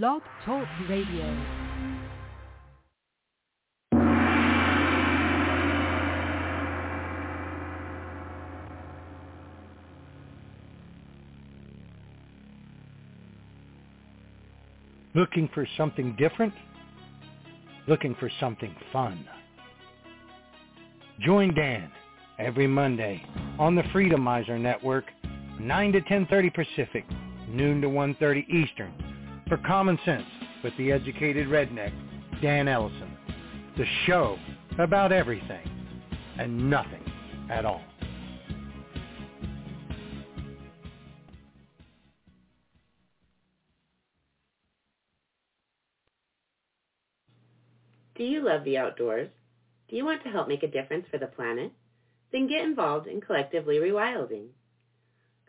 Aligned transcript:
Blog 0.00 0.22
Talk 0.46 0.66
Radio. 0.88 1.36
Looking 15.14 15.50
for 15.52 15.68
something 15.76 16.16
different? 16.18 16.54
Looking 17.86 18.14
for 18.18 18.30
something 18.40 18.74
fun? 18.94 19.28
Join 21.20 21.54
Dan 21.54 21.92
every 22.38 22.66
Monday 22.66 23.22
on 23.58 23.74
the 23.74 23.82
Freedomizer 23.82 24.58
Network, 24.58 25.04
9 25.60 25.92
to 25.92 26.00
10.30 26.00 26.54
Pacific, 26.54 27.04
noon 27.46 27.82
to 27.82 27.88
1.30 27.88 28.48
Eastern, 28.48 29.01
for 29.52 29.58
Common 29.66 29.98
Sense 30.06 30.24
with 30.64 30.72
the 30.78 30.90
educated 30.90 31.46
redneck, 31.46 31.92
Dan 32.40 32.68
Ellison. 32.68 33.14
The 33.76 33.84
show 34.06 34.38
about 34.78 35.12
everything 35.12 35.68
and 36.38 36.70
nothing 36.70 37.04
at 37.50 37.66
all. 37.66 37.82
Do 48.14 48.24
you 48.24 48.42
love 48.42 48.64
the 48.64 48.78
outdoors? 48.78 49.28
Do 49.90 49.96
you 49.96 50.06
want 50.06 50.22
to 50.22 50.30
help 50.30 50.48
make 50.48 50.62
a 50.62 50.66
difference 50.66 51.04
for 51.10 51.18
the 51.18 51.26
planet? 51.26 51.72
Then 52.32 52.48
get 52.48 52.64
involved 52.64 53.06
in 53.06 53.20
Collectively 53.20 53.76
Rewilding. 53.76 54.46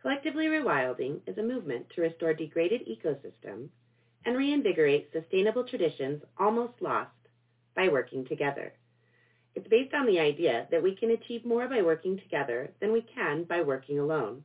Collectively 0.02 0.48
Rewilding 0.48 1.22
is 1.26 1.38
a 1.38 1.42
movement 1.42 1.86
to 1.96 2.02
restore 2.02 2.34
degraded 2.34 2.82
ecosystems 2.86 3.70
and 4.26 4.38
reinvigorate 4.38 5.10
sustainable 5.12 5.64
traditions 5.64 6.22
almost 6.38 6.82
lost 6.82 7.12
by 7.76 7.90
working 7.90 8.26
together. 8.26 8.74
It's 9.56 9.68
based 9.68 9.94
on 9.94 10.06
the 10.06 10.20
idea 10.20 10.68
that 10.72 10.82
we 10.82 10.96
can 10.96 11.12
achieve 11.12 11.46
more 11.46 11.68
by 11.68 11.82
working 11.82 12.18
together 12.18 12.72
than 12.80 12.92
we 12.92 13.02
can 13.02 13.44
by 13.44 13.62
working 13.62 14.00
alone. 14.00 14.44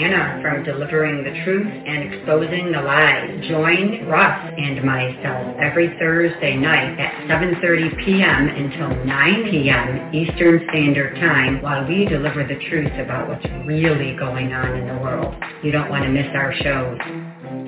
Diana 0.00 0.40
from 0.40 0.64
Delivering 0.64 1.24
the 1.24 1.44
Truth 1.44 1.66
and 1.66 2.14
Exposing 2.14 2.72
the 2.72 2.80
Lies. 2.80 3.46
Join 3.48 4.08
Russ 4.08 4.50
and 4.56 4.82
myself 4.82 5.54
every 5.60 5.94
Thursday 5.98 6.56
night 6.56 6.98
at 6.98 7.12
7.30 7.28 8.02
p.m. 8.06 8.48
until 8.48 9.04
9 9.04 9.50
p.m. 9.50 10.14
Eastern 10.14 10.64
Standard 10.70 11.16
Time 11.16 11.60
while 11.60 11.86
we 11.86 12.06
deliver 12.06 12.44
the 12.44 12.56
truth 12.70 12.92
about 12.98 13.28
what's 13.28 13.44
really 13.66 14.16
going 14.16 14.54
on 14.54 14.74
in 14.74 14.88
the 14.88 15.02
world. 15.02 15.34
You 15.62 15.70
don't 15.70 15.90
want 15.90 16.04
to 16.04 16.08
miss 16.08 16.28
our 16.34 16.54
shows. 16.54 16.98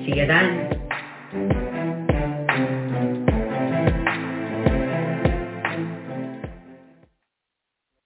See 0.03 0.17
you 0.17 0.25
then. 0.25 0.71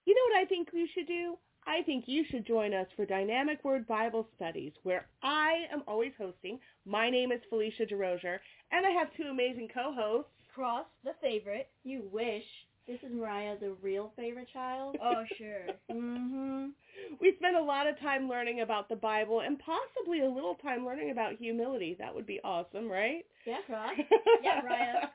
You 0.06 0.14
know 0.16 0.26
what 0.28 0.42
I 0.42 0.46
think 0.50 0.68
you 0.74 0.86
should 0.94 1.08
do? 1.08 1.38
I 1.68 1.84
think 1.84 2.06
you 2.08 2.24
should 2.32 2.48
join 2.48 2.74
us 2.74 2.88
for 2.96 3.06
Dynamic 3.06 3.62
Word 3.66 3.86
Bible 3.88 4.26
Studies, 4.38 4.72
where 4.84 5.08
I 5.22 5.66
am 5.70 5.84
always 5.86 6.14
hosting. 6.18 6.60
My 6.86 7.10
name 7.10 7.34
is 7.34 7.42
Felicia 7.50 7.86
DeRozier, 7.86 8.40
and 8.72 8.86
I 8.86 8.92
have 8.92 9.14
two 9.18 9.24
amazing 9.30 9.68
co-hosts. 9.74 10.32
Cross, 10.56 10.86
the 11.04 11.12
favorite. 11.22 11.70
You 11.84 12.04
wish. 12.10 12.46
This 12.88 13.00
is 13.04 13.12
Mariah, 13.14 13.58
the 13.60 13.76
real 13.82 14.14
favorite 14.16 14.48
child. 14.54 14.96
Oh, 15.04 15.24
sure. 15.38 15.68
hmm 15.92 16.68
We 17.20 17.34
spend 17.38 17.58
a 17.58 17.62
lot 17.62 17.86
of 17.86 18.00
time 18.00 18.30
learning 18.30 18.62
about 18.62 18.88
the 18.88 18.96
Bible 18.96 19.42
and 19.42 19.60
possibly 19.60 20.22
a 20.22 20.30
little 20.30 20.56
time 20.56 20.86
learning 20.86 21.12
about 21.12 21.34
humility. 21.36 21.98
That 22.00 22.16
would 22.16 22.26
be 22.26 22.40
awesome, 22.46 22.90
right? 22.90 23.26
Yeah, 23.46 23.58
Cross. 23.66 23.96
Yeah, 24.44 24.62
Mariah. 24.64 25.08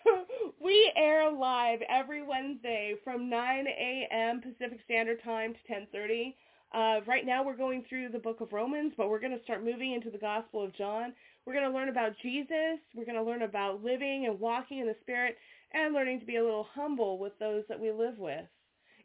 we 0.62 0.92
air 0.96 1.30
live 1.32 1.80
every 1.88 2.22
Wednesday 2.22 2.94
from 3.02 3.28
9 3.28 3.66
a.m. 3.66 4.40
Pacific 4.40 4.78
Standard 4.84 5.22
Time 5.24 5.54
to 5.54 5.72
10:30. 5.72 6.34
Uh, 6.72 7.00
right 7.06 7.26
now 7.26 7.44
we're 7.44 7.56
going 7.56 7.84
through 7.88 8.08
the 8.10 8.18
book 8.18 8.40
of 8.40 8.52
Romans, 8.52 8.92
but 8.96 9.10
we're 9.10 9.20
going 9.20 9.36
to 9.36 9.42
start 9.44 9.64
moving 9.64 9.92
into 9.92 10.10
the 10.10 10.18
Gospel 10.18 10.62
of 10.64 10.72
John. 10.74 11.12
We're 11.44 11.52
going 11.54 11.70
to 11.70 11.76
learn 11.76 11.88
about 11.88 12.12
Jesus. 12.22 12.78
We're 12.94 13.04
going 13.04 13.16
to 13.16 13.22
learn 13.22 13.42
about 13.42 13.82
living 13.82 14.26
and 14.26 14.38
walking 14.38 14.78
in 14.78 14.86
the 14.86 14.96
Spirit 15.02 15.36
and 15.74 15.94
learning 15.94 16.20
to 16.20 16.26
be 16.26 16.36
a 16.36 16.44
little 16.44 16.66
humble 16.74 17.18
with 17.18 17.38
those 17.38 17.64
that 17.68 17.80
we 17.80 17.90
live 17.90 18.18
with. 18.18 18.44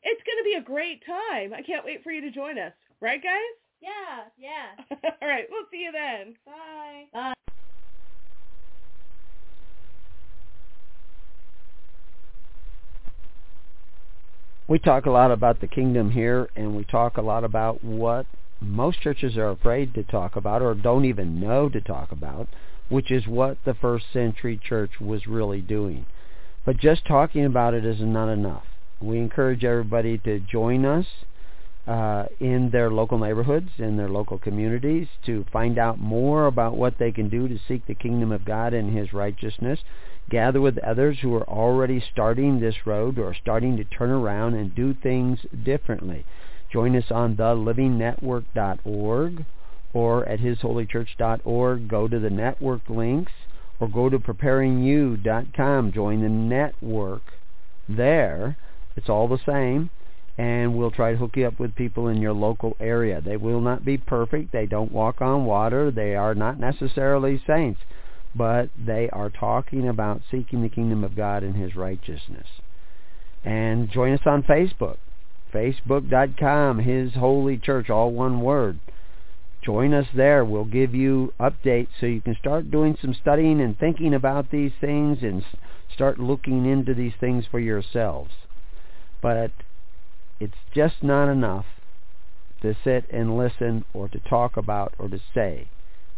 It's 0.03 0.23
going 0.23 0.38
to 0.38 0.44
be 0.44 0.57
a 0.57 0.61
great 0.61 1.03
time. 1.05 1.53
I 1.53 1.61
can't 1.61 1.85
wait 1.85 2.03
for 2.03 2.11
you 2.11 2.22
to 2.22 2.31
join 2.31 2.57
us. 2.57 2.73
Right, 3.01 3.22
guys? 3.22 3.41
Yeah, 3.81 4.25
yeah. 4.38 4.97
All 5.22 5.27
right, 5.27 5.45
we'll 5.50 5.66
see 5.72 5.83
you 5.83 5.91
then. 5.91 6.35
Bye. 6.45 7.06
Bye. 7.13 7.33
We 14.67 14.79
talk 14.79 15.06
a 15.06 15.11
lot 15.11 15.31
about 15.31 15.61
the 15.61 15.67
kingdom 15.67 16.11
here, 16.11 16.50
and 16.57 16.75
we 16.75 16.83
talk 16.83 17.16
a 17.16 17.22
lot 17.22 17.45
about 17.45 17.81
what 17.83 18.25
most 18.59 19.00
churches 19.01 19.38
are 19.38 19.50
afraid 19.50 19.94
to 19.94 20.03
talk 20.03 20.35
about 20.35 20.61
or 20.61 20.75
don't 20.75 21.06
even 21.06 21.39
know 21.39 21.69
to 21.69 21.79
talk 21.79 22.11
about, 22.11 22.50
which 22.89 23.09
is 23.09 23.27
what 23.27 23.57
the 23.63 23.75
first 23.75 24.06
century 24.11 24.59
church 24.61 25.00
was 25.00 25.25
really 25.25 25.61
doing. 25.61 26.06
But 26.67 26.78
just 26.78 27.05
talking 27.05 27.45
about 27.45 27.73
it 27.73 27.85
is 27.85 28.01
not 28.01 28.28
enough. 28.28 28.66
We 29.00 29.19
encourage 29.19 29.63
everybody 29.63 30.17
to 30.25 30.41
join 30.41 30.83
us 30.83 31.05
uh, 31.88 32.25
in 32.41 32.72
their 32.72 32.91
local 32.91 33.17
neighborhoods, 33.17 33.69
in 33.78 33.95
their 33.95 34.09
local 34.09 34.38
communities, 34.38 35.07
to 35.27 35.45
find 35.53 35.79
out 35.79 35.97
more 35.97 36.45
about 36.45 36.75
what 36.75 36.97
they 37.00 37.13
can 37.13 37.29
do 37.29 37.47
to 37.47 37.57
seek 37.69 37.85
the 37.85 37.95
kingdom 37.95 38.33
of 38.33 38.44
God 38.44 38.73
and 38.73 38.94
His 38.94 39.13
righteousness. 39.13 39.79
Gather 40.29 40.59
with 40.59 40.77
others 40.79 41.19
who 41.22 41.33
are 41.35 41.50
already 41.50 42.03
starting 42.11 42.59
this 42.59 42.85
road 42.85 43.17
or 43.17 43.33
starting 43.33 43.77
to 43.77 43.85
turn 43.85 44.09
around 44.09 44.56
and 44.56 44.75
do 44.75 44.94
things 44.94 45.39
differently. 45.63 46.25
Join 46.73 46.97
us 46.97 47.11
on 47.11 47.38
thelivingnetwork.org 47.38 49.45
or 49.94 50.27
at 50.27 50.41
hisholychurch.org. 50.41 51.88
Go 51.88 52.09
to 52.09 52.19
the 52.19 52.29
network 52.29 52.81
links 52.89 53.31
or 53.79 53.88
go 53.88 54.09
to 54.09 54.19
preparingyou.com. 54.19 55.91
Join 55.93 56.21
the 56.21 56.29
network 56.29 57.21
there. 57.88 58.57
It's 58.95 59.09
all 59.09 59.27
the 59.27 59.39
same. 59.45 59.89
And 60.38 60.77
we'll 60.77 60.91
try 60.91 61.11
to 61.11 61.17
hook 61.17 61.35
you 61.35 61.47
up 61.47 61.59
with 61.59 61.75
people 61.75 62.07
in 62.07 62.21
your 62.21 62.33
local 62.33 62.77
area. 62.79 63.21
They 63.21 63.38
will 63.38 63.61
not 63.61 63.83
be 63.83 63.97
perfect. 63.97 64.51
They 64.51 64.67
don't 64.67 64.91
walk 64.91 65.19
on 65.19 65.45
water. 65.45 65.89
They 65.89 66.15
are 66.15 66.35
not 66.35 66.59
necessarily 66.59 67.41
saints. 67.47 67.79
But 68.35 68.69
they 68.77 69.09
are 69.11 69.31
talking 69.31 69.88
about 69.88 70.21
seeking 70.29 70.61
the 70.61 70.69
kingdom 70.69 71.03
of 71.03 71.15
God 71.15 71.41
and 71.41 71.55
His 71.55 71.75
righteousness. 71.75 72.45
And 73.44 73.89
join 73.89 74.13
us 74.13 74.21
on 74.25 74.44
Facebook. 74.44 74.97
Facebook.com, 75.53 76.79
His 76.79 77.13
Holy 77.15 77.57
Church, 77.57 77.89
all 77.89 78.11
one 78.11 78.41
word. 78.41 78.80
Join 79.68 79.94
us 79.94 80.08
there. 80.16 80.46
We'll 80.46 80.64
give 80.64 80.96
you 80.96 81.34
updates 81.42 81.90
so 82.00 82.06
you 82.06 82.22
can 82.22 82.38
start 82.40 82.72
doing 82.72 82.98
some 83.02 83.14
studying 83.14 83.60
and 83.60 83.78
thinking 83.78 84.14
about 84.14 84.50
these 84.50 84.72
things 84.80 85.18
and 85.22 85.44
start 85.94 86.22
looking 86.22 86.66
into 86.66 86.94
these 86.94 87.12
things 87.19 87.44
for 87.52 87.60
yourselves. 87.60 88.31
But 89.22 89.52
it's 90.40 90.56
just 90.74 91.04
not 91.04 91.30
enough 91.30 91.66
to 92.62 92.78
sit 92.81 93.12
and 93.12 93.38
listen 93.38 93.84
or 93.94 94.08
to 94.08 94.19
talk 94.19 94.56
about 94.56 94.94
or 94.98 95.10
to 95.10 95.19
say. 95.34 95.68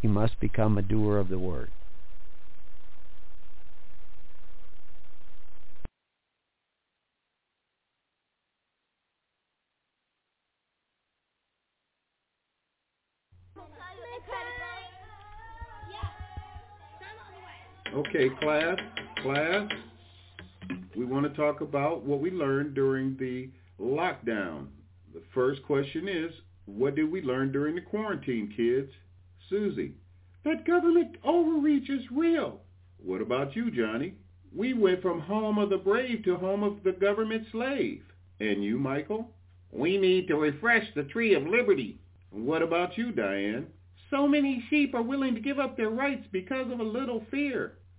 You 0.04 0.10
must 0.10 0.40
become 0.40 0.78
a 0.78 0.84
doer 0.84 1.18
of 1.18 1.30
the 1.30 1.40
word. 1.40 1.72
Okay, 18.00 18.30
class, 18.40 18.78
class, 19.22 19.69
we 20.96 21.04
want 21.04 21.25
to 21.25 21.38
talk 21.38 21.60
about 21.60 22.06
what 22.06 22.22
we 22.22 22.31
learned 22.31 22.74
during 22.74 23.18
the 23.18 23.50
lockdown. 23.78 24.68
The 25.13 25.22
first 25.34 25.62
question 25.63 26.07
is, 26.07 26.31
What 26.66 26.96
did 26.96 27.12
we 27.12 27.22
learn 27.22 27.51
during 27.51 27.75
the 27.75 27.81
quarantine, 27.81 28.54
kids? 28.56 28.90
Susie. 29.50 29.96
That 30.46 30.66
government 30.66 31.18
overreach 31.25 31.90
is 31.90 32.04
real. 32.10 32.62
What 33.04 33.22
about 33.22 33.54
you, 33.54 33.69
Johnny? 33.69 34.13
We 34.56 34.74
went 34.74 35.01
from 35.01 35.19
home 35.19 35.57
of 35.57 35.69
the 35.69 35.78
brave 35.78 36.24
to 36.24 36.38
home 36.38 36.63
of 36.63 36.81
the 36.86 36.94
government 36.94 37.48
slave. 37.51 38.01
And 38.40 38.63
you, 38.63 38.80
Michael? 38.80 39.30
We 39.74 39.98
need 39.98 40.30
to 40.30 40.38
refresh 40.38 40.88
the 40.96 41.04
tree 41.04 41.34
of 41.34 41.44
liberty. 41.44 42.00
What 42.31 42.62
about 42.62 42.98
you, 42.98 43.12
Diane? 43.12 43.68
So 44.10 44.25
many 44.25 44.63
sheep 44.69 44.96
are 44.96 45.01
willing 45.01 45.36
to 45.36 45.42
give 45.42 45.60
up 45.60 45.75
their 45.75 45.90
rights 45.90 46.25
because 46.31 46.72
of 46.72 46.80
a 46.80 46.84
little 46.84 47.25
fear. 47.30 47.74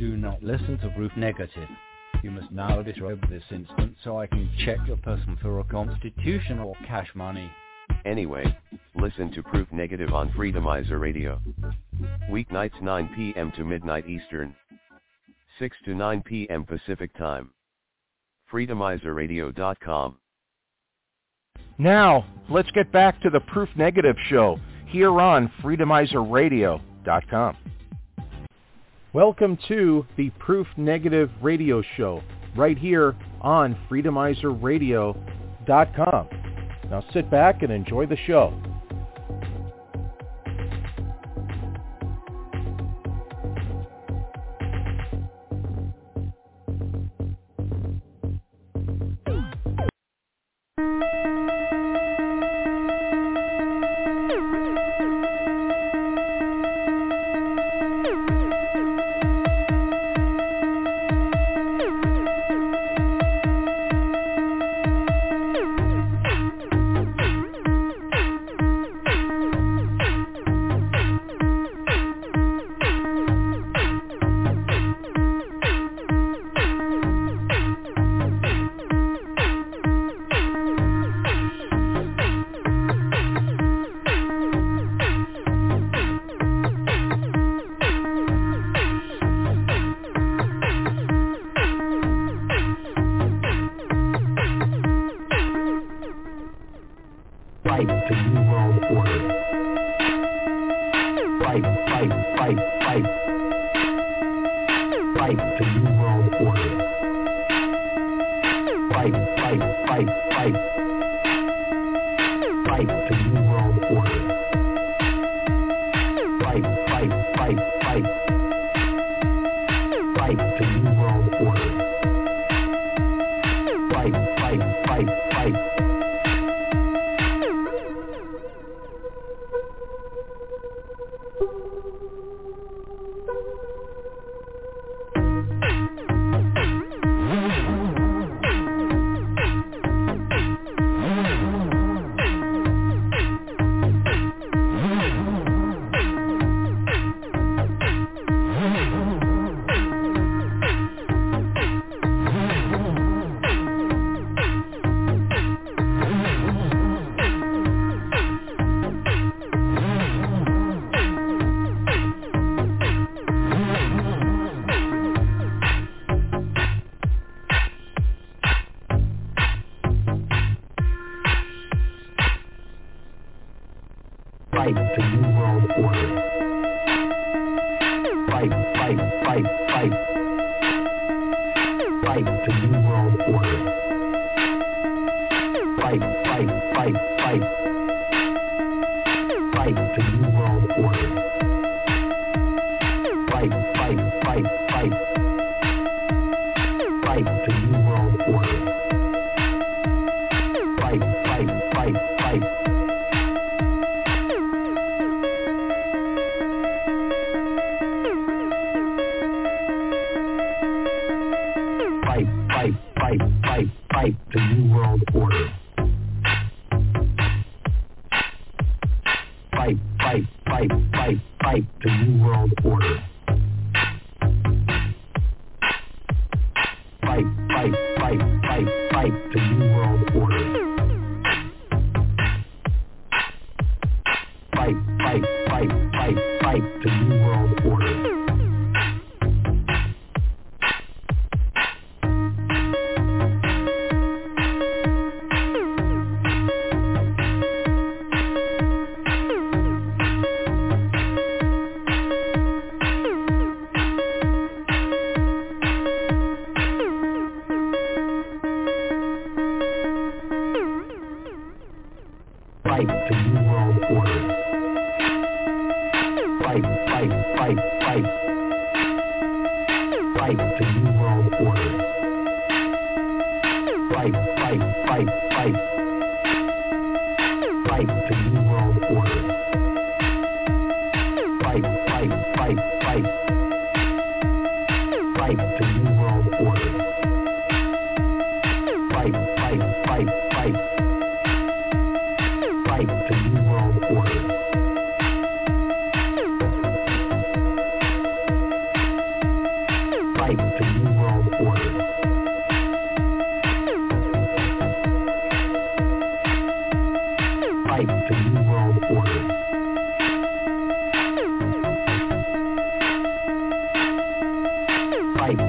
Do 0.00 0.16
not 0.16 0.42
listen 0.42 0.78
to 0.78 0.88
Proof 0.96 1.12
Negative. 1.14 1.68
You 2.22 2.30
must 2.30 2.50
now 2.50 2.80
disrobe 2.80 3.20
this 3.28 3.42
instant 3.50 3.94
so 4.02 4.18
I 4.18 4.26
can 4.26 4.50
check 4.64 4.78
your 4.86 4.96
person 4.96 5.36
for 5.42 5.60
a 5.60 5.64
constitution 5.64 6.58
or 6.58 6.74
cash 6.86 7.08
money. 7.14 7.52
Anyway, 8.06 8.46
listen 8.94 9.30
to 9.32 9.42
Proof 9.42 9.68
Negative 9.70 10.14
on 10.14 10.30
Freedomizer 10.30 10.98
Radio. 10.98 11.38
Weeknights 12.30 12.80
9 12.80 13.10
p.m. 13.14 13.52
to 13.56 13.62
midnight 13.62 14.08
Eastern. 14.08 14.56
6 15.58 15.76
to 15.84 15.94
9 15.94 16.22
p.m. 16.22 16.64
Pacific 16.64 17.14
Time. 17.18 17.50
Freedomizerradio.com. 18.50 20.16
Now, 21.76 22.24
let's 22.48 22.70
get 22.70 22.90
back 22.90 23.20
to 23.20 23.28
the 23.28 23.40
Proof 23.40 23.68
Negative 23.76 24.16
show 24.30 24.58
here 24.86 25.20
on 25.20 25.52
freedomizerradio.com. 25.62 27.56
Welcome 29.12 29.58
to 29.66 30.06
the 30.16 30.30
Proof 30.38 30.68
Negative 30.76 31.28
radio 31.42 31.82
show 31.96 32.22
right 32.54 32.78
here 32.78 33.16
on 33.40 33.76
freedomizerradio.com. 33.90 36.28
Now 36.88 37.04
sit 37.12 37.28
back 37.28 37.64
and 37.64 37.72
enjoy 37.72 38.06
the 38.06 38.16
show. 38.28 38.54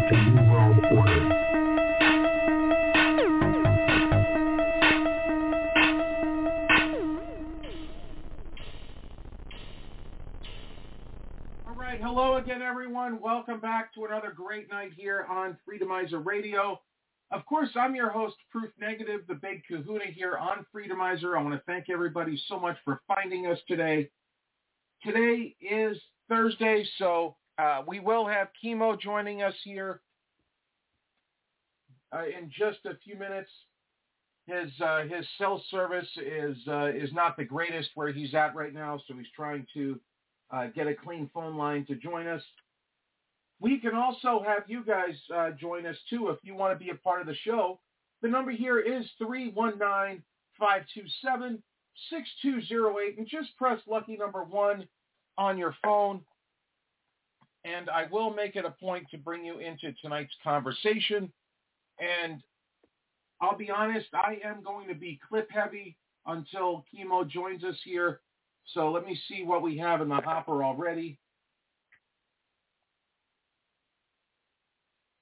The 0.09 0.17
New 0.17 0.51
World 0.51 0.77
Order. 0.91 1.29
All 11.67 11.75
right, 11.75 12.01
hello 12.01 12.37
again, 12.37 12.61
everyone. 12.61 13.21
Welcome 13.21 13.59
back 13.59 13.93
to 13.93 14.05
another 14.05 14.33
great 14.35 14.69
night 14.69 14.91
here 14.97 15.25
on 15.29 15.57
Freedomizer 15.67 16.25
Radio. 16.25 16.81
Of 17.31 17.45
course, 17.45 17.69
I'm 17.75 17.95
your 17.95 18.09
host, 18.09 18.35
Proof 18.51 18.71
Negative, 18.79 19.21
the 19.27 19.35
big 19.35 19.63
kahuna 19.67 20.05
here 20.13 20.35
on 20.35 20.65
Freedomizer. 20.75 21.37
I 21.37 21.41
want 21.43 21.53
to 21.53 21.61
thank 21.65 21.89
everybody 21.89 22.41
so 22.47 22.59
much 22.59 22.77
for 22.83 23.01
finding 23.07 23.45
us 23.45 23.59
today. 23.67 24.09
Today 25.03 25.55
is 25.61 25.97
Thursday, 26.27 26.85
so 26.97 27.35
uh, 27.61 27.83
we 27.87 27.99
will 27.99 28.25
have 28.25 28.47
Chemo 28.63 28.99
joining 28.99 29.43
us 29.43 29.53
here 29.63 30.01
uh, 32.11 32.23
in 32.25 32.49
just 32.49 32.79
a 32.85 32.97
few 33.03 33.15
minutes. 33.15 33.51
His 34.47 34.71
uh, 34.83 35.03
his 35.03 35.27
cell 35.37 35.63
service 35.69 36.07
is 36.17 36.57
uh, 36.67 36.87
is 36.87 37.13
not 37.13 37.37
the 37.37 37.45
greatest 37.45 37.91
where 37.93 38.11
he's 38.11 38.33
at 38.33 38.55
right 38.55 38.73
now, 38.73 38.99
so 39.07 39.13
he's 39.15 39.27
trying 39.35 39.67
to 39.75 39.99
uh, 40.49 40.67
get 40.73 40.87
a 40.87 40.95
clean 40.95 41.29
phone 41.33 41.55
line 41.55 41.85
to 41.85 41.95
join 41.95 42.25
us. 42.25 42.41
We 43.59 43.79
can 43.79 43.93
also 43.93 44.43
have 44.45 44.63
you 44.65 44.83
guys 44.83 45.13
uh, 45.33 45.51
join 45.51 45.85
us 45.85 45.97
too 46.09 46.29
if 46.29 46.39
you 46.41 46.55
want 46.55 46.77
to 46.77 46.83
be 46.83 46.89
a 46.89 46.95
part 46.95 47.21
of 47.21 47.27
the 47.27 47.35
show. 47.35 47.79
The 48.23 48.27
number 48.27 48.51
here 48.51 48.79
is 48.79 49.05
319-527-6208 49.21 50.21
and 53.17 53.27
just 53.27 53.55
press 53.57 53.79
lucky 53.87 54.17
number 54.17 54.43
one 54.43 54.87
on 55.37 55.59
your 55.59 55.75
phone. 55.83 56.21
And 57.63 57.89
I 57.89 58.07
will 58.11 58.33
make 58.33 58.55
it 58.55 58.65
a 58.65 58.71
point 58.71 59.07
to 59.11 59.17
bring 59.17 59.45
you 59.45 59.59
into 59.59 59.93
tonight's 60.01 60.33
conversation. 60.43 61.31
And 61.99 62.41
I'll 63.39 63.57
be 63.57 63.69
honest, 63.69 64.07
I 64.13 64.39
am 64.43 64.63
going 64.63 64.87
to 64.87 64.95
be 64.95 65.19
clip 65.27 65.49
heavy 65.51 65.97
until 66.25 66.85
Chemo 66.93 67.27
joins 67.27 67.63
us 67.63 67.77
here. 67.83 68.21
So 68.73 68.91
let 68.91 69.05
me 69.05 69.19
see 69.27 69.43
what 69.43 69.61
we 69.61 69.77
have 69.77 70.01
in 70.01 70.09
the 70.09 70.15
hopper 70.15 70.63
already. 70.63 71.19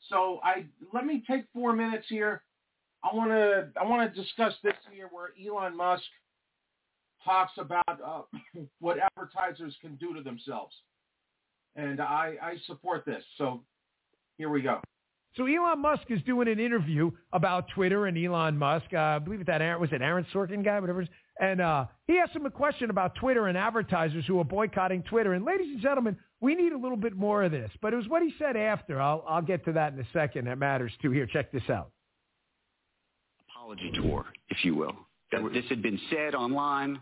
So 0.09 0.39
I 0.43 0.65
let 0.93 1.05
me 1.05 1.23
take 1.29 1.45
four 1.53 1.73
minutes 1.73 2.05
here. 2.09 2.41
I 3.03 3.15
want 3.15 3.29
to 3.29 3.69
I 3.79 3.85
want 3.85 4.13
to 4.13 4.21
discuss 4.21 4.53
this 4.63 4.73
here 4.91 5.07
where 5.11 5.29
Elon 5.39 5.77
Musk 5.77 6.03
talks 7.23 7.53
about 7.57 7.83
uh, 7.87 8.21
what 8.79 8.97
advertisers 8.97 9.75
can 9.81 9.95
do 9.95 10.13
to 10.13 10.21
themselves, 10.21 10.75
and 11.79 12.01
I 12.01 12.35
I 12.41 12.55
support 12.67 13.05
this. 13.05 13.23
So 13.37 13.61
here 14.37 14.49
we 14.49 14.61
go. 14.61 14.81
So 15.35 15.45
Elon 15.45 15.79
Musk 15.79 16.03
is 16.09 16.19
doing 16.25 16.47
an 16.47 16.59
interview 16.59 17.11
about 17.33 17.67
Twitter 17.75 18.07
and 18.07 18.17
Elon 18.17 18.57
Musk. 18.57 18.87
Uh, 18.93 18.97
I 18.97 19.19
believe 19.19 19.41
it 19.41 19.47
that 19.47 19.61
Aaron, 19.61 19.79
was 19.79 19.91
it 19.93 20.01
Aaron 20.01 20.25
Sorkin 20.33 20.63
guy, 20.63 20.79
whatever. 20.79 21.01
it 21.01 21.03
is. 21.03 21.09
And 21.39 21.61
uh, 21.61 21.85
he 22.07 22.17
asked 22.17 22.35
him 22.35 22.45
a 22.45 22.51
question 22.51 22.89
about 22.89 23.15
Twitter 23.15 23.47
and 23.47 23.57
advertisers 23.57 24.25
who 24.25 24.39
are 24.39 24.43
boycotting 24.43 25.03
Twitter. 25.03 25.33
And 25.33 25.45
ladies 25.45 25.67
and 25.67 25.81
gentlemen, 25.81 26.17
we 26.41 26.55
need 26.55 26.73
a 26.73 26.77
little 26.77 26.97
bit 26.97 27.15
more 27.15 27.43
of 27.43 27.51
this. 27.51 27.69
But 27.81 27.93
it 27.93 27.97
was 27.97 28.07
what 28.07 28.23
he 28.23 28.33
said 28.39 28.57
after. 28.57 28.99
I'll 28.99 29.23
I'll 29.27 29.41
get 29.41 29.63
to 29.65 29.71
that 29.73 29.93
in 29.93 29.99
a 29.99 30.07
second. 30.11 30.45
That 30.45 30.57
matters 30.57 30.91
too. 31.01 31.11
Here, 31.11 31.27
check 31.27 31.51
this 31.51 31.69
out. 31.69 31.91
apology 33.49 33.91
tour, 33.93 34.25
if 34.49 34.65
you 34.65 34.75
will. 34.75 34.95
That 35.31 35.47
this 35.53 35.65
had 35.69 35.81
been 35.81 35.99
said 36.09 36.33
online. 36.33 36.99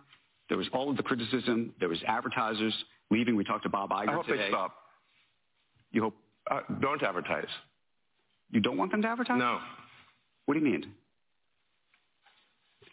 There 0.50 0.58
was 0.58 0.68
all 0.74 0.90
of 0.90 0.98
the 0.98 1.04
criticism. 1.04 1.74
There 1.80 1.90
was 1.90 2.00
advertisers 2.08 2.74
leaving. 3.12 3.36
We 3.36 3.44
talked 3.44 3.64
to 3.64 3.70
Bob 3.70 3.90
Iger 3.92 4.10
I 4.10 4.14
hope 4.14 4.26
today. 4.26 4.44
they 4.44 4.50
stop. 4.50 4.74
You 5.92 6.02
hope 6.04 6.16
Uh, 6.50 6.62
don't 6.82 7.02
advertise. 7.04 7.48
you 8.52 8.60
don't 8.62 8.78
want 8.78 8.92
them 8.92 9.02
to 9.02 9.08
advertise? 9.08 9.38
No. 9.40 9.60
What 10.46 10.54
do 10.54 10.60
you 10.62 10.66
mean? 10.66 10.94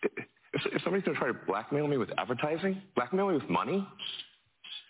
If, 0.02 0.10
if 0.66 0.82
somebody's 0.82 1.04
going 1.04 1.14
to 1.16 1.18
try 1.20 1.28
to 1.28 1.38
blackmail 1.46 1.86
me 1.88 1.96
with 1.96 2.10
advertising, 2.18 2.80
blackmail 2.94 3.28
me 3.28 3.34
with 3.34 3.48
money, 3.48 3.86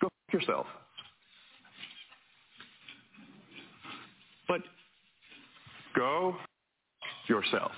go 0.00 0.08
f- 0.28 0.34
yourself. 0.34 0.66
But 4.48 4.60
go 5.94 6.34
f- 6.38 7.28
yourself. 7.28 7.72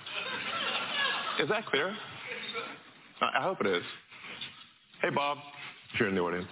Is 1.41 1.49
that 1.49 1.67
clear? 1.67 1.95
I, 3.21 3.39
I 3.39 3.43
hope 3.43 3.61
it 3.61 3.67
is. 3.67 3.83
Hey, 5.03 5.11
Bob, 5.11 5.39
if 5.93 6.01
you're 6.01 6.09
in 6.09 6.15
the 6.15 6.21
audience. 6.23 6.49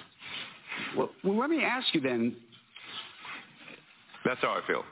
Well, 0.96 1.10
well, 1.22 1.38
let 1.38 1.50
me 1.50 1.62
ask 1.62 1.94
you 1.94 2.00
then. 2.00 2.36
That's 4.24 4.40
how 4.40 4.50
I 4.50 4.66
feel. 4.66 4.84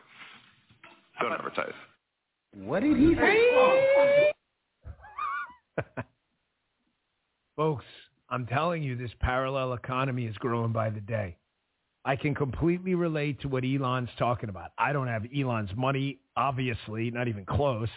Don't 1.21 1.33
advertise. 1.33 1.73
What 2.55 2.81
did 2.83 2.97
he 2.99 3.15
say? 3.15 4.33
Folks, 7.57 7.85
I'm 8.29 8.47
telling 8.47 8.83
you, 8.83 8.97
this 8.97 9.11
parallel 9.21 9.73
economy 9.75 10.27
is 10.27 10.37
growing 10.39 10.73
by 10.73 10.91
the 10.91 11.01
day. 11.01 11.37
I 12.05 12.17
can 12.17 12.35
completely 12.35 12.95
relate 12.95 13.41
to 13.43 13.49
what 13.49 13.65
Elon's 13.65 14.11
talking 14.19 14.49
about. 14.49 14.73
I 14.77 14.93
don't 14.93 15.07
have 15.07 15.25
Elon's 15.37 15.71
money, 15.77 16.19
obviously, 16.37 17.11
not 17.11 17.29
even 17.29 17.45
close. 17.45 17.89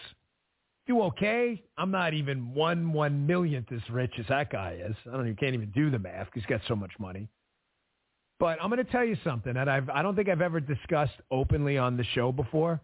Do 0.86 1.02
okay. 1.02 1.64
I'm 1.76 1.90
not 1.90 2.14
even 2.14 2.54
one 2.54 2.92
one 2.92 3.26
millionth 3.26 3.72
as 3.72 3.80
rich 3.90 4.12
as 4.20 4.26
that 4.28 4.52
guy 4.52 4.78
is. 4.80 4.94
I 5.12 5.16
don't. 5.16 5.26
You 5.26 5.34
can't 5.34 5.54
even 5.54 5.72
do 5.72 5.90
the 5.90 5.98
math. 5.98 6.28
He's 6.32 6.46
got 6.46 6.60
so 6.68 6.76
much 6.76 6.92
money. 7.00 7.28
But 8.38 8.58
I'm 8.62 8.70
going 8.70 8.84
to 8.84 8.90
tell 8.90 9.04
you 9.04 9.16
something 9.24 9.54
that 9.54 9.68
I've. 9.68 9.88
I 9.88 10.02
don't 10.02 10.14
think 10.14 10.28
I've 10.28 10.42
ever 10.42 10.60
discussed 10.60 11.14
openly 11.30 11.78
on 11.78 11.96
the 11.96 12.04
show 12.14 12.32
before. 12.32 12.80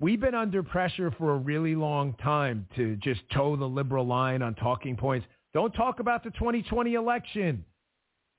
We've 0.00 0.20
been 0.20 0.34
under 0.34 0.62
pressure 0.62 1.10
for 1.10 1.32
a 1.32 1.36
really 1.36 1.74
long 1.74 2.14
time 2.22 2.68
to 2.76 2.96
just 2.96 3.20
toe 3.32 3.56
the 3.56 3.64
liberal 3.64 4.06
line 4.06 4.42
on 4.42 4.54
talking 4.54 4.96
points. 4.96 5.26
Don't 5.54 5.72
talk 5.72 5.98
about 5.98 6.22
the 6.22 6.30
2020 6.30 6.94
election. 6.94 7.64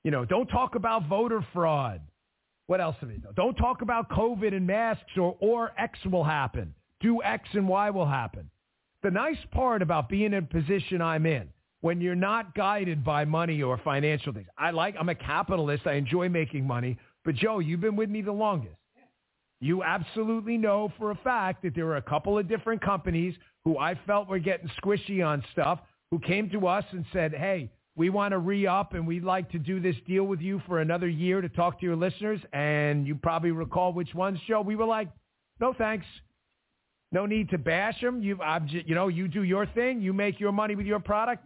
You 0.04 0.10
know, 0.10 0.24
don't 0.24 0.46
talk 0.46 0.74
about 0.74 1.06
voter 1.06 1.44
fraud. 1.52 2.00
What 2.66 2.80
else 2.80 2.96
have 3.00 3.10
you 3.10 3.18
done? 3.18 3.34
Don't 3.34 3.56
talk 3.56 3.82
about 3.82 4.08
COVID 4.08 4.54
and 4.54 4.66
masks 4.66 5.10
or, 5.16 5.36
or 5.40 5.72
X 5.76 5.98
will 6.10 6.24
happen. 6.24 6.72
Do 7.00 7.22
X 7.22 7.48
and 7.52 7.68
Y 7.68 7.90
will 7.90 8.06
happen. 8.06 8.48
The 9.02 9.10
nice 9.10 9.36
part 9.50 9.82
about 9.82 10.08
being 10.08 10.32
in 10.32 10.34
a 10.34 10.42
position 10.42 11.02
I'm 11.02 11.26
in, 11.26 11.48
when 11.80 12.00
you're 12.00 12.14
not 12.14 12.54
guided 12.54 13.04
by 13.04 13.24
money 13.24 13.62
or 13.62 13.78
financial 13.78 14.32
things, 14.32 14.48
I 14.58 14.70
like, 14.70 14.94
I'm 14.98 15.08
a 15.08 15.14
capitalist. 15.14 15.86
I 15.86 15.94
enjoy 15.94 16.28
making 16.28 16.66
money. 16.66 16.98
But 17.24 17.36
Joe, 17.36 17.58
you've 17.58 17.80
been 17.80 17.96
with 17.96 18.10
me 18.10 18.22
the 18.22 18.32
longest. 18.32 18.76
You 19.60 19.82
absolutely 19.82 20.56
know 20.56 20.90
for 20.98 21.10
a 21.10 21.14
fact 21.16 21.62
that 21.62 21.74
there 21.74 21.84
were 21.84 21.96
a 21.96 22.02
couple 22.02 22.38
of 22.38 22.48
different 22.48 22.82
companies 22.82 23.34
who 23.64 23.78
I 23.78 23.98
felt 24.06 24.28
were 24.28 24.38
getting 24.38 24.70
squishy 24.82 25.24
on 25.24 25.44
stuff 25.52 25.80
who 26.10 26.18
came 26.18 26.48
to 26.50 26.66
us 26.66 26.84
and 26.92 27.04
said, 27.12 27.34
hey, 27.34 27.70
we 27.94 28.08
want 28.08 28.32
to 28.32 28.38
re-up 28.38 28.94
and 28.94 29.06
we'd 29.06 29.24
like 29.24 29.50
to 29.50 29.58
do 29.58 29.78
this 29.78 29.96
deal 30.06 30.24
with 30.24 30.40
you 30.40 30.62
for 30.66 30.80
another 30.80 31.08
year 31.08 31.42
to 31.42 31.48
talk 31.48 31.78
to 31.80 31.86
your 31.86 31.96
listeners. 31.96 32.40
And 32.54 33.06
you 33.06 33.14
probably 33.14 33.50
recall 33.50 33.92
which 33.92 34.14
ones, 34.14 34.38
Joe. 34.48 34.62
We 34.62 34.76
were 34.76 34.86
like, 34.86 35.08
no 35.60 35.74
thanks. 35.74 36.06
No 37.12 37.26
need 37.26 37.50
to 37.50 37.58
bash 37.58 38.00
them. 38.00 38.22
You, 38.22 38.38
you 38.86 38.94
know, 38.94 39.08
you 39.08 39.28
do 39.28 39.42
your 39.42 39.66
thing. 39.66 40.00
You 40.00 40.12
make 40.12 40.40
your 40.40 40.52
money 40.52 40.74
with 40.74 40.86
your 40.86 41.00
product. 41.00 41.44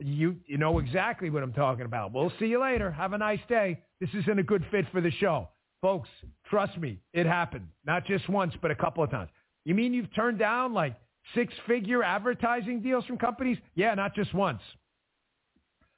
You, 0.00 0.36
you 0.46 0.58
know 0.58 0.78
exactly 0.78 1.30
what 1.30 1.42
I'm 1.42 1.52
talking 1.52 1.84
about. 1.84 2.12
We'll 2.12 2.32
see 2.38 2.46
you 2.46 2.60
later. 2.60 2.90
Have 2.90 3.12
a 3.12 3.18
nice 3.18 3.40
day. 3.48 3.80
This 4.00 4.10
isn't 4.14 4.38
a 4.38 4.42
good 4.42 4.64
fit 4.70 4.86
for 4.92 5.00
the 5.00 5.10
show. 5.12 5.48
Folks, 5.82 6.08
trust 6.48 6.78
me, 6.78 6.98
it 7.12 7.26
happened. 7.26 7.68
Not 7.86 8.06
just 8.06 8.28
once, 8.28 8.54
but 8.62 8.70
a 8.70 8.74
couple 8.74 9.04
of 9.04 9.10
times. 9.10 9.30
You 9.64 9.74
mean 9.74 9.92
you've 9.94 10.14
turned 10.14 10.38
down 10.38 10.72
like 10.74 10.96
six-figure 11.34 12.02
advertising 12.02 12.80
deals 12.80 13.04
from 13.04 13.18
companies? 13.18 13.58
Yeah, 13.74 13.94
not 13.94 14.14
just 14.14 14.34
once. 14.34 14.62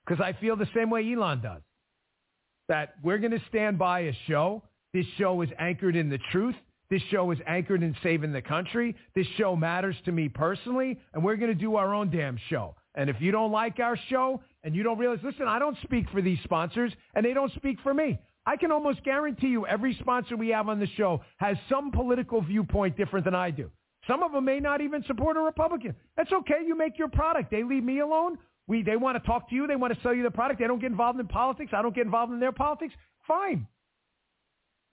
because 0.07 0.21
I 0.23 0.33
feel 0.41 0.57
the 0.57 0.69
same 0.75 0.91
way 0.91 1.13
Elon 1.13 1.41
does. 1.43 1.63
That 2.69 2.95
we're 3.03 3.19
going 3.19 3.33
to 3.33 3.43
stand 3.49 3.79
by 3.79 4.01
a 4.01 4.13
show. 4.27 4.63
This 4.95 5.07
show 5.19 5.43
is 5.43 5.51
anchored 5.59 5.97
in 5.97 6.09
the 6.09 6.19
truth. 6.31 6.55
This 6.91 7.03
show 7.11 7.31
is 7.31 7.39
anchored 7.47 7.83
in 7.83 7.97
saving 8.03 8.33
the 8.33 8.43
country. 8.43 8.95
This 9.15 9.27
show 9.39 9.57
matters 9.57 9.97
to 10.05 10.13
me 10.13 10.29
personally, 10.29 10.99
and 11.15 11.25
we're 11.25 11.37
going 11.37 11.53
to 11.53 11.59
do 11.59 11.77
our 11.77 11.95
own 11.95 12.11
damn 12.11 12.39
show. 12.51 12.75
And 12.95 13.09
if 13.09 13.17
you 13.21 13.33
don't 13.33 13.53
like 13.53 13.81
our 13.81 13.97
show 14.09 14.41
and 14.65 14.75
you 14.75 14.83
don't 14.83 14.99
realize, 14.99 15.21
listen, 15.23 15.49
I 15.49 15.59
don't 15.59 15.77
speak 15.83 16.11
for 16.11 16.21
these 16.21 16.39
sponsors, 16.45 16.93
and 17.15 17.25
they 17.25 17.33
don't 17.33 17.53
speak 17.55 17.79
for 17.83 17.95
me. 17.95 18.19
I 18.45 18.57
can 18.57 18.73
almost 18.73 19.05
guarantee 19.05 19.49
you 19.49 19.67
every 19.67 19.97
sponsor 20.01 20.37
we 20.37 20.49
have 20.49 20.69
on 20.69 20.81
the 20.81 20.89
show 20.97 21.23
has 21.39 21.57
some 21.69 21.93
political 21.93 22.43
viewpoint 22.43 22.97
different 22.97 23.25
than 23.25 23.35
I 23.35 23.51
do. 23.51 23.71
Some 24.07 24.23
of 24.23 24.33
them 24.33 24.45
may 24.45 24.59
not 24.59 24.81
even 24.81 25.05
support 25.05 25.37
a 25.37 25.41
Republican. 25.41 25.95
That's 26.17 26.33
okay. 26.33 26.65
You 26.67 26.77
make 26.77 26.99
your 26.99 27.09
product. 27.09 27.51
They 27.51 27.63
leave 27.63 27.85
me 27.85 28.01
alone. 28.01 28.37
We, 28.67 28.83
they 28.83 28.97
want 28.97 29.17
to 29.21 29.27
talk 29.27 29.49
to 29.51 29.55
you. 29.55 29.67
They 29.67 29.77
want 29.77 29.95
to 29.95 30.01
sell 30.03 30.13
you 30.13 30.25
the 30.25 30.31
product. 30.31 30.61
They 30.61 30.67
don't 30.67 30.81
get 30.81 30.91
involved 30.91 31.21
in 31.21 31.29
politics. 31.29 31.71
I 31.73 31.83
don't 31.83 31.95
get 31.95 32.05
involved 32.05 32.33
in 32.33 32.41
their 32.41 32.53
politics. 32.53 32.95
Fine. 33.29 33.67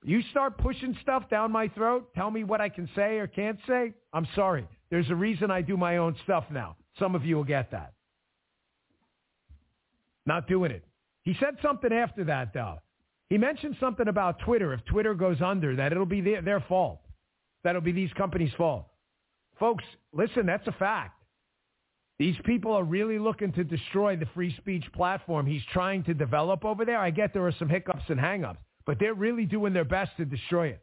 You 0.03 0.21
start 0.31 0.57
pushing 0.57 0.95
stuff 1.01 1.29
down 1.29 1.51
my 1.51 1.67
throat, 1.69 2.13
tell 2.15 2.31
me 2.31 2.43
what 2.45 2.61
I 2.61 2.69
can 2.69 2.89
say 2.95 3.17
or 3.17 3.27
can't 3.27 3.59
say. 3.67 3.93
I'm 4.13 4.27
sorry. 4.33 4.67
There's 4.89 5.09
a 5.09 5.15
reason 5.15 5.51
I 5.51 5.61
do 5.61 5.75
my 5.75 5.97
own 5.97 6.15
stuff 6.23 6.45
now. 6.51 6.77
Some 6.99 7.15
of 7.15 7.25
you 7.25 7.35
will 7.35 7.43
get 7.43 7.71
that. 7.71 7.93
Not 10.25 10.47
doing 10.47 10.71
it. 10.71 10.83
He 11.23 11.35
said 11.39 11.55
something 11.61 11.91
after 11.91 12.25
that, 12.25 12.53
though. 12.53 12.79
He 13.29 13.37
mentioned 13.37 13.77
something 13.79 14.07
about 14.07 14.39
Twitter. 14.39 14.73
If 14.73 14.83
Twitter 14.85 15.13
goes 15.13 15.41
under, 15.41 15.75
that 15.75 15.91
it'll 15.91 16.05
be 16.05 16.21
their, 16.21 16.41
their 16.41 16.59
fault. 16.61 17.01
That'll 17.63 17.81
be 17.81 17.91
these 17.91 18.11
companies' 18.13 18.51
fault. 18.57 18.87
Folks, 19.59 19.83
listen, 20.13 20.45
that's 20.45 20.67
a 20.67 20.71
fact. 20.73 21.15
These 22.17 22.35
people 22.45 22.73
are 22.73 22.83
really 22.83 23.17
looking 23.17 23.53
to 23.53 23.63
destroy 23.63 24.17
the 24.17 24.25
free 24.33 24.53
speech 24.57 24.83
platform 24.93 25.45
he's 25.45 25.61
trying 25.71 26.03
to 26.03 26.13
develop 26.13 26.65
over 26.65 26.83
there. 26.85 26.99
I 26.99 27.11
get 27.11 27.33
there 27.33 27.47
are 27.47 27.55
some 27.57 27.69
hiccups 27.69 28.03
and 28.09 28.19
hangups, 28.19 28.57
but 28.85 28.97
they're 28.99 29.13
really 29.13 29.45
doing 29.45 29.73
their 29.73 29.85
best 29.85 30.11
to 30.17 30.25
destroy 30.25 30.67
it. 30.67 30.81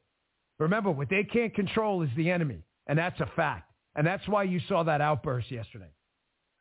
Remember, 0.58 0.90
what 0.90 1.10
they 1.10 1.24
can't 1.24 1.54
control 1.54 2.02
is 2.02 2.10
the 2.16 2.30
enemy, 2.30 2.62
and 2.86 2.98
that's 2.98 3.20
a 3.20 3.30
fact. 3.36 3.70
And 3.94 4.06
that's 4.06 4.26
why 4.28 4.44
you 4.44 4.60
saw 4.68 4.82
that 4.84 5.00
outburst 5.00 5.50
yesterday. 5.50 5.90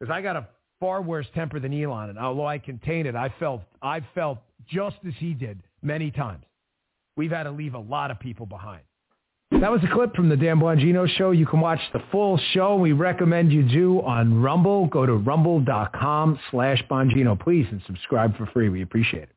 Because 0.06 0.20
I 0.20 0.22
got 0.22 0.36
a 0.36 0.48
far 0.80 1.02
worse 1.02 1.26
temper 1.34 1.60
than 1.60 1.74
Elon, 1.74 2.12
and 2.12 2.20
although 2.20 2.46
I 2.46 2.60
contain 2.60 3.08
it, 3.08 3.16
I 3.16 3.34
felt 3.40 3.64
I 3.82 4.02
felt 4.14 4.38
just 4.68 4.98
as 5.08 5.14
he 5.18 5.34
did 5.34 5.64
many 5.82 6.12
times. 6.12 6.44
We've 7.18 7.32
had 7.32 7.44
to 7.44 7.52
leave 7.52 7.74
a 7.74 7.80
lot 7.80 8.12
of 8.12 8.20
people 8.20 8.46
behind. 8.46 8.84
That 9.50 9.72
was 9.72 9.82
a 9.84 9.92
clip 9.92 10.16
from 10.16 10.30
the 10.30 10.38
Dan 10.38 10.60
Bongino 10.60 11.08
show. 11.08 11.32
You 11.32 11.48
can 11.48 11.60
watch 11.60 11.80
the 11.92 12.04
full 12.12 12.40
show. 12.54 12.76
We 12.76 12.92
recommend 12.92 13.52
you 13.52 13.64
do 13.64 14.02
on 14.02 14.44
Rumble. 14.44 14.86
Go 14.86 15.08
to 15.08 15.14
rumble.com 15.14 16.40
slash 16.52 16.84
Bongino, 16.88 17.40
please, 17.40 17.66
and 17.72 17.82
subscribe 17.88 18.38
for 18.38 18.46
free. 18.48 18.70
We 18.70 18.84
appreciate 18.84 19.24
it. 19.24 19.36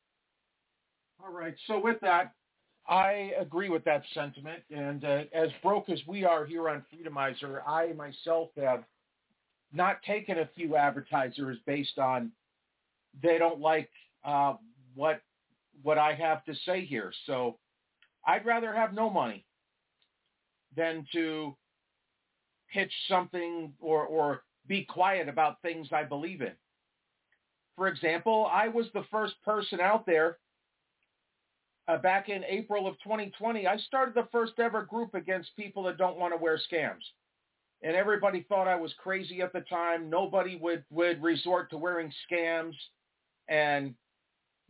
All 1.25 1.32
right. 1.32 1.54
So 1.66 1.80
with 1.80 1.98
that, 2.00 2.34
I 2.87 3.32
agree 3.40 3.70
with 3.70 3.84
that 3.84 4.02
sentiment. 4.12 4.62
And 4.70 5.02
uh, 5.02 5.22
as 5.32 5.48
broke 5.62 5.88
as 5.88 6.00
we 6.06 6.25
are 6.25 6.44
here 6.44 6.68
on 6.68 6.84
Freedomizer, 6.92 7.66
I 7.66 7.94
myself 7.94 8.50
have 8.58 8.84
not 9.72 10.02
taken 10.02 10.38
a 10.38 10.48
few 10.56 10.76
advertisers 10.76 11.58
based 11.66 11.98
on 11.98 12.32
they 13.22 13.38
don't 13.38 13.60
like 13.60 13.90
uh, 14.25 14.54
what 14.94 15.20
what 15.82 15.98
I 15.98 16.14
have 16.14 16.44
to 16.44 16.54
say 16.66 16.84
here. 16.84 17.12
So 17.26 17.58
I'd 18.26 18.45
rather 18.45 18.75
have 18.75 18.93
no 18.93 19.10
money 19.10 19.45
than 20.76 21.06
to 21.12 21.56
pitch 22.73 22.93
something 23.08 23.73
or, 23.80 24.04
or 24.04 24.43
be 24.66 24.84
quiet 24.84 25.28
about 25.28 25.62
things 25.62 25.88
I 25.93 26.04
believe 26.04 26.43
in. 26.43 26.52
For 27.76 27.88
example, 27.88 28.49
I 28.52 28.69
was 28.69 28.86
the 28.93 29.04
first 29.10 29.34
person 29.45 29.80
out 29.80 30.04
there 30.04 30.38
uh, 31.86 31.97
back 31.99 32.28
in 32.28 32.45
April 32.45 32.86
of 32.86 32.95
2020. 33.04 33.66
I 33.66 33.76
started 33.78 34.14
the 34.14 34.28
first 34.30 34.54
ever 34.58 34.82
group 34.82 35.14
against 35.14 35.56
people 35.56 35.84
that 35.84 35.97
don't 35.97 36.19
want 36.19 36.34
to 36.34 36.43
wear 36.43 36.60
scams. 36.71 37.04
And 37.82 37.95
everybody 37.95 38.45
thought 38.49 38.67
I 38.67 38.76
was 38.76 38.93
crazy 38.99 39.41
at 39.41 39.52
the 39.52 39.60
time. 39.60 40.10
Nobody 40.10 40.56
would, 40.56 40.84
would 40.91 41.23
resort 41.23 41.71
to 41.71 41.78
wearing 41.78 42.12
scams 42.30 42.75
and 43.49 43.95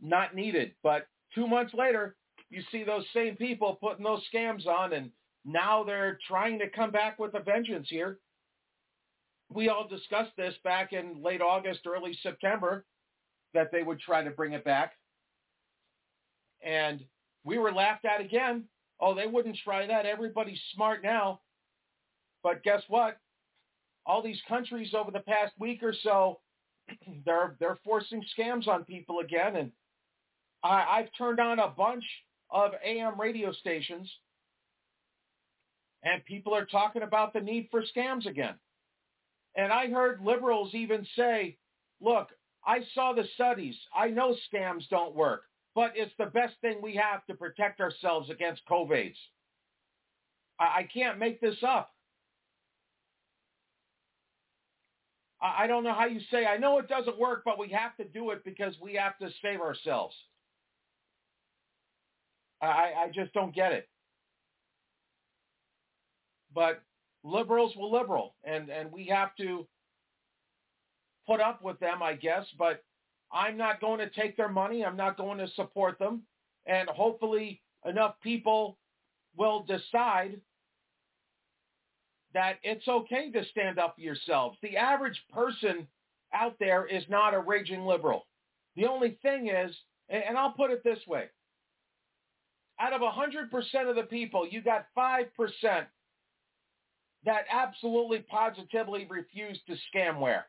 not 0.01 0.35
needed. 0.35 0.73
But 0.83 1.07
two 1.33 1.47
months 1.47 1.73
later, 1.73 2.15
you 2.49 2.61
see 2.71 2.83
those 2.83 3.05
same 3.13 3.35
people 3.35 3.77
putting 3.81 4.03
those 4.03 4.23
scams 4.33 4.67
on 4.67 4.93
and 4.93 5.11
now 5.45 5.83
they're 5.83 6.19
trying 6.27 6.59
to 6.59 6.69
come 6.69 6.91
back 6.91 7.17
with 7.17 7.33
a 7.33 7.39
vengeance 7.39 7.87
here. 7.89 8.19
We 9.51 9.69
all 9.69 9.87
discussed 9.87 10.35
this 10.37 10.53
back 10.63 10.93
in 10.93 11.23
late 11.23 11.41
August, 11.41 11.81
early 11.87 12.17
September, 12.21 12.85
that 13.53 13.71
they 13.71 13.81
would 13.81 13.99
try 13.99 14.23
to 14.23 14.29
bring 14.29 14.53
it 14.53 14.63
back. 14.63 14.93
And 16.61 17.03
we 17.43 17.57
were 17.57 17.71
laughed 17.71 18.05
at 18.05 18.21
again. 18.21 18.65
Oh, 18.99 19.15
they 19.15 19.25
wouldn't 19.25 19.57
try 19.63 19.87
that. 19.87 20.05
Everybody's 20.05 20.59
smart 20.75 21.01
now. 21.03 21.39
But 22.43 22.63
guess 22.63 22.81
what? 22.87 23.17
All 24.05 24.21
these 24.21 24.41
countries 24.47 24.93
over 24.93 25.11
the 25.11 25.19
past 25.19 25.53
week 25.59 25.83
or 25.83 25.93
so, 26.03 26.39
they're 27.25 27.55
they're 27.59 27.77
forcing 27.83 28.23
scams 28.37 28.67
on 28.67 28.85
people 28.85 29.19
again. 29.19 29.55
And 29.55 29.71
I, 30.63 30.85
I've 30.99 31.09
turned 31.17 31.39
on 31.39 31.59
a 31.59 31.67
bunch 31.67 32.03
of 32.51 32.71
AM 32.83 33.19
radio 33.19 33.51
stations 33.51 34.09
and 36.03 36.23
people 36.25 36.55
are 36.55 36.65
talking 36.65 37.01
about 37.01 37.33
the 37.33 37.41
need 37.41 37.67
for 37.71 37.83
scams 37.83 38.25
again. 38.25 38.55
And 39.55 39.73
I 39.73 39.89
heard 39.89 40.21
liberals 40.21 40.73
even 40.73 41.05
say, 41.15 41.57
look, 42.01 42.29
I 42.65 42.79
saw 42.93 43.13
the 43.13 43.25
studies. 43.35 43.75
I 43.95 44.07
know 44.07 44.35
scams 44.53 44.87
don't 44.89 45.15
work, 45.15 45.43
but 45.75 45.91
it's 45.95 46.13
the 46.17 46.27
best 46.27 46.53
thing 46.61 46.81
we 46.81 46.95
have 46.95 47.25
to 47.27 47.33
protect 47.33 47.81
ourselves 47.81 48.29
against 48.29 48.61
COVIDs. 48.69 49.15
I, 50.59 50.63
I 50.63 50.89
can't 50.93 51.19
make 51.19 51.41
this 51.41 51.57
up. 51.67 51.91
I, 55.41 55.67
don't 55.67 55.83
know 55.83 55.93
how 55.93 56.05
you 56.05 56.19
say, 56.31 56.45
I 56.45 56.57
know 56.57 56.79
it 56.79 56.89
doesn't 56.89 57.17
work, 57.17 57.43
but 57.45 57.57
we 57.57 57.69
have 57.69 57.95
to 57.97 58.03
do 58.03 58.31
it 58.31 58.43
because 58.43 58.75
we 58.81 58.95
have 58.95 59.17
to 59.19 59.29
save 59.41 59.61
ourselves. 59.61 60.15
I, 62.61 62.93
I 63.05 63.11
just 63.13 63.33
don't 63.33 63.55
get 63.55 63.71
it 63.71 63.87
but 66.53 66.81
liberals 67.23 67.75
will 67.75 67.91
liberal, 67.91 68.35
and 68.43 68.69
and 68.69 68.91
we 68.91 69.05
have 69.07 69.35
to 69.37 69.67
put 71.27 71.39
up 71.39 71.63
with 71.63 71.79
them, 71.79 72.01
I 72.01 72.13
guess. 72.13 72.45
But 72.57 72.83
I'm 73.31 73.57
not 73.57 73.81
going 73.81 73.99
to 73.99 74.09
take 74.09 74.37
their 74.37 74.49
money. 74.49 74.83
I'm 74.83 74.97
not 74.97 75.17
going 75.17 75.37
to 75.39 75.47
support 75.49 75.99
them, 75.99 76.23
and 76.65 76.89
hopefully 76.89 77.61
enough 77.85 78.15
people 78.21 78.77
will 79.35 79.63
decide 79.63 80.41
that 82.33 82.57
it's 82.63 82.87
okay 82.87 83.31
to 83.31 83.43
stand 83.45 83.79
up 83.79 83.95
for 83.95 84.01
yourselves. 84.01 84.57
The 84.61 84.77
average 84.77 85.19
person 85.33 85.87
out 86.33 86.55
there 86.59 86.85
is 86.85 87.03
not 87.09 87.33
a 87.33 87.39
raging 87.39 87.85
liberal. 87.85 88.27
The 88.75 88.85
only 88.85 89.17
thing 89.21 89.47
is, 89.49 89.75
and 90.09 90.37
I'll 90.37 90.51
put 90.51 90.71
it 90.71 90.83
this 90.83 90.99
way, 91.07 91.25
out 92.79 92.93
of 92.93 93.01
100% 93.01 93.89
of 93.89 93.95
the 93.95 94.03
people, 94.03 94.47
you 94.47 94.61
got 94.61 94.85
5% 94.97 95.25
that 97.25 97.45
absolutely 97.51 98.19
positively 98.19 99.05
refuse 99.09 99.59
to 99.67 99.75
scamware. 99.93 100.43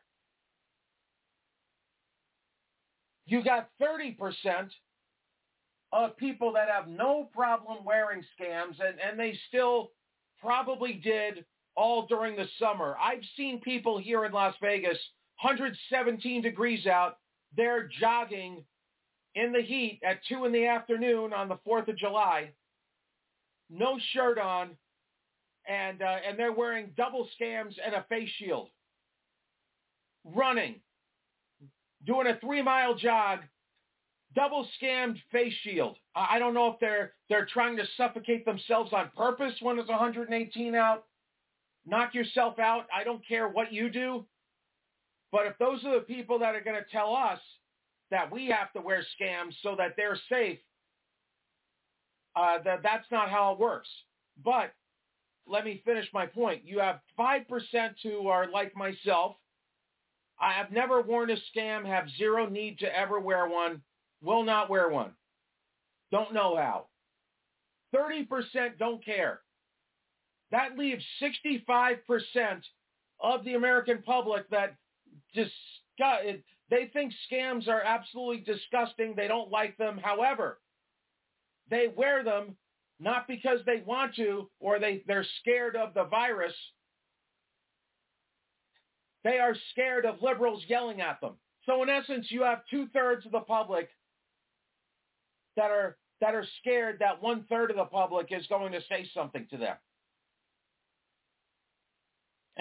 You 3.25 3.43
got 3.43 3.69
30% 3.81 4.15
of 5.93 6.15
people 6.17 6.53
that 6.53 6.69
have 6.69 6.87
no 6.87 7.29
problem 7.33 7.83
wearing 7.83 8.23
scams 8.39 8.79
and, 8.79 8.97
and 8.99 9.19
they 9.19 9.37
still 9.49 9.91
probably 10.39 10.93
did 10.93 11.45
all 11.75 12.05
during 12.07 12.35
the 12.35 12.47
summer. 12.59 12.95
I've 13.01 13.23
seen 13.35 13.61
people 13.61 13.97
here 13.97 14.25
in 14.25 14.31
Las 14.31 14.55
Vegas, 14.61 14.97
117 15.41 16.41
degrees 16.41 16.85
out, 16.85 17.17
they're 17.55 17.89
jogging 17.99 18.63
in 19.35 19.51
the 19.51 19.61
heat 19.61 19.99
at 20.03 20.19
2 20.29 20.45
in 20.45 20.51
the 20.51 20.67
afternoon 20.67 21.33
on 21.33 21.47
the 21.47 21.57
4th 21.67 21.87
of 21.87 21.97
July, 21.97 22.51
no 23.69 23.97
shirt 24.13 24.37
on, 24.37 24.71
and 25.67 26.01
uh, 26.01 26.17
and 26.27 26.37
they're 26.37 26.51
wearing 26.51 26.91
double 26.97 27.27
scams 27.39 27.73
and 27.83 27.93
a 27.93 28.05
face 28.09 28.29
shield, 28.37 28.69
running, 30.25 30.75
doing 32.05 32.27
a 32.27 32.39
three 32.39 32.61
mile 32.61 32.95
jog, 32.95 33.39
double 34.35 34.67
scammed 34.81 35.17
face 35.31 35.53
shield. 35.63 35.97
I 36.15 36.39
don't 36.39 36.53
know 36.53 36.67
if 36.69 36.79
they're 36.79 37.13
they're 37.29 37.45
trying 37.45 37.77
to 37.77 37.83
suffocate 37.95 38.45
themselves 38.45 38.91
on 38.91 39.11
purpose 39.15 39.53
when 39.61 39.77
it's 39.79 39.89
118 39.89 40.75
out. 40.75 41.05
Knock 41.85 42.13
yourself 42.13 42.59
out. 42.59 42.85
I 42.95 43.03
don't 43.03 43.25
care 43.27 43.47
what 43.47 43.73
you 43.73 43.89
do. 43.89 44.25
But 45.31 45.47
if 45.47 45.57
those 45.57 45.83
are 45.85 45.95
the 45.95 46.05
people 46.05 46.39
that 46.39 46.55
are 46.55 46.61
going 46.61 46.75
to 46.75 46.91
tell 46.91 47.15
us 47.15 47.39
that 48.11 48.31
we 48.31 48.47
have 48.47 48.71
to 48.73 48.81
wear 48.81 49.03
scams 49.19 49.53
so 49.63 49.75
that 49.77 49.95
they're 49.95 50.19
safe, 50.29 50.59
uh, 52.35 52.57
that 52.63 52.83
that's 52.83 53.09
not 53.11 53.29
how 53.29 53.53
it 53.53 53.59
works. 53.59 53.89
But 54.43 54.73
let 55.47 55.65
me 55.65 55.81
finish 55.85 56.07
my 56.13 56.25
point. 56.25 56.61
You 56.65 56.79
have 56.79 56.99
5% 57.17 57.45
who 58.03 58.27
are 58.27 58.49
like 58.49 58.75
myself. 58.75 59.35
I 60.39 60.53
have 60.53 60.71
never 60.71 61.01
worn 61.01 61.29
a 61.29 61.37
scam, 61.55 61.85
have 61.85 62.05
zero 62.17 62.47
need 62.47 62.79
to 62.79 62.97
ever 62.97 63.19
wear 63.19 63.47
one, 63.47 63.81
will 64.23 64.43
not 64.43 64.69
wear 64.69 64.89
one. 64.89 65.11
Don't 66.11 66.33
know 66.33 66.55
how. 66.57 66.87
30% 67.95 68.77
don't 68.79 69.03
care. 69.03 69.41
That 70.51 70.77
leaves 70.77 71.03
65% 71.21 71.97
of 73.19 73.43
the 73.45 73.53
American 73.53 74.01
public 74.03 74.49
that 74.49 74.75
just 75.33 75.51
they 76.69 76.89
think 76.93 77.13
scams 77.31 77.67
are 77.67 77.81
absolutely 77.81 78.43
disgusting. 78.43 79.13
They 79.15 79.27
don't 79.27 79.51
like 79.51 79.77
them. 79.77 79.99
However, 80.01 80.59
they 81.69 81.87
wear 81.95 82.23
them 82.23 82.55
not 82.99 83.27
because 83.27 83.59
they 83.65 83.83
want 83.85 84.15
to 84.15 84.49
or 84.59 84.79
they, 84.79 85.03
they're 85.07 85.25
scared 85.41 85.75
of 85.75 85.93
the 85.93 86.05
virus. 86.05 86.53
They 89.23 89.37
are 89.37 89.55
scared 89.71 90.05
of 90.05 90.21
liberals 90.21 90.63
yelling 90.67 91.01
at 91.01 91.21
them. 91.21 91.33
So 91.65 91.83
in 91.83 91.89
essence, 91.89 92.27
you 92.29 92.43
have 92.43 92.61
two-thirds 92.69 93.25
of 93.25 93.31
the 93.31 93.41
public 93.41 93.89
that 95.55 95.69
are 95.69 95.97
that 96.21 96.35
are 96.35 96.45
scared 96.59 96.97
that 96.99 97.21
one-third 97.21 97.71
of 97.71 97.77
the 97.77 97.85
public 97.85 98.27
is 98.29 98.45
going 98.47 98.71
to 98.71 98.81
say 98.87 99.09
something 99.11 99.47
to 99.49 99.57
them. 99.57 99.75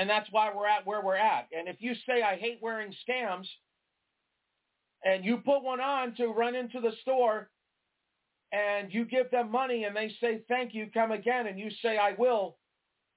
And 0.00 0.08
that's 0.08 0.28
why 0.30 0.50
we're 0.56 0.66
at 0.66 0.86
where 0.86 1.02
we're 1.04 1.16
at. 1.16 1.48
And 1.52 1.68
if 1.68 1.76
you 1.80 1.92
say, 2.06 2.22
I 2.22 2.36
hate 2.36 2.58
wearing 2.62 2.94
scams, 3.06 3.44
and 5.04 5.26
you 5.26 5.36
put 5.36 5.62
one 5.62 5.78
on 5.78 6.14
to 6.14 6.28
run 6.28 6.54
into 6.54 6.80
the 6.80 6.92
store 7.02 7.50
and 8.50 8.92
you 8.94 9.04
give 9.04 9.30
them 9.30 9.50
money 9.50 9.84
and 9.84 9.94
they 9.94 10.10
say, 10.18 10.40
thank 10.48 10.72
you, 10.72 10.88
come 10.92 11.10
again, 11.10 11.48
and 11.48 11.58
you 11.58 11.68
say, 11.82 11.98
I 11.98 12.14
will, 12.16 12.56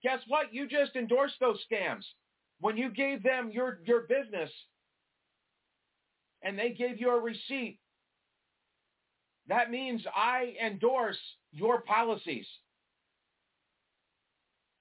guess 0.04 0.20
what? 0.28 0.54
You 0.54 0.68
just 0.68 0.98
endorsed 0.98 1.36
those 1.40 1.58
scams. 1.72 2.04
When 2.60 2.76
you 2.76 2.90
gave 2.90 3.24
them 3.24 3.50
your, 3.54 3.80
your 3.86 4.02
business 4.02 4.52
and 6.42 6.60
they 6.60 6.72
gave 6.72 7.00
you 7.00 7.12
a 7.12 7.20
receipt, 7.20 7.80
that 9.48 9.72
means 9.72 10.02
I 10.14 10.56
endorse 10.62 11.20
your 11.54 11.80
policies. 11.84 12.46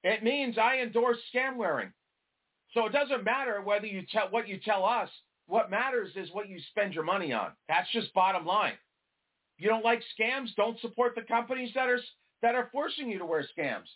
It 0.05 0.23
means 0.25 0.59
I 0.59 0.79
endorse 0.79 1.19
scam 1.35 1.57
wearing. 1.57 1.93
So 2.75 2.87
it 2.87 2.93
doesn't 2.93 3.25
matter 3.25 3.61
whether 3.63 3.87
you 3.87 4.03
tell 4.11 4.29
what 4.31 4.49
you 4.49 4.59
tell 4.59 4.85
us. 4.85 5.11
What 5.47 5.71
matters 5.71 6.11
is 6.17 6.31
what 6.33 6.49
you 6.49 6.59
spend 6.71 6.95
your 6.95 7.05
money 7.05 7.33
on. 7.33 7.51
That's 7.69 7.91
just 7.93 8.15
bottom 8.15 8.47
line. 8.47 8.75
You 9.59 9.69
don't 9.69 9.85
like 9.85 10.03
scams? 10.19 10.55
Don't 10.57 10.81
support 10.81 11.15
the 11.15 11.23
companies 11.23 11.73
that 11.75 11.89
are 11.89 12.01
that 12.43 12.55
are 12.55 12.69
forcing 12.73 13.09
you 13.11 13.19
to 13.19 13.27
wear 13.27 13.47
scams. 13.57 13.87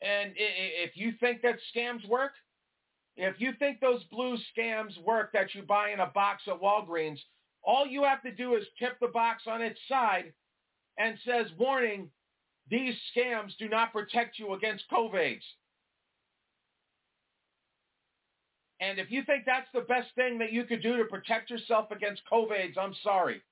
And 0.00 0.32
if 0.36 0.96
you 0.96 1.12
think 1.18 1.42
that 1.42 1.56
scams 1.74 2.08
work, 2.08 2.32
if 3.16 3.40
you 3.40 3.52
think 3.58 3.80
those 3.80 4.04
blue 4.04 4.38
scams 4.56 4.96
work 5.04 5.32
that 5.32 5.54
you 5.54 5.62
buy 5.62 5.90
in 5.90 5.98
a 5.98 6.06
box 6.06 6.42
at 6.46 6.60
Walgreens, 6.60 7.18
all 7.64 7.84
you 7.84 8.04
have 8.04 8.22
to 8.22 8.30
do 8.30 8.54
is 8.54 8.64
tip 8.78 8.98
the 9.00 9.08
box 9.08 9.42
on 9.48 9.60
its 9.60 9.80
side 9.88 10.32
and 10.98 11.18
says, 11.24 11.46
warning, 11.58 12.08
these 12.70 12.94
scams 13.16 13.56
do 13.58 13.68
not 13.68 13.92
protect 13.92 14.38
you 14.38 14.54
against 14.54 14.84
COVID. 14.92 15.38
And 18.80 18.98
if 18.98 19.10
you 19.10 19.22
think 19.24 19.44
that's 19.44 19.68
the 19.74 19.80
best 19.80 20.08
thing 20.14 20.38
that 20.38 20.52
you 20.52 20.64
could 20.64 20.82
do 20.82 20.98
to 20.98 21.04
protect 21.04 21.50
yourself 21.50 21.90
against 21.90 22.22
COVID, 22.30 22.78
I'm 22.78 22.94
sorry. 23.02 23.42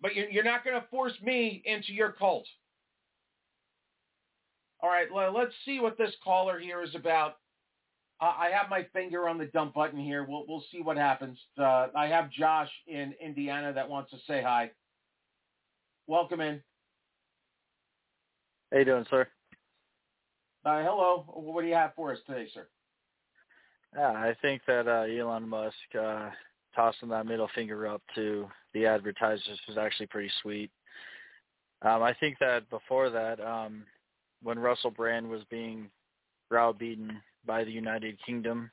But 0.00 0.14
you're 0.14 0.44
not 0.44 0.64
going 0.64 0.80
to 0.80 0.86
force 0.88 1.14
me 1.22 1.62
into 1.64 1.92
your 1.92 2.12
cult. 2.12 2.46
All 4.80 4.88
right, 4.88 5.08
let's 5.34 5.54
see 5.64 5.80
what 5.80 5.98
this 5.98 6.12
caller 6.22 6.58
here 6.58 6.82
is 6.82 6.94
about. 6.94 7.36
Uh, 8.20 8.32
I 8.36 8.50
have 8.50 8.68
my 8.68 8.84
finger 8.92 9.28
on 9.28 9.38
the 9.38 9.46
dump 9.46 9.74
button 9.74 9.98
here. 9.98 10.24
We'll 10.28 10.44
we'll 10.48 10.64
see 10.72 10.82
what 10.82 10.96
happens. 10.96 11.38
Uh, 11.56 11.88
I 11.96 12.06
have 12.06 12.30
Josh 12.30 12.70
in 12.86 13.14
Indiana 13.20 13.72
that 13.72 13.88
wants 13.88 14.10
to 14.10 14.18
say 14.26 14.42
hi. 14.42 14.70
Welcome 16.06 16.40
in. 16.40 16.60
How 18.70 18.78
you 18.78 18.84
doing, 18.84 19.06
sir? 19.08 19.26
Uh, 20.64 20.82
hello. 20.82 21.24
What 21.28 21.62
do 21.62 21.68
you 21.68 21.74
have 21.74 21.94
for 21.94 22.12
us 22.12 22.18
today, 22.26 22.46
sir? 22.52 22.66
Yeah, 23.96 24.10
I 24.10 24.34
think 24.42 24.62
that 24.66 24.86
uh, 24.86 25.06
Elon 25.10 25.48
Musk 25.48 25.74
uh, 25.98 26.28
tossing 26.76 27.08
that 27.08 27.26
middle 27.26 27.48
finger 27.54 27.86
up 27.86 28.02
to 28.14 28.46
the 28.74 28.84
advertisers 28.84 29.58
was 29.66 29.78
actually 29.78 30.06
pretty 30.06 30.30
sweet. 30.42 30.70
Um, 31.80 32.02
I 32.02 32.12
think 32.12 32.36
that 32.40 32.68
before 32.68 33.08
that, 33.08 33.40
um, 33.40 33.84
when 34.42 34.58
Russell 34.58 34.90
Brand 34.90 35.28
was 35.28 35.42
being 35.50 35.88
browbeaten 36.50 37.22
by 37.46 37.64
the 37.64 37.70
United 37.70 38.18
Kingdom, 38.26 38.70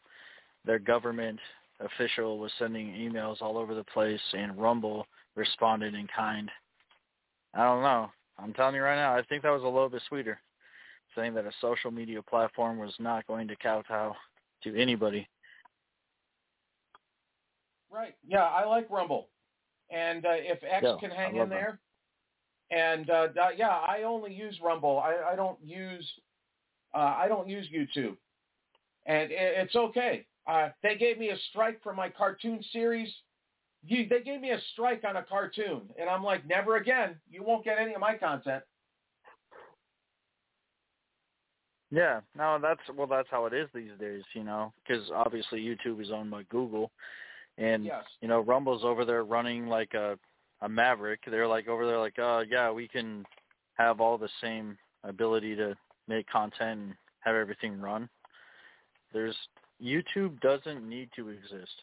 their 0.65 0.79
government 0.79 1.39
official 1.79 2.39
was 2.39 2.51
sending 2.60 2.88
emails 2.88 3.41
all 3.41 3.58
over 3.58 3.73
the 3.73 3.84
place, 3.86 4.19
and 4.34 4.58
Rumble 4.58 5.08
responded 5.36 5.93
in 5.93 6.08
kind. 6.13 6.51
I 7.53 7.63
don't 7.63 7.84
know. 7.84 8.10
I'm 8.38 8.54
telling 8.54 8.76
you 8.76 8.82
right 8.82 8.95
now, 8.95 9.15
I 9.15 9.24
think 9.24 9.43
that 9.43 9.50
was 9.50 9.63
a 9.63 9.67
little 9.67 9.89
bit 9.89 10.02
sweeter, 10.08 10.39
saying 11.15 11.34
that 11.36 11.45
a 11.45 11.52
social 11.62 11.91
media 11.91 12.21
platform 12.21 12.78
was 12.78 12.93
not 13.00 13.26
going 13.28 13.48
to 13.48 13.56
kowtow 13.56 14.15
to 14.63 14.76
anybody. 14.76 15.28
Right. 17.91 18.15
Yeah, 18.28 18.43
I 18.43 18.65
like 18.65 18.89
Rumble, 18.89 19.30
and 19.89 20.26
uh, 20.26 20.32
if 20.34 20.62
X 20.63 20.84
yeah, 20.84 20.95
can 21.00 21.12
hang 21.12 21.38
in 21.38 21.50
there, 21.50 21.80
and 22.71 23.10
uh, 23.10 23.28
uh, 23.41 23.50
yeah, 23.56 23.69
I 23.69 24.04
only 24.04 24.34
use 24.34 24.60
Rumble. 24.62 25.00
I, 25.00 25.32
I 25.32 25.36
don't 25.36 25.58
use 25.63 26.06
uh, 26.93 27.15
I 27.17 27.28
don't 27.30 27.48
use 27.48 27.67
YouTube, 27.74 28.17
and 29.06 29.32
it, 29.32 29.38
it's 29.39 29.76
okay. 29.76 30.26
Uh, 30.45 30.69
they 30.84 30.95
gave 30.95 31.17
me 31.17 31.30
a 31.30 31.38
strike 31.50 31.82
for 31.82 31.93
my 31.93 32.10
cartoon 32.10 32.62
series 32.74 33.10
you, 33.88 34.08
they 34.08 34.21
gave 34.21 34.41
me 34.41 34.52
a 34.52 34.60
strike 34.74 35.04
on 35.08 35.17
a 35.17 35.24
cartoon, 35.24 35.82
and 36.00 36.10
I'm 36.10 36.24
like, 36.24 36.48
never 36.48 36.78
again. 36.78 37.15
You 37.30 37.43
won't 37.43 37.63
get 37.63 37.78
any 37.80 37.93
of 37.93 38.00
my 38.00 38.15
content. 38.17 38.63
Yeah, 41.91 42.21
no, 42.36 42.58
that's 42.62 42.82
well, 42.95 43.08
that's 43.08 43.30
how 43.30 43.45
it 43.45 43.54
is 43.54 43.69
these 43.74 43.91
days, 44.00 44.24
you 44.34 44.43
know, 44.43 44.74
because 44.86 45.10
obviously 45.13 45.60
YouTube 45.60 46.02
is 46.02 46.12
owned 46.12 46.32
by 46.32 46.43
Google, 46.50 46.91
and 47.58 47.86
yes. 47.86 48.04
you 48.21 48.28
know 48.28 48.41
Rumble's 48.41 48.84
over 48.84 49.06
there 49.06 49.24
running 49.24 49.67
like 49.67 49.93
a 49.93 50.17
a 50.62 50.69
maverick. 50.69 51.21
They're 51.30 51.48
like 51.48 51.67
over 51.67 51.86
there, 51.86 52.00
like, 52.00 52.17
oh 52.17 52.43
yeah, 52.50 52.71
we 52.71 52.88
can 52.88 53.24
have 53.76 54.02
all 54.02 54.17
the 54.17 54.30
same 54.41 54.78
ability 55.04 55.56
to 55.56 55.76
make 56.08 56.28
content 56.28 56.80
and 56.80 56.93
have 57.19 57.36
everything 57.36 57.80
run. 57.80 58.10
There's 59.13 59.36
YouTube 59.82 60.39
doesn't 60.41 60.88
need 60.88 61.10
to 61.15 61.30
exist. 61.30 61.74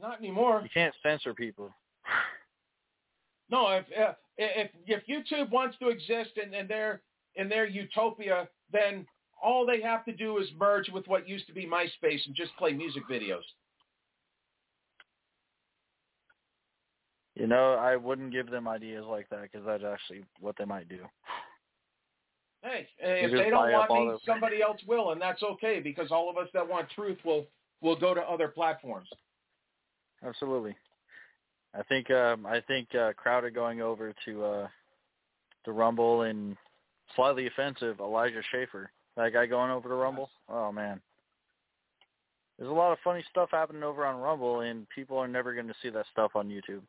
Not 0.00 0.18
anymore. 0.18 0.60
You 0.62 0.70
can't 0.72 0.94
censor 1.02 1.34
people. 1.34 1.70
No, 3.50 3.68
if 3.68 3.86
if 4.36 4.70
if 4.86 5.02
YouTube 5.06 5.50
wants 5.50 5.78
to 5.78 5.88
exist 5.88 6.32
in, 6.36 6.52
in 6.52 6.68
their 6.68 7.00
in 7.36 7.48
their 7.48 7.66
utopia, 7.66 8.46
then 8.70 9.06
all 9.42 9.64
they 9.64 9.80
have 9.80 10.04
to 10.04 10.12
do 10.12 10.36
is 10.36 10.46
merge 10.58 10.90
with 10.90 11.06
what 11.06 11.26
used 11.26 11.46
to 11.46 11.54
be 11.54 11.66
MySpace 11.66 12.26
and 12.26 12.34
just 12.34 12.54
play 12.58 12.74
music 12.74 13.04
videos. 13.10 13.44
You 17.36 17.46
know, 17.46 17.74
I 17.74 17.96
wouldn't 17.96 18.32
give 18.32 18.50
them 18.50 18.66
ideas 18.66 19.04
like 19.08 19.28
that 19.30 19.42
because 19.42 19.64
that's 19.64 19.84
actually 19.84 20.24
what 20.40 20.56
they 20.58 20.64
might 20.64 20.88
do. 20.88 20.98
Hey, 22.62 22.88
if 22.98 23.30
they 23.30 23.48
don't 23.48 23.70
want 23.70 23.90
me, 23.92 24.18
somebody 24.26 24.60
else 24.60 24.80
will, 24.86 25.12
and 25.12 25.22
that's 25.22 25.42
okay 25.42 25.78
because 25.78 26.10
all 26.10 26.28
of 26.28 26.36
us 26.36 26.48
that 26.52 26.68
want 26.68 26.90
truth 26.90 27.18
will 27.24 27.46
will 27.80 27.96
go 27.96 28.12
to 28.12 28.20
other 28.20 28.48
platforms. 28.48 29.08
Absolutely. 30.24 30.76
I 31.74 31.82
think 31.82 32.10
um, 32.10 32.46
I 32.46 32.60
think 32.60 32.88
uh, 32.94 33.12
Crowder 33.12 33.50
going 33.50 33.80
over 33.80 34.14
to 34.24 34.44
uh, 34.44 34.68
to 35.64 35.72
Rumble 35.72 36.22
and 36.22 36.56
slightly 37.14 37.46
offensive 37.46 38.00
Elijah 38.00 38.42
Schaffer. 38.50 38.90
That 39.16 39.32
guy 39.32 39.46
going 39.46 39.70
over 39.70 39.88
to 39.88 39.94
Rumble. 39.94 40.30
Oh 40.48 40.72
man, 40.72 41.00
there's 42.58 42.70
a 42.70 42.74
lot 42.74 42.92
of 42.92 42.98
funny 43.04 43.24
stuff 43.30 43.50
happening 43.52 43.82
over 43.82 44.04
on 44.04 44.20
Rumble, 44.20 44.60
and 44.60 44.88
people 44.88 45.18
are 45.18 45.28
never 45.28 45.54
going 45.54 45.68
to 45.68 45.74
see 45.82 45.90
that 45.90 46.06
stuff 46.12 46.32
on 46.34 46.48
YouTube. 46.48 46.82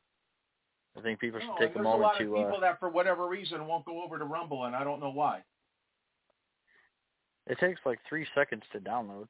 I 0.97 1.01
think 1.01 1.19
people 1.19 1.39
should 1.39 1.49
no, 1.59 1.67
take 1.67 1.75
a 1.75 1.81
moment 1.81 2.13
to. 2.17 2.23
There's 2.23 2.29
a 2.29 2.33
lot 2.33 2.41
of 2.41 2.47
people 2.47 2.57
uh, 2.57 2.61
that, 2.61 2.79
for 2.79 2.89
whatever 2.89 3.27
reason, 3.27 3.67
won't 3.67 3.85
go 3.85 4.03
over 4.03 4.17
to 4.17 4.25
Rumble, 4.25 4.65
and 4.65 4.75
I 4.75 4.83
don't 4.83 4.99
know 4.99 5.11
why. 5.11 5.43
It 7.47 7.57
takes 7.59 7.79
like 7.85 7.99
three 8.07 8.25
seconds 8.33 8.63
to 8.71 8.79
download 8.79 9.27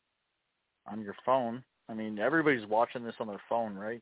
on 0.88 1.02
your 1.02 1.16
phone. 1.26 1.64
I 1.90 1.94
mean, 1.94 2.20
everybody's 2.20 2.66
watching 2.68 3.04
this 3.04 3.16
on 3.20 3.28
their 3.28 3.42
phone, 3.50 3.76
right? 3.76 4.02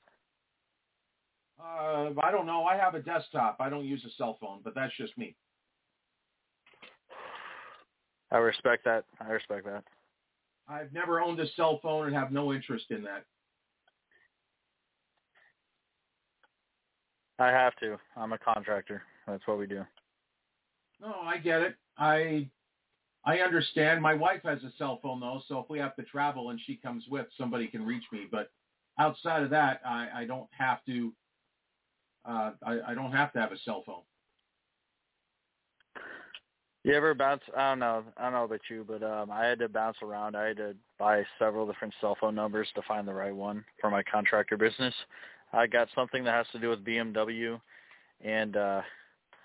Uh, 1.60 2.10
I 2.22 2.32
don't 2.32 2.46
know. 2.46 2.66
I 2.66 2.76
have 2.78 2.96
a 2.96 3.00
desktop. 3.00 3.58
I 3.60 3.70
don't 3.70 3.86
use 3.86 4.04
a 4.06 4.12
cell 4.18 4.38
phone, 4.40 4.60
but 4.64 4.76
that's 4.76 4.96
just 4.98 5.18
me. 5.18 5.36
I 8.32 8.38
respect 8.38 8.84
that. 8.84 9.06
I 9.22 9.30
respect 9.30 9.66
that. 9.66 9.84
I've 10.68 10.92
never 10.92 11.22
owned 11.22 11.40
a 11.40 11.48
cell 11.56 11.80
phone 11.82 12.08
and 12.08 12.16
have 12.16 12.32
no 12.32 12.54
interest 12.54 12.86
in 12.90 13.02
that. 13.04 13.24
I 17.40 17.48
have 17.48 17.76
to. 17.78 17.98
I'm 18.18 18.34
a 18.34 18.38
contractor. 18.38 19.04
That's 19.28 19.48
what 19.48 19.60
we 19.60 19.68
do. 19.68 19.86
No, 21.00 21.14
I 21.24 21.38
get 21.38 21.62
it. 21.62 21.76
I 21.98 22.50
I 23.28 23.40
understand. 23.40 24.02
My 24.02 24.14
wife 24.14 24.40
has 24.46 24.64
a 24.64 24.72
cell 24.78 25.00
phone 25.04 25.20
though, 25.20 25.42
so 25.50 25.60
if 25.60 25.70
we 25.70 25.78
have 25.80 25.98
to 25.98 26.04
travel 26.04 26.50
and 26.50 26.60
she 26.66 26.78
comes 26.78 27.04
with, 27.10 27.26
somebody 27.38 27.68
can 27.68 27.86
reach 27.86 28.06
me. 28.10 28.22
But 28.32 28.52
outside 28.98 29.44
of 29.44 29.50
that, 29.50 29.82
I, 29.86 30.08
I 30.16 30.26
don't 30.26 30.48
have 30.58 30.84
to. 30.86 31.12
Uh, 32.26 32.52
I, 32.66 32.80
I 32.88 32.94
don't 32.94 33.12
have 33.12 33.34
to 33.34 33.40
have 33.40 33.52
a 33.52 33.58
cell 33.66 33.84
phone. 33.86 34.02
You 36.86 36.94
ever 36.94 37.14
bounce? 37.14 37.42
I 37.56 37.72
don't 37.72 37.80
know. 37.80 38.06
I 38.16 38.24
don't 38.24 38.32
know 38.32 38.46
about 38.46 38.62
you, 38.70 38.86
but 38.88 39.04
um, 39.04 39.30
I 39.30 39.46
had 39.46 39.60
to 39.60 39.68
bounce 39.68 39.98
around. 40.02 40.38
I 40.38 40.48
had 40.48 40.58
to 40.58 40.74
buy 40.98 41.26
several 41.38 41.68
different 41.68 41.94
cell 42.00 42.16
phone 42.22 42.34
numbers 42.34 42.70
to 42.76 42.82
find 42.88 43.06
the 43.06 43.14
right 43.14 43.36
one 43.36 43.66
for 43.82 43.90
my 43.90 44.04
contractor 44.04 44.56
business. 44.56 44.94
I 45.52 45.68
got 45.68 45.90
something 45.94 46.24
that 46.24 46.34
has 46.34 46.48
to 46.54 46.60
do 46.60 46.70
with 46.70 46.86
BMW 46.86 47.60
and 48.24 48.56
uh, 48.56 48.82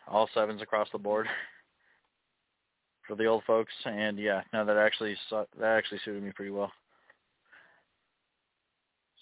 all 0.06 0.28
sevens 0.34 0.62
across 0.62 0.86
the 0.92 0.98
board 0.98 1.26
for 3.06 3.16
the 3.16 3.26
old 3.26 3.42
folks. 3.44 3.72
And 3.84 4.18
yeah, 4.18 4.42
no, 4.52 4.64
that 4.64 4.76
actually 4.76 5.16
that 5.30 5.48
actually 5.62 6.00
suited 6.04 6.22
me 6.22 6.32
pretty 6.34 6.50
well. 6.50 6.72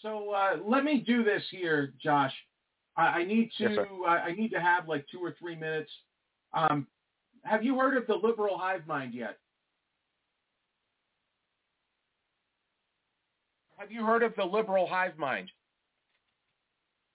So 0.03 0.31
uh, 0.31 0.57
let 0.66 0.85
me 0.85 1.05
do 1.07 1.23
this 1.23 1.43
here, 1.51 1.93
Josh. 2.03 2.33
I, 2.97 3.03
I 3.03 3.25
need 3.25 3.51
to. 3.59 3.71
Yes. 3.71 3.79
I, 4.07 4.16
I 4.16 4.33
need 4.33 4.49
to 4.51 4.61
have 4.61 4.88
like 4.88 5.05
two 5.11 5.21
or 5.21 5.35
three 5.38 5.57
minutes. 5.57 5.90
Um, 6.55 6.87
have 7.45 7.62
you 7.62 7.79
heard 7.79 7.97
of 7.97 8.07
the 8.07 8.14
liberal 8.14 8.59
hive 8.59 8.87
mind 8.87 9.14
yet? 9.14 9.38
Have 13.77 13.90
you 13.90 14.05
heard 14.05 14.23
of 14.23 14.35
the 14.37 14.45
liberal 14.45 14.87
hive 14.87 15.16
mind? 15.16 15.51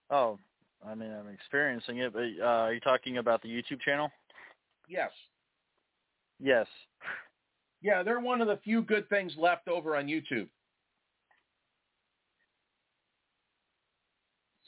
Oh, 0.10 0.40
I 0.86 0.96
mean, 0.96 1.12
I'm 1.12 1.32
experiencing 1.32 2.00
it, 2.00 2.14
but 2.14 2.24
uh, 2.42 2.46
are 2.46 2.74
you 2.74 2.80
talking 2.80 3.18
about 3.18 3.42
the 3.42 3.50
YouTube 3.50 3.82
channel? 3.82 4.10
Yes. 4.88 5.12
Yes. 6.40 6.68
Yeah, 7.82 8.04
they're 8.04 8.20
one 8.20 8.42
of 8.42 8.48
the 8.48 8.58
few 8.58 8.82
good 8.82 9.08
things 9.10 9.34
left 9.38 9.68
over 9.68 9.96
on 9.96 10.08
YouTube. 10.08 10.48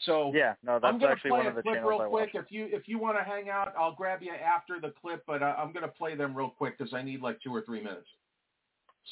So 0.05 0.31
yeah, 0.33 0.53
no, 0.63 0.73
that's 0.79 0.85
I'm 0.85 0.99
going 0.99 1.09
to 1.09 1.13
actually 1.13 1.31
play 1.31 1.37
one 1.39 1.45
a 1.47 1.49
of 1.49 1.55
the 1.55 1.61
clip 1.63 1.83
real 1.83 2.09
quick. 2.09 2.29
If 2.33 2.51
you 2.51 2.69
if 2.71 2.87
you 2.87 2.99
want 2.99 3.17
to 3.17 3.23
hang 3.23 3.49
out, 3.49 3.73
I'll 3.77 3.95
grab 3.95 4.21
you 4.21 4.31
after 4.31 4.79
the 4.79 4.93
clip, 5.01 5.23
but 5.25 5.41
uh, 5.41 5.55
I'm 5.57 5.73
going 5.73 5.83
to 5.83 5.91
play 5.91 6.15
them 6.15 6.35
real 6.35 6.49
quick 6.49 6.77
because 6.77 6.93
I 6.93 7.01
need 7.01 7.21
like 7.21 7.41
two 7.41 7.53
or 7.53 7.61
three 7.63 7.81
minutes. 7.81 8.07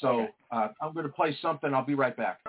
So 0.00 0.08
Okay. 0.08 0.30
uh, 0.52 0.68
I'm 0.80 0.94
going 0.94 1.06
to 1.06 1.12
play 1.12 1.36
something. 1.42 1.74
I'll 1.74 1.84
be 1.84 1.94
right 1.94 2.16
back. 2.16 2.40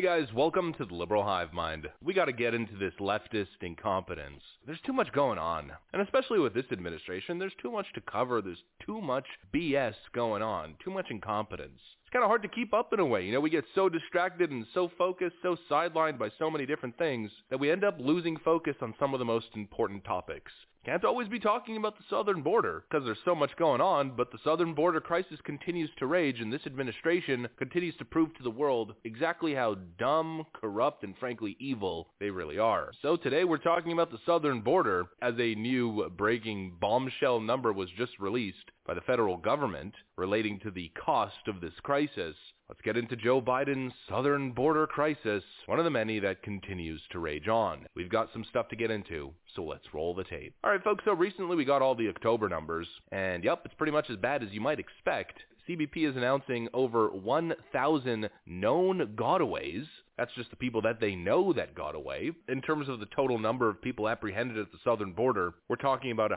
Hey 0.00 0.06
guys, 0.06 0.32
welcome 0.34 0.72
to 0.78 0.86
the 0.86 0.94
Liberal 0.94 1.22
Hive 1.22 1.52
Mind. 1.52 1.86
We 2.02 2.14
got 2.14 2.24
to 2.24 2.32
get 2.32 2.54
into 2.54 2.74
this 2.78 2.94
leftist 2.98 3.48
incompetence. 3.60 4.40
There's 4.64 4.80
too 4.86 4.94
much 4.94 5.12
going 5.12 5.38
on. 5.38 5.72
And 5.92 6.00
especially 6.00 6.38
with 6.38 6.54
this 6.54 6.64
administration, 6.72 7.38
there's 7.38 7.52
too 7.60 7.70
much 7.70 7.84
to 7.92 8.00
cover. 8.00 8.40
There's 8.40 8.62
too 8.86 9.02
much 9.02 9.26
BS 9.54 9.92
going 10.14 10.40
on. 10.40 10.76
Too 10.82 10.90
much 10.90 11.08
incompetence. 11.10 11.78
It's 12.00 12.12
kind 12.14 12.24
of 12.24 12.28
hard 12.28 12.40
to 12.40 12.48
keep 12.48 12.72
up 12.72 12.94
in 12.94 13.00
a 13.00 13.04
way. 13.04 13.26
You 13.26 13.32
know, 13.32 13.40
we 13.40 13.50
get 13.50 13.66
so 13.74 13.90
distracted 13.90 14.50
and 14.50 14.64
so 14.72 14.90
focused, 14.96 15.36
so 15.42 15.54
sidelined 15.70 16.18
by 16.18 16.30
so 16.38 16.50
many 16.50 16.64
different 16.64 16.96
things 16.96 17.30
that 17.50 17.60
we 17.60 17.70
end 17.70 17.84
up 17.84 17.96
losing 18.00 18.38
focus 18.38 18.76
on 18.80 18.94
some 18.98 19.12
of 19.12 19.18
the 19.18 19.26
most 19.26 19.48
important 19.54 20.02
topics. 20.04 20.50
Can't 20.82 21.04
always 21.04 21.28
be 21.28 21.38
talking 21.38 21.76
about 21.76 21.98
the 21.98 22.04
southern 22.08 22.40
border 22.40 22.84
because 22.88 23.04
there's 23.04 23.18
so 23.22 23.34
much 23.34 23.54
going 23.58 23.82
on, 23.82 24.16
but 24.16 24.32
the 24.32 24.38
southern 24.42 24.72
border 24.72 24.98
crisis 24.98 25.38
continues 25.44 25.90
to 25.98 26.06
rage 26.06 26.40
and 26.40 26.50
this 26.50 26.64
administration 26.64 27.46
continues 27.58 27.94
to 27.96 28.04
prove 28.06 28.34
to 28.34 28.42
the 28.42 28.50
world 28.50 28.94
exactly 29.04 29.54
how 29.54 29.74
dumb, 29.98 30.46
corrupt, 30.54 31.04
and 31.04 31.14
frankly 31.18 31.54
evil 31.60 32.08
they 32.18 32.30
really 32.30 32.58
are. 32.58 32.92
So 33.02 33.18
today 33.18 33.44
we're 33.44 33.58
talking 33.58 33.92
about 33.92 34.10
the 34.10 34.20
southern 34.24 34.62
border 34.62 35.04
as 35.20 35.34
a 35.38 35.54
new 35.54 36.08
breaking 36.16 36.78
bombshell 36.80 37.40
number 37.40 37.74
was 37.74 37.90
just 37.98 38.18
released 38.18 38.70
by 38.86 38.94
the 38.94 39.02
federal 39.02 39.36
government 39.36 39.94
relating 40.16 40.58
to 40.60 40.70
the 40.70 40.90
cost 40.96 41.46
of 41.46 41.60
this 41.60 41.78
crisis. 41.82 42.34
Let's 42.70 42.82
get 42.82 42.96
into 42.96 43.16
Joe 43.16 43.42
Biden's 43.42 43.92
southern 44.08 44.52
border 44.52 44.86
crisis, 44.86 45.42
one 45.66 45.80
of 45.80 45.84
the 45.84 45.90
many 45.90 46.20
that 46.20 46.44
continues 46.44 47.02
to 47.10 47.18
rage 47.18 47.48
on. 47.48 47.84
We've 47.96 48.08
got 48.08 48.28
some 48.32 48.44
stuff 48.48 48.68
to 48.68 48.76
get 48.76 48.92
into, 48.92 49.32
so 49.56 49.64
let's 49.64 49.92
roll 49.92 50.14
the 50.14 50.22
tape. 50.22 50.54
All 50.62 50.70
right, 50.70 50.84
folks, 50.84 51.02
so 51.04 51.12
recently 51.12 51.56
we 51.56 51.64
got 51.64 51.82
all 51.82 51.96
the 51.96 52.08
October 52.08 52.48
numbers, 52.48 52.86
and 53.10 53.42
yep, 53.42 53.62
it's 53.64 53.74
pretty 53.74 53.90
much 53.90 54.08
as 54.08 54.18
bad 54.18 54.44
as 54.44 54.50
you 54.52 54.60
might 54.60 54.78
expect. 54.78 55.40
CBP 55.68 56.08
is 56.08 56.16
announcing 56.16 56.68
over 56.72 57.08
1,000 57.08 58.30
known 58.46 59.16
gotaways. 59.16 59.86
That's 60.16 60.32
just 60.36 60.50
the 60.50 60.56
people 60.56 60.82
that 60.82 61.00
they 61.00 61.16
know 61.16 61.52
that 61.52 61.74
got 61.74 61.96
away. 61.96 62.30
In 62.48 62.62
terms 62.62 62.88
of 62.88 63.00
the 63.00 63.06
total 63.06 63.40
number 63.40 63.68
of 63.68 63.82
people 63.82 64.08
apprehended 64.08 64.58
at 64.58 64.70
the 64.70 64.78
southern 64.84 65.12
border, 65.12 65.54
we're 65.68 65.74
talking 65.74 66.12
about 66.12 66.30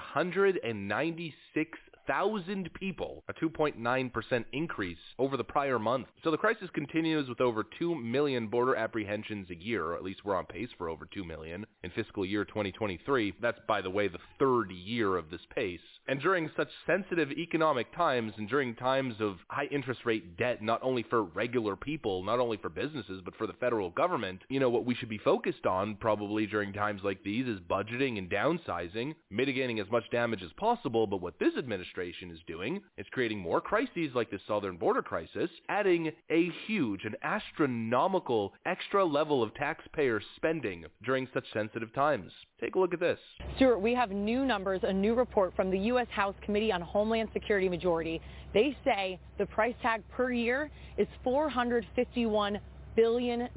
196,000 2.08 2.74
people, 2.74 3.24
a 3.30 3.34
2.9% 3.34 4.46
increase 4.52 4.98
over 5.20 5.38
the 5.38 5.44
prior 5.44 5.80
month. 5.80 6.08
So 6.24 6.32
the 6.32 6.38
crisis 6.38 6.70
continues 6.74 7.30
with 7.30 7.42
over 7.42 7.64
2 7.80 7.96
million 7.96 8.48
border 8.48 8.76
apprehensions 8.76 9.50
a 9.50 9.56
year, 9.56 9.86
or 9.86 9.96
at 9.96 10.04
least 10.04 10.22
we're 10.26 10.36
on 10.36 10.46
pace 10.46 10.70
for 10.78 10.90
over 10.90 11.08
2 11.14 11.24
million 11.24 11.66
in 11.84 11.92
fiscal 11.92 12.26
year 12.26 12.46
2023. 12.46 13.36
That's, 13.42 13.60
by 13.68 13.82
the 13.82 13.90
way, 13.90 14.08
the 14.08 14.20
third 14.40 14.72
year 14.72 15.16
of 15.18 15.30
this 15.30 15.42
pace. 15.56 15.80
And 16.08 16.20
during 16.20 16.50
such 16.58 16.70
sensitive 16.86 17.32
economic 17.32 17.96
times 17.96 18.34
and 18.38 18.50
during 18.50 18.76
times 18.76 19.16
of 19.20 19.38
high 19.48 19.68
interest 19.72 20.02
rate 20.06 20.38
debt, 20.38 20.62
not 20.62 20.82
only 20.84 21.04
for 21.04 21.24
regular 21.24 21.76
people, 21.76 22.24
not 22.24 22.40
only 22.40 22.58
for 22.58 22.70
businesses, 22.70 23.22
but 23.24 23.36
for 23.36 23.48
the 23.48 23.54
federal 23.54 23.90
government, 23.90 24.42
you 24.50 24.60
know, 24.60 24.70
what 24.70 24.86
we 24.86 24.96
should 24.96 25.10
be 25.10 25.18
focused 25.18 25.66
on 25.66 25.96
probably 25.96 26.46
during 26.46 26.74
times 26.74 27.02
like 27.04 27.24
these 27.24 27.48
is 27.48 27.60
budgeting 27.62 28.18
and 28.18 28.30
downsizing, 28.30 29.16
mitigating 29.30 29.80
as 29.80 29.90
much 29.90 30.04
damage 30.12 30.44
as 30.44 30.52
possible. 30.58 31.08
But 31.08 31.22
what 31.22 31.40
this 31.40 31.54
administration 31.58 31.93
is 32.02 32.40
doing 32.48 32.82
It's 32.98 33.10
creating 33.10 33.40
more 33.40 33.62
crises 33.62 34.12
like 34.16 34.32
the 34.32 34.40
southern 34.48 34.78
border 34.78 35.02
crisis, 35.02 35.50
adding 35.70 36.12
a 36.30 36.50
huge, 36.66 37.06
an 37.06 37.16
astronomical 37.24 38.54
extra 38.66 39.06
level 39.06 39.44
of 39.44 39.54
taxpayer 39.54 40.22
spending 40.36 40.86
during 41.06 41.28
such 41.34 41.46
sensitive 41.54 41.94
times. 41.94 42.32
Take 42.60 42.76
a 42.76 42.80
look 42.80 42.94
at 42.94 43.00
this. 43.00 43.20
Stuart, 43.56 43.80
we 43.80 43.94
have 43.94 44.12
new 44.12 44.46
numbers, 44.46 44.82
a 44.84 44.92
new 44.94 45.14
report 45.14 45.56
from 45.56 45.70
the 45.70 45.80
U.S. 45.80 46.08
House 46.10 46.36
Committee 46.42 46.72
on 46.72 46.82
Homeland 46.82 47.30
Security 47.34 47.70
Majority. 47.70 48.22
They 48.54 48.76
say 48.84 49.20
the 49.38 49.46
price 49.46 49.76
tag 49.82 50.02
per 50.10 50.32
year 50.32 50.72
is 50.98 51.08
$451 51.26 52.60
billion. 52.96 53.50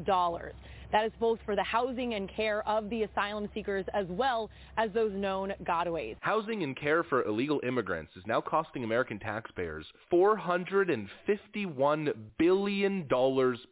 That 0.93 1.05
is 1.05 1.13
both 1.19 1.39
for 1.45 1.57
the 1.57 1.63
housing 1.63 2.15
and 2.15 2.29
care 2.29 2.67
of 2.69 2.89
the 2.91 3.03
asylum 3.03 3.49
seekers 3.55 3.85
as 3.93 4.07
well 4.09 4.51
as 4.77 4.91
those 4.93 5.13
known 5.13 5.53
gotaways. 5.65 6.17
Housing 6.21 6.63
and 6.63 6.77
care 6.77 7.03
for 7.03 7.25
illegal 7.25 7.61
immigrants 7.67 8.13
is 8.17 8.23
now 8.27 8.41
costing 8.41 8.85
American 8.85 9.19
taxpayers 9.19 9.87
$451 10.13 12.15
billion 12.39 13.09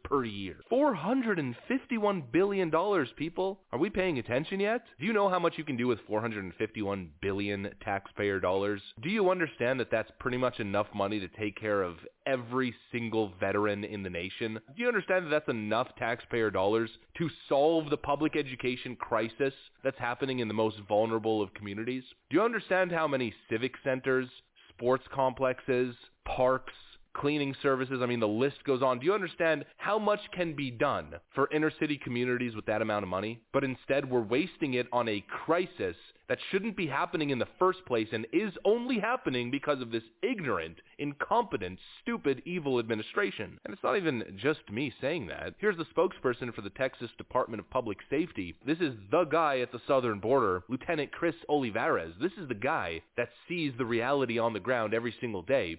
per 0.03 0.25
year. 0.25 0.57
$451 0.71 2.23
billion, 2.31 2.71
people. 3.15 3.59
Are 3.71 3.79
we 3.79 3.89
paying 3.89 4.19
attention 4.19 4.59
yet? 4.59 4.83
Do 4.99 5.05
you 5.05 5.13
know 5.13 5.29
how 5.29 5.39
much 5.39 5.53
you 5.57 5.63
can 5.63 5.77
do 5.77 5.87
with 5.87 5.99
451 6.07 7.09
billion 7.21 7.69
taxpayer 7.83 8.39
dollars? 8.39 8.81
Do 9.01 9.09
you 9.09 9.29
understand 9.29 9.79
that 9.79 9.91
that's 9.91 10.11
pretty 10.19 10.37
much 10.37 10.59
enough 10.59 10.87
money 10.93 11.19
to 11.19 11.27
take 11.27 11.59
care 11.59 11.81
of 11.81 11.95
every 12.25 12.73
single 12.91 13.31
veteran 13.39 13.83
in 13.83 14.03
the 14.03 14.09
nation? 14.09 14.59
Do 14.75 14.81
you 14.81 14.87
understand 14.87 15.25
that 15.25 15.29
that's 15.29 15.49
enough 15.49 15.87
taxpayer 15.97 16.51
dollars 16.51 16.89
to 17.17 17.29
solve 17.47 17.89
the 17.89 17.97
public 17.97 18.35
education 18.35 18.95
crisis 18.95 19.53
that's 19.83 19.97
happening 19.99 20.39
in 20.39 20.47
the 20.47 20.53
most 20.53 20.77
vulnerable 20.87 21.41
of 21.41 21.53
communities? 21.53 22.03
Do 22.29 22.37
you 22.37 22.43
understand 22.43 22.91
how 22.91 23.07
many 23.07 23.33
civic 23.49 23.73
centers, 23.83 24.27
sports 24.69 25.05
complexes, 25.13 25.95
parks, 26.25 26.73
cleaning 27.15 27.55
services, 27.61 27.99
I 28.01 28.05
mean 28.05 28.19
the 28.19 28.27
list 28.27 28.63
goes 28.65 28.81
on. 28.83 28.99
Do 28.99 29.05
you 29.05 29.13
understand 29.13 29.65
how 29.77 29.97
much 29.97 30.19
can 30.33 30.53
be 30.53 30.69
done 30.69 31.15
for 31.33 31.49
inner 31.51 31.71
city 31.79 31.97
communities 31.97 32.55
with 32.55 32.65
that 32.65 32.81
amount 32.81 33.03
of 33.03 33.09
money? 33.09 33.39
But 33.53 33.63
instead 33.63 34.09
we're 34.09 34.21
wasting 34.21 34.75
it 34.75 34.87
on 34.91 35.07
a 35.07 35.23
crisis 35.45 35.95
that 36.27 36.39
shouldn't 36.51 36.75
be 36.75 36.87
happening 36.87 37.29
in 37.29 37.39
the 37.39 37.47
first 37.59 37.85
place 37.85 38.07
and 38.11 38.25
is 38.33 38.51
only 38.65 38.99
happening 38.99 39.51
because 39.51 39.81
of 39.81 39.91
this 39.91 40.03
ignorant, 40.21 40.77
incompetent, 40.97 41.79
stupid, 42.01 42.41
evil 42.45 42.79
administration. 42.79 43.59
And 43.63 43.73
it's 43.73 43.83
not 43.83 43.97
even 43.97 44.23
just 44.41 44.59
me 44.71 44.93
saying 45.01 45.27
that. 45.27 45.53
Here's 45.57 45.77
the 45.77 45.85
spokesperson 45.85 46.53
for 46.53 46.61
the 46.61 46.69
Texas 46.71 47.09
Department 47.17 47.59
of 47.59 47.69
Public 47.69 47.97
Safety. 48.09 48.55
This 48.65 48.79
is 48.79 48.95
the 49.11 49.25
guy 49.25 49.59
at 49.59 49.71
the 49.71 49.81
southern 49.87 50.19
border, 50.19 50.63
Lieutenant 50.69 51.11
Chris 51.11 51.35
Olivares. 51.49 52.13
This 52.21 52.33
is 52.41 52.47
the 52.47 52.55
guy 52.55 53.01
that 53.17 53.29
sees 53.47 53.73
the 53.77 53.85
reality 53.85 54.39
on 54.39 54.53
the 54.53 54.59
ground 54.59 54.93
every 54.93 55.13
single 55.19 55.41
day. 55.41 55.77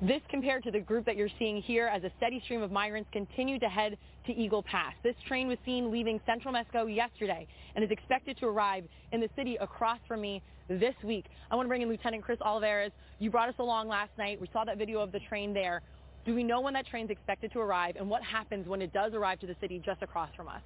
This 0.00 0.20
compared 0.30 0.62
to 0.62 0.70
the 0.70 0.78
group 0.78 1.04
that 1.06 1.16
you're 1.16 1.28
seeing 1.40 1.60
here 1.60 1.88
as 1.88 2.04
a 2.04 2.12
steady 2.18 2.40
stream 2.44 2.62
of 2.62 2.70
migrants 2.70 3.08
continue 3.12 3.58
to 3.58 3.68
head 3.68 3.98
to 4.28 4.36
Eagle 4.36 4.62
Pass. 4.62 4.92
This 5.02 5.14
train 5.26 5.48
was 5.48 5.56
seen 5.64 5.90
leaving 5.90 6.20
Central 6.26 6.52
Mexico 6.52 6.84
yesterday 6.84 7.46
and 7.74 7.82
is 7.82 7.90
expected 7.90 8.36
to 8.38 8.46
arrive 8.46 8.84
in 9.10 9.20
the 9.20 9.28
city 9.34 9.56
across 9.56 9.98
from 10.06 10.20
me 10.20 10.42
this 10.68 10.94
week. 11.02 11.24
I 11.50 11.56
want 11.56 11.64
to 11.64 11.68
bring 11.68 11.80
in 11.80 11.88
Lieutenant 11.88 12.22
Chris 12.22 12.38
Olivares. 12.42 12.92
You 13.18 13.30
brought 13.30 13.48
us 13.48 13.54
along 13.58 13.88
last 13.88 14.10
night. 14.18 14.38
We 14.38 14.48
saw 14.52 14.64
that 14.64 14.76
video 14.76 15.00
of 15.00 15.12
the 15.12 15.20
train 15.30 15.54
there. 15.54 15.80
Do 16.26 16.34
we 16.34 16.44
know 16.44 16.60
when 16.60 16.74
that 16.74 16.86
train's 16.86 17.08
expected 17.08 17.52
to 17.54 17.58
arrive 17.60 17.96
and 17.96 18.10
what 18.10 18.22
happens 18.22 18.68
when 18.68 18.82
it 18.82 18.92
does 18.92 19.14
arrive 19.14 19.40
to 19.40 19.46
the 19.46 19.56
city 19.62 19.80
just 19.82 20.02
across 20.02 20.28
from 20.36 20.46
us? 20.46 20.60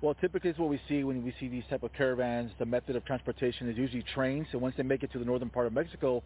Well, 0.00 0.14
typically 0.14 0.50
it's 0.50 0.58
what 0.60 0.68
we 0.68 0.80
see 0.88 1.02
when 1.02 1.24
we 1.24 1.34
see 1.40 1.48
these 1.48 1.64
type 1.68 1.82
of 1.82 1.92
caravans. 1.92 2.52
The 2.60 2.66
method 2.66 2.94
of 2.94 3.04
transportation 3.04 3.68
is 3.68 3.76
usually 3.76 4.04
trains. 4.14 4.46
So 4.52 4.58
once 4.58 4.76
they 4.76 4.84
make 4.84 5.02
it 5.02 5.10
to 5.10 5.18
the 5.18 5.24
northern 5.24 5.50
part 5.50 5.66
of 5.66 5.72
Mexico, 5.72 6.22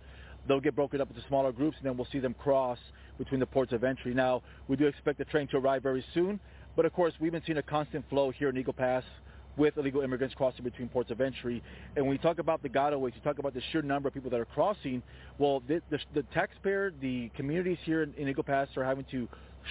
they'll 0.47 0.61
get 0.61 0.77
broken 0.77 1.01
up 1.01 1.09
into 1.09 1.27
smaller 1.27 1.53
groups, 1.53 1.79
and 1.79 1.87
then 1.87 1.97
we'll 1.97 2.09
see 2.13 2.19
them 2.19 2.35
cross 2.35 2.79
between 3.17 3.41
the 3.41 3.47
ports 3.47 3.73
of 3.73 3.83
entry. 3.83 4.13
Now, 4.13 4.43
we 4.69 4.77
do 4.77 4.87
expect 4.87 5.17
the 5.17 5.25
train 5.25 5.49
to 5.49 5.57
arrive 5.57 5.83
very 5.83 6.05
soon, 6.13 6.39
but 6.77 6.85
of 6.85 6.93
course, 6.93 7.15
we've 7.21 7.33
been 7.33 7.43
seeing 7.47 7.59
a 7.59 7.63
constant 7.63 8.09
flow 8.09 8.31
here 8.31 8.49
in 8.49 8.57
Eagle 8.57 8.73
Pass 8.73 9.05
with 9.57 9.77
illegal 9.77 10.01
immigrants 10.01 10.35
crossing 10.35 10.65
between 10.65 10.89
ports 10.89 11.11
of 11.11 11.21
entry. 11.21 11.63
And 11.97 12.07
when 12.07 12.15
you 12.15 12.23
talk 12.23 12.39
about 12.39 12.63
the 12.63 12.69
gotaways, 12.69 13.15
you 13.15 13.21
talk 13.23 13.39
about 13.39 13.55
the 13.55 13.63
sheer 13.71 13.83
number 13.83 14.09
of 14.09 14.15
people 14.15 14.31
that 14.31 14.41
are 14.41 14.47
crossing. 14.47 15.03
Well, 15.39 15.63
the, 15.69 15.83
the, 15.91 15.99
the 16.15 16.23
taxpayer, 16.35 16.93
the 17.01 17.31
communities 17.37 17.79
here 17.85 18.03
in, 18.03 18.15
in 18.15 18.29
Eagle 18.29 18.45
Pass 18.45 18.69
are 18.77 18.85
having 18.85 19.05
to 19.11 19.29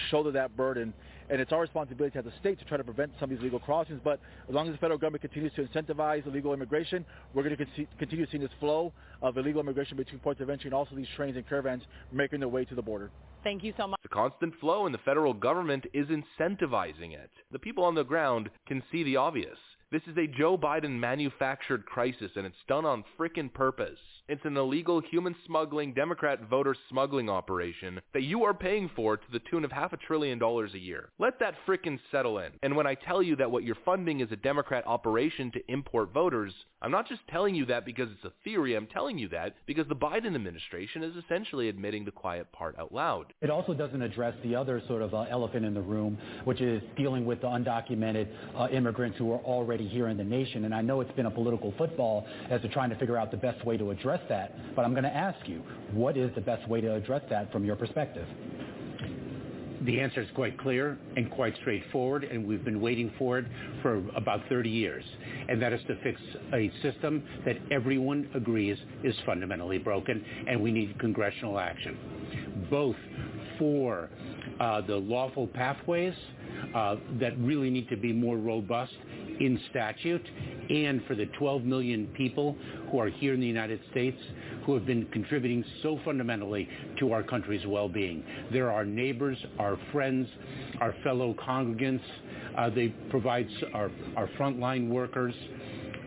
shoulder 0.09 0.31
that 0.31 0.55
burden. 0.55 0.93
And 1.31 1.39
it's 1.39 1.53
our 1.53 1.61
responsibility 1.61 2.19
as 2.19 2.25
a 2.25 2.33
state 2.39 2.59
to 2.59 2.65
try 2.65 2.77
to 2.77 2.83
prevent 2.83 3.13
some 3.17 3.25
of 3.25 3.29
these 3.29 3.39
illegal 3.39 3.59
crossings. 3.59 4.01
But 4.03 4.19
as 4.49 4.53
long 4.53 4.67
as 4.67 4.73
the 4.73 4.77
federal 4.79 4.99
government 4.99 5.21
continues 5.21 5.53
to 5.55 5.63
incentivize 5.63 6.27
illegal 6.27 6.53
immigration, 6.53 7.05
we're 7.33 7.43
going 7.43 7.55
to 7.55 7.65
con- 7.65 7.87
continue 7.97 8.27
seeing 8.29 8.43
this 8.43 8.51
flow 8.59 8.91
of 9.21 9.37
illegal 9.37 9.61
immigration 9.61 9.95
between 9.95 10.19
ports 10.19 10.41
of 10.41 10.49
entry 10.49 10.67
and 10.67 10.73
also 10.73 10.93
these 10.93 11.07
trains 11.15 11.37
and 11.37 11.47
caravans 11.47 11.83
making 12.11 12.41
their 12.41 12.49
way 12.49 12.65
to 12.65 12.75
the 12.75 12.81
border. 12.81 13.09
Thank 13.45 13.63
you 13.63 13.73
so 13.77 13.87
much. 13.87 13.99
The 14.03 14.09
constant 14.09 14.53
flow 14.59 14.85
and 14.85 14.93
the 14.93 14.99
federal 14.99 15.33
government 15.33 15.85
is 15.93 16.07
incentivizing 16.07 17.13
it. 17.13 17.31
The 17.51 17.59
people 17.59 17.85
on 17.85 17.95
the 17.95 18.03
ground 18.03 18.49
can 18.67 18.83
see 18.91 19.03
the 19.03 19.15
obvious. 19.15 19.57
This 19.89 20.01
is 20.07 20.17
a 20.17 20.27
Joe 20.27 20.57
Biden 20.57 20.99
manufactured 20.99 21.85
crisis 21.85 22.31
and 22.35 22.45
it's 22.45 22.55
done 22.67 22.85
on 22.85 23.03
frickin' 23.17 23.53
purpose. 23.53 23.99
It's 24.31 24.45
an 24.45 24.55
illegal 24.55 25.01
human 25.01 25.35
smuggling, 25.45 25.93
Democrat 25.93 26.39
voter 26.49 26.73
smuggling 26.87 27.29
operation 27.29 27.99
that 28.13 28.23
you 28.23 28.45
are 28.45 28.53
paying 28.53 28.89
for 28.95 29.17
to 29.17 29.31
the 29.33 29.41
tune 29.51 29.65
of 29.65 29.73
half 29.73 29.91
a 29.91 29.97
trillion 29.97 30.39
dollars 30.39 30.73
a 30.73 30.79
year. 30.79 31.09
Let 31.19 31.37
that 31.39 31.55
frickin' 31.67 31.99
settle 32.11 32.39
in. 32.39 32.53
And 32.63 32.77
when 32.77 32.87
I 32.87 32.95
tell 32.95 33.21
you 33.21 33.35
that 33.35 33.51
what 33.51 33.65
you're 33.65 33.75
funding 33.83 34.21
is 34.21 34.31
a 34.31 34.37
Democrat 34.37 34.87
operation 34.87 35.51
to 35.51 35.59
import 35.67 36.13
voters, 36.13 36.53
I'm 36.81 36.91
not 36.91 37.09
just 37.09 37.27
telling 37.29 37.55
you 37.55 37.65
that 37.65 37.85
because 37.85 38.07
it's 38.09 38.23
a 38.23 38.31
theory, 38.45 38.77
I'm 38.77 38.87
telling 38.87 39.17
you 39.17 39.27
that 39.29 39.55
because 39.65 39.85
the 39.89 39.97
Biden 39.97 40.33
administration 40.33 41.03
is 41.03 41.13
essentially 41.21 41.67
admitting 41.67 42.05
the 42.05 42.11
quiet 42.11 42.49
part 42.53 42.79
out 42.79 42.93
loud. 42.93 43.33
It 43.41 43.49
also 43.49 43.73
doesn't 43.73 44.01
address 44.01 44.33
the 44.45 44.55
other 44.55 44.81
sort 44.87 45.01
of 45.01 45.13
uh, 45.13 45.23
elephant 45.23 45.65
in 45.65 45.73
the 45.73 45.81
room, 45.81 46.17
which 46.45 46.61
is 46.61 46.81
dealing 46.95 47.25
with 47.25 47.41
the 47.41 47.47
undocumented 47.47 48.29
uh, 48.55 48.69
immigrants 48.71 49.17
who 49.17 49.33
are 49.33 49.39
already 49.39 49.89
here 49.89 50.07
in 50.07 50.15
the 50.15 50.23
nation. 50.23 50.63
And 50.63 50.73
I 50.73 50.81
know 50.81 51.01
it's 51.01 51.11
been 51.17 51.25
a 51.25 51.31
political 51.31 51.73
football 51.77 52.25
as 52.49 52.61
to 52.61 52.69
trying 52.69 52.91
to 52.91 52.95
figure 52.95 53.17
out 53.17 53.29
the 53.29 53.35
best 53.37 53.65
way 53.65 53.75
to 53.75 53.91
address 53.91 54.20
that. 54.29 54.75
But 54.75 54.85
I'm 54.85 54.91
going 54.91 55.03
to 55.03 55.15
ask 55.15 55.47
you, 55.47 55.63
what 55.91 56.17
is 56.17 56.31
the 56.35 56.41
best 56.41 56.67
way 56.67 56.81
to 56.81 56.95
address 56.95 57.21
that 57.29 57.51
from 57.51 57.65
your 57.65 57.75
perspective? 57.75 58.27
The 59.85 59.99
answer 59.99 60.21
is 60.21 60.27
quite 60.35 60.59
clear 60.59 60.99
and 61.15 61.31
quite 61.31 61.55
straightforward, 61.61 62.23
and 62.23 62.45
we've 62.45 62.63
been 62.63 62.81
waiting 62.81 63.11
for 63.17 63.39
it 63.39 63.45
for 63.81 64.03
about 64.15 64.41
30 64.47 64.69
years. 64.69 65.03
And 65.49 65.59
that 65.59 65.73
is 65.73 65.81
to 65.87 65.95
fix 66.03 66.21
a 66.53 66.71
system 66.83 67.23
that 67.45 67.57
everyone 67.71 68.29
agrees 68.35 68.77
is 69.03 69.15
fundamentally 69.25 69.79
broken, 69.79 70.23
and 70.47 70.61
we 70.61 70.71
need 70.71 70.99
congressional 70.99 71.57
action, 71.57 71.97
both 72.69 72.95
for 73.57 74.09
uh, 74.59 74.81
the 74.81 74.95
lawful 74.95 75.47
pathways 75.47 76.13
uh, 76.75 76.97
that 77.19 77.35
really 77.39 77.71
need 77.71 77.89
to 77.89 77.97
be 77.97 78.13
more 78.13 78.37
robust 78.37 78.93
in 79.39 79.59
statute 79.71 80.25
and 80.69 81.03
for 81.05 81.15
the 81.15 81.25
12 81.39 81.63
million 81.63 82.05
people 82.15 82.55
who 82.91 82.99
are 82.99 83.09
here 83.09 83.33
in 83.33 83.39
the 83.39 83.47
United 83.47 83.79
States 83.91 84.17
who 84.65 84.73
have 84.73 84.85
been 84.85 85.05
contributing 85.07 85.63
so 85.81 85.99
fundamentally 86.03 86.67
to 86.99 87.13
our 87.13 87.23
country's 87.23 87.65
well-being. 87.65 88.23
They're 88.51 88.71
our 88.71 88.85
neighbors, 88.85 89.37
our 89.57 89.77
friends, 89.91 90.27
our 90.79 90.93
fellow 91.03 91.33
congregants. 91.33 92.01
Uh, 92.57 92.69
they 92.69 92.89
provide 93.09 93.47
our, 93.73 93.89
our 94.15 94.27
frontline 94.39 94.89
workers. 94.89 95.33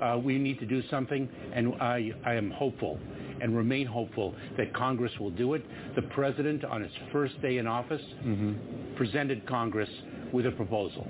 Uh, 0.00 0.18
we 0.22 0.38
need 0.38 0.58
to 0.58 0.66
do 0.66 0.82
something, 0.90 1.28
and 1.52 1.74
I, 1.80 2.12
I 2.24 2.34
am 2.34 2.50
hopeful 2.50 2.98
and 3.40 3.56
remain 3.56 3.86
hopeful 3.86 4.34
that 4.56 4.72
Congress 4.74 5.12
will 5.18 5.30
do 5.30 5.54
it. 5.54 5.64
The 5.96 6.02
President, 6.02 6.64
on 6.64 6.82
his 6.82 6.92
first 7.12 7.40
day 7.42 7.58
in 7.58 7.66
office, 7.66 8.02
mm-hmm. 8.24 8.96
presented 8.96 9.46
Congress 9.46 9.88
with 10.32 10.46
a 10.46 10.52
proposal 10.52 11.06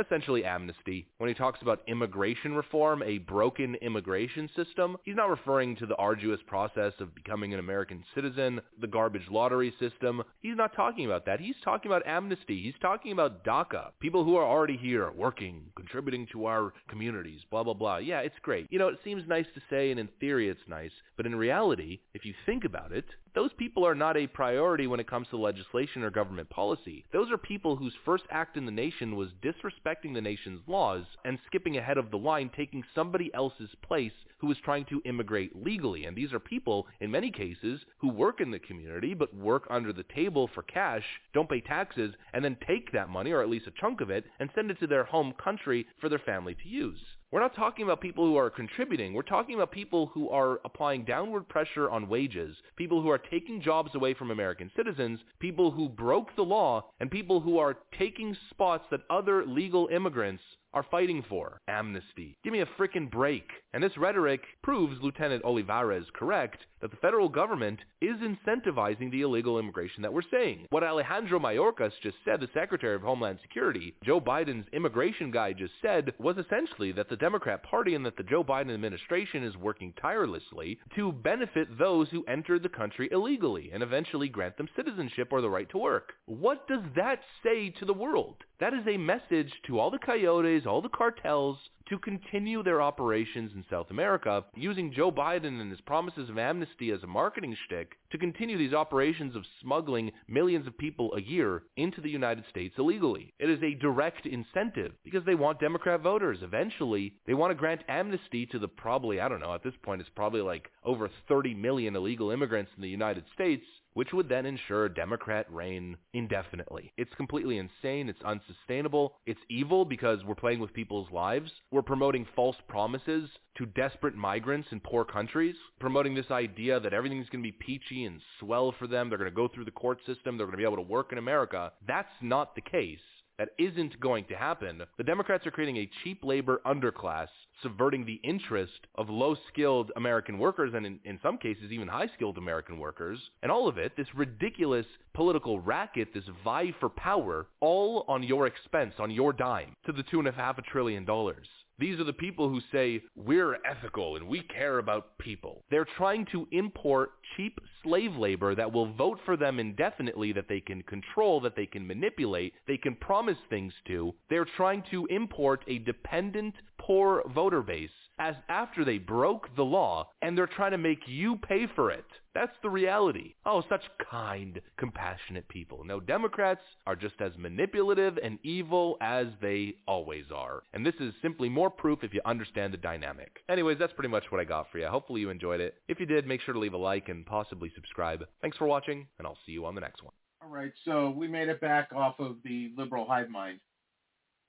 essentially 0.00 0.44
amnesty. 0.44 1.06
When 1.18 1.28
he 1.28 1.34
talks 1.34 1.62
about 1.62 1.82
immigration 1.86 2.54
reform, 2.54 3.02
a 3.02 3.18
broken 3.18 3.74
immigration 3.76 4.48
system, 4.56 4.96
he's 5.04 5.16
not 5.16 5.30
referring 5.30 5.76
to 5.76 5.86
the 5.86 5.96
arduous 5.96 6.40
process 6.46 6.92
of 7.00 7.14
becoming 7.14 7.52
an 7.52 7.60
American 7.60 8.04
citizen, 8.14 8.60
the 8.80 8.86
garbage 8.86 9.28
lottery 9.30 9.74
system. 9.78 10.22
He's 10.40 10.56
not 10.56 10.74
talking 10.74 11.06
about 11.06 11.26
that. 11.26 11.40
He's 11.40 11.54
talking 11.64 11.90
about 11.90 12.06
amnesty. 12.06 12.62
He's 12.62 12.80
talking 12.80 13.12
about 13.12 13.44
DACA. 13.44 13.90
People 14.00 14.24
who 14.24 14.36
are 14.36 14.46
already 14.46 14.76
here, 14.76 15.10
working, 15.12 15.62
contributing 15.76 16.26
to 16.32 16.46
our 16.46 16.72
communities, 16.88 17.40
blah, 17.50 17.62
blah, 17.62 17.74
blah. 17.74 17.98
Yeah, 17.98 18.20
it's 18.20 18.34
great. 18.42 18.66
You 18.70 18.78
know, 18.78 18.88
it 18.88 18.98
seems 19.04 19.22
nice 19.28 19.46
to 19.54 19.60
say, 19.70 19.90
and 19.90 20.00
in 20.00 20.08
theory 20.20 20.48
it's 20.48 20.60
nice, 20.68 20.92
but 21.16 21.26
in 21.26 21.34
reality, 21.34 22.00
if 22.14 22.24
you 22.24 22.34
think 22.46 22.64
about 22.64 22.92
it, 22.92 23.06
those 23.34 23.52
people 23.54 23.86
are 23.86 23.94
not 23.94 24.16
a 24.16 24.26
priority 24.26 24.86
when 24.86 25.00
it 25.00 25.08
comes 25.08 25.26
to 25.28 25.36
legislation 25.38 26.02
or 26.02 26.10
government 26.10 26.50
policy. 26.50 27.04
Those 27.12 27.30
are 27.30 27.38
people 27.38 27.76
whose 27.76 27.94
first 28.04 28.24
act 28.30 28.56
in 28.56 28.66
the 28.66 28.72
nation 28.72 29.16
was 29.16 29.30
disrespecting 29.42 30.12
the 30.12 30.20
nation's 30.20 30.60
laws 30.66 31.04
and 31.24 31.38
skipping 31.46 31.78
ahead 31.78 31.96
of 31.96 32.10
the 32.10 32.18
line, 32.18 32.50
taking 32.54 32.84
somebody 32.94 33.32
else's 33.32 33.70
place 33.82 34.12
who 34.38 34.48
was 34.48 34.58
trying 34.64 34.84
to 34.86 35.00
immigrate 35.04 35.54
legally. 35.54 36.04
And 36.04 36.16
these 36.16 36.32
are 36.32 36.40
people, 36.40 36.86
in 37.00 37.10
many 37.10 37.30
cases, 37.30 37.80
who 37.98 38.08
work 38.08 38.40
in 38.40 38.50
the 38.50 38.58
community 38.58 39.14
but 39.14 39.34
work 39.34 39.66
under 39.70 39.92
the 39.92 40.04
table 40.14 40.50
for 40.52 40.62
cash, 40.62 41.04
don't 41.32 41.48
pay 41.48 41.60
taxes, 41.60 42.14
and 42.34 42.44
then 42.44 42.56
take 42.66 42.92
that 42.92 43.08
money, 43.08 43.30
or 43.30 43.40
at 43.40 43.48
least 43.48 43.66
a 43.66 43.80
chunk 43.80 44.00
of 44.00 44.10
it, 44.10 44.24
and 44.40 44.50
send 44.54 44.70
it 44.70 44.78
to 44.80 44.86
their 44.86 45.04
home 45.04 45.32
country 45.42 45.86
for 46.00 46.08
their 46.08 46.18
family 46.18 46.54
to 46.54 46.68
use. 46.68 46.98
We're 47.32 47.40
not 47.40 47.56
talking 47.56 47.86
about 47.86 48.02
people 48.02 48.26
who 48.26 48.36
are 48.36 48.50
contributing. 48.50 49.14
We're 49.14 49.22
talking 49.22 49.54
about 49.54 49.72
people 49.72 50.08
who 50.08 50.28
are 50.28 50.60
applying 50.66 51.06
downward 51.06 51.48
pressure 51.48 51.88
on 51.88 52.06
wages, 52.06 52.54
people 52.76 53.00
who 53.00 53.08
are 53.08 53.16
taking 53.16 53.62
jobs 53.62 53.94
away 53.94 54.12
from 54.12 54.30
American 54.30 54.70
citizens, 54.76 55.18
people 55.40 55.70
who 55.70 55.88
broke 55.88 56.36
the 56.36 56.42
law, 56.42 56.84
and 57.00 57.10
people 57.10 57.40
who 57.40 57.56
are 57.56 57.78
taking 57.98 58.36
spots 58.50 58.84
that 58.90 59.00
other 59.08 59.46
legal 59.46 59.88
immigrants 59.88 60.42
are 60.74 60.84
fighting 60.90 61.24
for. 61.28 61.60
Amnesty. 61.68 62.36
Give 62.44 62.52
me 62.52 62.60
a 62.60 62.66
frickin' 62.78 63.10
break. 63.10 63.48
And 63.74 63.82
this 63.82 63.96
rhetoric 63.96 64.42
proves 64.62 65.00
Lieutenant 65.02 65.42
Olivarez 65.44 66.04
correct 66.12 66.58
that 66.80 66.90
the 66.90 66.96
federal 66.98 67.28
government 67.28 67.78
is 68.00 68.16
incentivizing 68.16 69.10
the 69.10 69.22
illegal 69.22 69.58
immigration 69.58 70.02
that 70.02 70.12
we're 70.12 70.22
seeing. 70.30 70.66
What 70.70 70.82
Alejandro 70.82 71.38
Mayorkas 71.38 71.92
just 72.02 72.16
said, 72.24 72.40
the 72.40 72.48
Secretary 72.52 72.94
of 72.94 73.02
Homeland 73.02 73.38
Security, 73.40 73.94
Joe 74.04 74.20
Biden's 74.20 74.66
immigration 74.72 75.30
guy 75.30 75.52
just 75.52 75.72
said, 75.80 76.12
was 76.18 76.36
essentially 76.36 76.92
that 76.92 77.08
the 77.08 77.16
Democrat 77.16 77.62
Party 77.62 77.94
and 77.94 78.04
that 78.04 78.16
the 78.16 78.24
Joe 78.24 78.42
Biden 78.42 78.74
administration 78.74 79.44
is 79.44 79.56
working 79.56 79.94
tirelessly 80.00 80.78
to 80.96 81.12
benefit 81.12 81.78
those 81.78 82.08
who 82.10 82.24
enter 82.26 82.58
the 82.58 82.68
country 82.68 83.08
illegally 83.12 83.70
and 83.72 83.82
eventually 83.82 84.28
grant 84.28 84.56
them 84.56 84.68
citizenship 84.76 85.28
or 85.30 85.40
the 85.40 85.48
right 85.48 85.68
to 85.70 85.78
work. 85.78 86.12
What 86.26 86.66
does 86.66 86.82
that 86.96 87.20
say 87.44 87.70
to 87.78 87.84
the 87.84 87.94
world? 87.94 88.36
That 88.62 88.74
is 88.74 88.86
a 88.86 88.96
message 88.96 89.52
to 89.66 89.80
all 89.80 89.90
the 89.90 89.98
coyotes, 89.98 90.66
all 90.66 90.80
the 90.80 90.88
cartels, 90.88 91.58
to 91.88 91.98
continue 91.98 92.62
their 92.62 92.80
operations 92.80 93.50
in 93.56 93.64
South 93.68 93.90
America, 93.90 94.44
using 94.54 94.92
Joe 94.92 95.10
Biden 95.10 95.60
and 95.60 95.68
his 95.68 95.80
promises 95.80 96.30
of 96.30 96.38
amnesty 96.38 96.92
as 96.92 97.02
a 97.02 97.08
marketing 97.08 97.56
shtick 97.64 97.96
to 98.12 98.18
continue 98.18 98.56
these 98.56 98.72
operations 98.72 99.34
of 99.34 99.42
smuggling 99.60 100.12
millions 100.28 100.68
of 100.68 100.78
people 100.78 101.12
a 101.14 101.20
year 101.20 101.64
into 101.76 102.00
the 102.00 102.08
United 102.08 102.44
States 102.50 102.76
illegally. 102.78 103.34
It 103.40 103.50
is 103.50 103.60
a 103.64 103.74
direct 103.74 104.26
incentive 104.26 104.92
because 105.02 105.24
they 105.24 105.34
want 105.34 105.58
Democrat 105.58 106.00
voters. 106.00 106.38
Eventually, 106.40 107.14
they 107.26 107.34
want 107.34 107.50
to 107.50 107.56
grant 107.56 107.82
amnesty 107.88 108.46
to 108.46 108.60
the 108.60 108.68
probably, 108.68 109.18
I 109.18 109.28
don't 109.28 109.40
know, 109.40 109.54
at 109.54 109.64
this 109.64 109.74
point 109.82 110.00
it's 110.00 110.10
probably 110.14 110.40
like 110.40 110.70
over 110.84 111.10
30 111.28 111.54
million 111.54 111.96
illegal 111.96 112.30
immigrants 112.30 112.70
in 112.76 112.82
the 112.82 112.88
United 112.88 113.24
States 113.34 113.64
which 113.94 114.12
would 114.12 114.28
then 114.28 114.46
ensure 114.46 114.88
Democrat 114.88 115.46
reign 115.50 115.96
indefinitely. 116.14 116.92
It's 116.96 117.14
completely 117.14 117.58
insane. 117.58 118.08
It's 118.08 118.22
unsustainable. 118.22 119.14
It's 119.26 119.40
evil 119.50 119.84
because 119.84 120.24
we're 120.24 120.34
playing 120.34 120.60
with 120.60 120.72
people's 120.72 121.10
lives. 121.10 121.50
We're 121.70 121.82
promoting 121.82 122.26
false 122.34 122.56
promises 122.68 123.28
to 123.58 123.66
desperate 123.66 124.14
migrants 124.14 124.68
in 124.72 124.80
poor 124.80 125.04
countries, 125.04 125.56
promoting 125.78 126.14
this 126.14 126.30
idea 126.30 126.80
that 126.80 126.94
everything's 126.94 127.28
going 127.28 127.44
to 127.44 127.50
be 127.50 127.52
peachy 127.52 128.04
and 128.04 128.20
swell 128.40 128.74
for 128.78 128.86
them. 128.86 129.08
They're 129.08 129.18
going 129.18 129.30
to 129.30 129.36
go 129.36 129.48
through 129.48 129.66
the 129.66 129.70
court 129.70 129.98
system. 130.06 130.36
They're 130.36 130.46
going 130.46 130.58
to 130.58 130.62
be 130.62 130.64
able 130.64 130.76
to 130.76 130.82
work 130.82 131.12
in 131.12 131.18
America. 131.18 131.72
That's 131.86 132.08
not 132.20 132.54
the 132.54 132.62
case. 132.62 132.98
That 133.38 133.50
isn't 133.58 133.98
going 133.98 134.24
to 134.26 134.36
happen. 134.36 134.82
The 134.98 135.04
Democrats 135.04 135.46
are 135.46 135.50
creating 135.50 135.78
a 135.78 135.90
cheap 136.02 136.22
labor 136.22 136.60
underclass, 136.66 137.28
subverting 137.62 138.04
the 138.04 138.20
interest 138.22 138.86
of 138.96 139.08
low-skilled 139.08 139.90
American 139.96 140.38
workers 140.38 140.72
and 140.74 140.84
in, 140.84 141.00
in 141.04 141.18
some 141.22 141.38
cases 141.38 141.70
even 141.70 141.88
high-skilled 141.88 142.38
American 142.38 142.78
workers. 142.78 143.18
And 143.42 143.50
all 143.50 143.68
of 143.68 143.78
it, 143.78 143.92
this 143.96 144.14
ridiculous 144.14 144.86
political 145.14 145.60
racket, 145.60 146.12
this 146.14 146.24
vie 146.44 146.74
for 146.78 146.88
power, 146.88 147.46
all 147.60 148.04
on 148.06 148.22
your 148.22 148.46
expense, 148.46 148.94
on 148.98 149.10
your 149.10 149.32
dime, 149.32 149.74
to 149.86 149.92
the 149.92 150.02
tune 150.04 150.26
of 150.26 150.34
half 150.34 150.58
a 150.58 150.62
trillion 150.62 151.04
dollars. 151.04 151.46
These 151.78 151.98
are 151.98 152.04
the 152.04 152.12
people 152.12 152.48
who 152.48 152.60
say, 152.70 153.02
we're 153.16 153.58
ethical 153.64 154.16
and 154.16 154.28
we 154.28 154.42
care 154.42 154.78
about 154.78 155.18
people. 155.18 155.64
They're 155.70 155.86
trying 155.96 156.26
to 156.32 156.46
import 156.52 157.12
cheap 157.36 157.58
slave 157.82 158.14
labor 158.16 158.54
that 158.54 158.72
will 158.72 158.92
vote 158.94 159.18
for 159.24 159.36
them 159.36 159.58
indefinitely, 159.58 160.32
that 160.32 160.48
they 160.48 160.60
can 160.60 160.82
control, 160.82 161.40
that 161.40 161.56
they 161.56 161.66
can 161.66 161.86
manipulate, 161.86 162.54
they 162.66 162.76
can 162.76 162.94
promise 162.96 163.38
things 163.48 163.72
to. 163.86 164.14
They're 164.30 164.46
trying 164.56 164.84
to 164.90 165.06
import 165.06 165.64
a 165.66 165.78
dependent, 165.78 166.54
poor 166.78 167.22
voter 167.34 167.62
base 167.62 167.90
as 168.22 168.36
after 168.48 168.84
they 168.84 168.98
broke 168.98 169.48
the 169.56 169.64
law 169.64 170.08
and 170.22 170.38
they're 170.38 170.46
trying 170.46 170.70
to 170.70 170.78
make 170.78 171.00
you 171.08 171.36
pay 171.36 171.66
for 171.74 171.90
it. 171.90 172.04
That's 172.36 172.52
the 172.62 172.70
reality. 172.70 173.34
Oh, 173.44 173.64
such 173.68 173.82
kind, 174.08 174.60
compassionate 174.78 175.48
people. 175.48 175.82
No, 175.84 175.98
Democrats 175.98 176.60
are 176.86 176.94
just 176.94 177.16
as 177.20 177.32
manipulative 177.36 178.20
and 178.22 178.38
evil 178.44 178.96
as 179.00 179.26
they 179.40 179.74
always 179.88 180.26
are. 180.32 180.62
And 180.72 180.86
this 180.86 180.94
is 181.00 181.12
simply 181.20 181.48
more 181.48 181.68
proof 181.68 182.04
if 182.04 182.14
you 182.14 182.20
understand 182.24 182.72
the 182.72 182.78
dynamic. 182.78 183.38
Anyways, 183.48 183.78
that's 183.80 183.92
pretty 183.92 184.08
much 184.08 184.24
what 184.30 184.40
I 184.40 184.44
got 184.44 184.70
for 184.70 184.78
you. 184.78 184.86
Hopefully 184.86 185.20
you 185.20 185.30
enjoyed 185.30 185.60
it. 185.60 185.74
If 185.88 185.98
you 185.98 186.06
did, 186.06 186.24
make 186.24 186.42
sure 186.42 186.54
to 186.54 186.60
leave 186.60 186.74
a 186.74 186.78
like 186.78 187.08
and 187.08 187.26
possibly 187.26 187.72
subscribe. 187.74 188.24
Thanks 188.40 188.56
for 188.56 188.68
watching, 188.68 189.08
and 189.18 189.26
I'll 189.26 189.38
see 189.44 189.52
you 189.52 189.66
on 189.66 189.74
the 189.74 189.80
next 189.80 190.04
one. 190.04 190.14
All 190.40 190.48
right, 190.48 190.72
so 190.84 191.10
we 191.10 191.26
made 191.26 191.48
it 191.48 191.60
back 191.60 191.90
off 191.92 192.20
of 192.20 192.36
the 192.44 192.70
liberal 192.76 193.04
hive 193.04 193.30
mind. 193.30 193.58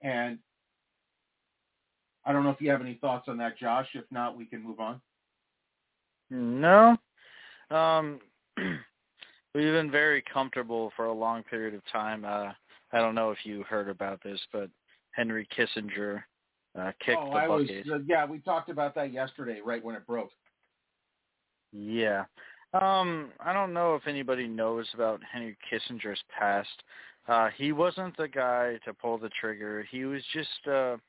And 0.04 0.38
I 2.26 2.32
don't 2.32 2.44
know 2.44 2.50
if 2.50 2.62
you 2.62 2.70
have 2.72 2.82
any 2.82 2.96
thoughts 2.96 3.28
on 3.28 3.38
that, 3.38 3.58
Josh. 3.58 3.88
If 3.94 4.06
not, 4.12 4.38
we 4.38 4.46
can 4.46 4.64
move 4.64 4.80
on. 4.80 5.02
No. 6.30 6.98
Um, 7.70 8.20
we've 8.58 9.74
been 9.74 9.92
very 9.92 10.24
comfortable 10.34 10.92
for 10.96 11.06
a 11.06 11.14
long 11.14 11.44
period 11.44 11.74
of 11.74 11.82
time. 11.92 12.24
Uh, 12.26 12.52
I 12.92 13.00
don't 13.00 13.16
know 13.16 13.32
if 13.32 13.40
you 13.44 13.64
heard 13.64 13.90
about 13.90 14.22
this, 14.24 14.40
but 14.52 14.70
Henry 15.12 15.48
Kissinger 15.58 16.24
uh, 16.80 16.92
kicked 17.06 17.20
oh, 17.22 17.32
the 17.32 17.38
I 17.38 17.48
was, 17.48 17.70
uh, 17.92 18.00
yeah, 18.08 18.26
we 18.26 18.40
talked 18.40 18.70
about 18.70 18.96
that 18.96 19.12
yesterday, 19.12 19.60
right 19.64 19.84
when 19.84 19.96
it 19.96 20.06
broke. 20.08 20.32
Yeah. 21.72 22.26
Um, 22.74 23.32
I 23.40 23.54
don't 23.54 23.74
know 23.74 23.96
if 23.96 24.08
anybody 24.08 24.48
knows 24.48 24.88
about 24.94 25.22
Henry 25.32 25.58
Kissinger's 25.72 26.22
past. 26.38 26.84
Uh, 27.28 27.50
he 27.56 27.72
wasn't 27.72 28.18
the 28.18 28.28
guy 28.28 28.80
to 28.86 28.94
pull 28.94 29.18
the 29.18 29.30
trigger. 29.40 29.86
He 29.92 30.06
was 30.06 30.22
just 30.34 30.68
a 30.68 31.00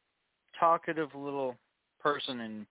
talkative 0.59 1.11
little 1.15 1.57
person 2.01 2.41
in 2.41 2.67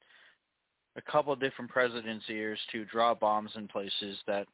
a 0.96 1.02
couple 1.02 1.36
different 1.36 1.72
presidents' 1.72 2.26
ears 2.30 2.60
to 2.72 2.86
draw 2.86 3.14
bombs 3.14 3.52
in 3.56 3.68
places 3.68 4.18
that 4.28 4.48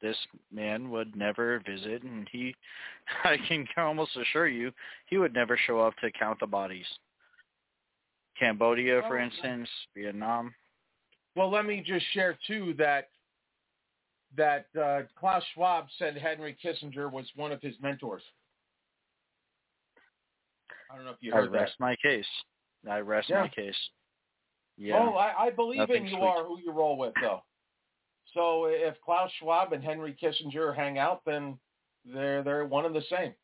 this 0.00 0.16
man 0.52 0.90
would 0.90 1.16
never 1.16 1.60
visit 1.66 2.02
and 2.02 2.28
he 2.30 2.54
I 3.24 3.36
can 3.48 3.66
almost 3.76 4.16
assure 4.16 4.46
you 4.48 4.70
he 5.06 5.18
would 5.18 5.34
never 5.34 5.56
show 5.66 5.80
up 5.80 5.96
to 5.98 6.10
count 6.12 6.38
the 6.40 6.46
bodies. 6.46 6.86
Cambodia, 8.38 9.02
for 9.08 9.18
Oh, 9.18 9.24
instance, 9.24 9.68
Vietnam. 9.96 10.54
Well, 11.34 11.50
let 11.50 11.66
me 11.66 11.82
just 11.84 12.06
share 12.12 12.38
too 12.46 12.74
that 12.78 13.08
that 14.36 14.66
uh, 14.80 15.02
Klaus 15.18 15.42
Schwab 15.54 15.86
said 15.98 16.16
Henry 16.16 16.56
Kissinger 16.62 17.10
was 17.10 17.26
one 17.34 17.50
of 17.50 17.60
his 17.62 17.74
mentors. 17.82 18.22
I 20.90 20.96
don't 20.96 21.04
know 21.04 21.12
if 21.12 21.16
you 21.20 21.32
heard 21.32 21.48
I 21.48 21.52
rest 21.60 21.74
that. 21.78 21.84
my 21.84 21.96
case. 22.02 22.26
I 22.88 23.00
rest 23.00 23.28
Yeah. 23.28 23.42
my 23.42 23.48
case. 23.48 23.76
Yeah. 24.76 24.96
Oh, 24.96 25.14
I, 25.14 25.46
I 25.46 25.50
believe 25.50 25.80
Nothing 25.80 26.06
in 26.06 26.12
you 26.12 26.18
sweet. 26.18 26.22
are 26.22 26.44
who 26.44 26.58
you 26.60 26.72
roll 26.72 26.96
with, 26.96 27.14
though. 27.20 27.42
So 28.34 28.66
if 28.66 28.94
Klaus 29.04 29.30
Schwab 29.38 29.72
and 29.72 29.82
Henry 29.82 30.16
Kissinger 30.22 30.74
hang 30.74 30.98
out, 30.98 31.22
then 31.24 31.58
they're 32.04 32.42
they're 32.42 32.64
one 32.66 32.84
and 32.84 32.94
the 32.94 33.02
same. 33.10 33.34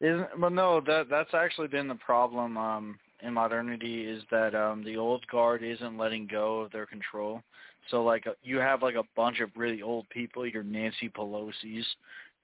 Isn't 0.00 0.38
well 0.38 0.50
no, 0.50 0.80
that 0.86 1.06
that's 1.08 1.34
actually 1.34 1.68
been 1.68 1.88
the 1.88 1.94
problem 1.94 2.56
um 2.56 2.98
in 3.22 3.34
modernity 3.34 4.04
is 4.04 4.22
that 4.30 4.54
um 4.54 4.82
the 4.82 4.96
old 4.96 5.26
guard 5.28 5.62
isn't 5.62 5.98
letting 5.98 6.26
go 6.26 6.60
of 6.60 6.72
their 6.72 6.86
control. 6.86 7.42
So 7.90 8.02
like 8.02 8.26
uh, 8.26 8.32
you 8.42 8.58
have 8.58 8.82
like 8.82 8.94
a 8.94 9.04
bunch 9.14 9.40
of 9.40 9.50
really 9.56 9.82
old 9.82 10.08
people, 10.10 10.46
your 10.46 10.62
Nancy 10.62 11.08
Pelosi's 11.08 11.86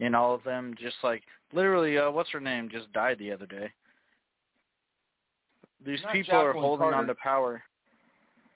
and 0.01 0.15
all 0.15 0.35
of 0.35 0.45
them 0.45 0.75
just 0.79 0.97
like 1.03 1.23
literally 1.53 1.99
uh 1.99 2.11
what's 2.11 2.31
her 2.31 2.41
name 2.41 2.69
just 2.71 2.93
died 2.93 3.19
the 3.19 3.33
other 3.33 3.47
day. 3.47 3.73
These 5.85 6.01
Not 6.03 6.13
people 6.13 6.35
are 6.37 6.53
holding 6.53 6.85
Carter. 6.85 6.97
on 6.97 7.07
to 7.07 7.15
power. 7.17 7.63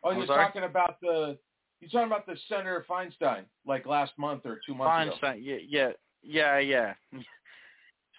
Oh, 0.02 0.10
I'm 0.10 0.18
you're 0.18 0.26
sorry? 0.26 0.44
talking 0.46 0.64
about 0.64 1.00
the 1.00 1.36
you're 1.80 1.90
talking 1.90 2.06
about 2.06 2.26
the 2.26 2.36
Senator 2.48 2.84
Feinstein, 2.88 3.44
like 3.66 3.86
last 3.86 4.12
month 4.18 4.42
or 4.44 4.60
two 4.66 4.74
months 4.74 5.16
ago. 5.16 5.26
Feinstein, 5.26 5.40
yeah, 5.42 5.56
yeah, 5.66 5.90
yeah, 6.22 6.58
yeah. 6.58 6.94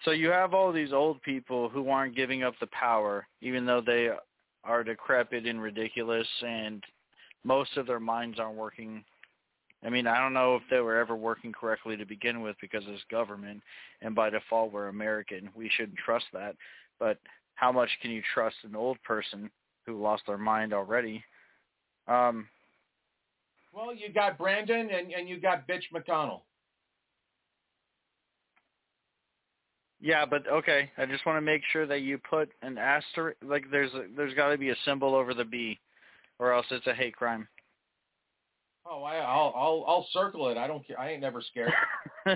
So 0.04 0.10
you 0.10 0.30
have 0.30 0.52
all 0.52 0.72
these 0.72 0.92
old 0.92 1.22
people 1.22 1.68
who 1.68 1.88
aren't 1.88 2.16
giving 2.16 2.42
up 2.42 2.54
the 2.60 2.66
power, 2.68 3.26
even 3.40 3.64
though 3.64 3.80
they 3.80 4.10
are 4.64 4.84
decrepit 4.84 5.46
and 5.46 5.62
ridiculous, 5.62 6.26
and 6.44 6.82
most 7.44 7.76
of 7.76 7.86
their 7.86 8.00
minds 8.00 8.40
aren't 8.40 8.56
working. 8.56 9.04
I 9.84 9.90
mean, 9.90 10.06
I 10.06 10.18
don't 10.18 10.32
know 10.32 10.56
if 10.56 10.62
they 10.70 10.80
were 10.80 10.96
ever 10.96 11.16
working 11.16 11.52
correctly 11.52 11.96
to 11.96 12.04
begin 12.04 12.40
with 12.40 12.56
because 12.60 12.82
it's 12.86 13.02
government, 13.10 13.60
and 14.00 14.14
by 14.14 14.30
default 14.30 14.72
we're 14.72 14.88
American. 14.88 15.50
We 15.54 15.70
shouldn't 15.76 15.98
trust 15.98 16.26
that. 16.32 16.56
But 16.98 17.18
how 17.62 17.70
much 17.70 17.88
can 18.02 18.10
you 18.10 18.20
trust 18.34 18.56
an 18.64 18.74
old 18.74 19.00
person 19.04 19.48
who 19.86 20.02
lost 20.02 20.24
their 20.26 20.36
mind 20.36 20.74
already? 20.74 21.22
Um, 22.08 22.48
Well, 23.72 23.94
you 23.94 24.12
got 24.12 24.36
Brandon 24.36 24.90
and 24.90 25.12
and 25.12 25.28
you 25.28 25.40
got 25.40 25.68
Bitch 25.68 25.84
McConnell. 25.94 26.40
Yeah, 30.00 30.26
but 30.26 30.48
okay. 30.48 30.90
I 30.98 31.06
just 31.06 31.24
want 31.24 31.36
to 31.36 31.40
make 31.40 31.62
sure 31.72 31.86
that 31.86 32.00
you 32.00 32.18
put 32.18 32.50
an 32.62 32.78
asterisk. 32.78 33.36
Like 33.44 33.70
there's 33.70 33.94
a, 33.94 34.06
there's 34.16 34.34
got 34.34 34.48
to 34.48 34.58
be 34.58 34.70
a 34.70 34.76
symbol 34.84 35.14
over 35.14 35.32
the 35.32 35.44
B, 35.44 35.78
or 36.40 36.52
else 36.52 36.66
it's 36.72 36.88
a 36.88 36.94
hate 36.94 37.14
crime. 37.14 37.46
Oh, 38.84 39.04
I, 39.04 39.18
I'll 39.18 39.54
I'll 39.54 39.84
I'll 39.86 40.08
circle 40.12 40.48
it. 40.48 40.56
I 40.58 40.66
don't 40.66 40.84
care. 40.84 40.98
I 40.98 41.12
ain't 41.12 41.20
never 41.20 41.40
scared. 41.40 41.72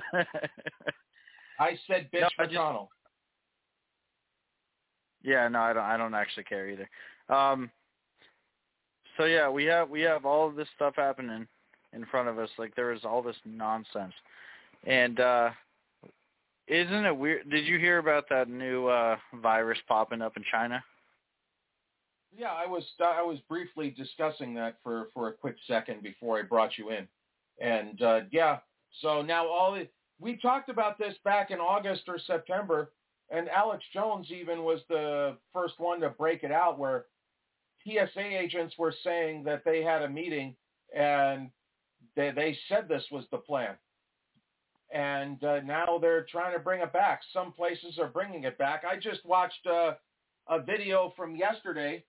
I 1.58 1.76
said 1.88 2.08
Bitch 2.14 2.28
No, 2.38 2.46
McConnell. 2.46 2.88
Yeah, 5.26 5.48
no, 5.48 5.60
I 5.60 5.72
don't. 5.72 5.82
I 5.82 5.96
don't 5.96 6.14
actually 6.14 6.44
care 6.44 6.68
either. 6.68 6.88
Um. 7.28 7.70
So 9.16 9.24
yeah, 9.24 9.48
we 9.48 9.64
have 9.64 9.90
we 9.90 10.00
have 10.02 10.24
all 10.24 10.46
of 10.48 10.56
this 10.56 10.68
stuff 10.76 10.94
happening 10.96 11.46
in 11.92 12.06
front 12.06 12.28
of 12.28 12.38
us. 12.38 12.50
Like 12.58 12.74
there 12.76 12.92
is 12.92 13.04
all 13.04 13.22
this 13.22 13.36
nonsense, 13.44 14.14
and 14.84 15.20
uh 15.20 15.50
isn't 16.68 17.04
it 17.04 17.16
weird? 17.16 17.48
Did 17.50 17.66
you 17.66 17.78
hear 17.78 17.98
about 17.98 18.24
that 18.30 18.48
new 18.48 18.86
uh 18.86 19.16
virus 19.42 19.78
popping 19.88 20.22
up 20.22 20.36
in 20.36 20.44
China? 20.50 20.82
Yeah, 22.36 22.52
I 22.52 22.66
was 22.66 22.84
I 23.02 23.22
was 23.22 23.38
briefly 23.48 23.90
discussing 23.90 24.54
that 24.54 24.76
for 24.82 25.08
for 25.14 25.28
a 25.28 25.32
quick 25.32 25.56
second 25.66 26.02
before 26.02 26.38
I 26.38 26.42
brought 26.42 26.76
you 26.76 26.90
in, 26.90 27.08
and 27.60 28.02
uh, 28.02 28.20
yeah, 28.30 28.58
so 29.00 29.22
now 29.22 29.46
all 29.46 29.72
the, 29.72 29.88
we 30.20 30.36
talked 30.36 30.68
about 30.68 30.98
this 30.98 31.14
back 31.24 31.50
in 31.50 31.58
August 31.58 32.02
or 32.08 32.18
September, 32.18 32.90
and 33.30 33.48
Alex 33.48 33.84
Jones 33.92 34.30
even 34.30 34.62
was 34.62 34.80
the 34.88 35.36
first 35.52 35.74
one 35.78 36.00
to 36.00 36.10
break 36.10 36.42
it 36.42 36.52
out, 36.52 36.78
where 36.78 37.06
TSA 37.84 38.20
agents 38.20 38.74
were 38.78 38.94
saying 39.04 39.44
that 39.44 39.64
they 39.64 39.82
had 39.82 40.02
a 40.02 40.08
meeting 40.08 40.54
and 40.94 41.50
they 42.14 42.30
they 42.30 42.56
said 42.68 42.88
this 42.88 43.04
was 43.10 43.24
the 43.30 43.38
plan, 43.38 43.74
and 44.92 45.42
uh, 45.44 45.60
now 45.60 45.98
they're 46.00 46.26
trying 46.30 46.52
to 46.54 46.58
bring 46.58 46.80
it 46.80 46.92
back. 46.92 47.20
Some 47.32 47.52
places 47.52 47.98
are 47.98 48.08
bringing 48.08 48.44
it 48.44 48.58
back. 48.58 48.84
I 48.84 48.96
just 48.96 49.24
watched 49.24 49.66
uh, 49.66 49.94
a 50.48 50.60
video 50.60 51.12
from 51.16 51.36
yesterday 51.36 52.04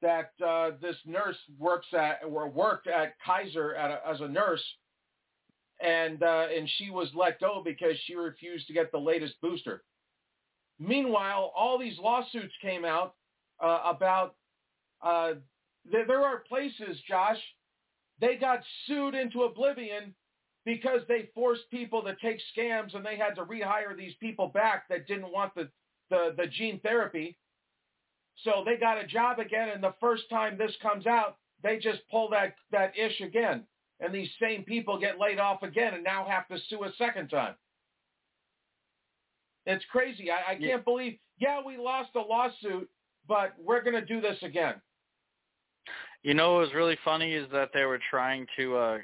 that 0.00 0.32
uh, 0.46 0.72
this 0.80 0.96
nurse 1.04 1.36
works 1.58 1.86
at 1.92 2.20
or 2.28 2.48
worked 2.48 2.86
at 2.86 3.14
Kaiser 3.24 3.74
at 3.74 3.90
a, 3.90 4.08
as 4.08 4.20
a 4.20 4.28
nurse, 4.28 4.62
and 5.80 6.22
uh, 6.22 6.46
and 6.54 6.68
she 6.78 6.90
was 6.90 7.08
let 7.14 7.40
go 7.40 7.62
because 7.64 7.96
she 8.06 8.14
refused 8.14 8.66
to 8.68 8.72
get 8.72 8.92
the 8.92 8.98
latest 8.98 9.34
booster. 9.42 9.82
Meanwhile, 10.78 11.52
all 11.56 11.78
these 11.78 11.98
lawsuits 11.98 12.54
came 12.62 12.84
out 12.84 13.14
uh, 13.60 13.80
about 13.84 14.36
uh, 15.02 15.34
there, 15.90 16.06
there 16.06 16.22
are 16.22 16.40
places, 16.48 16.98
Josh, 17.08 17.38
they 18.20 18.36
got 18.36 18.60
sued 18.86 19.14
into 19.14 19.42
oblivion 19.42 20.14
because 20.64 21.00
they 21.08 21.30
forced 21.34 21.70
people 21.70 22.02
to 22.02 22.16
take 22.16 22.40
scams 22.56 22.94
and 22.94 23.04
they 23.04 23.16
had 23.16 23.34
to 23.36 23.44
rehire 23.44 23.96
these 23.96 24.14
people 24.20 24.48
back 24.48 24.88
that 24.88 25.06
didn't 25.06 25.32
want 25.32 25.54
the, 25.54 25.68
the, 26.10 26.34
the 26.36 26.46
gene 26.46 26.80
therapy. 26.80 27.38
So 28.44 28.62
they 28.64 28.76
got 28.76 29.02
a 29.02 29.06
job 29.06 29.38
again, 29.38 29.70
and 29.70 29.82
the 29.82 29.94
first 30.00 30.24
time 30.30 30.56
this 30.56 30.76
comes 30.80 31.06
out, 31.06 31.38
they 31.62 31.78
just 31.78 32.00
pull 32.10 32.28
that, 32.30 32.54
that 32.70 32.96
ish 32.96 33.20
again. 33.20 33.64
And 34.00 34.14
these 34.14 34.28
same 34.40 34.62
people 34.62 34.98
get 34.98 35.18
laid 35.18 35.40
off 35.40 35.62
again 35.64 35.94
and 35.94 36.04
now 36.04 36.24
have 36.28 36.46
to 36.48 36.58
sue 36.68 36.84
a 36.84 36.92
second 36.98 37.28
time. 37.28 37.54
It's 39.68 39.84
crazy. 39.92 40.30
I, 40.30 40.52
I 40.52 40.54
can't 40.56 40.82
believe, 40.82 41.18
yeah, 41.38 41.60
we 41.64 41.76
lost 41.76 42.08
a 42.16 42.20
lawsuit, 42.20 42.88
but 43.28 43.52
we're 43.62 43.82
going 43.82 43.94
to 43.94 44.04
do 44.04 44.18
this 44.18 44.38
again. 44.40 44.76
You 46.22 46.32
know 46.32 46.54
what 46.54 46.60
was 46.60 46.74
really 46.74 46.96
funny 47.04 47.34
is 47.34 47.46
that 47.52 47.68
they 47.74 47.84
were 47.84 48.00
trying 48.10 48.46
to 48.56 48.76
uh 48.76 48.98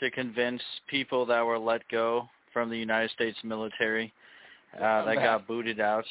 to 0.00 0.10
convince 0.10 0.60
people 0.88 1.24
that 1.26 1.44
were 1.44 1.58
let 1.58 1.86
go 1.88 2.28
from 2.52 2.68
the 2.68 2.76
United 2.76 3.10
States 3.10 3.38
military 3.44 4.12
uh 4.76 5.04
that 5.04 5.14
got 5.14 5.46
booted 5.46 5.78
out. 5.78 6.04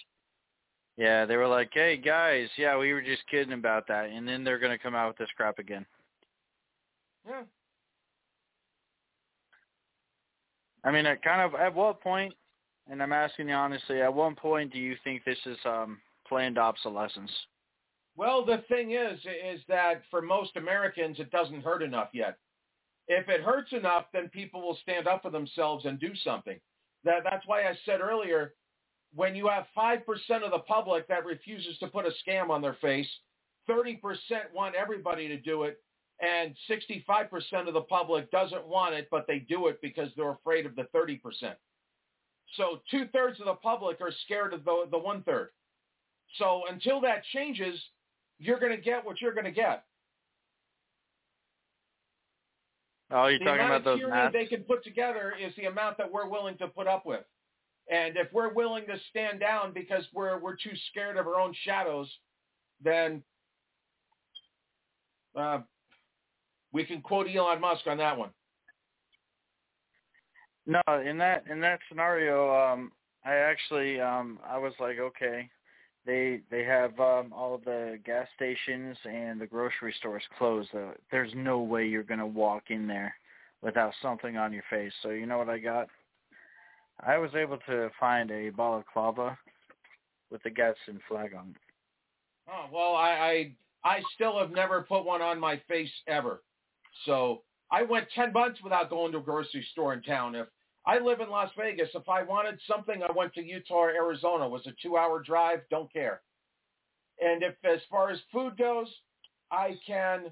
Yeah, 0.95 1.25
they 1.25 1.35
were 1.35 1.47
like, 1.47 1.69
"Hey 1.73 1.97
guys, 1.97 2.47
yeah, 2.57 2.77
we 2.77 2.93
were 2.93 3.01
just 3.01 3.27
kidding 3.29 3.53
about 3.53 3.87
that," 3.87 4.09
and 4.09 4.27
then 4.27 4.43
they're 4.43 4.57
gonna 4.57 4.77
come 4.77 4.95
out 4.95 5.09
with 5.09 5.17
this 5.17 5.29
crap 5.35 5.59
again. 5.59 5.85
Yeah. 7.27 7.43
I 10.85 10.91
mean, 10.91 11.05
at 11.05 11.21
kind 11.21 11.41
of 11.41 11.59
at 11.59 11.75
what 11.75 12.01
point? 12.01 12.33
And 12.89 13.03
I'm 13.03 13.13
asking 13.13 13.49
you 13.49 13.53
honestly, 13.53 14.01
at 14.01 14.13
what 14.13 14.35
point 14.37 14.73
do 14.73 14.79
you 14.79 14.95
think 15.03 15.23
this 15.23 15.37
is 15.45 15.57
um 15.65 15.99
planned 16.27 16.57
obsolescence? 16.57 17.31
Well, 18.15 18.45
the 18.45 18.63
thing 18.67 18.91
is, 18.91 19.19
is 19.19 19.61
that 19.67 20.01
for 20.11 20.21
most 20.21 20.55
Americans, 20.57 21.19
it 21.19 21.31
doesn't 21.31 21.63
hurt 21.63 21.81
enough 21.81 22.09
yet. 22.13 22.37
If 23.07 23.29
it 23.29 23.41
hurts 23.41 23.71
enough, 23.71 24.05
then 24.13 24.29
people 24.29 24.61
will 24.61 24.77
stand 24.83 25.07
up 25.07 25.21
for 25.21 25.31
themselves 25.31 25.85
and 25.85 25.99
do 25.99 26.13
something. 26.23 26.59
That 27.03 27.23
that's 27.23 27.47
why 27.47 27.63
I 27.63 27.77
said 27.85 28.01
earlier, 28.01 28.53
when 29.15 29.35
you 29.35 29.47
have 29.47 29.65
five 29.73 30.05
percent 30.05 30.43
of 30.43 30.51
the 30.51 30.59
public 30.59 31.07
that 31.07 31.25
refuses 31.25 31.77
to 31.79 31.87
put 31.87 32.05
a 32.05 32.11
scam 32.27 32.49
on 32.49 32.61
their 32.61 32.77
face, 32.81 33.07
thirty 33.67 33.95
percent 33.95 34.53
want 34.53 34.75
everybody 34.75 35.27
to 35.27 35.37
do 35.37 35.63
it, 35.63 35.81
and 36.21 36.53
65% 36.69 37.67
of 37.67 37.73
the 37.73 37.81
public 37.81 38.29
doesn't 38.31 38.67
want 38.67 38.93
it, 38.93 39.07
but 39.09 39.25
they 39.27 39.39
do 39.39 39.67
it 39.67 39.79
because 39.81 40.09
they're 40.15 40.31
afraid 40.31 40.65
of 40.65 40.75
the 40.75 40.87
30%. 40.93 41.19
So 42.55 42.79
two-thirds 42.89 43.39
of 43.39 43.45
the 43.45 43.53
public 43.53 44.01
are 44.01 44.11
scared 44.25 44.53
of 44.53 44.65
the, 44.65 44.85
the 44.89 44.97
one-third. 44.97 45.49
So 46.37 46.63
until 46.69 47.01
that 47.01 47.23
changes, 47.33 47.79
you're 48.39 48.59
going 48.59 48.75
to 48.75 48.81
get 48.81 49.05
what 49.05 49.21
you're 49.21 49.33
going 49.33 49.45
to 49.45 49.51
get. 49.51 49.83
Oh, 53.11 53.27
you're 53.27 53.39
the 53.39 53.45
talking 53.45 53.61
amount 53.61 53.81
about 53.81 53.91
those 53.91 53.99
tyranny 53.99 54.15
masks? 54.15 54.33
they 54.33 54.45
can 54.45 54.63
put 54.63 54.83
together 54.83 55.33
is 55.39 55.53
the 55.55 55.65
amount 55.65 55.97
that 55.97 56.11
we're 56.11 56.27
willing 56.27 56.57
to 56.57 56.67
put 56.67 56.87
up 56.87 57.05
with. 57.05 57.23
And 57.91 58.15
if 58.17 58.31
we're 58.31 58.53
willing 58.53 58.85
to 58.85 58.97
stand 59.09 59.39
down 59.39 59.73
because 59.73 60.03
we're 60.13 60.39
we're 60.39 60.55
too 60.55 60.75
scared 60.91 61.17
of 61.17 61.25
our 61.25 61.39
own 61.39 61.55
shadows, 61.63 62.07
then 62.83 63.23
uh, 65.35 65.59
we 66.71 66.85
can 66.85 67.01
quote 67.01 67.27
Elon 67.27 67.59
Musk 67.59 67.87
on 67.87 67.97
that 67.97 68.15
one. 68.15 68.29
No, 70.69 70.81
in 71.03 71.17
that 71.17 71.45
in 71.49 71.59
that 71.61 71.79
scenario, 71.89 72.53
um, 72.53 72.91
I 73.25 73.33
actually 73.33 73.99
um, 73.99 74.37
I 74.47 74.59
was 74.59 74.73
like, 74.79 74.99
okay, 74.99 75.49
they 76.05 76.41
they 76.51 76.63
have 76.63 76.91
um, 76.99 77.33
all 77.33 77.59
the 77.65 77.97
gas 78.05 78.27
stations 78.35 78.95
and 79.03 79.41
the 79.41 79.47
grocery 79.47 79.95
stores 79.97 80.21
closed. 80.37 80.69
Uh, 80.75 80.91
there's 81.11 81.31
no 81.35 81.57
way 81.59 81.87
you're 81.87 82.03
gonna 82.03 82.27
walk 82.27 82.65
in 82.69 82.85
there 82.85 83.15
without 83.63 83.93
something 83.99 84.37
on 84.37 84.53
your 84.53 84.61
face. 84.69 84.91
So 85.01 85.09
you 85.09 85.25
know 85.25 85.39
what 85.39 85.49
I 85.49 85.57
got? 85.57 85.87
I 86.99 87.17
was 87.17 87.31
able 87.33 87.57
to 87.67 87.89
find 87.99 88.29
a 88.29 88.51
balaclava 88.51 89.39
with 90.29 90.43
the 90.43 90.51
Gadsden 90.51 90.99
flag 91.07 91.33
on. 91.33 91.55
Oh 92.47 92.67
well, 92.71 92.95
I, 92.95 93.55
I 93.83 93.89
I 93.95 94.01
still 94.13 94.37
have 94.37 94.51
never 94.51 94.83
put 94.83 95.03
one 95.03 95.23
on 95.23 95.39
my 95.39 95.59
face 95.67 95.89
ever. 96.07 96.43
So 97.07 97.41
I 97.71 97.81
went 97.81 98.05
ten 98.13 98.31
months 98.31 98.59
without 98.63 98.91
going 98.91 99.11
to 99.13 99.17
a 99.17 99.21
grocery 99.21 99.65
store 99.71 99.93
in 99.93 100.03
town. 100.03 100.35
If 100.35 100.45
I 100.89 100.97
live 100.97 101.19
in 101.19 101.29
Las 101.29 101.51
Vegas, 101.55 101.89
if 101.93 102.09
I 102.09 102.23
wanted 102.23 102.59
something, 102.67 103.03
I 103.03 103.11
went 103.11 103.35
to 103.35 103.43
Utah 103.43 103.75
or 103.75 103.89
Arizona. 103.91 104.47
It 104.47 104.51
was 104.51 104.65
a 104.65 104.73
two-hour 104.81 105.21
drive. 105.21 105.59
Don't 105.69 105.91
care. 105.93 106.21
And 107.21 107.43
if 107.43 107.53
as 107.63 107.79
far 107.91 108.09
as 108.09 108.17
food 108.33 108.57
goes, 108.57 108.87
I 109.51 109.77
can 109.85 110.31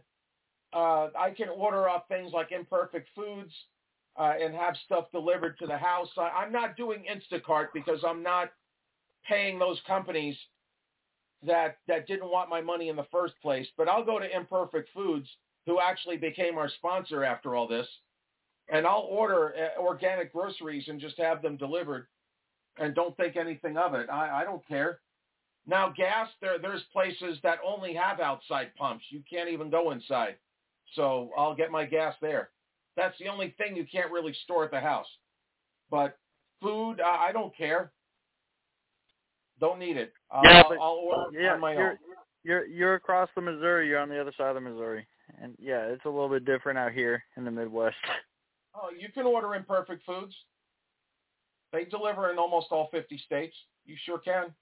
uh, 0.74 1.10
I 1.18 1.30
can 1.38 1.49
order 1.49 1.88
off 1.88 2.08
things 2.08 2.32
like 2.34 2.51
Imperfect 2.51 3.08
Foods 3.16 3.51
uh, 4.20 4.34
and 4.41 4.55
have 4.55 4.76
stuff 4.86 5.12
delivered 5.12 5.60
to 5.60 5.68
the 5.68 5.78
house. 5.78 6.10
I, 6.18 6.30
I'm 6.30 6.51
not 6.51 6.76
doing 6.76 7.03
Instacart 7.05 7.68
because 7.72 8.03
I'm 8.03 8.24
not 8.24 8.49
paying 9.30 9.60
those 9.60 9.80
companies 9.86 10.36
that 11.45 11.78
that 11.88 12.08
didn't 12.08 12.32
want 12.32 12.49
my 12.49 12.62
money 12.62 12.89
in 12.89 12.95
the 12.95 13.08
first 13.12 13.36
place. 13.43 13.68
But 13.78 13.88
I'll 13.88 14.03
go 14.03 14.18
to 14.18 14.36
Imperfect 14.36 14.89
Foods, 14.91 15.30
who 15.68 15.80
actually 15.80 16.18
became 16.18 16.58
our 16.58 16.70
sponsor 16.70 17.24
after 17.24 17.55
all 17.55 17.68
this, 17.68 17.88
and 18.70 18.86
I'll 18.86 19.07
order 19.09 19.53
uh, 19.55 19.82
organic 19.82 20.34
groceries 20.34 20.88
and 20.88 20.99
just 20.99 21.18
have 21.18 21.41
them 21.41 21.57
delivered, 21.57 22.07
and 22.78 22.93
don't 22.93 23.15
think 23.18 23.36
anything 23.36 23.78
of 23.78 23.93
it. 23.93 24.09
I, 24.09 24.41
I 24.41 24.43
don't 24.43 24.65
care. 24.68 24.99
Now 25.65 25.93
gas, 25.95 26.30
there 26.41 26.57
there's 26.59 26.84
places 26.93 27.38
that 27.43 27.59
only 27.65 27.93
have 27.93 28.20
outside 28.20 28.76
pumps. 28.76 29.05
You 29.09 29.22
can't 29.30 29.49
even 29.49 29.70
go 29.70 29.91
inside. 29.91 30.36
So 30.95 31.32
I'll 31.38 31.55
get 31.55 31.72
my 31.72 31.86
gas 31.86 32.15
there. 32.22 32.49
That's 32.95 33.18
the 33.20 33.28
only 33.28 33.53
thing 33.57 33.76
you 33.76 33.86
can't 33.89 34.11
really 34.11 34.34
store 34.45 34.63
at 34.63 34.72
the 34.72 34.80
house. 34.80 35.07
But 35.91 36.18
food, 36.61 37.01
I, 37.01 37.28
I 37.28 37.32
don't 37.32 37.55
care. 37.55 37.91
Don't 39.59 39.80
need 39.80 39.97
it. 39.97 40.13
I'll, 40.32 40.43
yeah, 40.43 40.63
but 40.68 40.78
I'll 40.80 41.01
order 41.03 41.39
yeah, 41.39 41.53
on 41.53 41.59
my 41.59 41.74
you're, 41.74 41.91
own. 41.91 41.97
You're 42.43 42.65
you're 42.65 42.95
across 42.95 43.30
the 43.36 43.41
Missouri. 43.41 43.88
You're 43.88 43.99
on 43.99 44.09
the 44.09 44.20
other 44.20 44.34
side 44.38 44.55
of 44.55 44.55
the 44.55 44.70
Missouri, 44.70 45.05
and 45.41 45.53
yeah, 45.59 45.86
it's 45.86 46.05
a 46.05 46.09
little 46.09 46.30
bit 46.30 46.45
different 46.45 46.80
out 46.80 46.93
here 46.93 47.24
in 47.36 47.43
the 47.43 47.51
Midwest. 47.51 47.95
Oh, 48.78 48.89
you 48.97 49.09
can 49.11 49.25
order 49.25 49.55
Imperfect 49.55 50.05
Foods. 50.05 50.36
They 51.73 51.86
deliver 51.86 52.32
in 52.32 52.38
almost 52.38 52.67
all 52.71 52.89
50 52.91 53.17
states. 53.25 53.55
You 53.86 53.95
sure 54.05 54.19
can. 54.19 54.53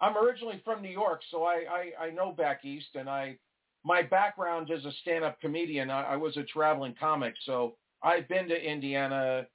I'm 0.00 0.16
originally 0.16 0.60
from 0.64 0.82
New 0.82 0.90
York, 0.90 1.22
so 1.30 1.44
I, 1.44 1.92
I, 2.00 2.06
I 2.06 2.10
know 2.10 2.32
back 2.32 2.64
east, 2.64 2.88
and 2.94 3.08
I 3.08 3.38
my 3.84 4.02
background 4.02 4.70
is 4.70 4.84
a 4.84 4.92
stand-up 5.02 5.40
comedian. 5.40 5.90
I, 5.90 6.02
I 6.02 6.16
was 6.16 6.36
a 6.36 6.42
traveling 6.42 6.94
comic, 6.98 7.34
so 7.44 7.76
I've 8.02 8.26
been 8.28 8.48
to 8.48 8.56
Indiana 8.56 9.46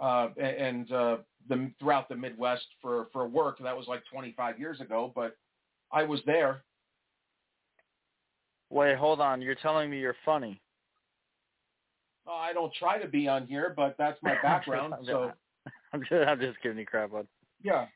uh, 0.00 0.28
and 0.38 0.90
uh, 0.92 1.16
the 1.48 1.70
throughout 1.80 2.08
the 2.08 2.16
Midwest 2.16 2.66
for 2.80 3.08
for 3.12 3.26
work. 3.26 3.58
That 3.62 3.76
was 3.76 3.86
like 3.88 4.02
25 4.12 4.58
years 4.58 4.80
ago, 4.80 5.12
but 5.14 5.36
I 5.92 6.04
was 6.04 6.20
there. 6.26 6.62
Wait, 8.70 8.96
hold 8.96 9.20
on. 9.20 9.40
You're 9.40 9.54
telling 9.54 9.90
me 9.90 9.98
you're 9.98 10.16
funny? 10.24 10.60
Uh, 12.28 12.32
I 12.32 12.52
don't 12.52 12.72
try 12.74 12.98
to 12.98 13.08
be 13.08 13.26
on 13.26 13.46
here, 13.46 13.72
but 13.76 13.96
that's 13.98 14.18
my 14.22 14.34
background. 14.42 14.94
I'm 14.94 15.04
so 15.04 15.32
I'm 15.92 16.00
just 16.00 16.28
I'm 16.28 16.40
just 16.40 16.60
giving 16.62 16.78
you 16.78 16.86
crap, 16.86 17.12
on. 17.14 17.26
yeah. 17.62 17.86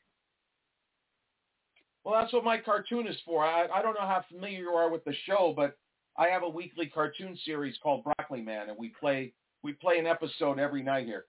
Well, 2.03 2.19
that's 2.19 2.33
what 2.33 2.43
my 2.43 2.57
cartoon 2.57 3.07
is 3.07 3.15
for. 3.25 3.45
I, 3.45 3.67
I 3.67 3.81
don't 3.81 3.93
know 3.93 4.01
how 4.01 4.25
familiar 4.29 4.59
you 4.59 4.69
are 4.69 4.89
with 4.89 5.05
the 5.05 5.13
show, 5.25 5.53
but 5.55 5.77
I 6.17 6.27
have 6.27 6.43
a 6.43 6.49
weekly 6.49 6.87
cartoon 6.87 7.37
series 7.45 7.77
called 7.81 8.03
Broccoli 8.03 8.41
Man, 8.41 8.69
and 8.69 8.77
we 8.77 8.89
play 8.99 9.33
we 9.61 9.73
play 9.73 9.99
an 9.99 10.07
episode 10.07 10.59
every 10.59 10.83
night 10.83 11.05
here. 11.05 11.25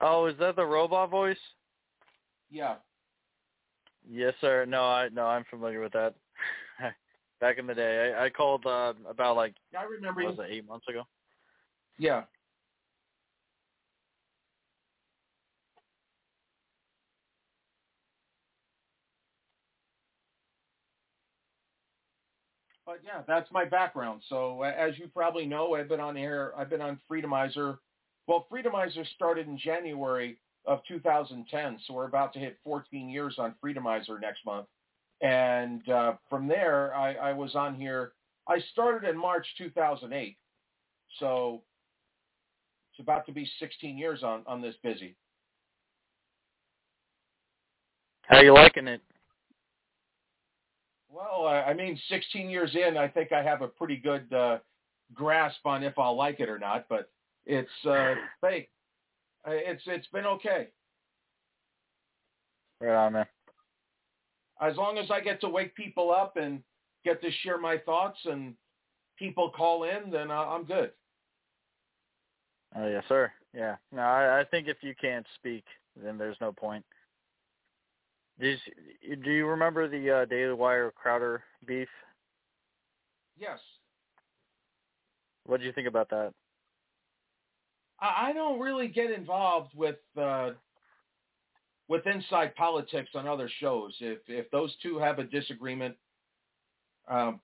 Oh, 0.00 0.26
is 0.26 0.38
that 0.38 0.56
the 0.56 0.64
robot 0.64 1.10
voice? 1.10 1.36
Yeah. 2.50 2.76
Yes, 4.08 4.32
sir. 4.40 4.64
No, 4.64 4.82
I 4.82 5.08
no, 5.12 5.26
I'm 5.26 5.44
familiar 5.50 5.80
with 5.80 5.92
that. 5.92 6.14
Back 7.40 7.58
in 7.58 7.66
the 7.66 7.74
day, 7.74 8.12
I, 8.14 8.26
I 8.26 8.30
called 8.30 8.66
uh, 8.66 8.92
about 9.08 9.36
like 9.36 9.54
I 9.78 9.84
remember 9.84 10.20
you. 10.20 10.28
was 10.28 10.38
it 10.38 10.46
eight 10.50 10.68
months 10.68 10.86
ago? 10.88 11.04
Yeah. 11.98 12.24
But 22.90 23.02
yeah, 23.04 23.22
that's 23.26 23.50
my 23.52 23.64
background. 23.64 24.20
So 24.28 24.62
as 24.62 24.98
you 24.98 25.06
probably 25.06 25.46
know, 25.46 25.74
I've 25.74 25.88
been 25.88 26.00
on 26.00 26.16
air. 26.16 26.52
I've 26.58 26.68
been 26.68 26.80
on 26.80 26.98
Freedomizer. 27.08 27.78
Well, 28.26 28.46
Freedomizer 28.50 29.06
started 29.14 29.46
in 29.46 29.56
January 29.56 30.38
of 30.66 30.80
2010, 30.88 31.78
so 31.86 31.94
we're 31.94 32.06
about 32.06 32.32
to 32.32 32.38
hit 32.40 32.58
14 32.64 33.08
years 33.08 33.36
on 33.38 33.54
Freedomizer 33.64 34.20
next 34.20 34.44
month. 34.44 34.66
And 35.20 35.86
uh, 35.88 36.14
from 36.28 36.48
there, 36.48 36.94
I, 36.94 37.14
I 37.14 37.32
was 37.32 37.54
on 37.54 37.74
here. 37.74 38.12
I 38.48 38.60
started 38.72 39.08
in 39.08 39.16
March 39.16 39.46
2008, 39.58 40.36
so 41.18 41.62
it's 42.92 43.00
about 43.00 43.26
to 43.26 43.32
be 43.32 43.48
16 43.58 43.98
years 43.98 44.22
on 44.22 44.42
on 44.46 44.62
this 44.62 44.74
busy. 44.82 45.16
How 48.22 48.38
are 48.38 48.44
you 48.44 48.54
liking 48.54 48.88
it? 48.88 49.02
Well, 51.12 51.46
I 51.46 51.62
I 51.62 51.74
mean, 51.74 51.98
16 52.08 52.48
years 52.48 52.74
in, 52.74 52.96
I 52.96 53.08
think 53.08 53.30
I 53.32 53.42
have 53.42 53.60
a 53.60 53.68
pretty 53.68 53.96
good 53.96 54.32
uh, 54.32 54.58
grasp 55.12 55.66
on 55.66 55.82
if 55.82 55.98
I'll 55.98 56.16
like 56.16 56.40
it 56.40 56.48
or 56.48 56.58
not. 56.58 56.86
But 56.88 57.10
it's 57.44 57.68
uh, 57.86 58.14
fake. 58.40 58.70
Uh, 59.46 59.52
It's 59.52 59.82
it's 59.86 60.06
been 60.08 60.26
okay 60.26 60.68
Right 62.80 62.94
on, 62.94 63.12
man. 63.12 63.26
As 64.60 64.76
long 64.76 64.98
as 64.98 65.10
I 65.10 65.20
get 65.20 65.40
to 65.40 65.48
wake 65.48 65.74
people 65.74 66.10
up 66.12 66.36
and 66.36 66.62
get 67.04 67.20
to 67.22 67.30
share 67.42 67.58
my 67.58 67.78
thoughts 67.78 68.18
and 68.24 68.54
people 69.18 69.50
call 69.50 69.84
in, 69.84 70.10
then 70.10 70.30
I- 70.30 70.54
I'm 70.54 70.64
good. 70.64 70.92
Oh 72.76 72.86
yes, 72.86 73.04
sir. 73.08 73.32
Yeah. 73.52 73.76
No, 73.90 74.02
I, 74.02 74.40
I 74.40 74.44
think 74.44 74.68
if 74.68 74.76
you 74.82 74.94
can't 74.94 75.26
speak, 75.34 75.64
then 75.96 76.16
there's 76.18 76.36
no 76.40 76.52
point. 76.52 76.84
Did 78.38 78.58
you, 79.02 79.16
do 79.16 79.30
you 79.30 79.46
remember 79.46 79.88
the 79.88 80.10
uh, 80.10 80.24
Daily 80.24 80.54
Wire 80.54 80.90
Crowder 80.92 81.42
beef? 81.66 81.88
Yes, 83.36 83.58
What 85.46 85.60
do 85.60 85.66
you 85.66 85.72
think 85.72 85.88
about 85.88 86.10
that? 86.10 86.32
I, 88.00 88.28
I 88.28 88.32
don't 88.32 88.60
really 88.60 88.88
get 88.88 89.10
involved 89.10 89.74
with 89.74 89.96
uh, 90.16 90.50
with 91.90 92.06
inside 92.06 92.54
politics 92.54 93.10
on 93.16 93.26
other 93.26 93.50
shows. 93.58 93.92
If 93.98 94.20
if 94.28 94.48
those 94.52 94.72
two 94.80 94.98
have 94.98 95.18
a 95.18 95.24
disagreement, 95.24 95.96
um, 97.10 97.40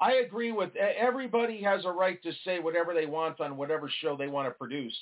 I 0.00 0.12
agree 0.24 0.52
with 0.52 0.74
everybody 0.76 1.60
has 1.62 1.84
a 1.84 1.90
right 1.90 2.22
to 2.22 2.30
say 2.44 2.60
whatever 2.60 2.94
they 2.94 3.06
want 3.06 3.40
on 3.40 3.56
whatever 3.56 3.90
show 4.00 4.16
they 4.16 4.28
want 4.28 4.46
to 4.46 4.52
produce. 4.52 4.96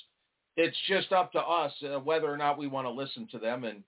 It's 0.57 0.75
just 0.87 1.11
up 1.11 1.31
to 1.33 1.39
us 1.39 1.71
uh, 1.83 1.99
whether 1.99 2.27
or 2.27 2.37
not 2.37 2.57
we 2.57 2.65
want 2.65 2.87
to 2.87 2.91
listen 2.91 3.27
to 3.31 3.37
them. 3.37 3.63
And 3.65 3.83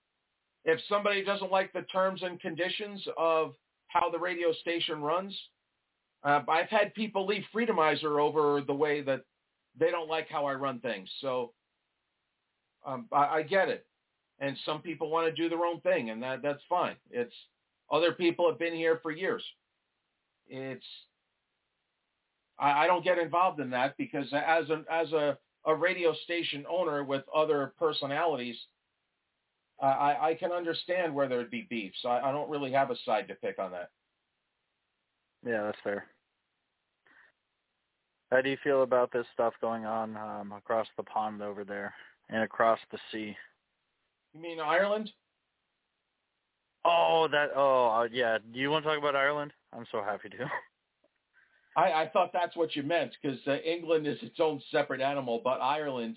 if 0.64 0.78
somebody 0.88 1.24
doesn't 1.24 1.50
like 1.50 1.72
the 1.72 1.82
terms 1.82 2.22
and 2.22 2.38
conditions 2.40 3.04
of 3.18 3.54
how 3.88 4.10
the 4.10 4.18
radio 4.18 4.52
station 4.52 5.02
runs, 5.02 5.36
uh, 6.22 6.42
I've 6.46 6.68
had 6.68 6.94
people 6.94 7.26
leave 7.26 7.42
Freedomizer 7.52 8.20
over 8.20 8.60
the 8.64 8.74
way 8.74 9.00
that 9.00 9.24
they 9.76 9.90
don't 9.90 10.08
like 10.08 10.28
how 10.28 10.46
I 10.46 10.54
run 10.54 10.78
things. 10.78 11.08
So 11.20 11.50
um, 12.86 13.06
I, 13.10 13.38
I 13.38 13.42
get 13.42 13.68
it. 13.68 13.84
And 14.40 14.56
some 14.64 14.80
people 14.80 15.10
want 15.10 15.26
to 15.26 15.42
do 15.42 15.48
their 15.50 15.66
own 15.66 15.80
thing, 15.82 16.10
and 16.10 16.22
that 16.22 16.40
that's 16.42 16.62
fine. 16.68 16.96
It's 17.10 17.34
other 17.90 18.12
people 18.12 18.48
have 18.48 18.58
been 18.58 18.74
here 18.74 18.98
for 19.02 19.10
years. 19.10 19.44
It's 20.48 20.86
I, 22.58 22.84
I 22.84 22.86
don't 22.86 23.04
get 23.04 23.18
involved 23.18 23.60
in 23.60 23.70
that 23.70 23.96
because 23.96 24.32
as 24.32 24.70
a 24.70 24.84
as 24.90 25.12
a, 25.12 25.36
a 25.66 25.74
radio 25.74 26.14
station 26.24 26.64
owner 26.70 27.04
with 27.04 27.22
other 27.34 27.74
personalities, 27.78 28.56
I, 29.82 30.16
I 30.20 30.34
can 30.38 30.52
understand 30.52 31.14
where 31.14 31.28
there'd 31.28 31.50
be 31.50 31.66
beef. 31.68 31.92
So 32.02 32.08
I, 32.08 32.28
I 32.30 32.32
don't 32.32 32.50
really 32.50 32.72
have 32.72 32.90
a 32.90 32.96
side 33.04 33.28
to 33.28 33.34
pick 33.34 33.58
on 33.58 33.72
that. 33.72 33.90
Yeah, 35.46 35.62
that's 35.64 35.78
fair. 35.82 36.06
How 38.30 38.42
do 38.42 38.50
you 38.50 38.58
feel 38.62 38.82
about 38.82 39.10
this 39.12 39.26
stuff 39.32 39.54
going 39.60 39.86
on 39.86 40.16
um, 40.16 40.52
across 40.52 40.86
the 40.96 41.02
pond 41.02 41.42
over 41.42 41.64
there 41.64 41.92
and 42.28 42.42
across 42.42 42.78
the 42.92 42.98
sea? 43.10 43.36
You 44.34 44.40
mean 44.40 44.60
Ireland? 44.60 45.10
Oh, 46.84 47.28
that. 47.30 47.50
Oh, 47.54 47.88
uh, 47.88 48.08
yeah. 48.10 48.38
Do 48.52 48.58
you 48.58 48.70
want 48.70 48.84
to 48.84 48.90
talk 48.90 48.98
about 48.98 49.16
Ireland? 49.16 49.52
I'm 49.72 49.86
so 49.90 50.02
happy 50.02 50.28
to. 50.30 50.36
I, 51.76 52.02
I 52.02 52.10
thought 52.12 52.30
that's 52.32 52.56
what 52.56 52.74
you 52.74 52.82
meant 52.82 53.12
because 53.20 53.38
uh, 53.46 53.56
England 53.58 54.06
is 54.06 54.18
its 54.22 54.40
own 54.40 54.60
separate 54.70 55.00
animal, 55.00 55.40
but 55.44 55.60
Ireland, 55.60 56.16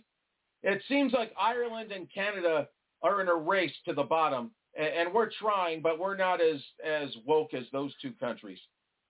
it 0.64 0.82
seems 0.88 1.14
like 1.14 1.32
Ireland 1.39 1.91
and 1.91 2.07
Canada 2.14 2.68
are 3.01 3.22
in 3.22 3.28
a 3.28 3.36
race 3.36 3.74
to 3.86 3.93
the 3.93 4.03
bottom, 4.03 4.51
and, 4.76 4.88
and 4.88 5.14
we're 5.14 5.30
trying, 5.39 5.82
but 5.82 5.99
we're 5.99 6.16
not 6.18 6.41
as 6.41 6.61
as 6.84 7.09
woke 7.26 7.53
as 7.53 7.66
those 7.72 7.93
two 8.01 8.14
countries. 8.20 8.59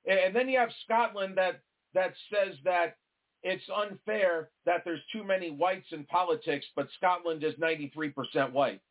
And, 0.06 0.20
and 0.20 0.36
then 0.36 0.49
you 0.49 0.60
have 0.60 0.70
Scotland 0.84 1.38
that 1.38 1.62
that 1.93 2.14
says 2.32 2.56
that 2.64 2.97
it's 3.43 3.64
unfair 3.76 4.49
that 4.66 4.82
there's 4.86 5.01
too 5.12 5.24
many 5.24 5.51
whites 5.51 5.88
in 5.91 6.06
politics, 6.06 6.66
but 6.76 6.88
Scotland 6.97 7.43
is 7.43 7.54
93% 7.56 8.51
white. 8.51 8.82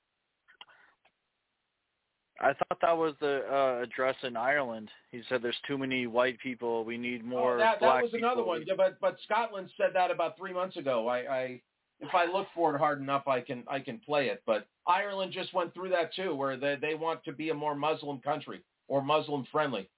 I 2.42 2.52
thought 2.54 2.78
that 2.80 2.96
was 2.96 3.14
the 3.20 3.44
uh, 3.50 3.82
address 3.82 4.16
in 4.24 4.36
Ireland. 4.36 4.90
He 5.12 5.22
said 5.28 5.42
there's 5.42 5.56
too 5.66 5.78
many 5.78 6.08
white 6.08 6.40
people. 6.40 6.84
We 6.84 6.98
need 6.98 7.24
more 7.24 7.54
oh, 7.54 7.58
that, 7.58 7.78
black 7.78 7.98
that 7.98 8.02
was 8.02 8.14
another 8.14 8.36
people. 8.36 8.48
one. 8.48 8.64
Yeah, 8.66 8.74
but 8.76 9.00
but 9.00 9.16
Scotland 9.24 9.70
said 9.76 9.90
that 9.94 10.10
about 10.10 10.36
three 10.36 10.52
months 10.52 10.76
ago. 10.76 11.06
I, 11.06 11.18
I 11.18 11.60
if 12.00 12.12
I 12.12 12.24
look 12.24 12.48
for 12.52 12.74
it 12.74 12.78
hard 12.78 13.00
enough, 13.00 13.28
I 13.28 13.40
can 13.40 13.62
I 13.68 13.78
can 13.78 13.98
play 13.98 14.26
it. 14.26 14.42
But 14.44 14.66
Ireland 14.88 15.32
just 15.32 15.54
went 15.54 15.72
through 15.72 15.90
that 15.90 16.12
too, 16.14 16.34
where 16.34 16.56
they 16.56 16.76
they 16.80 16.94
want 16.94 17.22
to 17.24 17.32
be 17.32 17.50
a 17.50 17.54
more 17.54 17.76
Muslim 17.76 18.18
country 18.18 18.60
or 18.88 19.02
Muslim 19.02 19.46
friendly. 19.52 19.88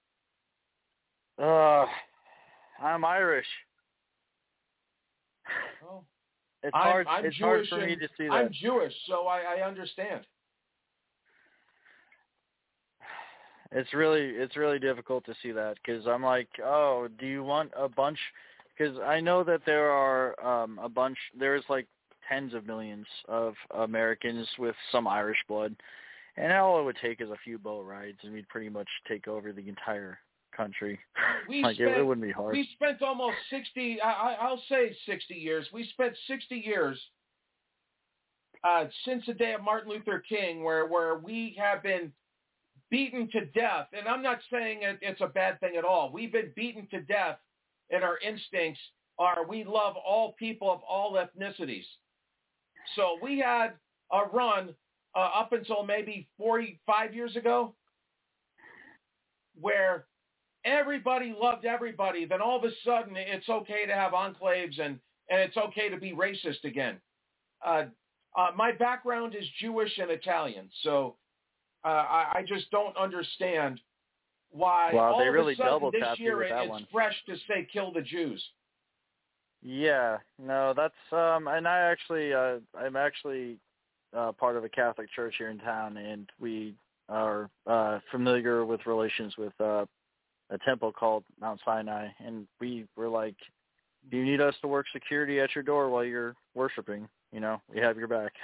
Uh, 1.41 1.85
I'm 2.79 3.03
Irish. 3.03 3.47
Oh. 5.83 6.03
It's 6.61 6.73
I'm- 6.75 6.91
hard. 6.91 7.07
I'm 7.07 7.25
it's 7.25 7.35
Jewish 7.37 7.69
hard 7.69 7.81
for 7.81 7.87
me 7.87 7.95
to 7.95 8.07
see 8.17 8.27
that. 8.27 8.33
I'm 8.33 8.49
Jewish, 8.51 8.93
so 9.07 9.25
I, 9.27 9.57
I 9.57 9.67
understand. 9.67 10.21
It's 13.71 13.93
really 13.93 14.21
it's 14.21 14.55
really 14.57 14.79
difficult 14.79 15.25
to 15.25 15.33
see 15.41 15.51
that 15.51 15.75
because 15.83 16.05
I'm 16.07 16.23
like, 16.23 16.47
oh, 16.63 17.07
do 17.19 17.25
you 17.25 17.43
want 17.43 17.71
a 17.77 17.89
bunch? 17.89 18.19
Because 18.77 18.97
I 18.99 19.19
know 19.19 19.43
that 19.43 19.61
there 19.65 19.89
are 19.89 20.39
um, 20.45 20.79
a 20.81 20.89
bunch. 20.89 21.17
There's 21.37 21.63
like 21.69 21.87
tens 22.29 22.53
of 22.53 22.65
millions 22.65 23.05
of 23.27 23.53
Americans 23.75 24.47
with 24.59 24.75
some 24.91 25.07
Irish 25.07 25.37
blood, 25.47 25.75
and 26.37 26.51
all 26.53 26.79
it 26.79 26.83
would 26.83 26.97
take 27.01 27.21
is 27.21 27.29
a 27.29 27.37
few 27.43 27.57
boat 27.57 27.85
rides, 27.85 28.17
and 28.23 28.33
we'd 28.33 28.49
pretty 28.49 28.69
much 28.69 28.87
take 29.07 29.27
over 29.27 29.51
the 29.51 29.67
entire 29.67 30.19
country. 30.55 30.99
We 31.47 31.61
like 31.61 31.75
spent, 31.75 31.91
it, 31.91 31.97
it 31.97 32.03
wouldn't 32.03 32.25
be 32.25 32.31
hard. 32.31 32.53
We 32.53 32.67
spent 32.73 33.03
almost 33.03 33.35
sixty. 33.51 34.01
I, 34.01 34.11
I- 34.11 34.37
I'll 34.41 34.61
say 34.67 34.95
sixty 35.05 35.35
years. 35.35 35.67
We 35.71 35.87
spent 35.93 36.15
sixty 36.27 36.55
years 36.55 36.99
uh, 38.63 38.85
since 39.05 39.23
the 39.27 39.33
day 39.35 39.53
of 39.53 39.61
Martin 39.61 39.91
Luther 39.91 40.23
King, 40.27 40.63
where 40.63 40.87
where 40.87 41.17
we 41.19 41.55
have 41.59 41.83
been 41.83 42.11
beaten 42.89 43.29
to 43.31 43.45
death. 43.47 43.87
And 43.97 44.07
I'm 44.07 44.21
not 44.21 44.39
saying 44.51 44.79
it, 44.83 44.99
it's 45.01 45.21
a 45.21 45.27
bad 45.27 45.59
thing 45.59 45.75
at 45.77 45.83
all. 45.83 46.11
We've 46.11 46.31
been 46.31 46.51
beaten 46.55 46.87
to 46.91 47.01
death, 47.01 47.37
and 47.89 48.03
our 48.03 48.17
instincts 48.19 48.79
are 49.17 49.45
we 49.47 49.63
love 49.63 49.95
all 49.95 50.33
people 50.37 50.71
of 50.71 50.81
all 50.87 51.13
ethnicities. 51.13 51.85
So 52.95 53.17
we 53.21 53.39
had 53.39 53.73
a 54.11 54.25
run 54.31 54.75
uh, 55.15 55.29
up 55.35 55.53
until 55.53 55.83
maybe 55.83 56.27
45 56.37 57.13
years 57.13 57.35
ago 57.35 57.73
where 59.59 60.05
everybody 60.65 61.33
loved 61.39 61.65
everybody. 61.65 62.25
Then 62.25 62.41
all 62.41 62.57
of 62.57 62.63
a 62.63 62.71
sudden, 62.83 63.15
it's 63.15 63.47
okay 63.47 63.85
to 63.85 63.93
have 63.93 64.11
enclaves 64.11 64.79
and, 64.79 64.99
and 65.29 65.39
it's 65.39 65.57
okay 65.57 65.89
to 65.89 65.97
be 65.97 66.13
racist 66.13 66.63
again. 66.65 66.97
Uh, 67.65 67.85
uh, 68.37 68.49
my 68.55 68.71
background 68.73 69.33
is 69.33 69.45
Jewish 69.61 69.97
and 69.97 70.11
Italian, 70.11 70.69
so 70.83 71.15
uh, 71.85 71.87
I, 71.87 72.25
I 72.35 72.45
just 72.47 72.69
don't 72.71 72.95
understand 72.97 73.79
why 74.51 74.93
Wow, 74.93 75.13
all 75.13 75.19
they 75.19 75.27
of 75.27 75.35
a 75.35 75.55
sudden 75.55 75.91
this 75.91 76.19
year 76.19 76.41
it, 76.43 76.51
it's 76.51 76.69
one. 76.69 76.87
fresh 76.91 77.15
to 77.27 77.35
say 77.47 77.67
kill 77.71 77.91
the 77.91 78.01
Jews. 78.01 78.43
Yeah, 79.61 80.17
no, 80.41 80.73
that's 80.75 80.93
um 81.11 81.47
and 81.47 81.67
I 81.67 81.79
actually 81.79 82.33
uh 82.33 82.57
I'm 82.77 82.95
actually 82.95 83.57
uh 84.15 84.31
part 84.31 84.55
of 84.55 84.63
a 84.63 84.69
Catholic 84.69 85.11
church 85.11 85.35
here 85.37 85.49
in 85.49 85.59
town 85.59 85.97
and 85.97 86.29
we 86.39 86.75
are 87.09 87.49
uh 87.67 87.99
familiar 88.11 88.65
with 88.65 88.85
relations 88.85 89.35
with 89.37 89.53
uh 89.59 89.85
a 90.51 90.57
temple 90.63 90.91
called 90.91 91.23
Mount 91.41 91.59
Sinai 91.65 92.07
and 92.23 92.47
we 92.59 92.85
were 92.95 93.09
like 93.09 93.35
do 94.11 94.17
you 94.17 94.23
need 94.23 94.41
us 94.41 94.55
to 94.61 94.67
work 94.67 94.85
security 94.93 95.39
at 95.39 95.55
your 95.55 95.63
door 95.63 95.89
while 95.89 96.03
you're 96.03 96.35
worshiping? 96.53 97.07
You 97.31 97.39
know, 97.39 97.59
we 97.73 97.79
have 97.81 97.97
your 97.97 98.07
back. 98.07 98.33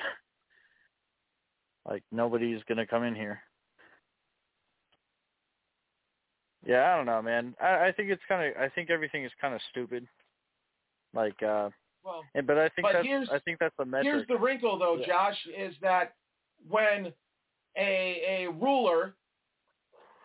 like 1.87 2.03
nobody's 2.11 2.61
gonna 2.67 2.85
come 2.85 3.03
in 3.03 3.15
here. 3.15 3.41
Yeah, 6.65 6.93
I 6.93 6.97
don't 6.97 7.05
know, 7.07 7.21
man. 7.21 7.55
I, 7.61 7.87
I 7.87 7.91
think 7.91 8.09
it's 8.09 8.21
kind 8.27 8.47
of. 8.47 8.61
I 8.61 8.69
think 8.69 8.89
everything 8.89 9.25
is 9.25 9.31
kind 9.41 9.53
of 9.55 9.61
stupid. 9.71 10.07
Like, 11.13 11.41
uh, 11.41 11.69
Well, 12.03 12.23
and, 12.35 12.45
but 12.45 12.57
I 12.57 12.69
think 12.69 12.83
but 12.83 12.93
that's. 12.93 13.05
here's- 13.05 13.29
I 13.31 13.39
think 13.39 13.59
that's 13.59 13.75
the 13.77 13.85
metric. 13.85 14.05
Here's 14.13 14.27
the 14.27 14.37
wrinkle, 14.37 14.77
though, 14.77 14.97
Yeah. 14.97 15.07
Josh, 15.07 15.47
is 15.57 15.75
that 15.81 16.13
when 16.69 17.11
a 17.77 18.45
a 18.45 18.51
ruler 18.51 19.15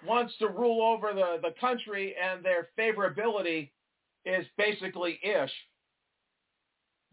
wants 0.06 0.36
to 0.38 0.48
rule 0.48 0.82
over 0.82 1.14
the 1.14 1.38
the 1.42 1.54
country 1.58 2.14
and 2.16 2.44
their 2.44 2.68
favorability 2.78 3.70
is 4.26 4.46
basically 4.58 5.18
ish, 5.22 5.52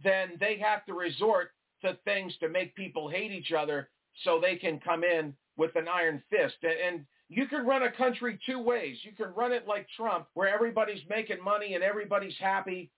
then 0.04 0.34
they 0.40 0.58
have 0.58 0.86
to 0.86 0.94
resort 0.94 1.52
to 1.82 1.98
things 2.04 2.36
to 2.40 2.50
make 2.50 2.76
people 2.76 3.08
hate 3.08 3.32
each 3.32 3.54
other 3.54 3.90
so 4.24 4.40
they 4.40 4.56
can 4.56 4.80
come 4.80 5.04
in 5.04 5.34
with 5.58 5.76
an 5.76 5.88
iron 5.88 6.22
fist. 6.30 6.56
And, 6.64 7.06
you 7.30 7.48
can 7.48 7.66
run 7.66 7.82
a 7.84 7.92
country 7.92 8.38
two 8.46 8.60
ways. 8.60 8.98
You 9.02 9.12
can 9.12 9.34
run 9.34 9.52
it 9.52 9.68
like 9.68 9.88
Trump, 9.98 10.28
where 10.36 10.54
everybody's 10.54 11.02
making 11.10 11.44
money 11.44 11.74
and 11.74 11.84
everybody's 11.84 12.38
happy, 12.40 12.92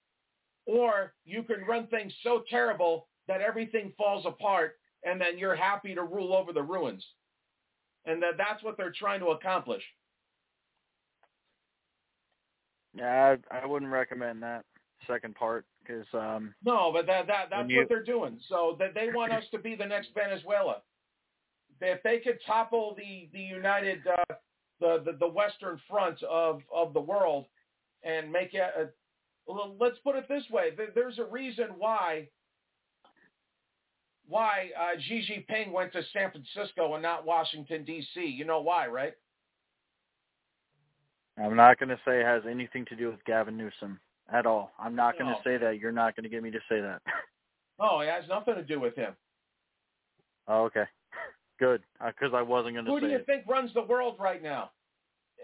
or 0.66 1.14
you 1.24 1.44
can 1.44 1.62
run 1.66 1.88
things 1.88 2.12
so 2.22 2.44
terrible 2.50 3.08
that 3.28 3.40
everything 3.40 3.94
falls 3.98 4.26
apart 4.26 4.78
and 5.04 5.22
then 5.22 5.38
you're 5.38 5.56
happy 5.56 5.96
to 5.96 6.04
rule 6.04 6.34
over 6.34 6.52
the 6.52 6.62
ruins. 6.62 7.06
And 8.06 8.22
that 8.24 8.34
that's 8.38 8.62
what 8.64 8.76
they're 8.76 8.92
trying 8.92 9.20
to 9.22 9.28
accomplish. 9.28 9.84
Yeah, 12.94 13.36
I, 13.52 13.60
I 13.62 13.66
wouldn't 13.66 13.92
recommend 13.92 14.44
that 14.44 14.66
second 15.08 15.36
part 15.36 15.66
because 15.80 16.06
um, 16.14 16.54
No, 16.64 16.92
but 16.92 17.06
that 17.06 17.28
that 17.28 17.50
that's 17.50 17.70
you- 17.70 17.78
what 17.80 17.90
they're 17.90 18.04
doing. 18.04 18.40
So 18.50 18.76
that 18.80 18.94
they 18.94 19.10
want 19.14 19.32
us 19.32 19.44
to 19.52 19.60
be 19.60 19.76
the 19.76 19.86
next 19.86 20.10
Venezuela. 20.14 20.82
If 21.82 22.04
they 22.04 22.20
could 22.20 22.40
topple 22.46 22.96
the 22.98 23.30
the 23.34 23.42
United 23.42 24.00
uh, 24.08 24.34
the, 24.80 25.02
the 25.06 25.18
the 25.20 25.28
Western 25.28 25.80
Front 25.90 26.22
of 26.24 26.62
of 26.74 26.94
the 26.94 27.02
world 27.02 27.46
and 28.04 28.32
make 28.32 28.54
it. 28.54 28.62
A, 28.62 28.88
well, 29.48 29.76
let's 29.80 29.98
put 30.04 30.16
it 30.16 30.28
this 30.28 30.44
way: 30.50 30.70
there's 30.96 31.20
a 31.20 31.26
reason 31.26 31.68
why 31.78 32.28
why 34.28 34.70
uh, 34.80 35.00
Xi 35.00 35.46
Jinping 35.50 35.72
went 35.72 35.94
to 35.94 36.02
San 36.14 36.32
Francisco 36.32 36.94
and 36.94 37.04
not 37.04 37.26
Washington 37.26 37.84
D.C. 37.84 38.26
You 38.26 38.46
know 38.46 38.62
why, 38.62 38.88
right? 38.88 39.14
I'm 41.38 41.56
not 41.56 41.80
going 41.80 41.90
to 41.90 42.00
say 42.06 42.22
it 42.22 42.26
has 42.26 42.44
anything 42.50 42.86
to 42.86 42.96
do 42.96 43.08
with 43.08 43.24
Gavin 43.26 43.58
Newsom 43.58 44.00
at 44.32 44.46
all. 44.46 44.72
I'm 44.80 44.96
not 44.96 45.20
going 45.20 45.34
to 45.34 45.42
say 45.44 45.58
that. 45.58 45.80
You're 45.80 45.92
not 45.92 46.16
going 46.16 46.24
to 46.24 46.30
get 46.30 46.42
me 46.42 46.52
to 46.52 46.60
say 46.70 46.82
that. 46.82 47.02
Oh, 47.78 48.00
it 48.00 48.08
has 48.08 48.24
nothing 48.30 48.56
to 48.56 48.64
do 48.64 48.80
with 48.80 48.96
him. 48.96 49.12
Oh, 50.48 50.64
okay. 50.64 50.86
Good, 51.60 51.84
because 52.06 52.34
I 52.34 52.42
wasn't 52.42 52.76
going 52.76 52.86
to 52.86 52.92
say 52.92 52.96
Who 52.96 53.00
do 53.00 53.08
you 53.08 53.18
it. 53.18 53.26
think 53.26 53.44
runs 53.48 53.74
the 53.74 53.84
world 53.84 54.18
right 54.20 54.44
now? 54.44 54.72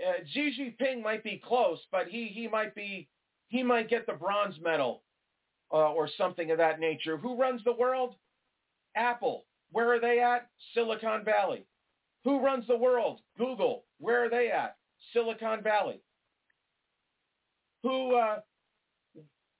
Uh, 0.05 0.23
Xi 0.33 0.75
Jinping 0.81 1.03
might 1.03 1.23
be 1.23 1.41
close, 1.45 1.79
but 1.91 2.07
he 2.07 2.27
he 2.27 2.47
might 2.47 2.73
be 2.75 3.07
he 3.49 3.63
might 3.63 3.89
get 3.89 4.05
the 4.05 4.13
bronze 4.13 4.55
medal 4.61 5.03
uh, 5.71 5.91
or 5.91 6.09
something 6.17 6.51
of 6.51 6.57
that 6.57 6.79
nature. 6.79 7.17
Who 7.17 7.35
runs 7.35 7.63
the 7.63 7.73
world? 7.73 8.15
Apple. 8.95 9.45
Where 9.71 9.93
are 9.93 9.99
they 9.99 10.19
at? 10.19 10.49
Silicon 10.73 11.23
Valley. 11.23 11.65
Who 12.23 12.43
runs 12.43 12.67
the 12.67 12.77
world? 12.77 13.19
Google. 13.37 13.85
Where 13.99 14.25
are 14.25 14.29
they 14.29 14.49
at? 14.49 14.75
Silicon 15.13 15.61
Valley. 15.63 16.01
Who? 17.83 18.15
Uh, 18.15 18.39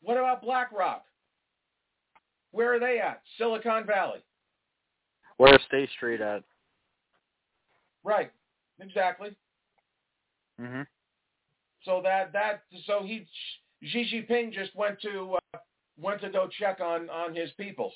what 0.01 0.17
about 0.17 0.41
BlackRock? 0.41 1.03
Where 2.51 2.73
are 2.73 2.79
they 2.79 2.99
at? 2.99 3.21
Silicon 3.37 3.85
Valley. 3.85 4.19
Where's 5.37 5.61
State 5.67 5.89
Street 5.95 6.21
at? 6.21 6.43
Right. 8.03 8.31
Exactly. 8.79 9.35
hmm 10.59 10.81
So 11.83 12.01
that 12.03 12.33
that 12.33 12.63
so 12.85 13.03
he 13.03 13.27
Xi 13.83 14.25
Jinping 14.29 14.53
just 14.53 14.75
went 14.75 14.99
to 15.01 15.37
uh, 15.53 15.57
went 15.99 16.21
to 16.21 16.29
go 16.29 16.47
check 16.59 16.79
on 16.79 17.09
on 17.09 17.35
his 17.35 17.49
people. 17.57 17.91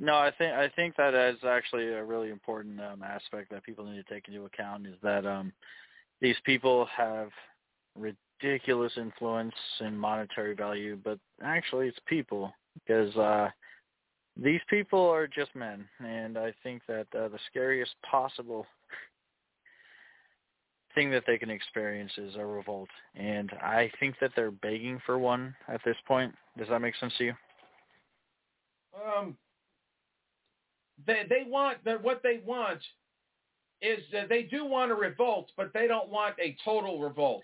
No, 0.00 0.14
I 0.14 0.32
think 0.36 0.52
I 0.54 0.68
think 0.68 0.96
that 0.96 1.14
is 1.14 1.38
actually 1.44 1.86
a 1.88 2.04
really 2.04 2.30
important 2.30 2.80
um, 2.80 3.02
aspect 3.02 3.50
that 3.50 3.62
people 3.62 3.84
need 3.84 4.04
to 4.04 4.14
take 4.14 4.26
into 4.26 4.44
account 4.44 4.86
is 4.86 4.96
that 5.02 5.26
um, 5.26 5.52
these 6.20 6.36
people 6.44 6.86
have 6.96 7.28
ridiculous 7.96 8.92
influence 8.96 9.54
and 9.80 9.98
monetary 9.98 10.54
value, 10.54 10.98
but 11.02 11.18
actually 11.42 11.88
it's 11.88 11.98
people 12.06 12.52
because 12.74 13.14
uh, 13.16 13.48
these 14.36 14.60
people 14.70 15.00
are 15.00 15.26
just 15.26 15.54
men, 15.54 15.86
and 16.00 16.38
I 16.38 16.54
think 16.62 16.82
that 16.88 17.06
uh, 17.14 17.28
the 17.28 17.38
scariest 17.50 17.92
possible 18.08 18.66
thing 20.94 21.10
that 21.10 21.24
they 21.26 21.38
can 21.38 21.50
experience 21.50 22.12
is 22.16 22.34
a 22.36 22.44
revolt, 22.44 22.88
and 23.14 23.50
I 23.62 23.90
think 24.00 24.16
that 24.20 24.30
they're 24.34 24.50
begging 24.50 25.00
for 25.04 25.18
one 25.18 25.54
at 25.68 25.80
this 25.84 25.96
point. 26.06 26.34
Does 26.58 26.68
that 26.68 26.80
make 26.80 26.96
sense 26.96 27.12
to 27.18 27.24
you? 27.24 27.34
Um, 28.94 29.36
they 31.06 31.22
they 31.28 31.44
want 31.46 31.78
that 31.84 32.02
what 32.02 32.22
they 32.22 32.40
want 32.44 32.80
is 33.80 34.02
that 34.12 34.28
they 34.28 34.42
do 34.42 34.64
want 34.64 34.92
a 34.92 34.94
revolt, 34.94 35.50
but 35.56 35.72
they 35.74 35.86
don't 35.86 36.08
want 36.08 36.36
a 36.40 36.56
total 36.64 37.00
revolt. 37.00 37.42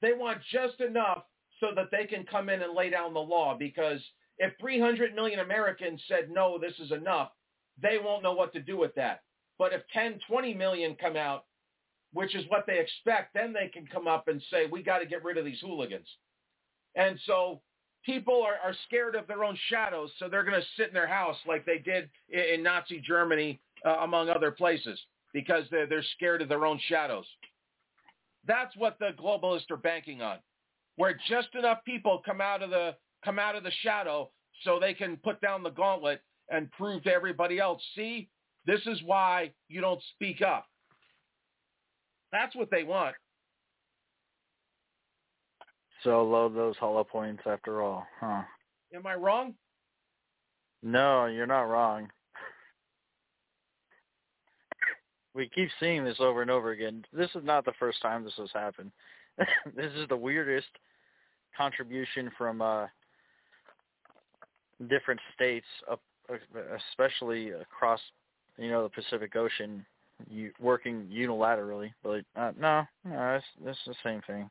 They 0.00 0.12
want 0.12 0.38
just 0.52 0.80
enough 0.80 1.24
so 1.60 1.68
that 1.74 1.88
they 1.90 2.04
can 2.04 2.24
come 2.24 2.48
in 2.48 2.62
and 2.62 2.74
lay 2.74 2.90
down 2.90 3.14
the 3.14 3.20
law. 3.20 3.56
Because 3.58 4.00
if 4.38 4.52
300 4.60 5.14
million 5.14 5.40
Americans 5.40 6.00
said 6.08 6.30
no, 6.30 6.58
this 6.58 6.74
is 6.78 6.92
enough, 6.92 7.30
they 7.80 7.98
won't 8.02 8.22
know 8.22 8.32
what 8.32 8.52
to 8.52 8.60
do 8.60 8.76
with 8.76 8.94
that. 8.94 9.22
But 9.58 9.72
if 9.72 9.82
10, 9.92 10.20
20 10.28 10.54
million 10.54 10.96
come 11.00 11.16
out, 11.16 11.44
which 12.12 12.34
is 12.34 12.44
what 12.48 12.66
they 12.66 12.78
expect, 12.78 13.34
then 13.34 13.52
they 13.52 13.68
can 13.68 13.86
come 13.86 14.06
up 14.06 14.28
and 14.28 14.42
say 14.50 14.66
we 14.66 14.82
got 14.82 14.98
to 14.98 15.06
get 15.06 15.24
rid 15.24 15.38
of 15.38 15.44
these 15.44 15.60
hooligans. 15.60 16.08
And 16.94 17.18
so 17.26 17.60
people 18.04 18.42
are, 18.42 18.56
are 18.64 18.74
scared 18.86 19.14
of 19.14 19.26
their 19.26 19.44
own 19.44 19.58
shadows, 19.68 20.10
so 20.18 20.28
they're 20.28 20.44
going 20.44 20.60
to 20.60 20.66
sit 20.76 20.88
in 20.88 20.94
their 20.94 21.06
house 21.06 21.36
like 21.46 21.66
they 21.66 21.78
did 21.78 22.08
in, 22.28 22.40
in 22.54 22.62
Nazi 22.62 23.00
Germany, 23.00 23.60
uh, 23.84 23.98
among 24.00 24.28
other 24.30 24.50
places, 24.50 24.98
because 25.32 25.64
they're, 25.70 25.86
they're 25.86 26.04
scared 26.16 26.40
of 26.42 26.48
their 26.48 26.64
own 26.64 26.80
shadows. 26.88 27.26
That's 28.46 28.74
what 28.76 28.98
the 28.98 29.10
globalists 29.20 29.70
are 29.70 29.76
banking 29.76 30.22
on, 30.22 30.38
where 30.96 31.18
just 31.28 31.48
enough 31.54 31.78
people 31.84 32.22
come 32.24 32.40
out 32.40 32.62
of 32.62 32.70
the 32.70 32.94
come 33.26 33.38
out 33.40 33.56
of 33.56 33.64
the 33.64 33.72
shadow 33.82 34.30
so 34.62 34.78
they 34.80 34.94
can 34.94 35.18
put 35.18 35.40
down 35.40 35.62
the 35.62 35.70
gauntlet 35.70 36.22
and 36.48 36.70
prove 36.72 37.02
to 37.02 37.12
everybody 37.12 37.58
else, 37.58 37.82
see, 37.94 38.28
this 38.66 38.80
is 38.86 39.02
why 39.04 39.52
you 39.68 39.80
don't 39.80 40.00
speak 40.14 40.40
up. 40.40 40.66
That's 42.32 42.54
what 42.54 42.70
they 42.70 42.84
want. 42.84 43.16
So 46.04 46.22
load 46.24 46.54
those 46.54 46.76
hollow 46.76 47.04
points 47.04 47.42
after 47.46 47.82
all, 47.82 48.06
huh? 48.20 48.42
Am 48.94 49.06
I 49.06 49.14
wrong? 49.14 49.54
No, 50.82 51.26
you're 51.26 51.46
not 51.46 51.62
wrong. 51.62 52.08
We 55.34 55.50
keep 55.52 55.68
seeing 55.80 56.04
this 56.04 56.16
over 56.20 56.42
and 56.42 56.50
over 56.50 56.70
again. 56.70 57.04
This 57.12 57.30
is 57.34 57.44
not 57.44 57.64
the 57.64 57.72
first 57.78 58.00
time 58.00 58.24
this 58.24 58.32
has 58.38 58.50
happened. 58.54 58.92
this 59.76 59.92
is 59.96 60.08
the 60.08 60.16
weirdest 60.16 60.68
contribution 61.56 62.30
from 62.38 62.62
uh, 62.62 62.86
different 64.88 65.20
states, 65.34 65.66
up, 65.90 66.00
especially 66.90 67.50
across, 67.50 68.00
you 68.58 68.70
know, 68.70 68.82
the 68.82 68.88
Pacific 68.88 69.34
Ocean, 69.36 69.84
working 70.60 71.06
unilaterally. 71.12 71.92
But 72.02 72.24
uh, 72.36 72.52
no, 72.58 72.84
no, 73.04 73.34
it's, 73.34 73.44
it's 73.64 73.78
the 73.86 73.94
same 74.04 74.22
thing. 74.26 74.50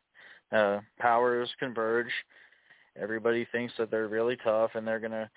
Uh, 0.51 0.79
powers 0.99 1.49
converge. 1.59 2.11
Everybody 2.99 3.47
thinks 3.51 3.73
that 3.77 3.91
they're 3.91 4.07
really 4.07 4.37
tough 4.37 4.71
and 4.75 4.87
they're 4.87 4.99
gonna 4.99 5.29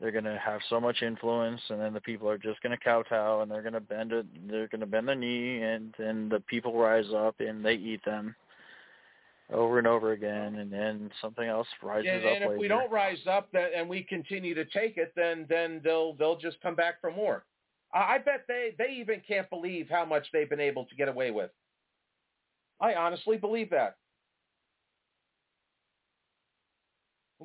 they're 0.00 0.12
gonna 0.12 0.38
have 0.38 0.60
so 0.68 0.78
much 0.78 1.00
influence, 1.02 1.60
and 1.70 1.80
then 1.80 1.94
the 1.94 2.00
people 2.00 2.28
are 2.28 2.36
just 2.36 2.60
gonna 2.62 2.76
kowtow 2.76 3.40
and 3.40 3.50
they're 3.50 3.62
gonna 3.62 3.80
bend 3.80 4.12
it. 4.12 4.26
They're 4.50 4.68
gonna 4.68 4.86
bend 4.86 5.08
the 5.08 5.14
knee, 5.14 5.62
and 5.62 5.94
and 5.98 6.30
the 6.30 6.40
people 6.40 6.78
rise 6.78 7.06
up 7.14 7.36
and 7.40 7.64
they 7.64 7.74
eat 7.74 8.04
them 8.04 8.34
over 9.52 9.78
and 9.78 9.86
over 9.86 10.12
again, 10.12 10.56
and 10.56 10.72
then 10.72 11.10
something 11.20 11.46
else 11.46 11.68
rises 11.82 12.08
and, 12.10 12.24
up 12.24 12.32
and 12.32 12.42
if 12.42 12.48
later. 12.50 12.60
we 12.60 12.68
don't 12.68 12.90
rise 12.90 13.24
up 13.28 13.50
that, 13.52 13.70
and 13.74 13.88
we 13.88 14.02
continue 14.02 14.54
to 14.54 14.64
take 14.64 14.96
it, 14.96 15.12
then 15.14 15.46
then 15.48 15.80
they'll 15.84 16.14
they'll 16.14 16.38
just 16.38 16.60
come 16.60 16.74
back 16.74 17.00
for 17.00 17.10
more. 17.10 17.44
I, 17.94 18.14
I 18.14 18.18
bet 18.18 18.44
they 18.48 18.74
they 18.78 18.92
even 18.94 19.22
can't 19.26 19.48
believe 19.48 19.88
how 19.88 20.04
much 20.04 20.26
they've 20.32 20.50
been 20.50 20.60
able 20.60 20.84
to 20.86 20.94
get 20.96 21.08
away 21.08 21.30
with. 21.30 21.50
I 22.80 22.94
honestly 22.94 23.36
believe 23.36 23.70
that. 23.70 23.96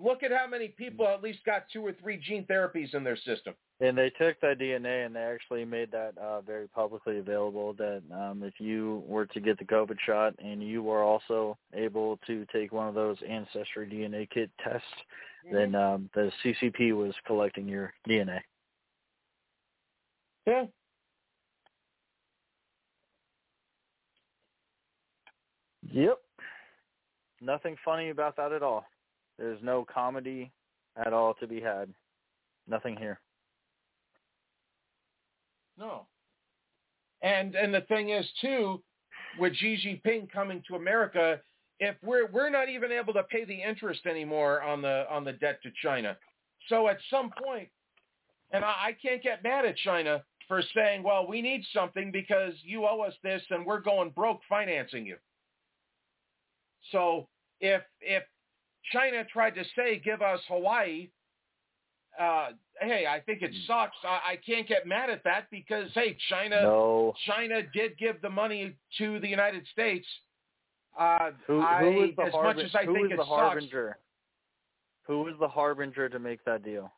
Look 0.04 0.24
at 0.24 0.32
how 0.32 0.48
many 0.48 0.70
people 0.70 1.08
at 1.08 1.22
least 1.22 1.40
got 1.46 1.66
two 1.72 1.86
or 1.86 1.94
three 1.94 2.18
gene 2.18 2.46
therapies 2.50 2.94
in 2.94 3.04
their 3.04 3.18
system. 3.18 3.54
And 3.80 3.98
they 3.98 4.10
took 4.12 4.40
that 4.42 4.60
DNA 4.60 5.06
and 5.06 5.16
they 5.16 5.22
actually 5.22 5.66
made 5.66 5.92
that 5.92 6.18
uh, 6.18 6.42
very 6.42 6.68
publicly 6.68 7.20
available. 7.20 7.74
That 7.74 8.02
um, 8.14 8.44
if 8.44 8.54
you 8.60 9.04
were 9.08 9.26
to 9.28 9.40
get 9.40 9.60
the 9.60 9.66
COVID 9.66 9.98
shot 10.06 10.34
and 10.44 10.64
you 10.64 10.82
were 10.82 11.04
also 11.04 11.58
able 11.74 12.18
to 12.28 12.46
take 12.52 12.72
one 12.72 12.88
of 12.88 12.96
those 12.96 13.18
ancestry 13.28 13.88
DNA 13.88 14.30
kit 14.30 14.50
tests, 14.64 14.86
then 15.52 15.76
um, 15.76 16.10
the 16.14 16.32
CCP 16.44 16.96
was 16.96 17.14
collecting 17.26 17.68
your 17.68 17.94
DNA. 18.08 18.40
Yeah. 20.48 20.66
Yep. 25.92 26.20
Nothing 27.42 27.76
funny 27.84 28.10
about 28.10 28.38
that 28.38 28.52
at 28.52 28.64
all. 28.64 28.86
There's 29.42 29.62
no 29.64 29.84
comedy 29.92 30.52
at 31.04 31.14
all 31.14 31.34
to 31.40 31.48
be 31.48 31.60
had. 31.60 31.90
Nothing 32.68 32.96
here. 32.96 33.20
No. 35.80 36.06
And 37.24 37.56
and 37.56 37.74
the 37.74 37.82
thing 37.82 38.10
is 38.10 38.26
too, 38.40 38.84
with 39.40 39.56
Xi 39.56 40.02
Jinping 40.06 40.32
coming 40.32 40.62
to 40.68 40.76
America, 40.76 41.40
if 41.80 41.96
we're 42.04 42.28
we're 42.28 42.52
not 42.52 42.70
even 42.70 42.92
able 42.92 43.14
to 43.14 43.24
pay 43.24 43.44
the 43.44 43.64
interest 43.64 44.06
anymore 44.06 44.62
on 44.62 44.84
the 44.84 45.06
on 45.10 45.24
the 45.24 45.34
debt 45.34 45.60
to 45.64 45.72
China. 45.82 46.16
So 46.70 46.88
at 46.88 46.98
some 47.10 47.32
point, 47.44 47.70
and 48.52 48.64
I, 48.64 48.90
I 48.90 48.98
can't 49.02 49.24
get 49.24 49.44
mad 49.44 49.66
at 49.66 49.76
China 49.78 50.24
for 50.48 50.62
saying, 50.76 51.02
well, 51.02 51.26
we 51.26 51.42
need 51.42 51.64
something 51.74 52.12
because 52.12 52.54
you 52.62 52.86
owe 52.86 53.02
us 53.02 53.14
this 53.24 53.42
and 53.50 53.66
we're 53.66 53.82
going 53.82 54.12
broke 54.12 54.42
financing 54.48 55.04
you. 55.04 55.16
So 56.92 57.28
if 57.60 57.82
if 58.02 58.24
China 58.92 59.24
tried 59.26 59.56
to 59.56 59.64
say 59.76 60.00
give 60.04 60.22
us 60.22 60.40
Hawaii, 60.48 61.10
uh, 62.20 62.50
hey, 62.82 63.06
I 63.08 63.20
think 63.22 63.42
it 63.42 63.52
sucks. 63.68 63.96
I, 64.04 64.34
I 64.34 64.40
can't 64.46 64.68
get 64.68 64.86
mad 64.86 65.10
at 65.10 65.24
that 65.24 65.48
because 65.52 65.90
hey, 65.94 66.18
China 66.30 66.62
No. 66.64 67.14
China 67.26 67.62
did 67.74 67.98
give 67.98 68.22
the 68.22 68.30
money 68.30 68.76
to 68.98 69.20
the 69.20 69.28
United 69.28 69.66
States. 69.72 70.06
Uh, 71.00 71.32
Who, 71.48 71.62
I, 71.62 71.80
who 71.80 72.04
is 72.04 72.16
the 72.18 72.24
as 72.24 72.34
harbi- 72.34 72.56
much 72.56 72.66
as 72.66 72.76
I 72.76 72.84
who 72.86 72.94
think 72.94 73.06
is 73.08 73.12
it 73.14 73.18
the 73.18 73.24
sucks, 73.24 73.30
harbinger? 73.30 73.98
Who 75.08 75.28
is 75.30 75.36
the 75.40 75.48
harbinger 75.48 76.10
to 76.10 76.20
make 76.20 76.44
that 76.46 76.64
deal? 76.64 76.92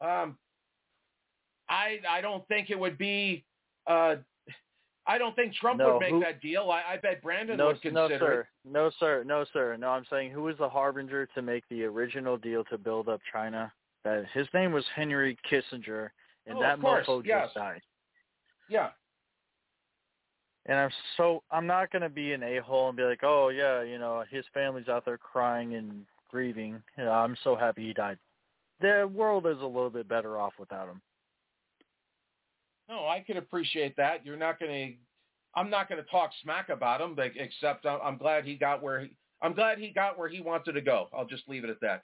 um, 0.00 0.36
I 1.68 1.98
I 2.08 2.20
don't 2.20 2.46
think 2.46 2.70
it 2.70 2.78
would 2.78 2.98
be. 2.98 3.44
Uh, 3.86 4.16
I 5.06 5.18
don't 5.18 5.36
think 5.36 5.54
Trump 5.54 5.78
No, 5.78 5.92
would 5.94 6.00
make 6.00 6.10
who- 6.10 6.20
that 6.20 6.40
deal. 6.40 6.70
I, 6.70 6.94
I 6.94 6.96
bet 6.96 7.20
Brandon 7.22 7.56
no, 7.58 7.66
would 7.68 7.84
no, 7.84 8.08
consider 8.08 8.18
sir. 8.18 8.40
it. 8.40 8.46
No, 8.70 8.90
sir. 8.98 9.22
No, 9.26 9.44
sir. 9.52 9.76
No, 9.76 9.88
I'm 9.90 10.06
saying 10.08 10.30
who 10.30 10.42
was 10.44 10.56
the 10.58 10.68
harbinger 10.68 11.26
to 11.34 11.42
make 11.42 11.64
the 11.68 11.84
original 11.84 12.36
deal 12.38 12.64
to 12.64 12.78
build 12.78 13.08
up 13.08 13.20
China? 13.30 13.70
That 14.04 14.24
his 14.32 14.46
name 14.54 14.72
was 14.72 14.84
Henry 14.94 15.36
Kissinger, 15.50 16.10
and 16.46 16.56
Oh, 16.58 16.60
that 16.60 16.78
mofo 16.78 17.24
yes. 17.24 17.44
just 17.46 17.54
died. 17.54 17.80
Yeah. 18.68 18.90
And 20.66 20.78
I'm 20.78 20.90
so 21.18 21.42
I'm 21.50 21.66
not 21.66 21.90
gonna 21.90 22.08
be 22.08 22.32
an 22.32 22.42
a 22.42 22.58
hole 22.58 22.88
and 22.88 22.96
be 22.96 23.02
like, 23.02 23.20
oh 23.22 23.48
yeah, 23.50 23.82
you 23.82 23.98
know, 23.98 24.24
his 24.30 24.44
family's 24.54 24.88
out 24.88 25.04
there 25.04 25.18
crying 25.18 25.74
and 25.74 26.06
grieving. 26.30 26.82
You 26.96 27.04
know, 27.04 27.12
I'm 27.12 27.36
so 27.44 27.54
happy 27.54 27.86
he 27.88 27.92
died. 27.92 28.18
the 28.80 29.10
world 29.12 29.46
is 29.46 29.60
a 29.60 29.66
little 29.66 29.90
bit 29.90 30.08
better 30.08 30.38
off 30.38 30.54
without 30.58 30.88
him. 30.88 31.00
No, 32.88 33.06
I 33.06 33.22
can 33.26 33.36
appreciate 33.36 33.96
that. 33.96 34.24
You're 34.24 34.36
not 34.36 34.58
going 34.58 34.70
to. 34.70 34.94
I'm 35.58 35.70
not 35.70 35.88
going 35.88 36.02
to 36.02 36.10
talk 36.10 36.30
smack 36.42 36.68
about 36.68 37.00
him, 37.00 37.14
but 37.14 37.30
except 37.36 37.86
I'm, 37.86 38.18
glad 38.18 38.44
he 38.44 38.56
got 38.56 38.82
where 38.82 39.00
he. 39.00 39.10
I'm 39.40 39.54
glad 39.54 39.78
he 39.78 39.90
got 39.90 40.18
where 40.18 40.28
he 40.28 40.40
wanted 40.40 40.72
to 40.72 40.80
go. 40.80 41.08
I'll 41.16 41.26
just 41.26 41.48
leave 41.48 41.64
it 41.64 41.70
at 41.70 41.80
that. 41.80 42.02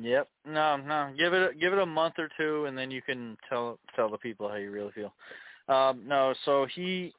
Yep. 0.00 0.28
No, 0.46 0.76
no. 0.76 1.12
Give 1.18 1.32
it 1.32 1.58
give 1.58 1.72
it 1.72 1.78
a 1.78 1.86
month 1.86 2.14
or 2.18 2.28
two, 2.38 2.66
and 2.66 2.78
then 2.78 2.90
you 2.90 3.02
can 3.02 3.36
tell 3.48 3.78
tell 3.96 4.08
the 4.08 4.18
people 4.18 4.48
how 4.48 4.56
you 4.56 4.70
really 4.70 4.92
feel. 4.92 5.12
Um, 5.68 6.02
no, 6.06 6.34
so 6.44 6.66
he 6.74 7.12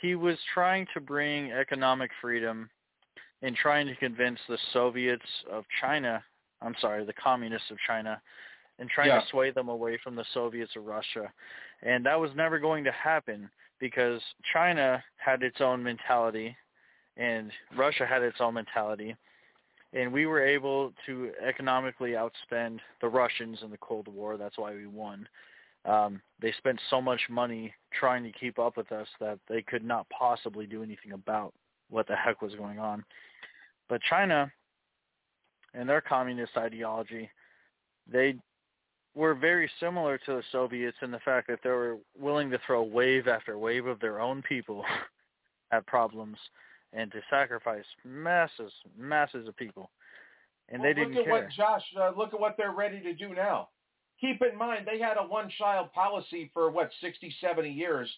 he 0.00 0.14
was 0.14 0.36
trying 0.54 0.86
to 0.94 1.00
bring 1.00 1.52
economic 1.52 2.10
freedom 2.20 2.70
and 3.42 3.54
trying 3.54 3.86
to 3.86 3.94
convince 3.96 4.38
the 4.48 4.58
Soviets 4.72 5.22
of 5.50 5.64
China. 5.80 6.22
I'm 6.62 6.74
sorry, 6.80 7.04
the 7.04 7.12
communists 7.12 7.70
of 7.70 7.76
China, 7.86 8.20
and 8.78 8.88
trying 8.88 9.08
Yeah. 9.08 9.20
to 9.20 9.26
sway 9.26 9.50
them 9.50 9.68
away 9.68 9.96
from 9.98 10.14
the 10.14 10.24
Soviets 10.32 10.76
or 10.76 10.80
Russia, 10.80 11.32
and 11.82 12.04
that 12.06 12.18
was 12.18 12.34
never 12.34 12.58
going 12.58 12.84
to 12.84 12.92
happen 12.92 13.50
because 13.78 14.22
China 14.52 15.02
had 15.16 15.42
its 15.42 15.60
own 15.60 15.82
mentality, 15.82 16.56
and 17.16 17.52
Russia 17.74 18.06
had 18.06 18.22
its 18.22 18.40
own 18.40 18.54
mentality 18.54 19.16
and 19.92 20.12
we 20.12 20.26
were 20.26 20.44
able 20.44 20.92
to 21.06 21.32
economically 21.46 22.12
outspend 22.12 22.78
the 23.00 23.08
Russians 23.08 23.58
in 23.62 23.70
the 23.70 23.78
Cold 23.78 24.08
War. 24.08 24.36
That's 24.36 24.58
why 24.58 24.74
we 24.74 24.86
won. 24.86 25.26
Um, 25.84 26.20
they 26.40 26.52
spent 26.58 26.78
so 26.90 27.00
much 27.00 27.20
money 27.30 27.72
trying 27.98 28.22
to 28.24 28.32
keep 28.32 28.58
up 28.58 28.76
with 28.76 28.92
us 28.92 29.06
that 29.20 29.38
they 29.48 29.62
could 29.62 29.84
not 29.84 30.06
possibly 30.10 30.66
do 30.66 30.82
anything 30.82 31.12
about 31.12 31.54
what 31.88 32.06
the 32.06 32.16
heck 32.16 32.42
was 32.42 32.54
going 32.54 32.78
on. 32.78 33.04
But 33.88 34.02
China 34.02 34.52
and 35.72 35.88
their 35.88 36.02
communist 36.02 36.56
ideology, 36.56 37.30
they 38.10 38.36
were 39.18 39.34
very 39.34 39.68
similar 39.80 40.16
to 40.16 40.34
the 40.34 40.42
Soviets 40.52 40.96
in 41.02 41.10
the 41.10 41.18
fact 41.18 41.48
that 41.48 41.58
they 41.64 41.70
were 41.70 41.98
willing 42.16 42.50
to 42.50 42.58
throw 42.64 42.84
wave 42.84 43.26
after 43.26 43.58
wave 43.58 43.86
of 43.86 43.98
their 43.98 44.20
own 44.20 44.42
people 44.42 44.84
at 45.72 45.84
problems 45.86 46.38
and 46.92 47.10
to 47.10 47.20
sacrifice 47.28 47.84
masses, 48.04 48.72
masses 48.96 49.48
of 49.48 49.56
people. 49.56 49.90
And 50.68 50.80
Well, 50.80 50.88
they 50.88 50.94
didn't 50.94 51.14
look 51.14 51.22
at 51.22 51.24
care. 51.24 51.32
what 51.32 51.50
Josh. 51.50 51.82
Uh, 52.00 52.12
look 52.16 52.32
at 52.32 52.38
what 52.38 52.54
they're 52.56 52.70
ready 52.70 53.00
to 53.00 53.12
do 53.12 53.34
now. 53.34 53.70
Keep 54.20 54.40
in 54.42 54.56
mind 54.56 54.86
they 54.86 55.00
had 55.00 55.16
a 55.16 55.26
one-child 55.26 55.92
policy 55.92 56.50
for 56.54 56.70
what 56.70 56.90
60, 57.00 57.34
70 57.40 57.70
years, 57.70 58.08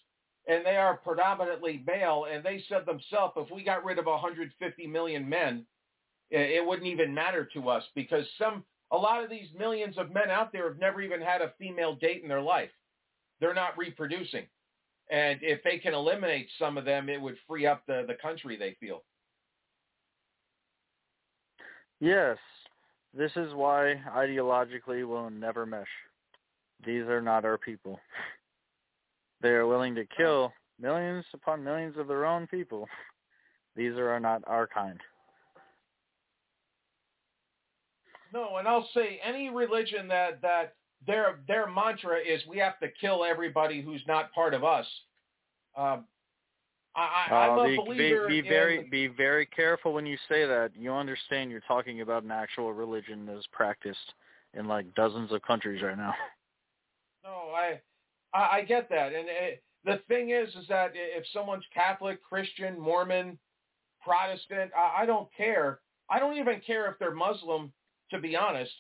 and 0.46 0.66
they 0.66 0.76
are 0.76 0.98
predominantly 0.98 1.82
male. 1.86 2.26
And 2.30 2.44
they 2.44 2.62
said 2.68 2.84
themselves, 2.84 3.34
if 3.38 3.50
we 3.50 3.64
got 3.64 3.86
rid 3.86 3.98
of 3.98 4.04
150 4.04 4.86
million 4.86 5.26
men, 5.26 5.64
it 6.30 6.64
wouldn't 6.66 6.86
even 6.86 7.14
matter 7.14 7.48
to 7.54 7.70
us 7.70 7.84
because 7.94 8.26
some 8.38 8.64
a 8.92 8.96
lot 8.96 9.22
of 9.22 9.30
these 9.30 9.48
millions 9.56 9.96
of 9.98 10.12
men 10.12 10.30
out 10.30 10.52
there 10.52 10.68
have 10.68 10.78
never 10.78 11.00
even 11.00 11.20
had 11.20 11.42
a 11.42 11.52
female 11.58 11.94
date 11.94 12.22
in 12.22 12.28
their 12.28 12.42
life. 12.42 12.70
They're 13.40 13.54
not 13.54 13.78
reproducing. 13.78 14.46
And 15.10 15.38
if 15.42 15.62
they 15.62 15.78
can 15.78 15.94
eliminate 15.94 16.48
some 16.58 16.78
of 16.78 16.84
them, 16.84 17.08
it 17.08 17.20
would 17.20 17.36
free 17.48 17.66
up 17.66 17.82
the, 17.86 18.04
the 18.06 18.14
country, 18.14 18.56
they 18.56 18.76
feel. 18.78 19.02
Yes, 22.00 22.38
this 23.16 23.32
is 23.36 23.52
why 23.54 24.00
ideologically 24.16 25.06
we'll 25.06 25.30
never 25.30 25.66
mesh. 25.66 25.86
These 26.86 27.02
are 27.02 27.20
not 27.20 27.44
our 27.44 27.58
people. 27.58 28.00
They 29.42 29.52
are 29.52 29.66
willing 29.66 29.94
to 29.94 30.04
kill 30.18 30.52
millions 30.78 31.24
upon 31.32 31.64
millions 31.64 31.96
of 31.96 32.08
their 32.08 32.26
own 32.26 32.46
people. 32.46 32.86
These 33.74 33.92
are 33.92 34.20
not 34.20 34.42
our 34.46 34.66
kind. 34.66 35.00
No, 38.32 38.56
and 38.56 38.68
I'll 38.68 38.88
say 38.94 39.20
any 39.24 39.48
religion 39.50 40.08
that 40.08 40.40
that 40.42 40.74
their 41.06 41.40
their 41.46 41.68
mantra 41.68 42.18
is 42.18 42.42
we 42.46 42.58
have 42.58 42.78
to 42.80 42.88
kill 43.00 43.24
everybody 43.24 43.80
who's 43.80 44.02
not 44.06 44.32
part 44.32 44.54
of 44.54 44.64
us. 44.64 44.86
Um, 45.76 46.04
I, 46.94 47.26
I, 47.30 47.34
I'm 47.34 47.58
Uh, 47.58 47.62
a 47.62 47.64
be, 47.64 47.70
be, 47.70 47.82
believer 47.82 48.28
be 48.28 48.38
in 48.40 48.44
very 48.44 48.82
be 48.84 49.06
very 49.06 49.46
careful 49.46 49.92
when 49.92 50.06
you 50.06 50.16
say 50.28 50.46
that. 50.46 50.72
You 50.76 50.92
understand 50.92 51.50
you're 51.50 51.60
talking 51.60 52.00
about 52.00 52.22
an 52.24 52.30
actual 52.30 52.72
religion 52.72 53.26
that 53.26 53.36
is 53.36 53.46
practiced 53.52 54.14
in 54.54 54.66
like 54.66 54.92
dozens 54.94 55.32
of 55.32 55.42
countries 55.42 55.82
right 55.82 55.96
now. 55.96 56.14
No, 57.22 57.52
I, 57.54 57.78
I 58.32 58.56
I 58.56 58.62
get 58.62 58.88
that, 58.88 59.12
and 59.12 59.28
it, 59.28 59.62
the 59.84 60.00
thing 60.08 60.30
is, 60.30 60.48
is 60.54 60.66
that 60.68 60.92
if 60.94 61.22
someone's 61.34 61.66
Catholic, 61.72 62.22
Christian, 62.24 62.80
Mormon, 62.80 63.38
Protestant, 64.02 64.70
I, 64.74 65.02
I 65.02 65.06
don't 65.06 65.28
care. 65.36 65.80
I 66.08 66.18
don't 66.18 66.38
even 66.38 66.62
care 66.66 66.90
if 66.90 66.98
they're 66.98 67.14
Muslim, 67.14 67.74
to 68.10 68.18
be 68.18 68.36
honest. 68.36 68.72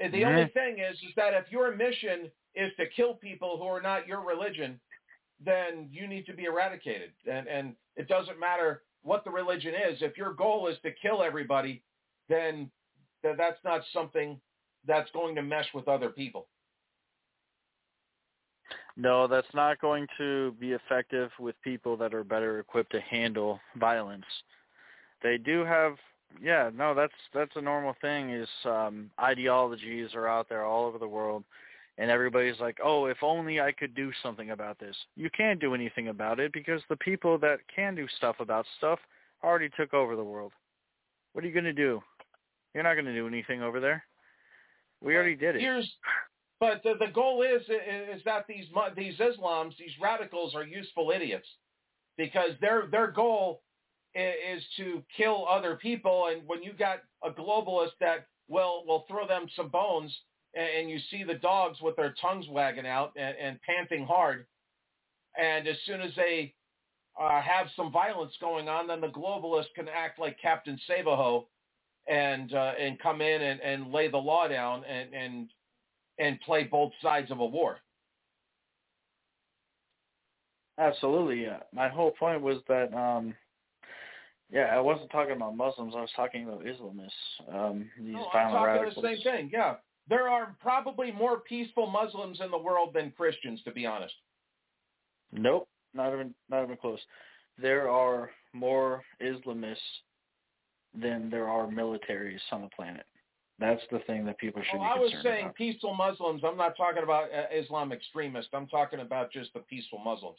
And 0.00 0.12
The 0.12 0.24
only 0.24 0.46
Mhm. 0.46 0.52
thing 0.52 0.78
is, 0.78 1.02
is 1.02 1.14
that 1.14 1.34
if 1.34 1.50
your 1.52 1.70
mission 1.70 2.30
is 2.54 2.74
to 2.76 2.86
kill 2.88 3.14
people 3.14 3.58
who 3.58 3.64
are 3.64 3.80
not 3.80 4.06
your 4.06 4.20
religion, 4.20 4.80
then 5.40 5.88
you 5.90 6.06
need 6.06 6.26
to 6.26 6.32
be 6.32 6.44
eradicated. 6.44 7.12
And 7.26 7.48
and 7.48 7.76
it 7.96 8.08
doesn't 8.08 8.38
matter 8.38 8.84
what 9.02 9.24
the 9.24 9.30
religion 9.30 9.74
is. 9.74 10.02
If 10.02 10.16
your 10.16 10.32
goal 10.32 10.66
is 10.68 10.78
to 10.80 10.90
kill 10.92 11.22
everybody, 11.22 11.82
then 12.28 12.70
th- 13.22 13.36
that's 13.36 13.62
not 13.62 13.84
something 13.92 14.40
that's 14.84 15.10
going 15.12 15.34
to 15.36 15.42
mesh 15.42 15.72
with 15.74 15.88
other 15.88 16.10
people. 16.10 16.48
No, 18.96 19.26
that's 19.26 19.52
not 19.54 19.80
going 19.80 20.06
to 20.18 20.52
be 20.52 20.72
effective 20.72 21.30
with 21.38 21.60
people 21.62 21.96
that 21.96 22.14
are 22.14 22.24
better 22.24 22.60
equipped 22.60 22.92
to 22.92 23.00
handle 23.00 23.60
violence. 23.76 24.24
They 25.22 25.36
do 25.36 25.64
have 25.64 25.98
yeah, 26.42 26.70
no, 26.74 26.94
that's 26.94 27.12
that's 27.32 27.52
a 27.56 27.60
normal 27.60 27.94
thing 28.00 28.30
is 28.30 28.48
um 28.64 29.10
ideologies 29.20 30.14
are 30.14 30.28
out 30.28 30.48
there 30.48 30.64
all 30.64 30.86
over 30.86 30.98
the 30.98 31.08
world 31.08 31.44
and 31.96 32.10
everybody's 32.10 32.58
like, 32.60 32.78
"Oh, 32.82 33.06
if 33.06 33.22
only 33.22 33.60
I 33.60 33.72
could 33.72 33.94
do 33.94 34.10
something 34.22 34.50
about 34.50 34.78
this." 34.78 34.96
You 35.16 35.30
can't 35.30 35.60
do 35.60 35.74
anything 35.74 36.08
about 36.08 36.40
it 36.40 36.52
because 36.52 36.82
the 36.88 36.96
people 36.96 37.38
that 37.38 37.60
can 37.74 37.94
do 37.94 38.06
stuff 38.16 38.36
about 38.40 38.66
stuff 38.78 38.98
already 39.42 39.68
took 39.76 39.94
over 39.94 40.16
the 40.16 40.24
world. 40.24 40.52
What 41.32 41.44
are 41.44 41.46
you 41.46 41.52
going 41.52 41.64
to 41.64 41.72
do? 41.72 42.02
You're 42.74 42.82
not 42.82 42.94
going 42.94 43.06
to 43.06 43.14
do 43.14 43.26
anything 43.26 43.62
over 43.62 43.80
there. 43.80 44.04
We 45.00 45.14
already 45.14 45.36
did 45.36 45.56
it. 45.56 45.60
Here's, 45.60 45.90
but 46.58 46.82
the, 46.82 46.94
the 46.98 47.12
goal 47.12 47.42
is 47.42 47.62
is 47.62 48.22
that 48.24 48.46
these 48.48 48.66
mu- 48.74 48.94
these 48.96 49.18
Islams, 49.18 49.76
these 49.78 49.92
radicals, 50.00 50.54
are 50.54 50.64
useful 50.64 51.12
idiots, 51.14 51.46
because 52.16 52.50
their 52.60 52.86
their 52.90 53.10
goal 53.10 53.62
is 54.14 54.62
to 54.76 55.02
kill 55.16 55.46
other 55.48 55.76
people. 55.76 56.28
And 56.32 56.42
when 56.46 56.62
you 56.62 56.72
got 56.72 56.98
a 57.22 57.30
globalist 57.30 57.92
that 58.00 58.26
will 58.48 58.84
will 58.86 59.04
throw 59.08 59.26
them 59.26 59.46
some 59.56 59.68
bones, 59.68 60.14
and, 60.54 60.88
you 60.88 60.98
see 61.10 61.24
the 61.24 61.34
dogs 61.34 61.80
with 61.80 61.96
their 61.96 62.14
tongues 62.20 62.46
wagging 62.48 62.86
out 62.86 63.12
and, 63.16 63.36
and 63.36 63.58
panting 63.62 64.06
hard, 64.06 64.46
and 65.36 65.66
as 65.66 65.76
soon 65.84 66.00
as 66.00 66.12
they 66.14 66.54
uh, 67.20 67.40
have 67.40 67.66
some 67.74 67.90
violence 67.90 68.32
going 68.40 68.68
on, 68.68 68.86
then 68.86 69.00
the 69.00 69.08
globalist 69.08 69.66
can 69.74 69.88
act 69.88 70.18
like 70.18 70.36
Captain 70.40 70.78
Savaho 70.88 71.46
and 72.06 72.54
uh, 72.54 72.72
and 72.78 72.98
come 73.00 73.20
in 73.20 73.42
and, 73.42 73.60
and 73.60 73.92
lay 73.92 74.08
the 74.08 74.16
law 74.16 74.46
down 74.46 74.84
and, 74.84 75.12
and 75.14 75.48
and 76.18 76.40
play 76.42 76.64
both 76.64 76.92
sides 77.02 77.30
of 77.30 77.40
a 77.40 77.46
war. 77.46 77.78
Absolutely. 80.78 81.46
My 81.72 81.88
whole 81.88 82.10
point 82.10 82.42
was 82.42 82.58
that, 82.68 82.92
um, 82.94 83.34
yeah, 84.50 84.74
I 84.76 84.80
wasn't 84.80 85.10
talking 85.10 85.36
about 85.36 85.56
Muslims. 85.56 85.94
I 85.96 86.00
was 86.00 86.10
talking 86.14 86.44
about 86.44 86.64
Islamists. 86.64 87.08
Um, 87.52 87.90
these 87.98 88.14
No, 88.14 88.26
I'm 88.32 88.50
talking 88.50 88.64
radicals. 88.64 89.02
the 89.02 89.14
same 89.14 89.22
thing. 89.22 89.50
Yeah, 89.52 89.76
there 90.08 90.28
are 90.28 90.56
probably 90.60 91.10
more 91.12 91.40
peaceful 91.40 91.86
Muslims 91.88 92.40
in 92.40 92.50
the 92.50 92.58
world 92.58 92.92
than 92.94 93.10
Christians, 93.12 93.62
to 93.64 93.72
be 93.72 93.86
honest. 93.86 94.14
Nope, 95.32 95.68
not 95.94 96.12
even 96.12 96.34
not 96.48 96.62
even 96.64 96.76
close. 96.76 97.00
There 97.58 97.88
are 97.88 98.30
more 98.52 99.02
Islamists 99.22 99.76
than 100.94 101.30
there 101.30 101.48
are 101.48 101.66
militaries 101.66 102.38
on 102.52 102.62
the 102.62 102.68
planet. 102.76 103.04
That's 103.58 103.82
the 103.90 104.00
thing 104.00 104.24
that 104.26 104.38
people 104.38 104.62
should 104.62 104.76
Oh, 104.76 104.80
be 104.80 104.84
I 104.84 104.98
was 104.98 105.12
saying 105.22 105.44
about. 105.46 105.54
peaceful 105.54 105.94
Muslims. 105.94 106.42
I'm 106.44 106.56
not 106.56 106.76
talking 106.76 107.02
about 107.04 107.32
uh, 107.32 107.46
Islam 107.56 107.92
extremists. 107.92 108.50
I'm 108.52 108.66
talking 108.66 109.00
about 109.00 109.30
just 109.32 109.52
the 109.54 109.60
peaceful 109.60 110.00
Muslims. 110.00 110.38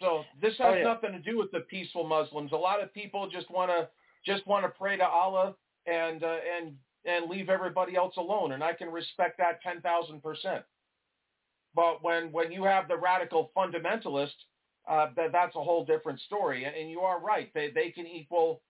So 0.00 0.24
this 0.40 0.56
has 0.58 0.66
Oh, 0.68 0.74
yeah. 0.74 0.84
nothing 0.84 1.12
to 1.12 1.18
do 1.18 1.38
with 1.38 1.50
the 1.52 1.60
peaceful 1.60 2.04
Muslims. 2.06 2.52
A 2.52 2.56
lot 2.56 2.82
of 2.82 2.92
people 2.94 3.28
just 3.28 3.50
want 3.50 3.70
to 3.70 3.88
just 4.24 4.46
want 4.46 4.64
to 4.64 4.70
pray 4.70 4.96
to 4.96 5.06
Allah 5.06 5.54
and 5.86 6.22
uh, 6.24 6.36
and 6.56 6.76
and 7.04 7.30
leave 7.30 7.48
everybody 7.48 7.96
else 7.96 8.16
alone, 8.16 8.52
and 8.52 8.62
I 8.64 8.72
can 8.72 8.88
respect 8.90 9.38
that 9.38 9.62
ten 9.62 9.80
thousand 9.80 10.22
percent. 10.22 10.64
But 11.74 12.02
when 12.02 12.32
when 12.32 12.50
you 12.50 12.64
have 12.64 12.88
the 12.88 12.96
radical 12.96 13.52
fundamentalist, 13.56 14.34
uh, 14.88 15.08
that 15.16 15.32
that's 15.32 15.54
a 15.56 15.62
whole 15.62 15.84
different 15.84 16.20
story. 16.20 16.64
And, 16.64 16.74
and 16.74 16.90
you 16.90 17.00
are 17.00 17.20
right; 17.20 17.52
they 17.54 17.70
they 17.70 17.90
can 17.90 18.06
equal 18.06 18.62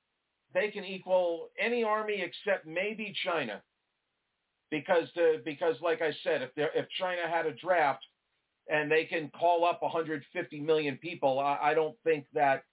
they 0.53 0.71
can 0.71 0.85
equal 0.85 1.51
any 1.59 1.85
army 1.85 2.23
except 2.23 2.67
maybe 2.67 3.15
China, 3.25 3.63
because 4.71 5.09
the 5.15 5.43
because 5.45 5.77
like 5.81 6.03
I 6.03 6.13
said, 6.25 6.43
if 6.43 6.55
there- 6.57 6.73
if 6.75 6.89
China 6.99 7.23
had 7.29 7.47
a 7.47 7.53
draft 7.53 8.05
and 8.71 8.91
they 8.91 9.05
can 9.05 9.31
call 9.39 9.65
up 9.65 9.83
150 9.83 10.61
million 10.61 10.97
people, 10.97 11.41
I, 11.41 11.59
I 11.63 11.75
don't 11.75 11.97
think 12.05 12.27
that 12.35 12.65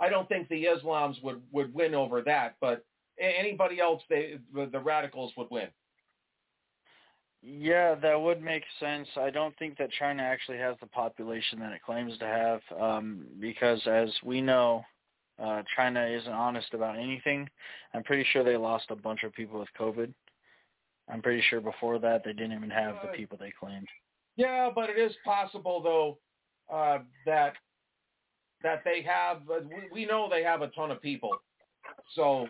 I 0.00 0.08
don't 0.08 0.28
think 0.28 0.48
the 0.48 0.64
Islams 0.64 1.22
would 1.22 1.40
would 1.52 1.72
win 1.72 1.94
over 1.94 2.22
that. 2.22 2.56
But 2.60 2.84
anybody 3.18 3.80
else, 3.80 4.02
they 4.10 4.38
the, 4.54 4.66
the 4.66 4.80
radicals 4.80 5.32
would 5.36 5.48
win. 5.50 5.68
Yeah, 7.42 7.94
that 7.94 8.20
would 8.20 8.42
make 8.42 8.64
sense. 8.78 9.08
I 9.16 9.30
don't 9.30 9.56
think 9.58 9.78
that 9.78 9.90
China 9.98 10.22
actually 10.22 10.58
has 10.58 10.76
the 10.80 10.86
population 10.86 11.58
that 11.60 11.72
it 11.72 11.82
claims 11.82 12.18
to 12.18 12.26
have, 12.26 12.60
um, 12.78 13.24
because 13.40 13.80
as 13.86 14.10
we 14.22 14.42
know, 14.42 14.84
uh, 15.42 15.62
China 15.74 16.06
isn't 16.06 16.30
honest 16.30 16.74
about 16.74 16.98
anything. 16.98 17.48
I'm 17.94 18.02
pretty 18.02 18.26
sure 18.30 18.44
they 18.44 18.58
lost 18.58 18.90
a 18.90 18.96
bunch 18.96 19.22
of 19.22 19.32
people 19.32 19.58
with 19.58 19.70
COVID. 19.78 20.12
I'm 21.10 21.22
pretty 21.22 21.42
sure 21.48 21.62
before 21.62 21.98
that 22.00 22.24
they 22.24 22.34
didn't 22.34 22.52
even 22.52 22.68
have 22.68 22.96
the 23.02 23.08
people 23.16 23.38
they 23.40 23.52
claimed. 23.58 23.88
Yeah, 24.40 24.70
but 24.74 24.88
it 24.88 24.98
is 24.98 25.12
possible 25.22 25.82
though 25.82 26.18
uh, 26.74 27.00
that 27.26 27.52
that 28.62 28.82
they 28.84 29.02
have. 29.02 29.38
Uh, 29.50 29.60
we, 29.68 29.88
we 29.92 30.06
know 30.06 30.28
they 30.30 30.42
have 30.42 30.62
a 30.62 30.68
ton 30.68 30.90
of 30.90 31.02
people. 31.02 31.30
So 32.14 32.48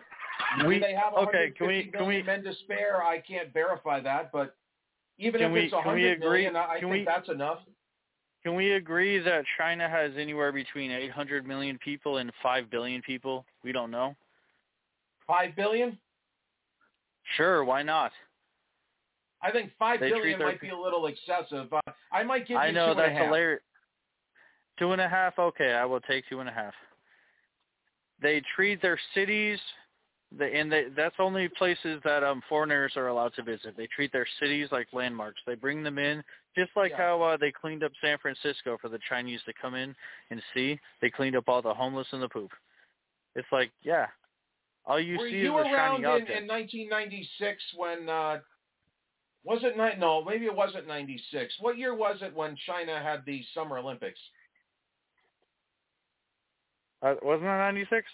We- 0.65 0.79
they 0.79 0.93
have 0.93 1.13
okay, 1.15 1.51
can 1.51 1.67
we- 1.67 1.85
can 1.91 2.07
we- 2.07 2.23
men 2.23 2.43
to 2.43 2.53
spare? 2.63 3.03
I 3.03 3.19
can't 3.19 3.51
verify 3.53 3.99
that, 4.01 4.31
but 4.31 4.55
even 5.17 5.41
if 5.41 5.51
we- 5.51 5.65
it's 5.65 5.73
100 5.73 6.17
agree- 6.17 6.29
million, 6.29 6.55
I 6.55 6.65
I 6.65 6.79
think 6.79 6.91
we- 6.91 7.03
that's 7.03 7.29
enough. 7.29 7.59
Can 8.43 8.55
we 8.55 8.71
agree 8.73 9.19
that 9.19 9.45
China 9.57 9.87
has 9.87 10.17
anywhere 10.17 10.51
between 10.51 10.91
800 10.91 11.45
million 11.45 11.77
people 11.77 12.17
and 12.17 12.33
5 12.41 12.69
billion 12.69 13.01
people? 13.01 13.45
We 13.63 13.71
don't 13.71 13.91
know. 13.91 14.15
Five 15.27 15.55
billion? 15.55 15.99
Sure, 17.35 17.63
why 17.63 17.83
not? 17.83 18.11
I 19.43 19.51
think 19.51 19.71
five 19.79 19.99
They 19.99 20.09
billion 20.09 20.39
might 20.39 20.61
be 20.61 20.69
a 20.69 20.77
little 20.77 21.07
excessive. 21.07 21.71
Uh, 21.73 21.79
I 22.11 22.23
might 22.23 22.47
give 22.47 22.55
you 22.55 22.57
I 22.57 22.71
know 22.71 22.87
two 22.87 22.91
and 22.91 22.99
a 22.99 23.03
that's 23.03 23.17
half. 23.17 23.25
hilarious. 23.25 23.61
Two 24.79 24.91
and 24.91 25.01
a 25.01 25.09
half. 25.09 25.37
Okay, 25.39 25.73
I 25.73 25.85
will 25.85 26.01
take 26.01 26.25
two 26.29 26.39
and 26.39 26.49
a 26.49 26.51
half. 26.51 26.73
They 28.21 28.41
treat 28.55 28.81
their 28.81 28.99
cities, 29.15 29.59
the, 30.37 30.45
and 30.45 30.71
they, 30.71 30.85
that's 30.95 31.15
only 31.19 31.49
places 31.49 31.99
that 32.03 32.23
um 32.23 32.41
foreigners 32.47 32.93
are 32.95 33.07
allowed 33.07 33.33
to 33.35 33.43
visit. 33.43 33.75
They 33.75 33.87
treat 33.87 34.11
their 34.11 34.27
cities 34.39 34.67
like 34.71 34.87
landmarks. 34.93 35.41
They 35.47 35.55
bring 35.55 35.81
them 35.83 35.97
in, 35.97 36.23
just 36.55 36.71
like 36.75 36.93
how 36.93 37.21
uh, 37.21 37.37
they 37.37 37.51
cleaned 37.51 37.83
up 37.83 37.91
San 38.01 38.17
Francisco 38.19 38.77
for 38.79 38.89
the 38.89 38.99
Chinese 39.09 39.39
to 39.47 39.53
come 39.59 39.73
in 39.75 39.95
and 40.29 40.41
see. 40.53 40.79
They 41.01 41.09
cleaned 41.09 41.35
up 41.35 41.45
all 41.47 41.61
the 41.61 41.73
homeless 41.73 42.07
and 42.11 42.21
the 42.21 42.29
poop. 42.29 42.51
It's 43.35 43.47
like, 43.51 43.71
yeah, 43.81 44.07
all 44.85 44.99
you 44.99 45.17
Were 45.17 45.29
see 45.29 45.37
you 45.37 45.57
is 45.59 45.65
a 45.65 45.69
around 45.73 46.03
shiny 46.03 46.03
in, 46.03 46.21
object. 46.21 46.41
in 46.41 46.47
1996 46.47 47.63
when 47.75 48.09
uh, 48.09 48.39
was 49.43 49.59
it 49.63 49.75
ni- 49.77 49.99
no 49.99 50.23
maybe 50.23 50.45
it 50.45 50.55
wasn't 50.55 50.87
96 50.87 51.53
what 51.59 51.77
year 51.77 51.95
was 51.95 52.17
it 52.21 52.33
when 52.35 52.55
China 52.65 53.01
had 53.01 53.23
the 53.25 53.43
Summer 53.53 53.77
Olympics 53.77 54.19
Uh, 57.03 57.15
wasn't 57.23 57.45
it 57.45 57.47
96? 57.47 58.07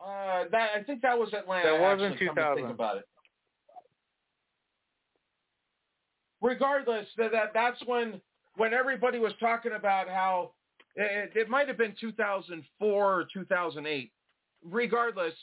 uh, 0.00 0.44
that 0.52 0.70
I 0.76 0.82
think 0.84 1.02
that 1.02 1.18
was 1.18 1.32
Atlanta 1.34 1.72
That 1.72 1.80
wasn't 1.80 2.12
actually, 2.12 2.26
come 2.28 2.36
2000. 2.36 2.56
think 2.62 2.70
about 2.74 2.96
it 2.98 3.04
regardless 6.40 7.06
that, 7.16 7.32
that 7.32 7.50
that's 7.54 7.80
when 7.86 8.20
when 8.56 8.72
everybody 8.72 9.18
was 9.18 9.32
talking 9.40 9.72
about 9.72 10.08
how 10.08 10.52
it, 10.94 11.32
it 11.34 11.48
might 11.48 11.66
have 11.66 11.78
been 11.78 11.94
2004 12.00 12.88
or 13.20 13.26
2008 13.32 14.12
regardless 14.62 15.34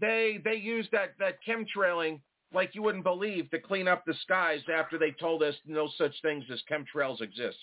they 0.00 0.40
they 0.44 0.54
used 0.54 0.90
that 0.92 1.14
that 1.18 1.38
chemtrailing 1.46 2.20
like 2.52 2.74
you 2.74 2.82
wouldn't 2.82 3.04
believe 3.04 3.50
to 3.50 3.58
clean 3.58 3.88
up 3.88 4.04
the 4.06 4.14
skies 4.22 4.60
after 4.72 4.98
they 4.98 5.10
told 5.12 5.42
us 5.42 5.54
no 5.66 5.88
such 5.98 6.14
things 6.22 6.44
as 6.52 6.62
chemtrails 6.70 7.20
exist. 7.20 7.58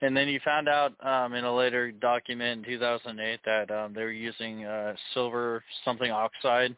And 0.00 0.16
then 0.16 0.28
you 0.28 0.38
found 0.44 0.68
out 0.68 0.92
um, 1.04 1.34
in 1.34 1.44
a 1.44 1.54
later 1.54 1.90
document 1.90 2.64
in 2.66 2.72
2008 2.72 3.40
that 3.44 3.70
um, 3.70 3.92
they 3.94 4.02
were 4.02 4.12
using 4.12 4.64
uh, 4.64 4.94
silver 5.12 5.64
something 5.84 6.10
oxide 6.10 6.76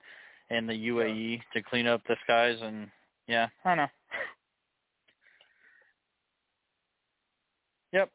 in 0.48 0.66
the 0.66 0.72
UAE 0.72 1.40
to 1.52 1.62
clean 1.62 1.86
up 1.86 2.00
the 2.08 2.16
skies, 2.24 2.56
and 2.62 2.88
yeah, 3.28 3.48
I 3.64 3.68
don't 3.70 3.76
know. 3.76 3.86
Yep. 7.92 8.10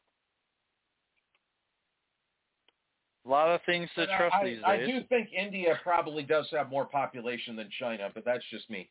A 3.26 3.30
lot 3.30 3.48
of 3.48 3.60
things 3.66 3.88
to 3.96 4.06
But 4.06 4.16
trust 4.16 4.36
I, 4.40 4.44
these 4.44 4.58
I 4.64 4.76
days. 4.76 4.88
do 4.88 5.00
think 5.08 5.30
India 5.32 5.78
probably 5.82 6.22
does 6.22 6.46
have 6.52 6.70
more 6.70 6.84
population 6.84 7.56
than 7.56 7.68
China, 7.78 8.08
but 8.14 8.24
that's 8.24 8.44
just 8.50 8.70
me. 8.70 8.88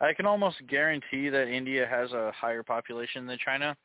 I 0.00 0.12
can 0.12 0.26
almost 0.26 0.56
guarantee 0.68 1.28
that 1.28 1.48
India 1.48 1.86
has 1.86 2.12
a 2.12 2.32
higher 2.32 2.62
population 2.62 3.26
than 3.26 3.38
China 3.42 3.76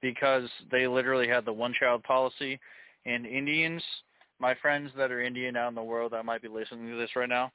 because 0.00 0.48
they 0.70 0.86
literally 0.86 1.28
had 1.28 1.44
the 1.44 1.52
one 1.52 1.74
child 1.78 2.02
policy 2.02 2.58
and 3.06 3.26
Indians, 3.26 3.82
my 4.38 4.54
friends 4.56 4.90
that 4.96 5.10
are 5.10 5.20
Indian 5.20 5.56
out 5.56 5.68
in 5.68 5.74
the 5.74 5.82
world 5.82 6.12
that 6.12 6.24
might 6.24 6.42
be 6.42 6.48
listening 6.48 6.90
to 6.90 6.96
this 6.96 7.10
right 7.16 7.28
now, 7.28 7.52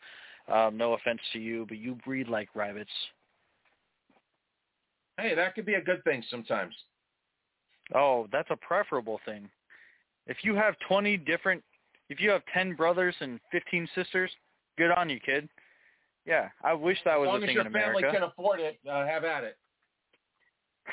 um, 0.51 0.77
no 0.77 0.93
offense 0.93 1.19
to 1.33 1.39
you, 1.39 1.65
but 1.67 1.77
you 1.77 1.97
breed 2.05 2.27
like 2.27 2.49
rabbits. 2.55 2.91
Hey, 5.19 5.35
that 5.35 5.55
could 5.55 5.65
be 5.65 5.73
a 5.73 5.81
good 5.81 6.03
thing 6.03 6.23
sometimes. 6.29 6.73
Oh, 7.95 8.27
that's 8.31 8.49
a 8.51 8.57
preferable 8.57 9.19
thing. 9.25 9.49
If 10.27 10.37
you 10.43 10.55
have 10.55 10.75
20 10.87 11.17
different, 11.17 11.63
if 12.09 12.19
you 12.19 12.29
have 12.29 12.41
10 12.53 12.75
brothers 12.75 13.15
and 13.19 13.39
15 13.51 13.87
sisters, 13.95 14.29
good 14.77 14.91
on 14.91 15.09
you, 15.09 15.19
kid. 15.19 15.49
Yeah, 16.25 16.49
I 16.63 16.73
wish 16.73 16.97
that 17.05 17.17
was 17.17 17.27
as 17.27 17.31
long 17.31 17.41
a 17.41 17.43
as 17.43 17.47
thing 17.47 17.55
your 17.55 17.65
in 17.65 17.73
family 17.73 18.03
America. 18.03 18.19
can 18.19 18.29
afford 18.29 18.59
it, 18.59 18.77
uh, 18.89 19.05
have 19.05 19.23
at 19.23 19.43
it. 19.43 19.57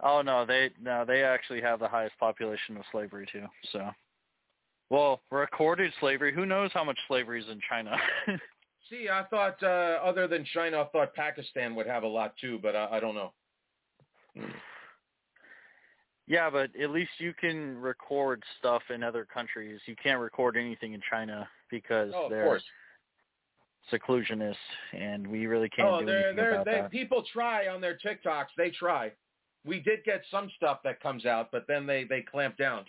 Oh 0.00 0.22
no, 0.22 0.46
they 0.46 0.70
no, 0.80 1.04
they 1.04 1.24
actually 1.24 1.60
have 1.60 1.80
the 1.80 1.88
highest 1.88 2.16
population 2.20 2.76
of 2.76 2.84
slavery 2.92 3.26
too. 3.32 3.46
So, 3.72 3.90
well, 4.90 5.22
recorded 5.32 5.92
slavery. 5.98 6.32
Who 6.32 6.46
knows 6.46 6.70
how 6.72 6.84
much 6.84 6.96
slavery 7.08 7.42
is 7.42 7.48
in 7.50 7.58
China? 7.68 7.96
See, 8.88 9.08
I 9.12 9.24
thought 9.24 9.60
uh, 9.60 9.98
other 10.00 10.28
than 10.28 10.44
China, 10.54 10.82
I 10.82 10.84
thought 10.92 11.14
Pakistan 11.14 11.74
would 11.74 11.88
have 11.88 12.04
a 12.04 12.06
lot 12.06 12.34
too, 12.40 12.60
but 12.62 12.76
I, 12.76 12.86
I 12.92 13.00
don't 13.00 13.16
know. 13.16 13.32
yeah, 16.28 16.50
but 16.50 16.70
at 16.80 16.90
least 16.90 17.10
you 17.18 17.32
can 17.32 17.78
record 17.78 18.42
stuff 18.58 18.82
in 18.94 19.02
other 19.02 19.24
countries. 19.24 19.80
You 19.86 19.96
can't 20.00 20.20
record 20.20 20.56
anything 20.56 20.92
in 20.92 21.00
China 21.10 21.48
because 21.70 22.12
Oh, 22.14 22.28
they're 22.28 22.44
course. 22.44 22.64
seclusionists, 23.90 24.54
and 24.92 25.26
we 25.26 25.46
really 25.46 25.68
can't 25.70 25.88
oh, 25.88 26.00
do 26.00 26.06
they're 26.06 26.18
anything 26.18 26.36
they're 26.36 26.54
about 26.54 26.66
they 26.66 26.80
that. 26.82 26.90
people 26.90 27.24
try 27.32 27.68
on 27.68 27.80
their 27.80 27.96
TikToks. 27.98 28.48
They 28.56 28.70
try. 28.70 29.12
We 29.64 29.80
did 29.80 30.04
get 30.04 30.22
some 30.30 30.50
stuff 30.56 30.80
that 30.84 31.00
comes 31.00 31.26
out, 31.26 31.50
but 31.50 31.66
then 31.66 31.86
they 31.86 32.04
they 32.04 32.20
clamp 32.20 32.56
down. 32.58 32.84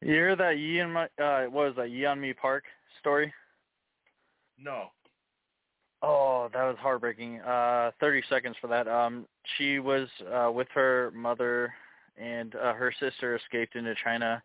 You 0.00 0.12
hear 0.12 0.36
that 0.36 0.54
Yeonmi 0.56 1.08
uh, 1.20 1.50
what 1.50 1.66
was 1.66 1.76
that 1.76 1.88
Yeonmi 1.88 2.36
Park 2.36 2.64
story? 3.00 3.32
No. 4.56 4.90
Oh, 6.00 6.48
that 6.52 6.62
was 6.62 6.76
heartbreaking. 6.78 7.40
Uh, 7.40 7.90
30 7.98 8.22
seconds 8.28 8.56
for 8.60 8.68
that. 8.68 8.86
Um, 8.86 9.26
she 9.56 9.80
was 9.80 10.08
uh, 10.32 10.50
with 10.52 10.68
her 10.72 11.10
mother, 11.12 11.74
and 12.20 12.54
uh, 12.54 12.72
her 12.74 12.92
sister 12.98 13.36
escaped 13.36 13.76
into 13.76 13.94
China, 14.02 14.42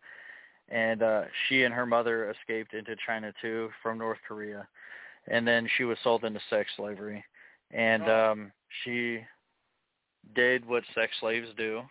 and 0.68 1.02
uh, 1.02 1.22
she 1.48 1.64
and 1.64 1.74
her 1.74 1.86
mother 1.86 2.30
escaped 2.30 2.74
into 2.74 2.96
China 3.06 3.32
too 3.40 3.70
from 3.82 3.98
North 3.98 4.18
Korea, 4.26 4.66
and 5.28 5.46
then 5.46 5.68
she 5.76 5.84
was 5.84 5.98
sold 6.02 6.24
into 6.24 6.40
sex 6.50 6.70
slavery, 6.76 7.24
and 7.70 8.08
um, 8.08 8.52
she 8.82 9.20
did 10.34 10.66
what 10.66 10.84
sex 10.94 11.12
slaves 11.20 11.48
do. 11.56 11.82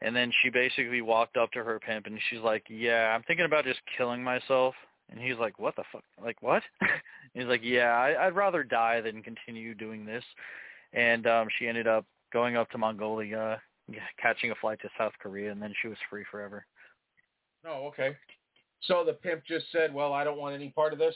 And 0.00 0.16
then 0.16 0.32
she 0.42 0.50
basically 0.50 1.00
walked 1.00 1.36
up 1.36 1.52
to 1.52 1.62
her 1.62 1.78
pimp 1.78 2.06
and 2.06 2.18
she's 2.28 2.40
like, 2.40 2.64
"Yeah, 2.68 3.14
I'm 3.14 3.22
thinking 3.22 3.46
about 3.46 3.64
just 3.64 3.80
killing 3.96 4.22
myself." 4.22 4.74
And 5.10 5.20
he's 5.20 5.38
like, 5.38 5.58
"What 5.60 5.76
the 5.76 5.84
fuck? 5.92 6.02
Like 6.22 6.42
what?" 6.42 6.62
he's 7.34 7.44
like, 7.44 7.60
"Yeah, 7.62 7.90
I, 7.90 8.26
I'd 8.26 8.34
rather 8.34 8.64
die 8.64 9.00
than 9.00 9.22
continue 9.22 9.74
doing 9.74 10.04
this." 10.04 10.24
And 10.92 11.26
um 11.28 11.46
she 11.56 11.68
ended 11.68 11.86
up 11.86 12.04
going 12.32 12.56
up 12.56 12.68
to 12.70 12.78
Mongolia, 12.78 13.60
catching 14.20 14.50
a 14.50 14.54
flight 14.56 14.80
to 14.82 14.88
South 14.98 15.12
Korea, 15.20 15.50
and 15.52 15.60
then 15.60 15.72
she 15.80 15.88
was 15.88 15.98
free 16.08 16.24
forever. 16.30 16.64
Oh, 17.66 17.86
okay. 17.88 18.16
So 18.82 19.04
the 19.04 19.14
pimp 19.14 19.44
just 19.46 19.70
said, 19.70 19.94
"Well, 19.94 20.12
I 20.12 20.24
don't 20.24 20.38
want 20.38 20.54
any 20.54 20.70
part 20.70 20.92
of 20.92 20.98
this." 20.98 21.14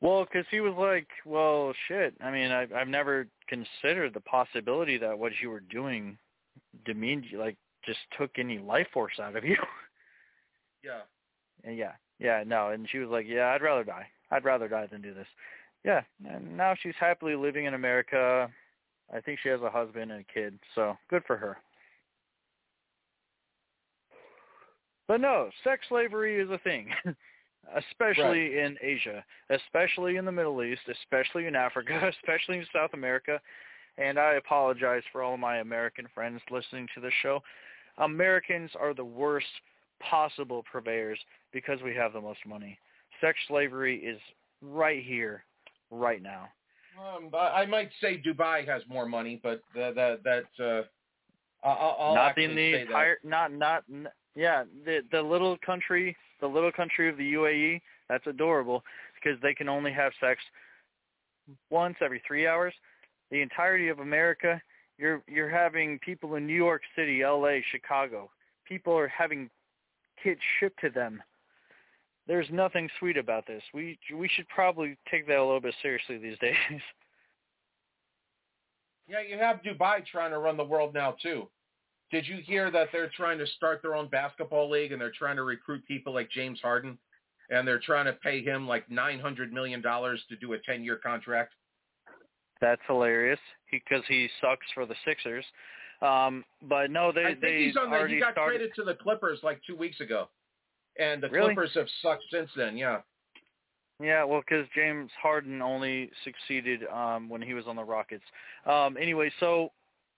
Well, 0.00 0.24
because 0.24 0.46
he 0.50 0.60
was 0.60 0.74
like, 0.76 1.08
"Well, 1.24 1.72
shit. 1.88 2.14
I 2.20 2.30
mean, 2.30 2.50
I've 2.50 2.72
I've 2.72 2.88
never 2.88 3.28
considered 3.48 4.14
the 4.14 4.20
possibility 4.20 4.98
that 4.98 5.18
what 5.18 5.32
you 5.40 5.50
were 5.50 5.60
doing 5.60 6.18
demeaned 6.84 7.26
you, 7.30 7.38
like 7.38 7.56
just 7.86 8.00
took 8.18 8.30
any 8.38 8.58
life 8.58 8.88
force 8.92 9.18
out 9.20 9.36
of 9.36 9.44
you." 9.44 9.56
Yeah. 10.84 11.00
And 11.64 11.78
yeah, 11.78 11.92
yeah, 12.18 12.44
no. 12.46 12.68
And 12.68 12.88
she 12.90 12.98
was 12.98 13.08
like, 13.08 13.26
yeah, 13.26 13.48
I'd 13.48 13.62
rather 13.62 13.84
die. 13.84 14.06
I'd 14.30 14.44
rather 14.44 14.68
die 14.68 14.86
than 14.86 15.02
do 15.02 15.14
this. 15.14 15.26
Yeah, 15.84 16.02
and 16.26 16.56
now 16.56 16.74
she's 16.80 16.94
happily 16.98 17.34
living 17.34 17.66
in 17.66 17.74
America. 17.74 18.50
I 19.12 19.20
think 19.20 19.38
she 19.42 19.48
has 19.48 19.60
a 19.62 19.70
husband 19.70 20.10
and 20.10 20.20
a 20.20 20.32
kid, 20.32 20.58
so 20.74 20.96
good 21.10 21.22
for 21.26 21.36
her. 21.36 21.58
But 25.06 25.20
no, 25.20 25.50
sex 25.62 25.84
slavery 25.88 26.40
is 26.40 26.50
a 26.50 26.58
thing, 26.58 26.88
especially 27.76 28.58
in 28.58 28.76
Asia, 28.80 29.24
especially 29.50 30.16
in 30.16 30.24
the 30.24 30.32
Middle 30.32 30.62
East, 30.62 30.82
especially 30.90 31.46
in 31.46 31.54
Africa, 31.54 32.10
especially 32.22 32.58
in 32.58 32.66
South 32.72 32.90
America. 32.94 33.40
And 33.98 34.18
I 34.18 34.34
apologize 34.34 35.02
for 35.12 35.22
all 35.22 35.36
my 35.36 35.58
American 35.58 36.08
friends 36.14 36.40
listening 36.50 36.88
to 36.94 37.00
this 37.00 37.12
show. 37.22 37.40
Americans 37.98 38.70
are 38.80 38.94
the 38.94 39.04
worst 39.04 39.46
possible 40.00 40.64
purveyors 40.70 41.18
because 41.52 41.80
we 41.82 41.94
have 41.94 42.12
the 42.12 42.20
most 42.20 42.40
money. 42.46 42.78
Sex 43.20 43.38
slavery 43.46 43.98
is 43.98 44.18
right 44.60 45.04
here, 45.04 45.44
right 45.90 46.22
now. 46.22 46.48
Um, 46.98 47.30
I 47.34 47.66
might 47.66 47.90
say 48.00 48.22
Dubai 48.24 48.66
has 48.66 48.82
more 48.88 49.06
money, 49.06 49.40
but 49.42 49.62
that 49.74 49.94
that, 49.94 50.22
that 50.24 50.64
uh, 50.64 50.82
I'll, 51.66 51.96
I'll 51.98 52.14
not 52.14 52.38
in 52.38 52.54
the 52.54 52.80
entire, 52.80 53.18
not 53.24 53.52
not 53.52 53.84
n- 53.92 54.08
yeah, 54.34 54.64
the 54.84 55.00
the 55.10 55.20
little 55.20 55.56
country, 55.64 56.16
the 56.40 56.46
little 56.46 56.72
country 56.72 57.08
of 57.08 57.16
the 57.16 57.34
UAE. 57.34 57.80
That's 58.08 58.26
adorable 58.26 58.84
because 59.14 59.40
they 59.42 59.54
can 59.54 59.68
only 59.68 59.92
have 59.92 60.12
sex 60.20 60.40
once 61.70 61.96
every 62.02 62.22
three 62.26 62.46
hours. 62.46 62.74
The 63.30 63.40
entirety 63.40 63.88
of 63.88 64.00
America, 64.00 64.60
you're 64.98 65.22
you're 65.26 65.48
having 65.48 65.98
people 66.00 66.34
in 66.36 66.46
New 66.46 66.54
York 66.54 66.82
City, 66.96 67.22
L.A., 67.22 67.64
Chicago. 67.72 68.30
People 68.68 68.96
are 68.96 69.08
having 69.08 69.50
kids 70.22 70.40
shipped 70.60 70.80
to 70.80 70.90
them. 70.90 71.22
There's 72.26 72.46
nothing 72.50 72.88
sweet 72.98 73.16
about 73.16 73.46
this. 73.46 73.62
We 73.72 73.98
we 74.16 74.28
should 74.28 74.48
probably 74.48 74.96
take 75.10 75.26
that 75.26 75.38
a 75.38 75.44
little 75.44 75.60
bit 75.60 75.74
seriously 75.82 76.18
these 76.18 76.38
days. 76.40 76.80
Yeah, 79.06 79.20
you 79.20 79.38
have 79.38 79.60
Dubai 79.62 80.04
trying 80.06 80.30
to 80.30 80.38
run 80.38 80.56
the 80.56 80.64
world 80.64 80.94
now 80.94 81.14
too. 81.22 81.48
Did 82.10 82.26
you 82.26 82.38
hear 82.44 82.70
that 82.70 82.88
they're 82.92 83.10
trying 83.14 83.38
to 83.38 83.46
start 83.46 83.82
their 83.82 83.94
own 83.94 84.08
basketball 84.08 84.70
league 84.70 84.92
and 84.92 85.00
they're 85.00 85.12
trying 85.12 85.36
to 85.36 85.42
recruit 85.42 85.84
people 85.86 86.14
like 86.14 86.30
James 86.30 86.60
Harden 86.62 86.96
and 87.50 87.66
they're 87.66 87.80
trying 87.80 88.06
to 88.06 88.12
pay 88.14 88.42
him 88.42 88.68
like 88.68 88.90
900 88.90 89.52
million 89.52 89.82
dollars 89.82 90.22
to 90.28 90.36
do 90.36 90.52
a 90.54 90.58
10-year 90.58 90.96
contract? 90.96 91.54
That's 92.60 92.80
hilarious 92.86 93.40
because 93.70 94.02
he 94.08 94.28
sucks 94.40 94.66
for 94.74 94.86
the 94.86 94.94
Sixers. 95.04 95.44
Um, 96.02 96.44
but 96.62 96.90
no, 96.90 97.12
they 97.12 97.24
I 97.24 97.28
think 97.28 97.40
they 97.40 97.64
he's 97.64 97.76
on 97.76 97.90
the, 97.90 97.96
already 97.96 98.14
he 98.14 98.20
got 98.20 98.32
started. 98.32 98.58
traded 98.58 98.74
to 98.76 98.84
the 98.84 98.94
Clippers 98.94 99.40
like 99.42 99.60
2 99.66 99.76
weeks 99.76 100.00
ago. 100.00 100.28
And 100.98 101.22
the 101.22 101.28
Really? 101.28 101.54
Clippers 101.54 101.74
have 101.74 101.88
sucked 102.02 102.24
since 102.30 102.50
then, 102.56 102.76
yeah. 102.76 103.00
Yeah, 104.00 104.24
well, 104.24 104.40
because 104.40 104.66
James 104.74 105.10
Harden 105.20 105.62
only 105.62 106.10
succeeded 106.24 106.84
um, 106.92 107.28
when 107.28 107.40
he 107.40 107.54
was 107.54 107.64
on 107.66 107.76
the 107.76 107.84
Rockets. 107.84 108.24
Um, 108.66 108.96
anyway, 108.96 109.30
so 109.38 109.70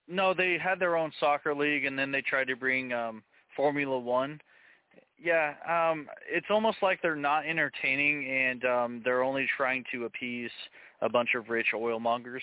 no, 0.08 0.32
they 0.32 0.58
had 0.58 0.78
their 0.78 0.96
own 0.96 1.12
soccer 1.20 1.54
league, 1.54 1.84
and 1.84 1.98
then 1.98 2.10
they 2.10 2.22
tried 2.22 2.48
to 2.48 2.56
bring 2.56 2.92
um, 2.92 3.22
Formula 3.54 3.98
One. 3.98 4.40
Yeah, 5.22 5.54
um, 5.68 6.08
it's 6.30 6.46
almost 6.50 6.78
like 6.82 7.00
they're 7.02 7.16
not 7.16 7.46
entertaining, 7.46 8.30
and 8.30 8.64
um, 8.64 9.02
they're 9.04 9.22
only 9.22 9.46
trying 9.56 9.84
to 9.92 10.04
appease 10.04 10.50
a 11.02 11.08
bunch 11.08 11.30
of 11.34 11.48
rich 11.48 11.68
oil 11.74 12.00
mongers. 12.00 12.42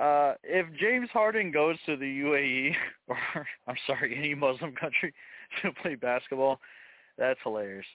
Uh, 0.00 0.34
if 0.42 0.66
James 0.80 1.08
Harden 1.12 1.52
goes 1.52 1.76
to 1.86 1.96
the 1.96 2.04
UAE, 2.04 2.74
or 3.08 3.18
I'm 3.66 3.76
sorry, 3.86 4.16
any 4.16 4.34
Muslim 4.34 4.72
country 4.72 5.12
to 5.62 5.72
play 5.82 5.94
basketball, 5.94 6.60
that's 7.22 7.38
hilarious. 7.44 7.86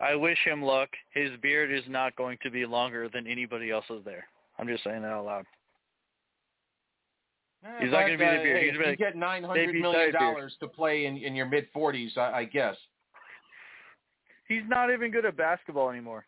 I 0.00 0.14
wish 0.14 0.36
him 0.44 0.62
luck. 0.62 0.90
His 1.14 1.30
beard 1.40 1.72
is 1.72 1.84
not 1.88 2.14
going 2.16 2.36
to 2.42 2.50
be 2.50 2.66
longer 2.66 3.08
than 3.08 3.26
anybody 3.26 3.70
else's 3.70 4.04
there. 4.04 4.24
I'm 4.58 4.68
just 4.68 4.84
saying 4.84 5.00
that 5.00 5.08
out 5.08 5.24
loud. 5.24 5.44
He's 7.80 7.90
not 7.90 8.02
gonna 8.02 8.18
be 8.18 8.24
the 8.24 8.42
beard. 8.42 8.62
hey, 8.62 8.70
He's 8.70 8.78
if 8.78 8.86
you 8.86 8.96
get 8.96 9.16
900 9.16 9.54
baby 9.54 9.80
million 9.80 10.12
dollars 10.12 10.54
to 10.60 10.68
play 10.68 11.06
in, 11.06 11.16
in 11.16 11.34
your 11.34 11.46
mid 11.46 11.66
40s, 11.74 12.16
I, 12.18 12.40
I 12.40 12.44
guess. 12.44 12.76
He's 14.46 14.62
not 14.68 14.92
even 14.92 15.10
good 15.10 15.24
at 15.24 15.36
basketball 15.36 15.90
anymore. 15.90 16.26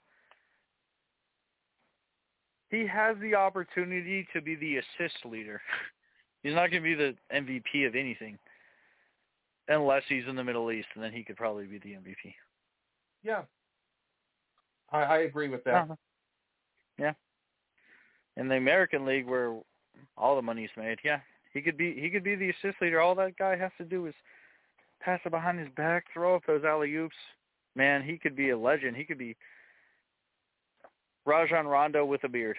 He 2.71 2.87
has 2.87 3.17
the 3.21 3.35
opportunity 3.35 4.27
to 4.33 4.41
be 4.41 4.57
the 4.57 4.79
assist 4.79 5.25
leader. 5.25 5.61
He's 6.43 6.55
not 6.55 6.71
going 6.71 6.83
to 6.83 6.89
be 6.89 6.95
the 6.95 7.15
MVP 7.33 7.87
of 7.87 7.95
anything. 7.95 8.39
Unless 9.69 10.03
he's 10.09 10.25
in 10.29 10.37
the 10.37 10.45
Middle 10.45 10.71
East, 10.73 10.89
and 10.95 11.05
then 11.05 11.13
he 11.13 11.23
could 11.23 11.37
probably 11.37 11.67
be 11.67 11.79
the 11.79 11.91
MVP. 11.91 12.35
Yeah. 13.23 13.43
I, 14.91 15.03
I 15.03 15.19
agree 15.19 15.49
with 15.49 15.65
that. 15.65 15.75
Uh-huh. 15.75 15.95
Yeah. 16.99 17.13
In 18.37 18.49
the 18.49 18.57
American 18.57 19.05
League 19.05 19.27
where 19.27 19.59
all 20.17 20.37
the 20.37 20.43
money's 20.43 20.71
made, 20.77 20.99
yeah. 21.05 21.21
He 21.53 21.61
could 21.61 21.77
be 21.77 21.95
he 21.99 22.11
could 22.11 22.25
be 22.25 22.35
the 22.35 22.51
assist 22.51 22.81
leader. 22.81 23.01
All 23.01 23.15
that 23.17 23.37
guy 23.37 23.57
has 23.57 23.73
to 23.79 23.85
do 23.85 24.07
is 24.07 24.15
pass 25.01 25.21
it 25.25 25.31
behind 25.31 25.59
his 25.59 25.69
back, 25.77 26.05
throw 26.13 26.37
up 26.37 26.43
those 26.47 26.65
alley 26.65 26.95
oops. 26.95 27.17
Man, 27.75 28.03
he 28.03 28.19
could 28.19 28.37
be 28.37 28.51
a 28.51 28.59
legend. 28.59 28.97
He 28.97 29.05
could 29.05 29.19
be 29.19 29.37
Rajon 31.25 31.67
Rondo 31.67 32.05
with 32.05 32.25
a 32.25 32.29
beard. 32.29 32.57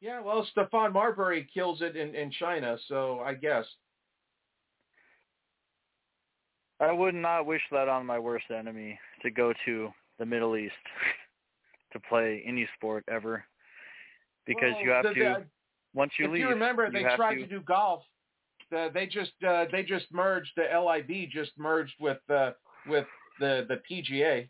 Yeah, 0.00 0.20
well, 0.20 0.46
Stephon 0.56 0.92
Marbury 0.92 1.48
kills 1.52 1.82
it 1.82 1.96
in, 1.96 2.14
in 2.14 2.30
China, 2.30 2.76
so 2.86 3.20
I 3.20 3.34
guess. 3.34 3.64
I 6.80 6.92
would 6.92 7.14
not 7.14 7.46
wish 7.46 7.62
that 7.72 7.88
on 7.88 8.06
my 8.06 8.18
worst 8.18 8.46
enemy 8.56 8.98
to 9.22 9.30
go 9.30 9.52
to 9.64 9.88
the 10.18 10.26
Middle 10.26 10.56
East 10.56 10.74
to 11.92 12.00
play 12.00 12.42
any 12.46 12.68
sport 12.76 13.04
ever. 13.10 13.44
Because 14.46 14.72
Well, 14.74 14.82
you 14.82 14.90
have 14.90 15.02
the- 15.04 15.14
to 15.14 15.20
the- 15.20 15.46
once 15.94 16.12
you 16.18 16.26
if 16.26 16.32
leave 16.32 16.40
you 16.42 16.48
remember, 16.50 16.86
you 16.86 16.92
they 16.92 17.02
tried 17.16 17.36
to, 17.36 17.40
to 17.42 17.46
do 17.46 17.60
golf. 17.60 18.02
The, 18.70 18.90
they 18.92 19.06
just 19.06 19.32
uh, 19.46 19.64
they 19.72 19.82
just 19.82 20.06
merged 20.12 20.50
the 20.56 20.64
LIV 20.64 21.30
just 21.30 21.52
merged 21.56 21.94
with 21.98 22.18
uh, 22.28 22.52
with 22.86 23.06
the 23.40 23.66
the 23.68 23.80
PGA. 23.90 24.48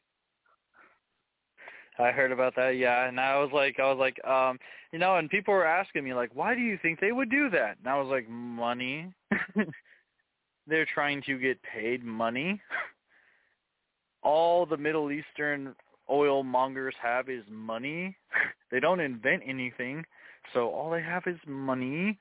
I 2.01 2.11
heard 2.13 2.31
about 2.33 2.55
that, 2.57 2.77
yeah, 2.77 3.09
and 3.09 3.19
I 3.19 3.39
was 3.39 3.51
like, 3.53 3.81
I 3.81 3.93
was 3.93 3.99
like, 3.99 4.25
um, 4.25 4.59
you 4.93 4.99
know, 5.01 5.17
and 5.17 5.29
people 5.29 5.53
were 5.53 5.67
asking 5.67 6.05
me 6.05 6.15
like, 6.15 6.31
why 6.33 6.55
do 6.55 6.61
you 6.61 6.79
think 6.81 7.01
they 7.01 7.11
would 7.11 7.29
do 7.31 7.51
that? 7.51 7.77
And 7.79 7.89
I 7.89 7.99
was 8.01 8.09
like, 8.09 8.29
money. 8.29 9.13
They're 10.69 10.87
trying 10.93 11.23
to 11.23 11.39
get 11.39 11.59
paid 11.63 12.05
money. 12.05 12.61
All 14.23 14.67
the 14.67 14.77
Middle 14.77 15.11
Eastern 15.11 15.75
oil 16.11 16.43
mongers 16.43 16.95
have 17.03 17.29
is 17.29 17.45
money. 17.51 18.17
They 18.71 18.81
don't 18.81 19.01
invent 19.01 19.45
anything, 19.47 20.05
so 20.53 20.69
all 20.69 20.91
they 20.91 21.01
have 21.01 21.23
is 21.27 21.39
money. 21.47 22.19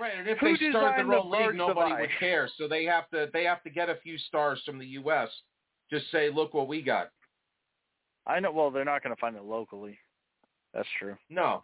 Right, 0.00 0.12
and 0.16 0.28
if 0.28 0.38
Who 0.38 0.56
they 0.56 0.70
start 0.70 0.96
their 0.96 1.04
the 1.04 1.16
own 1.16 1.30
league, 1.32 1.56
nobody 1.56 1.90
Dubai? 1.90 2.00
would 2.02 2.10
care. 2.20 2.48
So 2.56 2.68
they 2.68 2.84
have 2.84 3.10
to 3.10 3.26
they 3.32 3.42
have 3.42 3.60
to 3.64 3.70
get 3.70 3.90
a 3.90 3.96
few 3.96 4.16
stars 4.18 4.62
from 4.64 4.78
the 4.78 4.86
U.S. 4.86 5.28
Just 5.90 6.10
say, 6.12 6.30
look 6.32 6.54
what 6.54 6.68
we 6.68 6.80
got. 6.80 7.10
I 8.24 8.38
know. 8.38 8.52
Well, 8.52 8.70
they're 8.70 8.84
not 8.84 9.02
going 9.02 9.14
to 9.14 9.20
find 9.20 9.34
it 9.34 9.42
locally. 9.42 9.98
That's 10.72 10.88
true. 10.98 11.16
No. 11.28 11.62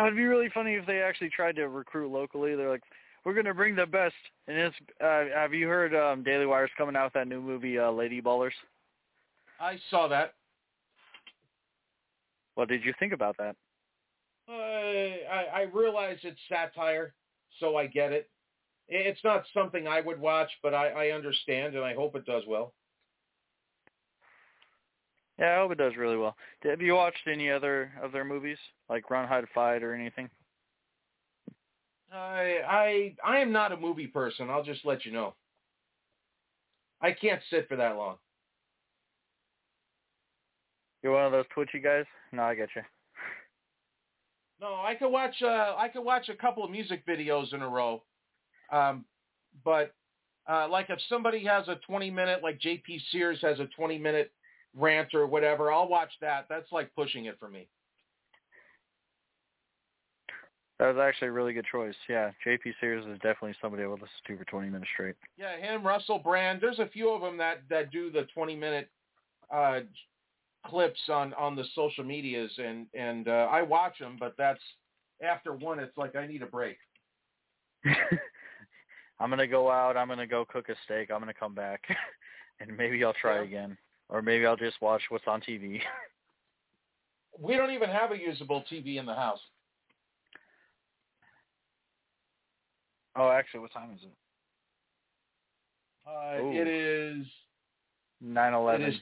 It'd 0.00 0.16
be 0.16 0.24
really 0.24 0.48
funny 0.54 0.74
if 0.74 0.86
they 0.86 1.00
actually 1.00 1.30
tried 1.30 1.56
to 1.56 1.68
recruit 1.68 2.12
locally. 2.12 2.54
They're 2.54 2.70
like, 2.70 2.84
we're 3.24 3.34
going 3.34 3.46
to 3.46 3.54
bring 3.54 3.74
the 3.74 3.86
best. 3.86 4.14
And 4.46 4.56
it's, 4.56 4.76
uh, 5.02 5.24
have 5.34 5.52
you 5.52 5.66
heard 5.66 5.94
um, 5.94 6.22
Daily 6.22 6.46
Wire's 6.46 6.70
coming 6.78 6.94
out 6.94 7.06
with 7.06 7.12
that 7.14 7.28
new 7.28 7.40
movie, 7.40 7.78
uh, 7.78 7.90
Lady 7.90 8.22
Ballers? 8.22 8.52
I 9.60 9.76
saw 9.90 10.06
that. 10.08 10.34
What 12.54 12.68
did 12.68 12.84
you 12.84 12.94
think 12.98 13.12
about 13.12 13.36
that? 13.38 13.56
Uh, 14.48 14.52
I, 14.52 15.46
I 15.54 15.60
realize 15.72 16.18
it's 16.22 16.40
satire, 16.48 17.12
so 17.60 17.76
I 17.76 17.86
get 17.86 18.12
it. 18.12 18.30
It's 18.88 19.22
not 19.22 19.44
something 19.52 19.86
I 19.86 20.00
would 20.00 20.18
watch, 20.18 20.50
but 20.62 20.72
I, 20.74 20.88
I 20.88 21.10
understand, 21.10 21.74
and 21.74 21.84
I 21.84 21.94
hope 21.94 22.16
it 22.16 22.24
does 22.24 22.44
well. 22.48 22.72
Yeah, 25.38 25.54
I 25.54 25.56
hope 25.58 25.72
it 25.72 25.78
does 25.78 25.96
really 25.96 26.16
well. 26.16 26.36
Have 26.64 26.82
you 26.82 26.94
watched 26.94 27.28
any 27.30 27.50
other 27.50 27.92
of 28.02 28.10
their 28.10 28.24
movies, 28.24 28.58
like 28.88 29.08
Run, 29.08 29.28
Hide, 29.28 29.44
Fight, 29.54 29.82
or 29.82 29.94
anything? 29.94 30.28
I 32.12 32.58
I 32.66 33.14
I 33.24 33.38
am 33.38 33.52
not 33.52 33.72
a 33.72 33.76
movie 33.76 34.06
person. 34.06 34.50
I'll 34.50 34.64
just 34.64 34.84
let 34.84 35.04
you 35.04 35.12
know. 35.12 35.34
I 37.00 37.12
can't 37.12 37.40
sit 37.50 37.68
for 37.68 37.76
that 37.76 37.96
long. 37.96 38.16
You're 41.02 41.12
one 41.12 41.26
of 41.26 41.32
those 41.32 41.44
twitchy 41.54 41.78
guys? 41.78 42.06
No, 42.32 42.42
I 42.42 42.54
get 42.54 42.70
you. 42.74 42.82
No, 44.60 44.74
I 44.74 44.94
could 44.98 45.10
watch 45.10 45.36
uh 45.42 45.74
I 45.76 45.88
could 45.88 46.02
watch 46.02 46.28
a 46.28 46.34
couple 46.34 46.64
of 46.64 46.70
music 46.70 47.06
videos 47.06 47.54
in 47.54 47.62
a 47.62 47.68
row. 47.68 48.02
Um 48.72 49.04
but 49.64 49.94
uh 50.48 50.66
like 50.68 50.86
if 50.88 50.98
somebody 51.08 51.44
has 51.44 51.68
a 51.68 51.76
20 51.86 52.10
minute 52.10 52.42
like 52.42 52.58
JP 52.60 53.00
Sears 53.12 53.38
has 53.42 53.60
a 53.60 53.66
20 53.76 53.98
minute 53.98 54.32
rant 54.76 55.14
or 55.14 55.26
whatever, 55.26 55.72
I'll 55.72 55.88
watch 55.88 56.12
that. 56.20 56.46
That's 56.48 56.70
like 56.72 56.94
pushing 56.94 57.26
it 57.26 57.36
for 57.38 57.48
me. 57.48 57.68
That 60.78 60.94
was 60.94 61.02
actually 61.02 61.28
a 61.28 61.32
really 61.32 61.52
good 61.52 61.66
choice. 61.70 61.94
Yeah, 62.08 62.30
J.P. 62.44 62.72
Sears 62.80 63.04
is 63.04 63.16
definitely 63.16 63.54
somebody 63.60 63.82
I 63.82 63.88
would 63.88 64.00
listen 64.00 64.14
to 64.28 64.36
for 64.36 64.44
20 64.44 64.70
minutes 64.70 64.90
straight. 64.94 65.16
Yeah, 65.36 65.56
him, 65.56 65.84
Russell 65.84 66.20
Brand. 66.20 66.60
There's 66.60 66.78
a 66.78 66.86
few 66.86 67.10
of 67.10 67.20
them 67.20 67.36
that 67.38 67.62
that 67.68 67.90
do 67.90 68.12
the 68.12 68.26
20 68.34 68.54
minute 68.54 68.88
uh 69.52 69.80
clips 70.66 71.00
on 71.08 71.32
on 71.34 71.56
the 71.56 71.64
social 71.74 72.04
medias 72.04 72.52
and 72.58 72.86
and 72.94 73.26
uh 73.26 73.48
I 73.50 73.62
watch 73.62 73.98
them, 73.98 74.16
but 74.20 74.34
that's 74.38 74.60
after 75.22 75.52
one 75.52 75.80
it's 75.80 75.96
like 75.96 76.14
I 76.14 76.26
need 76.26 76.42
a 76.42 76.46
break. 76.46 76.76
I'm 79.20 79.30
gonna 79.30 79.48
go 79.48 79.70
out. 79.70 79.96
I'm 79.96 80.06
gonna 80.06 80.26
go 80.26 80.44
cook 80.44 80.68
a 80.68 80.74
steak. 80.84 81.10
I'm 81.10 81.18
gonna 81.18 81.34
come 81.34 81.54
back, 81.54 81.82
and 82.60 82.76
maybe 82.76 83.02
I'll 83.04 83.14
try 83.14 83.42
again, 83.42 83.76
or 84.08 84.22
maybe 84.22 84.46
I'll 84.46 84.56
just 84.56 84.80
watch 84.80 85.02
what's 85.08 85.26
on 85.26 85.40
TV. 85.40 85.80
We 87.40 87.54
don't 87.54 87.70
even 87.70 87.88
have 87.88 88.10
a 88.10 88.18
usable 88.18 88.64
TV 88.68 88.98
in 88.98 89.06
the 89.06 89.14
house. 89.14 89.38
Oh, 93.14 93.30
actually, 93.30 93.60
what 93.60 93.72
time 93.72 93.92
is 93.94 94.00
it? 94.02 94.10
Uh, 96.04 96.42
Ooh. 96.42 96.52
it 96.52 96.66
is 96.66 97.26
Nine 98.20 98.54
eleven 98.54 98.98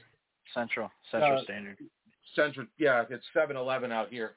Central 0.53 0.91
Central 1.09 1.39
uh, 1.39 1.43
Standard. 1.43 1.77
Central. 2.35 2.67
Yeah, 2.77 3.03
it's 3.09 3.25
seven 3.33 3.55
eleven 3.57 3.91
out 3.91 4.09
here. 4.09 4.35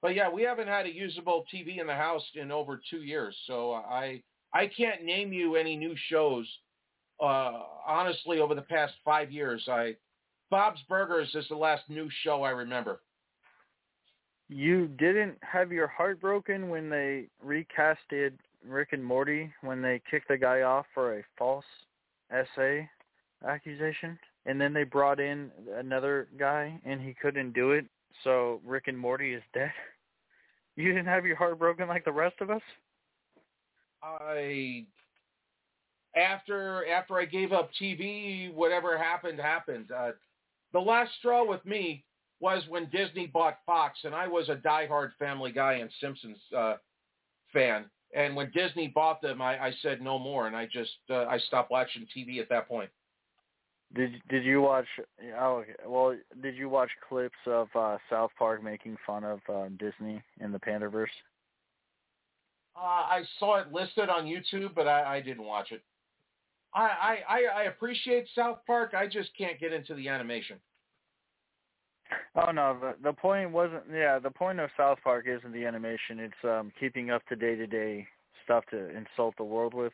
But 0.00 0.14
yeah, 0.14 0.30
we 0.30 0.42
haven't 0.42 0.68
had 0.68 0.86
a 0.86 0.94
usable 0.94 1.44
TV 1.52 1.80
in 1.80 1.86
the 1.86 1.94
house 1.94 2.24
in 2.34 2.52
over 2.52 2.80
two 2.90 3.02
years, 3.02 3.36
so 3.46 3.72
I 3.72 4.22
I 4.52 4.68
can't 4.68 5.02
name 5.02 5.32
you 5.32 5.56
any 5.56 5.76
new 5.76 5.94
shows. 6.08 6.46
Uh, 7.20 7.62
honestly, 7.86 8.40
over 8.40 8.54
the 8.54 8.62
past 8.62 8.94
five 9.04 9.30
years, 9.30 9.64
I 9.68 9.96
Bob's 10.50 10.80
Burgers 10.88 11.34
is 11.34 11.46
the 11.48 11.56
last 11.56 11.82
new 11.88 12.08
show 12.22 12.42
I 12.42 12.50
remember. 12.50 13.00
You 14.48 14.88
didn't 14.98 15.38
have 15.40 15.72
your 15.72 15.86
heart 15.88 16.20
broken 16.20 16.68
when 16.68 16.90
they 16.90 17.28
recasted 17.44 18.32
Rick 18.66 18.88
and 18.92 19.04
Morty 19.04 19.52
when 19.62 19.82
they 19.82 20.00
kicked 20.10 20.28
the 20.28 20.36
guy 20.36 20.62
off 20.62 20.86
for 20.94 21.18
a 21.18 21.22
false 21.38 21.64
essay 22.30 22.88
accusation, 23.46 24.18
and 24.46 24.60
then 24.60 24.72
they 24.72 24.84
brought 24.84 25.20
in 25.20 25.50
another 25.76 26.28
guy 26.38 26.78
and 26.84 27.00
he 27.00 27.14
couldn't 27.14 27.52
do 27.52 27.72
it, 27.72 27.86
so 28.22 28.60
Rick 28.64 28.84
and 28.88 28.98
Morty 28.98 29.34
is 29.34 29.42
dead. 29.52 29.72
You 30.76 30.88
didn't 30.88 31.06
have 31.06 31.24
your 31.24 31.36
heart 31.36 31.56
broken 31.60 31.86
like 31.86 32.04
the 32.04 32.10
rest 32.10 32.34
of 32.40 32.50
us? 32.50 32.60
I 34.02 34.84
after 36.16 36.86
after 36.88 37.18
I 37.18 37.24
gave 37.24 37.52
up 37.52 37.70
TV, 37.80 38.52
whatever 38.52 38.96
happened 38.96 39.40
happened. 39.40 39.90
Uh, 39.90 40.12
the 40.72 40.80
last 40.80 41.12
straw 41.18 41.44
with 41.44 41.64
me 41.64 42.04
was 42.40 42.62
when 42.68 42.90
Disney 42.90 43.26
bought 43.26 43.58
Fox, 43.64 43.98
and 44.04 44.14
I 44.14 44.26
was 44.26 44.48
a 44.48 44.56
diehard 44.56 45.10
Family 45.18 45.52
Guy 45.52 45.74
and 45.74 45.90
Simpsons 46.00 46.38
uh, 46.56 46.74
fan. 47.52 47.86
And 48.14 48.36
when 48.36 48.50
Disney 48.54 48.88
bought 48.88 49.22
them, 49.22 49.42
I, 49.42 49.58
I 49.58 49.72
said 49.82 50.00
no 50.00 50.18
more, 50.18 50.46
and 50.46 50.54
I 50.54 50.66
just 50.66 50.92
uh, 51.10 51.24
I 51.24 51.38
stopped 51.38 51.70
watching 51.70 52.06
TV 52.16 52.40
at 52.40 52.48
that 52.48 52.68
point. 52.68 52.90
Did 53.94 54.20
Did 54.28 54.44
you 54.44 54.60
watch? 54.60 54.86
Oh, 55.38 55.64
well, 55.86 56.16
did 56.42 56.56
you 56.56 56.68
watch 56.68 56.90
clips 57.08 57.38
of 57.46 57.68
uh, 57.74 57.98
South 58.10 58.30
Park 58.38 58.62
making 58.62 58.96
fun 59.06 59.24
of 59.24 59.40
uh, 59.52 59.68
Disney 59.78 60.22
in 60.40 60.52
the 60.52 60.58
Panderverse? 60.58 61.06
Uh, 62.76 62.80
I 62.80 63.22
saw 63.38 63.60
it 63.60 63.72
listed 63.72 64.08
on 64.08 64.24
YouTube, 64.24 64.74
but 64.74 64.88
I, 64.88 65.16
I 65.16 65.20
didn't 65.20 65.44
watch 65.44 65.70
it. 65.70 65.82
I, 66.74 67.18
I, 67.28 67.42
I, 67.56 67.62
appreciate 67.64 68.26
South 68.34 68.58
Park. 68.66 68.94
I 68.96 69.06
just 69.06 69.30
can't 69.38 69.60
get 69.60 69.72
into 69.72 69.94
the 69.94 70.08
animation. 70.08 70.58
Oh 72.34 72.50
no, 72.50 72.76
the 72.80 72.94
the 73.02 73.12
point 73.12 73.50
wasn't. 73.50 73.84
Yeah, 73.92 74.18
the 74.18 74.30
point 74.30 74.60
of 74.60 74.70
South 74.76 74.98
Park 75.02 75.26
isn't 75.28 75.52
the 75.52 75.64
animation. 75.64 76.18
It's 76.20 76.34
um 76.44 76.72
keeping 76.78 77.10
up 77.10 77.24
to 77.28 77.36
day 77.36 77.54
to 77.54 77.66
day 77.66 78.06
stuff 78.44 78.64
to 78.70 78.90
insult 78.90 79.36
the 79.36 79.44
world 79.44 79.72
with. 79.72 79.92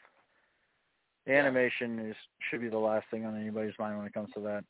The 1.27 1.35
animation 1.35 1.99
is 1.99 2.17
should 2.51 2.61
be 2.63 2.69
the 2.69 2.79
last 2.79 3.07
thing 3.11 3.25
on 3.25 3.39
anybody's 3.39 3.75
mind 3.79 3.99
when 3.99 4.07
it 4.07 4.15
comes 4.15 4.31
to 4.35 4.41
that. 4.41 4.65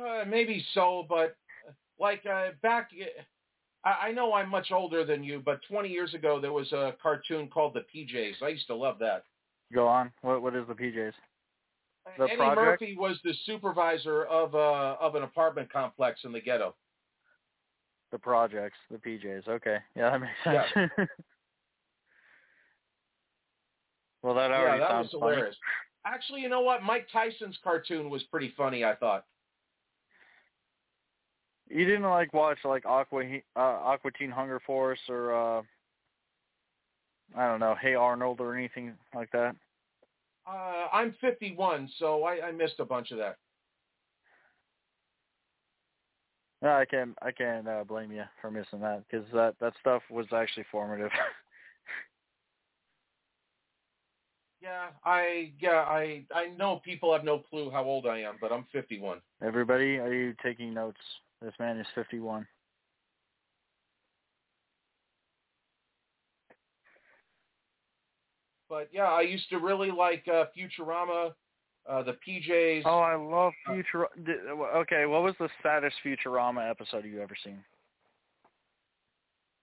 Uh, 0.00 0.24
maybe 0.26 0.64
so, 0.74 1.06
but 1.08 1.36
like 1.98 2.24
uh, 2.26 2.50
back, 2.62 2.90
I, 3.84 4.08
I 4.08 4.12
know 4.12 4.32
I'm 4.32 4.48
much 4.48 4.70
older 4.72 5.04
than 5.04 5.22
you, 5.22 5.42
but 5.44 5.60
20 5.68 5.88
years 5.88 6.14
ago 6.14 6.40
there 6.40 6.52
was 6.52 6.70
a 6.72 6.94
cartoon 7.02 7.48
called 7.48 7.74
the 7.74 7.84
PJs. 7.94 8.42
I 8.42 8.48
used 8.48 8.66
to 8.68 8.74
love 8.74 8.98
that. 9.00 9.24
Go 9.72 9.86
on. 9.86 10.12
What 10.22 10.42
what 10.42 10.56
is 10.56 10.66
the 10.66 10.74
PJs? 10.74 11.12
The 12.16 12.24
Eddie 12.24 12.36
project? 12.36 12.80
Murphy 12.80 12.96
was 12.98 13.18
the 13.22 13.34
supervisor 13.44 14.24
of 14.24 14.54
uh, 14.54 14.96
of 15.00 15.14
an 15.14 15.22
apartment 15.22 15.70
complex 15.70 16.20
in 16.24 16.32
the 16.32 16.40
ghetto. 16.40 16.74
The 18.10 18.18
projects, 18.18 18.78
the 18.90 18.96
PJs. 18.96 19.46
Okay, 19.48 19.76
yeah, 19.94 20.10
that 20.10 20.20
makes 20.20 20.32
Yeah. 20.46 20.64
sense. 20.72 20.90
well, 24.22 24.34
that 24.34 24.50
already 24.50 24.78
yeah, 24.78 24.78
that 24.78 24.88
sounds 24.88 25.12
was 25.12 25.20
funny. 25.20 25.34
hilarious. 25.34 25.56
Actually, 26.06 26.40
you 26.40 26.48
know 26.48 26.62
what? 26.62 26.82
Mike 26.82 27.06
Tyson's 27.12 27.58
cartoon 27.62 28.08
was 28.08 28.22
pretty 28.24 28.54
funny. 28.56 28.84
I 28.84 28.94
thought. 28.94 29.26
You 31.70 31.84
didn't 31.84 32.02
like 32.02 32.32
watch 32.32 32.58
like 32.64 32.86
Aqua 32.86 33.22
uh, 33.56 33.58
Aqua 33.58 34.10
Teen 34.12 34.30
Hunger 34.30 34.60
Force 34.66 34.98
or 35.08 35.34
uh 35.34 35.62
I 37.36 37.46
don't 37.46 37.60
know, 37.60 37.74
Hey 37.80 37.94
Arnold 37.94 38.40
or 38.40 38.56
anything 38.56 38.94
like 39.14 39.30
that. 39.32 39.54
Uh, 40.46 40.86
I'm 40.94 41.14
51, 41.20 41.90
so 41.98 42.24
I, 42.24 42.46
I 42.46 42.52
missed 42.52 42.80
a 42.80 42.84
bunch 42.86 43.10
of 43.10 43.18
that. 43.18 43.36
No, 46.62 46.70
I 46.70 46.86
can't 46.86 47.14
I 47.22 47.30
can't 47.30 47.68
uh, 47.68 47.84
blame 47.84 48.10
you 48.10 48.24
for 48.40 48.50
missing 48.50 48.80
that 48.80 49.04
because 49.08 49.26
that 49.32 49.54
that 49.60 49.74
stuff 49.80 50.02
was 50.10 50.26
actually 50.32 50.64
formative. 50.70 51.10
Yeah, 54.60 54.86
I 55.04 55.52
yeah 55.60 55.84
I 55.88 56.24
I 56.34 56.48
know 56.56 56.80
people 56.84 57.12
have 57.12 57.22
no 57.22 57.38
clue 57.38 57.70
how 57.70 57.84
old 57.84 58.06
I 58.06 58.18
am, 58.18 58.34
but 58.40 58.50
I'm 58.50 58.66
51. 58.72 59.20
Everybody, 59.40 59.98
are 59.98 60.12
you 60.12 60.34
taking 60.42 60.74
notes? 60.74 60.98
This 61.40 61.54
man 61.58 61.78
is 61.78 61.86
51. 61.94 62.46
But 68.68 68.88
yeah, 68.92 69.04
I 69.04 69.22
used 69.22 69.48
to 69.50 69.58
really 69.58 69.90
like 69.90 70.26
uh, 70.28 70.44
Futurama, 70.56 71.32
uh, 71.88 72.02
the 72.02 72.16
PJs. 72.26 72.82
Oh, 72.84 72.98
I 72.98 73.14
love 73.14 73.52
Futurama. 73.66 74.74
Okay, 74.76 75.06
what 75.06 75.22
was 75.22 75.34
the 75.38 75.48
saddest 75.62 75.96
Futurama 76.04 76.68
episode 76.68 77.04
you 77.04 77.22
ever 77.22 77.34
seen? 77.42 77.64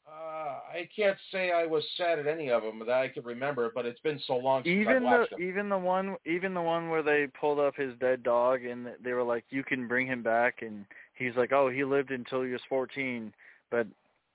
Uh, 0.07 0.59
I 0.73 0.89
can't 0.95 1.17
say 1.31 1.51
I 1.51 1.65
was 1.65 1.83
sad 1.97 2.19
at 2.19 2.27
any 2.27 2.49
of 2.49 2.63
them 2.63 2.79
that 2.79 2.89
I 2.89 3.09
could 3.09 3.25
remember, 3.25 3.71
but 3.73 3.85
it's 3.85 3.99
been 3.99 4.19
so 4.25 4.37
long 4.37 4.63
since 4.63 4.87
I 4.87 4.91
Even 4.91 5.03
the 5.03 5.27
them. 5.29 5.41
even 5.41 5.69
the 5.69 5.77
one 5.77 6.15
even 6.25 6.53
the 6.53 6.61
one 6.61 6.89
where 6.89 7.03
they 7.03 7.27
pulled 7.39 7.59
up 7.59 7.75
his 7.75 7.93
dead 7.99 8.23
dog 8.23 8.63
and 8.63 8.87
they 9.03 9.13
were 9.13 9.23
like, 9.23 9.45
"You 9.49 9.63
can 9.63 9.87
bring 9.87 10.07
him 10.07 10.23
back," 10.23 10.61
and 10.61 10.85
he's 11.15 11.35
like, 11.35 11.51
"Oh, 11.51 11.69
he 11.69 11.83
lived 11.83 12.11
until 12.11 12.43
he 12.43 12.51
was 12.51 12.61
14," 12.69 13.33
but 13.71 13.87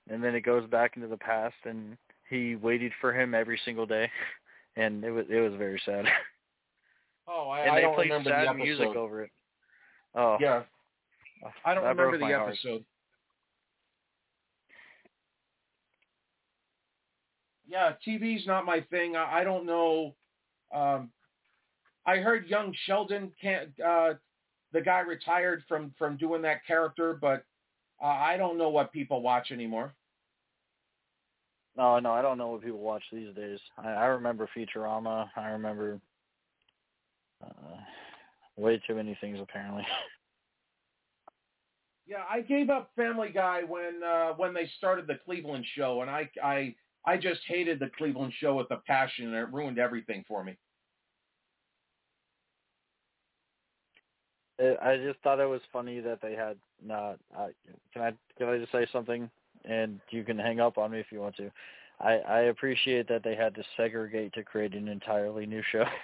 and 0.09 0.23
then 0.23 0.35
it 0.35 0.41
goes 0.41 0.67
back 0.69 0.95
into 0.95 1.07
the 1.07 1.17
past 1.17 1.55
and 1.65 1.97
he 2.29 2.55
waited 2.55 2.91
for 2.99 3.13
him 3.13 3.33
every 3.35 3.59
single 3.65 3.85
day, 3.85 4.09
and 4.75 5.03
it 5.03 5.11
was 5.11 5.25
it 5.29 5.39
was 5.39 5.53
very 5.57 5.81
sad. 5.85 6.05
Oh, 7.27 7.49
I, 7.49 7.61
and 7.61 7.71
I 7.71 7.75
they 7.75 7.81
don't 7.83 7.93
played 7.95 8.05
remember 8.09 8.29
sad 8.31 8.45
the 8.45 8.49
episode. 8.49 8.63
music 8.63 8.95
over 8.95 9.23
it. 9.23 9.29
Oh, 10.15 10.37
Yeah, 10.41 10.63
I 11.63 11.73
don't 11.73 11.83
remember 11.85 12.17
the 12.17 12.23
my 12.25 12.33
heart. 12.33 12.49
episode. 12.49 12.83
Yeah, 17.67 17.93
TV's 18.05 18.45
not 18.45 18.65
my 18.65 18.81
thing. 18.81 19.15
I, 19.15 19.39
I 19.39 19.43
don't 19.43 19.65
know. 19.65 20.13
Um, 20.73 21.09
I 22.05 22.17
heard 22.17 22.47
young 22.47 22.73
Sheldon 22.85 23.31
can't. 23.41 23.69
Uh, 23.79 24.13
the 24.73 24.81
guy 24.81 24.99
retired 24.99 25.63
from 25.67 25.93
from 25.97 26.17
doing 26.17 26.41
that 26.43 26.65
character, 26.65 27.17
but 27.19 27.45
uh, 28.01 28.07
I 28.07 28.37
don't 28.37 28.57
know 28.57 28.69
what 28.69 28.91
people 28.91 29.21
watch 29.21 29.51
anymore. 29.51 29.93
No, 31.77 31.99
no, 31.99 32.11
I 32.11 32.21
don't 32.21 32.37
know 32.37 32.49
what 32.49 32.63
people 32.63 32.79
watch 32.79 33.03
these 33.11 33.33
days. 33.33 33.59
I, 33.77 33.89
I 33.89 34.05
remember 34.07 34.49
Futurama. 34.55 35.29
I 35.35 35.49
remember 35.49 35.99
uh, 37.43 37.77
way 38.57 38.81
too 38.85 38.95
many 38.95 39.17
things 39.21 39.39
apparently. 39.41 39.85
Yeah, 42.07 42.23
I 42.29 42.41
gave 42.41 42.69
up 42.69 42.91
Family 42.97 43.29
Guy 43.33 43.61
when 43.65 44.03
uh, 44.03 44.33
when 44.35 44.53
they 44.53 44.69
started 44.77 45.07
the 45.07 45.19
Cleveland 45.23 45.65
Show, 45.75 46.01
and 46.01 46.09
I 46.09 46.29
I 46.43 46.75
I 47.05 47.15
just 47.15 47.39
hated 47.47 47.79
the 47.79 47.89
Cleveland 47.97 48.33
Show 48.37 48.55
with 48.55 48.69
a 48.71 48.81
passion, 48.85 49.27
and 49.27 49.35
it 49.35 49.53
ruined 49.53 49.79
everything 49.79 50.25
for 50.27 50.43
me. 50.43 50.57
I 54.81 54.97
just 54.97 55.19
thought 55.21 55.39
it 55.39 55.45
was 55.49 55.61
funny 55.71 55.99
that 56.01 56.21
they 56.21 56.33
had 56.33 56.57
not. 56.85 57.17
Uh, 57.37 57.47
can 57.93 58.01
I 58.01 58.11
can 58.37 58.49
I 58.49 58.57
just 58.57 58.71
say 58.71 58.85
something? 58.91 59.29
And 59.65 59.99
you 60.09 60.23
can 60.23 60.37
hang 60.39 60.59
up 60.59 60.77
on 60.77 60.91
me 60.91 60.99
if 60.99 61.11
you 61.11 61.19
want 61.19 61.35
to. 61.37 61.51
I 61.99 62.13
I 62.17 62.39
appreciate 62.43 63.07
that 63.09 63.23
they 63.23 63.35
had 63.35 63.55
to 63.55 63.63
segregate 63.77 64.33
to 64.33 64.43
create 64.43 64.73
an 64.73 64.87
entirely 64.87 65.45
new 65.45 65.63
show. 65.71 65.85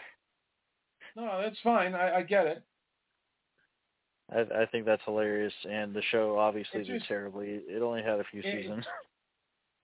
No, 1.15 1.41
that's 1.41 1.57
fine. 1.63 1.95
I, 1.95 2.17
I 2.17 2.21
get 2.21 2.45
it. 2.45 2.61
I 4.31 4.41
I 4.61 4.65
think 4.67 4.85
that's 4.85 5.01
hilarious, 5.03 5.53
and 5.67 5.93
the 5.93 6.01
show 6.11 6.37
obviously 6.37 6.81
It 6.81 6.87
did 6.87 7.03
terribly. 7.07 7.61
It 7.67 7.81
only 7.81 8.03
had 8.03 8.19
a 8.19 8.23
few 8.25 8.41
It- 8.41 8.61
seasons. 8.61 8.85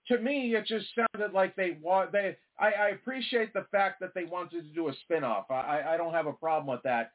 To 0.08 0.18
me, 0.18 0.54
it 0.54 0.66
just 0.66 0.86
sounded 0.94 1.32
like 1.32 1.56
they 1.56 1.78
want 1.80 2.12
they. 2.12 2.36
I, 2.58 2.72
I 2.72 2.88
appreciate 2.90 3.54
the 3.54 3.64
fact 3.72 4.00
that 4.00 4.10
they 4.14 4.26
wanted 4.26 4.62
to 4.64 4.74
do 4.74 4.88
a 4.88 4.92
spinoff. 4.92 5.50
I- 5.50 5.94
I 5.94 5.96
don't 5.96 6.12
have 6.12 6.26
a 6.26 6.32
problem 6.34 6.66
with 6.66 6.82
that. 6.82 7.12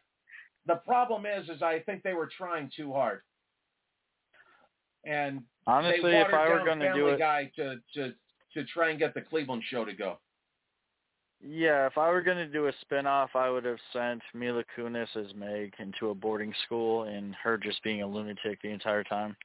The 0.69 0.75
problem 0.75 1.25
is, 1.25 1.49
is 1.49 1.63
I 1.63 1.79
think 1.79 2.03
they 2.03 2.13
were 2.13 2.27
trying 2.37 2.69
too 2.75 2.93
hard. 2.93 3.21
And 5.03 5.41
Honestly, 5.65 6.11
they 6.11 6.21
if 6.21 6.31
I 6.31 6.47
were 6.47 6.63
gonna 6.63 6.85
down 6.85 6.95
do 6.95 7.07
it- 7.07 7.17
Guy 7.17 7.51
to 7.55 7.81
to 7.95 8.13
to 8.53 8.63
try 8.65 8.91
and 8.91 8.99
get 8.99 9.15
the 9.15 9.21
Cleveland 9.21 9.63
show 9.63 9.83
to 9.83 9.93
go. 9.93 10.19
Yeah, 11.41 11.87
if 11.87 11.97
I 11.97 12.09
were 12.11 12.21
going 12.21 12.37
to 12.37 12.45
do 12.47 12.67
a 12.67 12.73
spin-off, 12.81 13.33
I 13.35 13.49
would 13.49 13.63
have 13.63 13.79
sent 13.93 14.21
Mila 14.33 14.63
Kunis 14.75 15.15
as 15.15 15.33
Meg 15.35 15.73
into 15.79 16.09
a 16.09 16.13
boarding 16.15 16.53
school 16.65 17.03
and 17.03 17.33
her 17.35 17.57
just 17.57 17.81
being 17.81 18.01
a 18.01 18.07
lunatic 18.07 18.61
the 18.61 18.67
entire 18.69 19.05
time. 19.05 19.37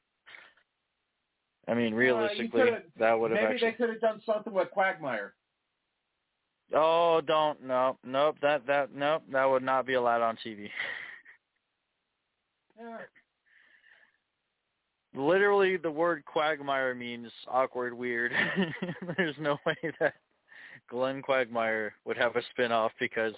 I 1.68 1.74
mean, 1.74 1.92
Uh, 1.94 1.96
realistically, 1.96 2.48
coulda- 2.62 2.82
that 2.96 3.12
would 3.14 3.30
have 3.30 3.40
maybe 3.40 3.54
actually. 3.54 3.70
they 3.70 3.76
could 3.76 3.90
have 3.90 4.00
done 4.00 4.20
something 4.22 4.52
with 4.52 4.70
Quagmire. 4.72 5.34
Oh, 6.72 7.20
don't 7.20 7.62
no, 7.62 7.96
nope. 8.02 8.38
That 8.40 8.66
that 8.66 8.90
nope. 8.92 9.22
That 9.28 9.44
would 9.44 9.62
not 9.62 9.86
be 9.86 9.94
allowed 9.94 10.22
on 10.22 10.36
TV. 10.38 10.72
Literally, 15.14 15.76
the 15.76 15.90
word 15.90 16.24
quagmire 16.24 16.94
means 16.94 17.30
awkward, 17.46 17.94
weird. 17.94 18.32
There's 19.16 19.36
no 19.38 19.58
way 19.64 19.76
that 20.00 20.14
Glenn 20.88 21.22
Quagmire 21.22 21.94
would 22.04 22.16
have 22.16 22.36
a 22.36 22.42
spin-off 22.50 22.92
because 22.98 23.34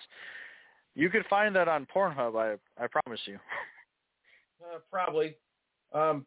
you 0.95 1.11
could 1.11 1.27
find 1.29 1.55
that 1.55 1.69
on 1.69 1.87
Pornhub. 1.95 2.35
I 2.37 2.83
I 2.83 2.87
promise 2.87 3.21
you. 3.27 3.39
Uh, 4.59 4.79
probably. 4.91 5.37
Um, 5.93 6.27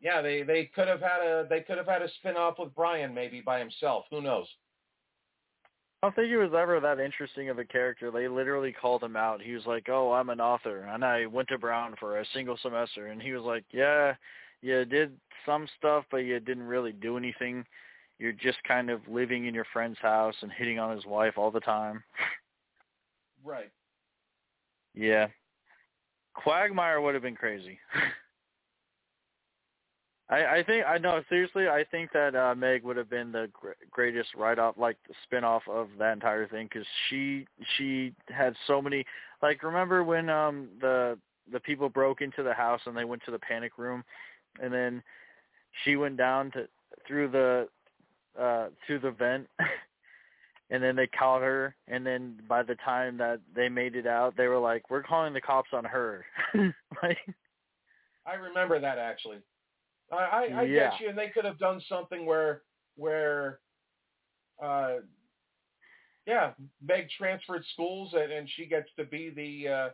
yeah, 0.00 0.20
they 0.20 0.42
they 0.42 0.70
could 0.74 0.86
have 0.86 1.00
had 1.00 1.20
a 1.20 1.46
they 1.48 1.60
could 1.60 1.78
have 1.78 1.86
had 1.86 2.02
a 2.02 2.08
spin 2.18 2.36
off 2.36 2.58
with 2.58 2.74
Brian 2.74 3.14
maybe 3.14 3.40
by 3.40 3.58
himself. 3.58 4.04
Who 4.10 4.20
knows? 4.20 4.46
I 6.04 6.06
don't 6.08 6.16
think 6.16 6.28
he 6.28 6.36
was 6.36 6.52
ever 6.52 6.80
that 6.80 7.00
interesting 7.00 7.48
of 7.48 7.58
a 7.58 7.64
character. 7.64 8.10
They 8.10 8.28
literally 8.28 8.74
called 8.78 9.02
him 9.02 9.16
out. 9.16 9.40
He 9.40 9.54
was 9.54 9.64
like, 9.64 9.88
"Oh, 9.88 10.12
I'm 10.12 10.28
an 10.28 10.38
author, 10.38 10.80
and 10.80 11.02
I 11.02 11.24
went 11.24 11.48
to 11.48 11.56
Brown 11.56 11.96
for 11.98 12.18
a 12.18 12.26
single 12.34 12.58
semester." 12.58 13.06
And 13.06 13.22
he 13.22 13.32
was 13.32 13.42
like, 13.42 13.64
"Yeah, 13.70 14.14
you 14.60 14.84
did 14.84 15.18
some 15.46 15.66
stuff, 15.78 16.04
but 16.10 16.18
you 16.18 16.38
didn't 16.40 16.64
really 16.64 16.92
do 16.92 17.16
anything. 17.16 17.64
You're 18.18 18.32
just 18.32 18.62
kind 18.64 18.90
of 18.90 19.00
living 19.08 19.46
in 19.46 19.54
your 19.54 19.64
friend's 19.72 19.98
house 19.98 20.34
and 20.42 20.52
hitting 20.52 20.78
on 20.78 20.94
his 20.94 21.06
wife 21.06 21.38
all 21.38 21.50
the 21.50 21.60
time." 21.60 22.04
Right. 23.42 23.72
Yeah. 24.92 25.28
Quagmire 26.34 27.00
would 27.00 27.14
have 27.14 27.22
been 27.22 27.34
crazy. 27.34 27.78
I 30.28 30.58
I 30.58 30.62
think 30.62 30.86
I 30.86 30.98
know 30.98 31.22
seriously. 31.28 31.68
I 31.68 31.84
think 31.90 32.12
that 32.12 32.34
uh, 32.34 32.54
Meg 32.54 32.82
would 32.84 32.96
have 32.96 33.10
been 33.10 33.32
the 33.32 33.48
gr- 33.52 33.70
greatest 33.90 34.34
write 34.34 34.58
off, 34.58 34.76
like 34.78 34.96
the 35.06 35.14
spin 35.24 35.44
off 35.44 35.62
of 35.68 35.88
that 35.98 36.12
entire 36.12 36.48
thing, 36.48 36.68
because 36.70 36.86
she 37.08 37.46
she 37.76 38.14
had 38.28 38.54
so 38.66 38.80
many. 38.80 39.04
Like 39.42 39.62
remember 39.62 40.02
when 40.02 40.30
um 40.30 40.68
the 40.80 41.18
the 41.52 41.60
people 41.60 41.88
broke 41.88 42.22
into 42.22 42.42
the 42.42 42.54
house 42.54 42.80
and 42.86 42.96
they 42.96 43.04
went 43.04 43.22
to 43.26 43.30
the 43.30 43.38
panic 43.38 43.72
room, 43.76 44.02
and 44.62 44.72
then 44.72 45.02
she 45.84 45.96
went 45.96 46.16
down 46.16 46.50
to 46.52 46.68
through 47.06 47.28
the 47.28 47.68
uh 48.40 48.68
through 48.86 49.00
the 49.00 49.10
vent. 49.10 49.48
And 50.70 50.82
then 50.82 50.96
they 50.96 51.06
caught 51.06 51.42
her, 51.42 51.76
and 51.88 52.06
then 52.06 52.40
by 52.48 52.62
the 52.62 52.74
time 52.76 53.18
that 53.18 53.38
they 53.54 53.68
made 53.68 53.94
it 53.94 54.06
out, 54.06 54.34
they 54.34 54.48
were 54.48 54.58
like, 54.58 54.88
"We're 54.90 55.02
calling 55.02 55.34
the 55.34 55.40
cops 55.40 55.68
on 55.74 55.84
her." 55.84 56.24
like, 57.02 57.18
I 58.26 58.34
remember 58.34 58.80
that 58.80 58.96
actually. 58.98 59.38
I 60.12 60.16
I, 60.16 60.60
I 60.60 60.66
Yeah. 60.66 60.90
get 60.90 61.00
you, 61.00 61.08
and 61.08 61.18
they 61.18 61.28
could 61.28 61.44
have 61.44 61.58
done 61.58 61.80
something 61.88 62.26
where 62.26 62.62
where, 62.96 63.60
uh, 64.62 64.96
yeah, 66.26 66.52
Meg 66.86 67.08
transferred 67.10 67.64
schools, 67.72 68.14
and, 68.14 68.32
and 68.32 68.48
she 68.50 68.66
gets 68.66 68.88
to 68.98 69.04
be 69.04 69.30
the 69.30 69.68
uh, 69.72 69.88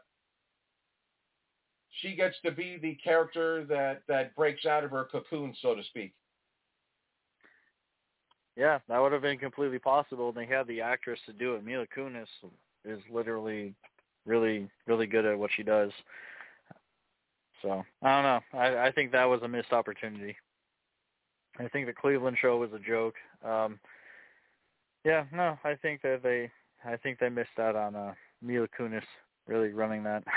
she 2.00 2.14
gets 2.14 2.36
to 2.44 2.52
be 2.52 2.78
the 2.80 2.94
character 2.96 3.64
that 3.64 4.02
that 4.08 4.34
breaks 4.36 4.66
out 4.66 4.84
of 4.84 4.90
her 4.90 5.04
cocoon, 5.10 5.54
so 5.60 5.74
to 5.74 5.82
speak. 5.84 6.14
Yeah, 8.56 8.78
that 8.88 8.98
would 8.98 9.12
have 9.12 9.22
been 9.22 9.38
completely 9.38 9.78
possible. 9.78 10.28
And 10.28 10.36
they 10.36 10.46
had 10.46 10.66
the 10.66 10.80
actress 10.80 11.18
to 11.26 11.32
do 11.32 11.54
it. 11.54 11.64
Mila 11.64 11.86
Kunis 11.96 12.26
is 12.84 13.00
literally 13.10 13.74
really, 14.26 14.68
really 14.86 15.06
good 15.06 15.24
at 15.24 15.38
what 15.38 15.50
she 15.56 15.62
does. 15.62 15.90
So 17.62 17.84
I 18.02 18.08
don't 18.08 18.24
know. 18.24 18.40
I, 18.58 18.88
I 18.88 18.92
think 18.92 19.12
that 19.12 19.24
was 19.24 19.42
a 19.42 19.48
missed 19.48 19.72
opportunity. 19.72 20.36
I 21.58 21.68
think 21.68 21.86
the 21.86 21.92
Cleveland 21.92 22.38
show 22.40 22.56
was 22.58 22.72
a 22.72 22.78
joke. 22.78 23.14
Um, 23.44 23.78
yeah, 25.04 25.24
no, 25.32 25.58
I 25.64 25.74
think 25.74 26.02
that 26.02 26.22
they, 26.22 26.50
I 26.84 26.96
think 26.96 27.18
they 27.18 27.28
missed 27.28 27.58
out 27.58 27.76
on 27.76 27.96
uh, 27.96 28.14
Mila 28.42 28.68
Kunis 28.78 29.02
really 29.46 29.70
running 29.70 30.04
that. 30.04 30.22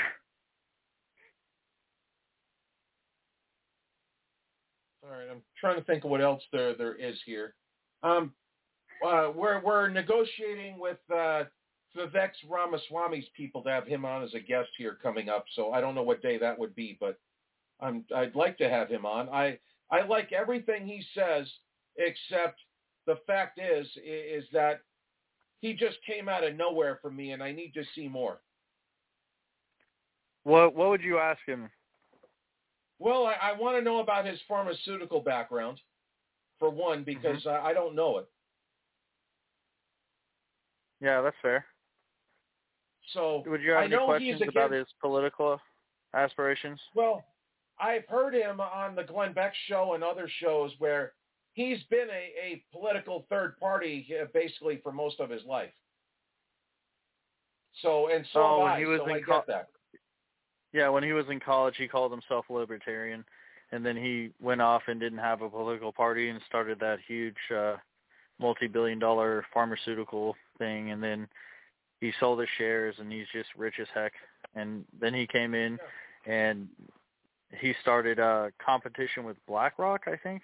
All 5.03 5.11
right, 5.11 5.27
I'm 5.29 5.41
trying 5.59 5.75
to 5.75 5.83
think 5.83 6.03
of 6.05 6.09
what 6.09 6.21
else 6.21 6.41
there 6.51 6.75
there 6.75 6.95
is 6.95 7.17
here. 7.25 7.55
Um, 8.03 8.33
uh, 9.05 9.31
we're 9.35 9.61
we're 9.61 9.89
negotiating 9.89 10.79
with 10.79 10.97
uh, 11.13 11.43
Vivek 11.95 12.31
Ramaswamy's 12.49 13.27
people 13.35 13.61
to 13.63 13.69
have 13.69 13.87
him 13.87 14.05
on 14.05 14.23
as 14.23 14.33
a 14.33 14.39
guest 14.39 14.69
here 14.77 14.97
coming 15.01 15.29
up. 15.29 15.45
So 15.55 15.71
I 15.71 15.81
don't 15.81 15.95
know 15.95 16.03
what 16.03 16.21
day 16.21 16.37
that 16.37 16.57
would 16.57 16.75
be, 16.75 16.97
but 16.99 17.19
I'm 17.79 18.05
I'd 18.15 18.35
like 18.35 18.57
to 18.59 18.69
have 18.69 18.89
him 18.89 19.05
on. 19.05 19.29
I 19.29 19.59
I 19.91 20.01
like 20.01 20.31
everything 20.31 20.87
he 20.87 21.03
says, 21.13 21.47
except 21.97 22.59
the 23.05 23.17
fact 23.27 23.59
is 23.59 23.87
is 24.03 24.45
that 24.53 24.81
he 25.59 25.73
just 25.73 25.97
came 26.05 26.27
out 26.27 26.43
of 26.43 26.55
nowhere 26.55 26.99
for 27.01 27.11
me, 27.11 27.31
and 27.31 27.43
I 27.43 27.51
need 27.51 27.73
to 27.75 27.83
see 27.95 28.07
more. 28.07 28.41
what 30.43 30.75
What 30.75 30.89
would 30.89 31.01
you 31.01 31.19
ask 31.19 31.39
him? 31.45 31.69
Well, 32.99 33.25
I, 33.25 33.51
I 33.51 33.59
want 33.59 33.77
to 33.77 33.83
know 33.83 33.99
about 33.99 34.25
his 34.25 34.39
pharmaceutical 34.47 35.19
background, 35.19 35.79
for 36.59 36.69
one, 36.69 37.03
because 37.03 37.43
mm-hmm. 37.43 37.65
I, 37.65 37.69
I 37.71 37.73
don't 37.73 37.95
know 37.95 38.19
it. 38.19 38.29
Yeah, 41.01 41.21
that's 41.21 41.35
fair. 41.41 41.65
So 43.13 43.43
Would 43.47 43.61
you 43.61 43.71
have 43.71 43.81
I 43.81 43.85
any 43.85 43.97
questions 43.97 44.41
about 44.47 44.71
his 44.71 44.87
political 44.99 45.59
aspirations? 46.13 46.79
Well, 46.95 47.23
I've 47.79 48.05
heard 48.07 48.33
him 48.33 48.59
on 48.59 48.95
the 48.95 49.03
Glenn 49.03 49.33
Beck 49.33 49.53
show 49.67 49.93
and 49.93 50.03
other 50.03 50.29
shows 50.39 50.71
where 50.79 51.13
he's 51.53 51.81
been 51.89 52.07
a, 52.09 52.33
a 52.45 52.63
political 52.71 53.25
third 53.29 53.59
party 53.59 54.07
uh, 54.19 54.25
basically 54.33 54.79
for 54.83 54.91
most 54.91 55.19
of 55.19 55.29
his 55.29 55.43
life. 55.45 55.71
So 57.81 58.09
and 58.09 58.25
so 58.33 58.39
Oh, 58.39 58.61
I, 58.63 58.79
he 58.79 58.85
was 58.85 58.99
so 58.99 59.07
in 59.07 59.15
I 59.15 59.21
co- 59.21 59.43
that. 59.47 59.69
Yeah, 60.71 60.89
when 60.89 61.03
he 61.03 61.13
was 61.13 61.25
in 61.29 61.39
college, 61.39 61.75
he 61.77 61.87
called 61.87 62.11
himself 62.11 62.45
a 62.49 62.53
libertarian, 62.53 63.23
and 63.71 63.85
then 63.85 63.95
he 63.95 64.31
went 64.41 64.61
off 64.61 64.83
and 64.87 64.99
didn't 64.99 65.19
have 65.19 65.41
a 65.41 65.49
political 65.49 65.91
party 65.91 66.29
and 66.29 66.39
started 66.47 66.79
that 66.79 66.99
huge 67.07 67.35
uh, 67.55 67.75
multi-billion-dollar 68.39 69.45
pharmaceutical 69.53 70.35
thing, 70.57 70.91
and 70.91 71.01
then 71.01 71.27
he 72.03 72.11
sold 72.19 72.41
his 72.41 72.49
shares, 72.57 72.95
and 72.99 73.09
he's 73.09 73.27
just 73.31 73.47
rich 73.55 73.75
as 73.79 73.87
heck. 73.93 74.11
And 74.55 74.83
then 74.99 75.13
he 75.13 75.25
came 75.25 75.53
in, 75.53 75.79
and 76.25 76.67
he 77.61 77.73
started 77.81 78.19
a 78.19 78.51
competition 78.63 79.23
with 79.23 79.37
BlackRock, 79.47 80.01
I 80.07 80.17
think. 80.17 80.41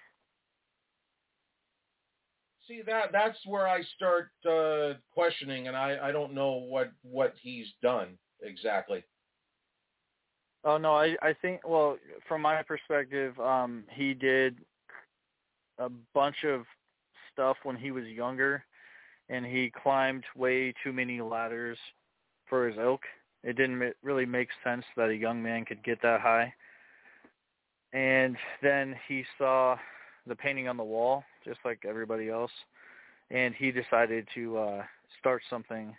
See 2.66 2.80
that 2.86 3.12
that's 3.12 3.36
where 3.44 3.68
I 3.68 3.82
start 3.94 4.30
uh, 4.48 4.98
questioning, 5.12 5.68
and 5.68 5.76
I, 5.76 5.98
I 6.08 6.12
don't 6.12 6.32
know 6.32 6.52
what 6.52 6.92
what 7.02 7.34
he's 7.42 7.66
done 7.82 8.16
exactly. 8.42 9.04
Oh 10.64 10.78
no, 10.78 10.94
I 10.94 11.14
I 11.20 11.34
think 11.42 11.60
well, 11.68 11.98
from 12.26 12.40
my 12.40 12.62
perspective, 12.62 13.38
um 13.38 13.84
he 13.90 14.14
did 14.14 14.56
a 15.78 15.90
bunch 16.14 16.44
of 16.44 16.64
stuff 17.32 17.56
when 17.64 17.76
he 17.76 17.90
was 17.90 18.04
younger 18.06 18.64
and 19.30 19.46
he 19.46 19.72
climbed 19.82 20.24
way 20.36 20.74
too 20.84 20.92
many 20.92 21.22
ladders 21.22 21.78
for 22.48 22.68
his 22.68 22.76
ilk. 22.78 23.02
It 23.42 23.56
didn't 23.56 23.94
really 24.02 24.26
make 24.26 24.48
sense 24.62 24.84
that 24.96 25.08
a 25.08 25.16
young 25.16 25.42
man 25.42 25.64
could 25.64 25.82
get 25.82 26.02
that 26.02 26.20
high. 26.20 26.52
And 27.94 28.36
then 28.62 28.94
he 29.08 29.24
saw 29.38 29.76
the 30.26 30.36
painting 30.36 30.68
on 30.68 30.76
the 30.76 30.84
wall 30.84 31.24
just 31.44 31.60
like 31.64 31.84
everybody 31.88 32.28
else 32.28 32.50
and 33.30 33.54
he 33.54 33.70
decided 33.70 34.28
to 34.34 34.58
uh 34.58 34.82
start 35.18 35.42
something 35.48 35.96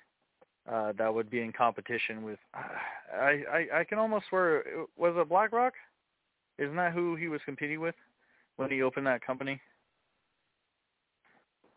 uh, 0.72 0.94
that 0.98 1.14
would 1.14 1.30
be 1.30 1.42
in 1.42 1.52
competition 1.52 2.24
with. 2.24 2.38
I, 2.54 3.44
I 3.52 3.80
I 3.80 3.84
can 3.84 3.98
almost 3.98 4.26
swear 4.30 4.64
was 4.98 5.14
it 5.18 5.30
BlackRock? 5.30 5.74
Isn't 6.58 6.76
that 6.76 6.94
who 6.94 7.16
he 7.16 7.28
was 7.28 7.42
competing 7.46 7.80
with 7.80 7.96
when 8.58 8.70
he 8.70 8.82
opened 8.82 9.08
that 9.08 9.26
company? 9.26 9.60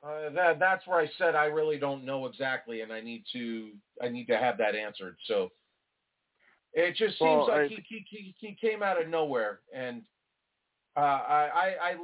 Uh, 0.04 0.28
that 0.34 0.58
that's 0.58 0.86
where 0.86 0.98
I 0.98 1.10
said 1.16 1.34
I 1.34 1.46
really 1.46 1.78
don't 1.78 2.04
know 2.04 2.26
exactly, 2.26 2.82
and 2.82 2.92
I 2.92 3.00
need 3.00 3.24
to 3.32 3.70
I 4.02 4.08
need 4.08 4.26
to 4.26 4.36
have 4.36 4.58
that 4.58 4.74
answered. 4.74 5.16
So 5.26 5.48
it 6.74 6.94
just 6.96 7.18
seems 7.18 7.20
Well, 7.20 7.48
like 7.48 7.62
I- 7.62 7.68
he, 7.68 7.84
he 7.88 8.04
he 8.08 8.34
he 8.38 8.54
came 8.60 8.82
out 8.82 9.00
of 9.00 9.08
nowhere, 9.08 9.60
and 9.74 10.02
uh, 10.96 11.00
I, 11.00 11.50
I 11.54 11.90
I 11.90 11.96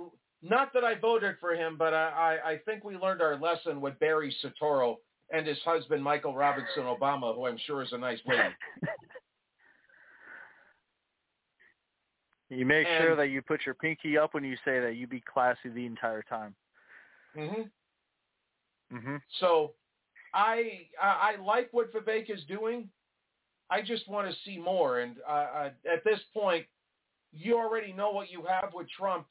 not 0.43 0.73
that 0.73 0.85
I 0.85 0.95
voted 0.95 1.37
for 1.41 1.55
him, 1.55 1.77
but 1.77 1.93
I 1.93 2.39
I 2.45 2.51
I 2.53 2.59
think 2.59 2.85
we 2.85 2.97
learned 2.97 3.21
our 3.21 3.37
lesson 3.37 3.81
with 3.83 3.99
Barry 3.99 4.35
Soetoro 4.43 4.97
and 5.31 5.47
his 5.47 5.59
husband 5.65 6.03
Michael 6.03 6.35
Robinson 6.35 6.85
Obama, 6.85 7.35
who 7.35 7.47
I'm 7.47 7.59
sure 7.67 7.83
is 7.83 7.93
a 7.93 7.99
nice 7.99 8.21
lady. 8.27 8.43
You 12.49 12.67
make 12.67 12.87
sure 12.99 13.15
that 13.15 13.29
you 13.29 13.43
put 13.43 13.61
your 13.65 13.77
pinky 13.77 14.19
up 14.19 14.35
when 14.35 14.43
you 14.43 14.57
say 14.65 14.81
that. 14.81 14.97
You 14.97 15.07
be 15.07 15.21
classy 15.21 15.69
the 15.69 15.87
entire 15.87 16.23
time. 16.23 16.55
hmm 17.37 17.63
hmm 18.91 19.17
So 19.39 19.73
I, 20.35 20.87
I 21.03 21.35
I 21.35 21.43
like 21.43 21.69
what 21.73 21.93
Vivek 21.93 22.31
is 22.31 22.45
doing. 22.45 22.89
I 23.71 23.83
just 23.83 24.09
want 24.09 24.29
to 24.29 24.37
see 24.45 24.59
more. 24.59 25.01
And 25.01 25.17
uh, 25.29 25.33
uh, 25.33 25.71
at 25.91 26.05
this 26.05 26.21
point, 26.35 26.67
you 27.33 27.57
already 27.57 27.93
know 27.93 28.11
what 28.11 28.31
you 28.31 28.45
have 28.45 28.71
with 28.75 28.89
Trump. 28.91 29.27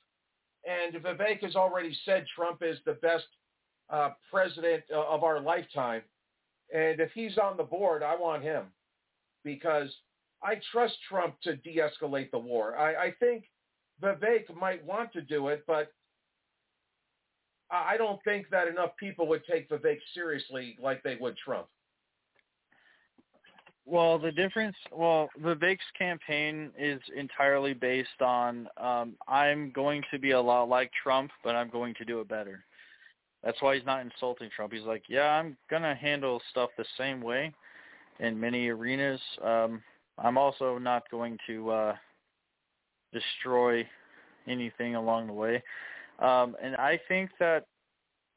And 0.68 0.94
Vivek 0.96 1.44
has 1.44 1.56
already 1.56 1.96
said 2.06 2.26
Trump 2.36 2.62
is 2.62 2.78
the 2.86 2.94
best 2.94 3.26
uh, 3.90 4.12
president 4.32 4.84
uh, 4.94 5.06
of 5.08 5.24
our 5.24 5.40
lifetime. 5.42 6.02
And 6.74 7.00
if 7.00 7.12
he's 7.14 7.38
on 7.38 7.58
the 7.58 7.64
board, 7.64 8.04
I 8.04 8.16
want 8.16 8.44
him 8.44 8.66
because 9.44 9.90
I 10.44 10.62
trust 10.72 10.96
Trump 11.08 11.36
to 11.44 11.56
de-escalate 11.58 12.32
the 12.32 12.40
war. 12.40 12.78
I, 12.78 13.08
I 13.08 13.12
think 13.20 13.46
Vivek 14.02 14.56
might 14.56 14.86
want 14.86 15.12
to 15.14 15.22
do 15.22 15.48
it, 15.50 15.64
but 15.68 15.92
I 17.72 17.98
don't 17.98 18.22
think 18.24 18.50
that 18.50 18.68
enough 18.68 18.92
people 18.98 19.28
would 19.28 19.44
take 19.46 19.70
Vivek 19.70 20.00
seriously 20.14 20.78
like 20.82 21.04
they 21.04 21.18
would 21.20 21.38
Trump. 21.38 21.68
Well, 23.86 24.20
the 24.20 24.32
difference, 24.32 24.76
well, 24.92 25.30
Vivek's 25.42 25.80
campaign 25.98 26.72
is 26.78 27.02
entirely 27.16 27.74
based 27.74 28.22
on 28.22 28.68
um, 28.78 29.16
I'm 29.28 29.72
going 29.72 30.04
to 30.12 30.20
be 30.20 30.32
a 30.32 30.42
lot 30.42 30.70
like 30.70 30.92
Trump, 31.02 31.32
but 31.44 31.56
I'm 31.56 31.70
going 31.70 31.96
to 31.96 32.06
do 32.06 32.20
it 32.20 32.28
better. 32.28 32.64
That's 33.44 33.60
why 33.62 33.76
he's 33.76 33.86
not 33.86 34.02
insulting 34.02 34.50
Trump. 34.56 34.74
He's 34.74 34.84
like, 34.84 35.04
yeah, 35.08 35.32
I'm 35.32 35.58
going 35.70 35.82
to 35.82 35.96
handle 35.96 36.42
stuff 36.52 36.70
the 36.78 36.86
same 36.98 37.22
way 37.22 37.52
in 38.20 38.40
many 38.40 38.68
arenas. 38.68 39.22
Um, 39.44 39.82
I'm 40.18 40.38
also 40.38 40.78
not 40.78 41.10
going 41.10 41.38
to 41.48 41.72
uh, 41.72 41.96
destroy 43.14 43.88
anything 44.48 44.96
along 44.96 45.28
the 45.28 45.34
way. 45.34 45.64
Um, 46.20 46.56
and 46.62 46.76
I 46.76 47.00
think 47.08 47.32
that 47.40 47.66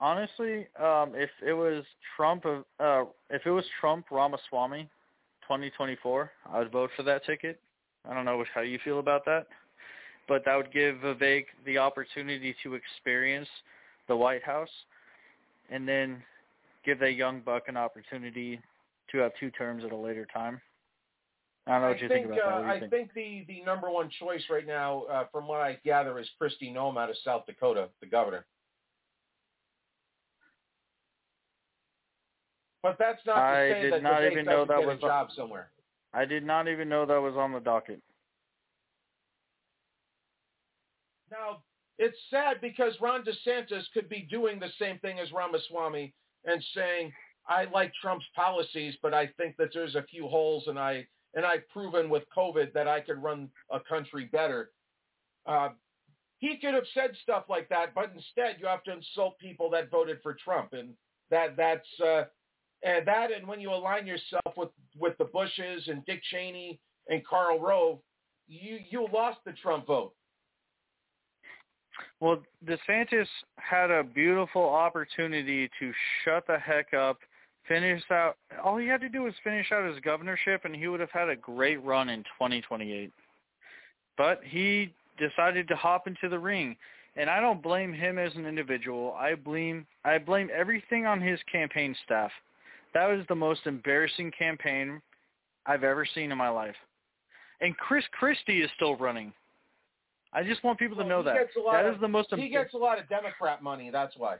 honestly, 0.00 0.66
um, 0.80 1.12
if 1.14 1.30
it 1.44 1.52
was 1.52 1.84
Trump, 2.16 2.44
uh, 2.46 3.04
if 3.30 3.46
it 3.46 3.50
was 3.50 3.64
Trump 3.80 4.06
Ramaswamy, 4.10 4.88
2024, 5.42 6.30
I 6.52 6.58
would 6.58 6.72
vote 6.72 6.90
for 6.96 7.02
that 7.04 7.24
ticket. 7.24 7.60
I 8.08 8.14
don't 8.14 8.24
know 8.24 8.44
how 8.54 8.62
you 8.62 8.78
feel 8.84 8.98
about 8.98 9.24
that, 9.26 9.46
but 10.28 10.44
that 10.44 10.56
would 10.56 10.72
give 10.72 10.96
Vivek 10.96 11.46
the 11.64 11.78
opportunity 11.78 12.54
to 12.62 12.74
experience 12.74 13.48
the 14.08 14.16
White 14.16 14.42
House, 14.42 14.70
and 15.70 15.86
then 15.86 16.22
give 16.84 16.98
that 16.98 17.12
young 17.12 17.40
buck 17.40 17.64
an 17.68 17.76
opportunity 17.76 18.60
to 19.10 19.18
have 19.18 19.32
two 19.38 19.50
terms 19.50 19.84
at 19.84 19.92
a 19.92 19.96
later 19.96 20.26
time. 20.32 20.60
I 21.66 21.72
don't 21.72 21.82
know 21.82 21.88
what 21.88 21.96
I 21.98 22.00
you 22.00 22.08
think, 22.08 22.26
think 22.28 22.40
about 22.40 22.52
uh, 22.52 22.58
that. 22.58 22.66
You 22.66 22.72
I 22.72 22.80
think? 22.80 22.90
think 22.90 23.14
the, 23.14 23.44
the 23.46 23.62
number 23.64 23.90
one 23.90 24.10
choice 24.18 24.42
right 24.50 24.66
now, 24.66 25.02
uh, 25.04 25.24
from 25.30 25.46
what 25.46 25.60
I 25.60 25.78
gather, 25.84 26.18
is 26.18 26.28
Kristi 26.40 26.74
Noem 26.74 26.98
out 26.98 27.08
of 27.08 27.16
South 27.24 27.46
Dakota, 27.46 27.88
the 28.00 28.06
governor. 28.06 28.44
But 32.82 32.96
that's 32.98 33.20
not 33.24 33.34
to 33.36 33.40
I 33.40 33.70
say 33.70 33.82
did 33.82 33.92
that 33.92 34.02
not 34.02 34.24
even 34.24 34.44
know 34.44 34.64
that 34.64 34.78
get 34.78 34.86
was 34.86 34.98
a 34.98 35.00
job 35.00 35.28
somewhere. 35.36 35.70
I 36.12 36.24
did 36.24 36.44
not 36.44 36.66
even 36.66 36.88
know 36.88 37.06
that 37.06 37.20
was 37.20 37.34
on 37.36 37.52
the 37.52 37.60
docket. 37.60 38.02
Now, 41.30 41.62
it's 41.98 42.18
sad 42.28 42.56
because 42.60 42.94
Ron 43.00 43.24
DeSantis 43.24 43.84
could 43.94 44.08
be 44.08 44.26
doing 44.28 44.58
the 44.58 44.68
same 44.78 44.98
thing 44.98 45.20
as 45.20 45.30
Ramaswamy 45.32 46.12
and 46.44 46.62
saying, 46.74 47.12
I 47.48 47.64
like 47.72 47.92
Trump's 48.02 48.26
policies, 48.34 48.94
but 49.00 49.14
I 49.14 49.28
think 49.38 49.56
that 49.56 49.68
there's 49.72 49.94
a 49.94 50.02
few 50.10 50.26
holes 50.26 50.64
and 50.66 50.78
I 50.78 51.06
and 51.34 51.44
I've 51.44 51.68
proven 51.70 52.10
with 52.10 52.24
COVID 52.36 52.72
that 52.72 52.88
I 52.88 53.00
could 53.00 53.22
run 53.22 53.48
a 53.70 53.80
country 53.80 54.28
better. 54.32 54.70
Uh, 55.46 55.70
he 56.38 56.56
could 56.56 56.74
have 56.74 56.84
said 56.92 57.12
stuff 57.22 57.44
like 57.48 57.68
that, 57.68 57.94
but 57.94 58.10
instead 58.14 58.56
you 58.58 58.66
have 58.66 58.82
to 58.84 58.92
insult 58.92 59.38
people 59.38 59.70
that 59.70 59.90
voted 59.90 60.18
for 60.22 60.34
Trump, 60.34 60.72
and 60.72 60.90
that 61.30 61.56
that's 61.56 61.86
uh, 62.04 62.24
and 62.82 63.06
that 63.06 63.30
and 63.32 63.46
when 63.46 63.60
you 63.60 63.70
align 63.70 64.06
yourself 64.06 64.56
with 64.56 64.70
with 64.98 65.16
the 65.18 65.24
Bushes 65.24 65.86
and 65.86 66.04
Dick 66.04 66.20
Cheney 66.30 66.80
and 67.08 67.24
Karl 67.24 67.60
Rove, 67.60 68.00
you 68.48 68.78
you 68.90 69.06
lost 69.12 69.38
the 69.46 69.52
Trump 69.52 69.86
vote. 69.86 70.14
Well, 72.20 72.42
DeSantis 72.64 73.26
had 73.56 73.90
a 73.90 74.02
beautiful 74.02 74.62
opportunity 74.62 75.68
to 75.78 75.92
shut 76.24 76.46
the 76.46 76.58
heck 76.58 76.94
up, 76.94 77.18
finish 77.68 78.02
out. 78.10 78.36
All 78.62 78.76
he 78.76 78.86
had 78.86 79.00
to 79.00 79.08
do 79.08 79.22
was 79.22 79.34
finish 79.44 79.70
out 79.72 79.88
his 79.88 80.00
governorship, 80.00 80.64
and 80.64 80.74
he 80.74 80.88
would 80.88 81.00
have 81.00 81.10
had 81.10 81.28
a 81.28 81.36
great 81.36 81.82
run 81.84 82.08
in 82.08 82.22
2028. 82.38 83.10
But 84.16 84.40
he 84.44 84.92
decided 85.18 85.68
to 85.68 85.76
hop 85.76 86.06
into 86.06 86.28
the 86.28 86.38
ring, 86.38 86.76
and 87.16 87.30
I 87.30 87.40
don't 87.40 87.62
blame 87.62 87.92
him 87.92 88.18
as 88.18 88.34
an 88.34 88.46
individual. 88.46 89.14
I 89.18 89.34
blame 89.34 89.86
I 90.04 90.18
blame 90.18 90.50
everything 90.54 91.06
on 91.06 91.20
his 91.20 91.38
campaign 91.50 91.94
staff. 92.04 92.30
That 92.94 93.06
was 93.06 93.24
the 93.28 93.34
most 93.34 93.60
embarrassing 93.66 94.32
campaign 94.38 95.00
I've 95.66 95.84
ever 95.84 96.06
seen 96.14 96.30
in 96.32 96.38
my 96.38 96.48
life. 96.48 96.76
And 97.60 97.76
Chris 97.76 98.04
Christie 98.12 98.60
is 98.62 98.70
still 98.76 98.96
running. 98.96 99.32
I 100.34 100.42
just 100.42 100.64
want 100.64 100.78
people 100.78 100.96
to 100.96 101.04
know 101.04 101.22
that. 101.22 101.36
That 101.72 101.86
of, 101.86 101.94
is 101.94 102.00
the 102.00 102.08
most 102.08 102.34
He 102.34 102.48
gets 102.48 102.74
a 102.74 102.78
lot 102.78 102.98
of 102.98 103.08
Democrat 103.08 103.62
money. 103.62 103.90
That's 103.90 104.14
why. 104.16 104.36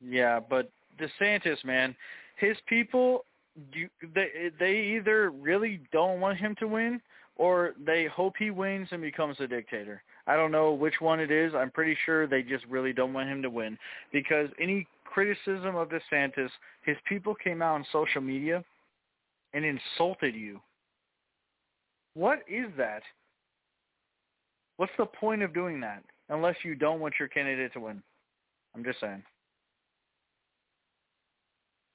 Yeah, 0.00 0.40
but 0.40 0.70
DeSantis, 0.98 1.64
man, 1.64 1.94
his 2.36 2.56
people, 2.66 3.24
do, 3.72 3.88
they 4.14 4.50
they 4.58 4.76
either 4.96 5.30
really 5.30 5.80
don't 5.92 6.20
want 6.20 6.38
him 6.38 6.54
to 6.60 6.68
win, 6.68 7.00
or 7.36 7.74
they 7.84 8.06
hope 8.06 8.34
he 8.38 8.50
wins 8.50 8.88
and 8.90 9.00
becomes 9.00 9.36
a 9.40 9.46
dictator. 9.46 10.02
I 10.26 10.36
don't 10.36 10.52
know 10.52 10.72
which 10.72 11.00
one 11.00 11.20
it 11.20 11.30
is. 11.30 11.54
I'm 11.54 11.70
pretty 11.70 11.96
sure 12.04 12.26
they 12.26 12.42
just 12.42 12.66
really 12.66 12.92
don't 12.92 13.14
want 13.14 13.28
him 13.28 13.40
to 13.42 13.50
win 13.50 13.78
because 14.12 14.50
any 14.60 14.86
criticism 15.04 15.74
of 15.74 15.88
DeSantis, 15.88 16.50
his 16.82 16.96
people 17.08 17.34
came 17.34 17.62
out 17.62 17.74
on 17.74 17.86
social 17.90 18.20
media 18.20 18.62
and 19.54 19.64
insulted 19.64 20.34
you. 20.34 20.60
What 22.14 22.40
is 22.48 22.66
that? 22.76 23.02
What's 24.76 24.92
the 24.98 25.06
point 25.06 25.42
of 25.42 25.54
doing 25.54 25.80
that 25.80 26.02
unless 26.28 26.56
you 26.62 26.74
don't 26.74 27.00
want 27.00 27.14
your 27.18 27.28
candidate 27.28 27.72
to 27.72 27.80
win? 27.80 28.02
I'm 28.74 28.84
just 28.84 29.00
saying. 29.00 29.22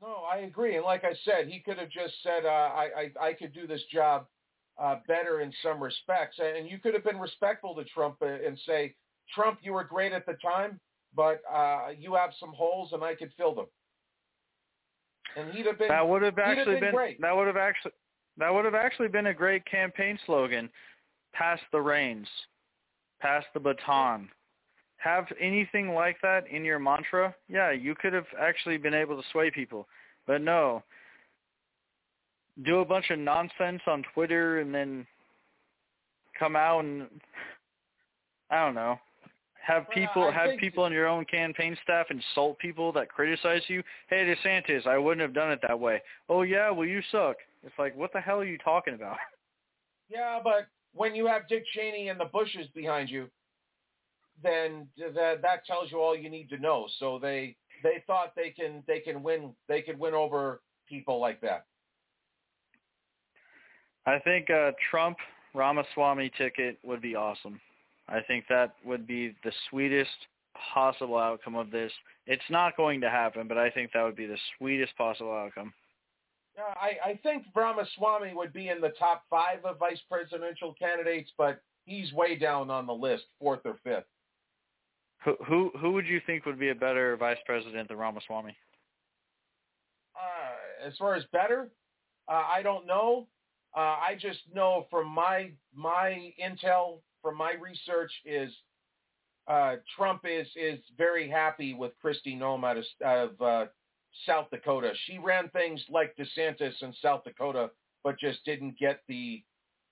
No, 0.03 0.25
I 0.29 0.39
agree. 0.39 0.75
And 0.75 0.83
like 0.83 1.05
I 1.05 1.13
said, 1.23 1.47
he 1.47 1.59
could 1.59 1.77
have 1.77 1.89
just 1.89 2.13
said, 2.23 2.45
uh, 2.45 2.49
I, 2.49 2.89
I, 3.21 3.27
I 3.27 3.33
could 3.33 3.53
do 3.53 3.65
this 3.65 3.81
job 3.91 4.25
uh, 4.77 4.97
better 5.07 5.39
in 5.39 5.53
some 5.63 5.81
respects. 5.81 6.37
And 6.39 6.69
you 6.69 6.77
could 6.77 6.93
have 6.93 7.05
been 7.05 7.19
respectful 7.19 7.73
to 7.75 7.85
Trump 7.85 8.17
uh, 8.21 8.25
and 8.25 8.59
say, 8.65 8.95
Trump, 9.33 9.59
you 9.61 9.71
were 9.71 9.85
great 9.85 10.11
at 10.11 10.25
the 10.25 10.33
time, 10.43 10.77
but 11.15 11.41
uh, 11.51 11.87
you 11.97 12.15
have 12.15 12.31
some 12.37 12.51
holes 12.51 12.91
and 12.91 13.01
I 13.01 13.15
could 13.15 13.31
fill 13.37 13.55
them. 13.55 13.67
And 15.37 15.53
he'd 15.53 15.65
have 15.65 15.79
been 15.79 15.87
that 15.87 16.07
would 16.07 16.21
have 16.21 16.37
actually 16.37 16.75
been, 16.75 16.81
been 16.81 16.95
great. 16.95 17.21
that 17.21 17.35
would 17.35 17.47
have 17.47 17.57
actually 17.57 17.93
that 18.37 18.53
would 18.53 18.65
have 18.65 18.75
actually 18.75 19.07
been 19.07 19.27
a 19.27 19.33
great 19.33 19.65
campaign 19.65 20.19
slogan. 20.25 20.69
Pass 21.33 21.59
the 21.71 21.81
reins. 21.81 22.27
Pass 23.19 23.43
the 23.53 23.59
baton. 23.59 24.29
Have 25.03 25.25
anything 25.37 25.89
like 25.89 26.15
that 26.21 26.47
in 26.49 26.63
your 26.63 26.79
mantra? 26.79 27.35
Yeah, 27.49 27.71
you 27.71 27.93
could 27.93 28.13
have 28.13 28.27
actually 28.39 28.77
been 28.77 28.93
able 28.93 29.21
to 29.21 29.27
sway 29.33 29.51
people. 29.51 29.85
But 30.25 30.41
no. 30.41 30.81
Do 32.63 32.79
a 32.79 32.85
bunch 32.85 33.09
of 33.09 33.19
nonsense 33.19 33.81
on 33.85 34.05
Twitter 34.13 34.59
and 34.59 34.73
then 34.73 35.05
come 36.39 36.55
out 36.55 36.85
and 36.85 37.07
I 38.49 38.63
don't 38.63 38.75
know. 38.75 38.97
Have 39.65 39.89
people 39.89 40.31
have 40.31 40.57
people 40.57 40.83
on 40.83 40.93
your 40.93 41.07
own 41.07 41.25
campaign 41.25 41.75
staff 41.83 42.07
insult 42.09 42.57
people 42.59 42.93
that 42.93 43.09
criticize 43.09 43.61
you. 43.67 43.83
Hey 44.09 44.33
DeSantis, 44.45 44.87
I 44.87 44.97
wouldn't 44.97 45.21
have 45.21 45.33
done 45.33 45.51
it 45.51 45.59
that 45.67 45.77
way. 45.77 46.01
Oh 46.29 46.43
yeah, 46.43 46.69
well 46.69 46.87
you 46.87 47.01
suck. 47.11 47.37
It's 47.63 47.75
like 47.77 47.95
what 47.97 48.13
the 48.13 48.21
hell 48.21 48.39
are 48.39 48.45
you 48.45 48.57
talking 48.57 48.93
about? 48.93 49.17
Yeah, 50.09 50.39
but 50.43 50.67
when 50.93 51.15
you 51.15 51.25
have 51.25 51.47
Dick 51.47 51.63
Cheney 51.73 52.09
and 52.09 52.19
the 52.19 52.25
Bushes 52.25 52.67
behind 52.75 53.09
you, 53.09 53.29
then 54.41 54.87
that 54.97 55.41
that 55.41 55.65
tells 55.65 55.91
you 55.91 55.99
all 55.99 56.15
you 56.15 56.29
need 56.29 56.49
to 56.49 56.57
know. 56.57 56.87
So 56.99 57.19
they 57.19 57.55
they 57.83 58.03
thought 58.07 58.33
they 58.35 58.49
can 58.49 58.83
they 58.87 58.99
can 58.99 59.21
win 59.21 59.53
they 59.67 59.81
could 59.81 59.99
win 59.99 60.13
over 60.13 60.61
people 60.87 61.19
like 61.19 61.41
that. 61.41 61.65
I 64.05 64.19
think 64.19 64.49
a 64.49 64.73
Trump 64.89 65.17
Ramaswamy 65.53 66.31
ticket 66.37 66.77
would 66.83 67.01
be 67.01 67.15
awesome. 67.15 67.59
I 68.09 68.19
think 68.21 68.45
that 68.49 68.75
would 68.83 69.07
be 69.07 69.35
the 69.43 69.51
sweetest 69.69 70.09
possible 70.73 71.17
outcome 71.17 71.55
of 71.55 71.71
this. 71.71 71.91
It's 72.27 72.43
not 72.49 72.75
going 72.75 73.01
to 73.01 73.09
happen, 73.09 73.47
but 73.47 73.57
I 73.57 73.69
think 73.69 73.91
that 73.93 74.03
would 74.03 74.15
be 74.15 74.25
the 74.25 74.37
sweetest 74.57 74.95
possible 74.97 75.31
outcome. 75.31 75.73
Yeah, 76.55 76.73
I, 76.75 77.11
I 77.11 77.19
think 77.23 77.45
Ramaswamy 77.55 78.33
would 78.35 78.53
be 78.53 78.69
in 78.69 78.79
the 78.79 78.93
top 78.99 79.23
five 79.29 79.63
of 79.63 79.79
vice 79.79 80.01
presidential 80.09 80.75
candidates, 80.77 81.31
but 81.37 81.61
he's 81.85 82.13
way 82.13 82.35
down 82.35 82.69
on 82.69 82.85
the 82.85 82.93
list, 82.93 83.23
fourth 83.39 83.61
or 83.65 83.77
fifth. 83.83 84.05
Who 85.25 85.35
who 85.45 85.71
who 85.79 85.91
would 85.93 86.07
you 86.07 86.21
think 86.25 86.45
would 86.45 86.59
be 86.59 86.69
a 86.69 86.75
better 86.75 87.15
vice 87.17 87.37
president 87.45 87.87
than 87.87 87.97
Ramaswamy? 87.97 88.55
Uh, 90.15 90.87
as 90.87 90.93
far 90.97 91.15
as 91.15 91.23
better, 91.31 91.69
uh, 92.29 92.43
I 92.53 92.61
don't 92.61 92.85
know. 92.85 93.27
Uh, 93.75 93.79
I 93.79 94.17
just 94.19 94.39
know 94.53 94.85
from 94.89 95.07
my 95.07 95.51
my 95.73 96.33
intel, 96.41 96.99
from 97.21 97.37
my 97.37 97.53
research, 97.53 98.11
is 98.25 98.51
uh, 99.47 99.75
Trump 99.95 100.21
is 100.25 100.47
is 100.55 100.79
very 100.97 101.29
happy 101.29 101.73
with 101.73 101.91
Kristi 102.03 102.37
Noem 102.37 102.65
out 102.65 102.77
of, 102.77 102.85
out 103.03 103.29
of 103.29 103.41
uh, 103.41 103.65
South 104.25 104.49
Dakota. 104.51 104.91
She 105.05 105.17
ran 105.17 105.49
things 105.49 105.81
like 105.89 106.15
DeSantis 106.17 106.81
in 106.81 106.93
South 107.01 107.23
Dakota, 107.23 107.71
but 108.03 108.19
just 108.19 108.43
didn't 108.45 108.77
get 108.77 109.01
the 109.07 109.41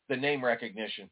the 0.09 0.17
name 0.17 0.43
recognition. 0.43 1.09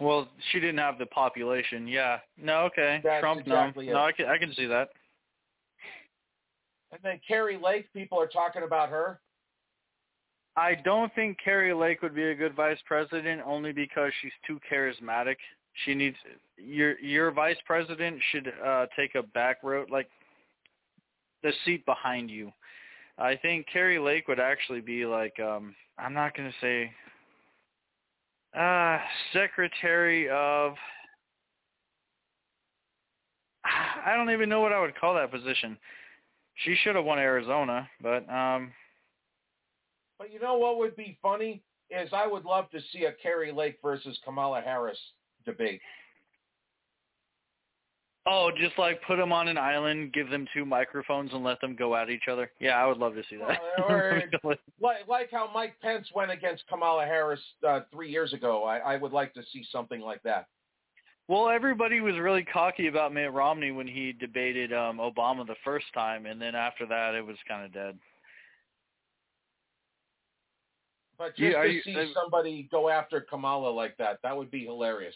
Well, 0.00 0.28
she 0.50 0.60
didn't 0.60 0.78
have 0.78 0.98
the 0.98 1.06
population. 1.06 1.86
Yeah. 1.86 2.18
No. 2.40 2.62
Okay. 2.62 3.00
That's 3.04 3.20
Trump. 3.20 3.40
exactly 3.40 3.86
no. 3.86 3.92
it. 3.92 3.94
No. 3.94 4.00
I 4.00 4.12
can. 4.12 4.26
I 4.26 4.38
can 4.38 4.54
see 4.54 4.66
that. 4.66 4.88
And 6.92 7.00
then 7.02 7.20
Kari 7.26 7.58
Lake, 7.62 7.92
people 7.92 8.20
are 8.20 8.26
talking 8.26 8.62
about 8.62 8.88
her. 8.88 9.20
I 10.56 10.74
don't 10.74 11.14
think 11.14 11.38
Kari 11.42 11.72
Lake 11.72 12.02
would 12.02 12.14
be 12.14 12.24
a 12.24 12.34
good 12.34 12.54
vice 12.54 12.78
president 12.86 13.42
only 13.46 13.72
because 13.72 14.12
she's 14.20 14.32
too 14.46 14.58
charismatic. 14.70 15.36
She 15.84 15.94
needs 15.94 16.16
your 16.56 16.98
your 16.98 17.30
vice 17.30 17.56
president 17.64 18.20
should 18.32 18.52
uh 18.64 18.86
take 18.96 19.14
a 19.14 19.22
back 19.22 19.62
road 19.62 19.90
like 19.90 20.08
the 21.42 21.52
seat 21.64 21.86
behind 21.86 22.30
you. 22.30 22.52
I 23.18 23.36
think 23.36 23.66
Kari 23.72 23.98
Lake 23.98 24.26
would 24.28 24.40
actually 24.40 24.80
be 24.80 25.06
like 25.06 25.38
um 25.38 25.74
I'm 25.98 26.14
not 26.14 26.36
going 26.36 26.50
to 26.50 26.56
say 26.60 26.90
uh 28.58 28.98
secretary 29.32 30.28
of 30.28 30.74
I 33.64 34.16
don't 34.16 34.30
even 34.30 34.48
know 34.48 34.60
what 34.60 34.72
I 34.72 34.80
would 34.80 34.98
call 34.98 35.14
that 35.14 35.30
position. 35.30 35.76
She 36.64 36.74
should 36.82 36.96
have 36.96 37.04
won 37.04 37.18
Arizona, 37.18 37.88
but 38.02 38.28
um 38.28 38.72
But 40.18 40.32
you 40.32 40.40
know 40.40 40.54
what 40.58 40.78
would 40.78 40.96
be 40.96 41.18
funny 41.22 41.62
is 41.90 42.08
I 42.12 42.26
would 42.26 42.44
love 42.44 42.70
to 42.70 42.80
see 42.92 43.04
a 43.04 43.12
Kari 43.12 43.52
Lake 43.52 43.78
versus 43.82 44.18
Kamala 44.24 44.60
Harris 44.60 44.98
debate. 45.44 45.80
Oh, 48.32 48.52
just 48.56 48.78
like 48.78 49.02
put 49.08 49.16
them 49.16 49.32
on 49.32 49.48
an 49.48 49.58
island, 49.58 50.12
give 50.12 50.30
them 50.30 50.46
two 50.54 50.64
microphones, 50.64 51.32
and 51.32 51.42
let 51.42 51.60
them 51.60 51.74
go 51.74 51.96
at 51.96 52.10
each 52.10 52.28
other. 52.30 52.48
Yeah, 52.60 52.80
I 52.80 52.86
would 52.86 52.98
love 52.98 53.14
to 53.14 53.22
see 53.28 53.36
that. 53.36 53.58
Or 53.88 54.22
like, 54.80 55.08
like 55.08 55.30
how 55.32 55.50
Mike 55.52 55.74
Pence 55.82 56.06
went 56.14 56.30
against 56.30 56.64
Kamala 56.68 57.06
Harris 57.06 57.40
uh, 57.66 57.80
three 57.92 58.08
years 58.08 58.32
ago. 58.32 58.62
I, 58.62 58.78
I 58.78 58.96
would 58.98 59.10
like 59.12 59.34
to 59.34 59.42
see 59.52 59.66
something 59.72 60.00
like 60.00 60.22
that. 60.22 60.46
well, 61.26 61.48
everybody 61.48 62.00
was 62.00 62.16
really 62.18 62.44
cocky 62.44 62.86
about 62.86 63.12
Mitt 63.12 63.32
Romney 63.32 63.72
when 63.72 63.88
he 63.88 64.12
debated 64.12 64.72
um 64.72 64.98
Obama 64.98 65.44
the 65.44 65.56
first 65.64 65.86
time, 65.92 66.26
and 66.26 66.40
then 66.40 66.54
after 66.54 66.86
that, 66.86 67.16
it 67.16 67.26
was 67.26 67.36
kind 67.48 67.64
of 67.64 67.72
dead. 67.72 67.98
But 71.18 71.36
just 71.36 71.40
Yeah, 71.40 71.62
to 71.62 71.68
you- 71.68 71.82
see 71.82 71.96
uh, 71.96 72.04
somebody 72.14 72.68
go 72.70 72.88
after 72.88 73.20
Kamala 73.20 73.70
like 73.70 73.96
that, 73.96 74.20
that 74.22 74.36
would 74.36 74.50
be 74.52 74.64
hilarious. 74.64 75.14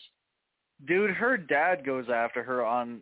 Dude, 0.86 1.10
her 1.10 1.36
dad 1.36 1.84
goes 1.84 2.06
after 2.12 2.42
her 2.42 2.64
on 2.64 3.00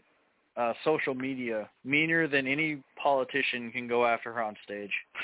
uh 0.57 0.75
social 0.85 1.15
media, 1.15 1.69
meaner 1.85 2.29
than 2.29 2.47
any 2.47 2.83
politician 3.03 3.73
can 3.73 3.89
go 3.89 4.05
after 4.07 4.33
her 4.33 4.43
on 4.43 4.57
stage. 4.65 4.93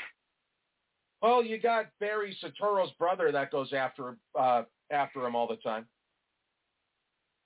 Well, 1.20 1.42
you 1.42 1.58
got 1.58 1.86
Barry 1.98 2.36
Soetoro's 2.42 2.92
brother 2.92 3.32
that 3.32 3.50
goes 3.50 3.72
after 3.72 4.16
uh, 4.38 4.62
after 4.90 5.26
him 5.26 5.34
all 5.34 5.48
the 5.48 5.56
time. 5.56 5.86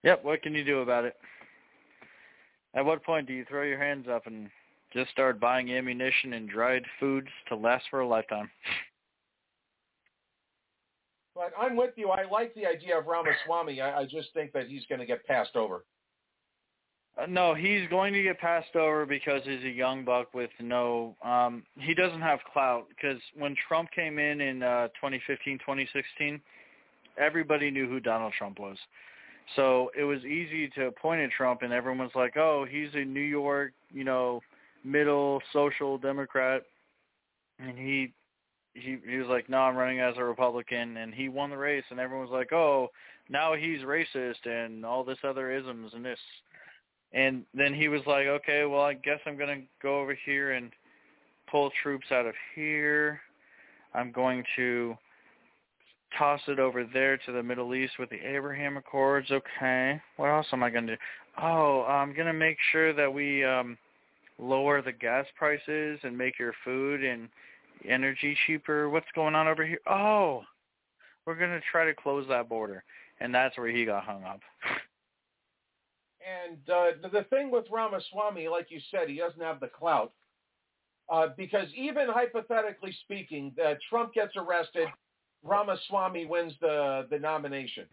Yep, 0.02 0.24
what 0.24 0.42
can 0.42 0.54
you 0.54 0.64
do 0.64 0.80
about 0.80 1.04
it? 1.04 1.16
At 2.74 2.84
what 2.84 3.04
point 3.04 3.26
do 3.26 3.32
you 3.32 3.44
throw 3.48 3.62
your 3.62 3.78
hands 3.78 4.06
up 4.10 4.26
and 4.26 4.50
just 4.92 5.10
start 5.10 5.40
buying 5.40 5.70
ammunition 5.72 6.32
and 6.34 6.48
dried 6.48 6.84
foods 6.98 7.28
to 7.48 7.56
last 7.56 7.84
for 7.90 8.00
a 8.00 8.06
lifetime? 8.06 8.50
But 11.34 11.52
I'm 11.58 11.76
with 11.76 11.92
you. 11.96 12.10
I 12.10 12.28
like 12.30 12.54
the 12.54 12.66
idea 12.66 12.98
of 12.98 13.06
Ramaswamy. 13.06 13.80
I, 13.80 14.00
I 14.00 14.04
just 14.04 14.28
think 14.34 14.52
that 14.52 14.68
he's 14.68 14.84
going 14.88 15.00
to 15.00 15.06
get 15.06 15.26
passed 15.26 15.56
over. 15.56 15.84
Uh, 17.20 17.26
no, 17.26 17.54
he's 17.54 17.88
going 17.90 18.12
to 18.14 18.22
get 18.22 18.38
passed 18.38 18.74
over 18.74 19.04
because 19.04 19.42
he's 19.44 19.62
a 19.64 19.70
young 19.70 20.04
buck 20.04 20.32
with 20.32 20.50
no 20.60 21.14
um 21.22 21.62
he 21.78 21.94
doesn't 21.94 22.22
have 22.22 22.38
clout 22.52 22.86
because 22.88 23.20
when 23.36 23.54
Trump 23.68 23.90
came 23.90 24.18
in 24.18 24.40
in 24.40 24.62
uh 24.62 24.88
2015, 25.00 25.58
2016, 25.58 26.40
everybody 27.18 27.70
knew 27.70 27.86
who 27.86 28.00
Donald 28.00 28.32
Trump 28.38 28.58
was. 28.58 28.78
So 29.56 29.90
it 29.98 30.04
was 30.04 30.24
easy 30.24 30.68
to 30.76 30.90
point 30.92 31.20
at 31.20 31.30
Trump 31.30 31.62
and 31.62 31.72
everyone 31.72 31.98
was 31.98 32.14
like, 32.14 32.36
"Oh, 32.36 32.64
he's 32.68 32.88
a 32.94 33.04
New 33.04 33.20
York, 33.20 33.72
you 33.92 34.04
know, 34.04 34.40
middle 34.82 35.42
social 35.52 35.98
democrat." 35.98 36.62
And 37.58 37.76
he 37.76 38.14
he 38.74 38.98
he 39.06 39.16
was 39.16 39.28
like, 39.28 39.48
"No, 39.48 39.58
I'm 39.58 39.76
running 39.76 40.00
as 40.00 40.14
a 40.16 40.24
Republican." 40.24 40.96
And 40.96 41.14
he 41.14 41.28
won 41.28 41.50
the 41.50 41.56
race 41.56 41.84
and 41.90 42.00
everyone 42.00 42.26
was 42.26 42.32
like, 42.34 42.52
"Oh, 42.52 42.88
now 43.28 43.54
he's 43.54 43.80
racist 43.80 44.46
and 44.46 44.84
all 44.84 45.04
this 45.04 45.18
other 45.24 45.52
isms 45.52 45.92
and 45.94 46.04
this." 46.04 46.18
And 47.14 47.44
then 47.54 47.74
he 47.74 47.88
was 47.88 48.00
like, 48.06 48.26
okay, 48.26 48.64
well, 48.64 48.82
I 48.82 48.94
guess 48.94 49.18
I'm 49.26 49.36
to 49.48 49.66
go 49.82 50.00
over 50.00 50.16
here 50.24 50.52
and 50.52 50.70
pull 51.50 51.70
troops 51.82 52.06
out 52.10 52.26
of 52.26 52.34
here. 52.54 53.20
I'm 53.94 54.12
going 54.12 54.44
to 54.56 54.96
toss 56.18 56.40
it 56.48 56.58
over 56.58 56.84
there 56.84 57.18
to 57.18 57.32
the 57.32 57.42
Middle 57.42 57.74
East 57.74 57.94
with 57.98 58.08
the 58.10 58.20
Abraham 58.26 58.76
Accords. 58.76 59.30
Okay. 59.30 60.00
What 60.16 60.28
else 60.28 60.46
am 60.52 60.62
I 60.62 60.70
to 60.86 60.96
do? 60.96 61.02
Oh, 61.40 61.82
I'm 61.82 62.14
to 62.26 62.32
make 62.32 62.56
sure 62.72 62.92
that 62.94 63.12
we 63.12 63.44
um 63.44 63.76
lower 64.38 64.82
the 64.82 64.92
gas 64.92 65.26
prices 65.38 66.00
and 66.02 66.16
make 66.16 66.38
your 66.38 66.52
food 66.64 67.04
and 67.04 67.28
energy 67.88 68.36
cheaper. 68.46 68.88
What's 68.88 69.06
going 69.14 69.34
on 69.34 69.48
over 69.48 69.66
here? 69.66 69.80
Oh, 69.88 70.42
we're 71.26 71.36
going 71.36 71.50
to 71.50 71.60
try 71.70 71.84
to 71.84 71.94
close 71.94 72.26
that 72.28 72.48
border. 72.48 72.84
And 73.20 73.34
that's 73.34 73.56
where 73.56 73.68
he 73.68 73.84
got 73.84 74.04
hung 74.04 74.24
up. 74.24 74.40
And 76.22 76.58
uh, 76.68 77.08
the, 77.12 77.24
thing 77.30 77.50
with 77.50 77.64
Ramaswamy, 77.70 78.48
like 78.48 78.66
you 78.70 78.80
said, 78.90 79.08
he 79.08 79.18
doesn't 79.18 79.40
have 79.40 79.60
the 79.60 79.68
clout. 79.68 80.12
Uh, 81.08 81.28
because 81.36 81.66
even 81.76 82.08
hypothetically 82.08 82.94
speaking, 83.02 83.52
uh, 83.64 83.74
Trump 83.90 84.14
gets 84.14 84.36
arrested, 84.36 84.88
Ramaswamy 85.42 86.26
wins 86.26 86.52
the, 86.60 87.06
the 87.10 87.18
nomination. 87.18 87.84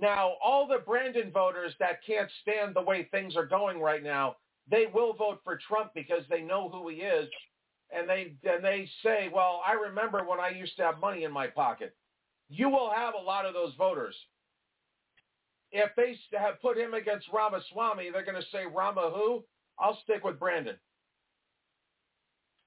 Now, 0.00 0.34
all 0.44 0.68
the 0.68 0.78
Brandon 0.78 1.30
voters 1.32 1.74
that 1.80 2.04
can't 2.06 2.30
stand 2.42 2.76
the 2.76 2.82
way 2.82 3.08
things 3.10 3.36
are 3.36 3.46
going 3.46 3.80
right 3.80 4.02
now, 4.02 4.36
they 4.70 4.86
will 4.92 5.14
vote 5.14 5.40
for 5.42 5.58
Trump 5.66 5.90
because 5.94 6.22
they 6.30 6.42
know 6.42 6.68
who 6.68 6.88
he 6.88 6.96
is, 6.96 7.28
and 7.90 8.08
they 8.08 8.34
and 8.44 8.64
they 8.64 8.88
say, 9.02 9.28
"Well, 9.32 9.62
I 9.66 9.72
remember 9.72 10.24
when 10.24 10.40
I 10.40 10.50
used 10.50 10.76
to 10.76 10.82
have 10.84 11.00
money 11.00 11.24
in 11.24 11.32
my 11.32 11.46
pocket." 11.46 11.94
You 12.50 12.68
will 12.68 12.90
have 12.90 13.14
a 13.14 13.22
lot 13.22 13.44
of 13.44 13.54
those 13.54 13.74
voters 13.74 14.14
if 15.72 15.90
they 15.96 16.18
have 16.38 16.60
put 16.60 16.78
him 16.78 16.94
against 16.94 17.28
Ramaswamy, 17.32 18.10
they're 18.10 18.24
going 18.24 18.40
to 18.40 18.48
say 18.50 18.64
Rama 18.66 19.10
who? 19.14 19.44
I'll 19.78 19.98
stick 20.02 20.24
with 20.24 20.38
Brandon. 20.38 20.76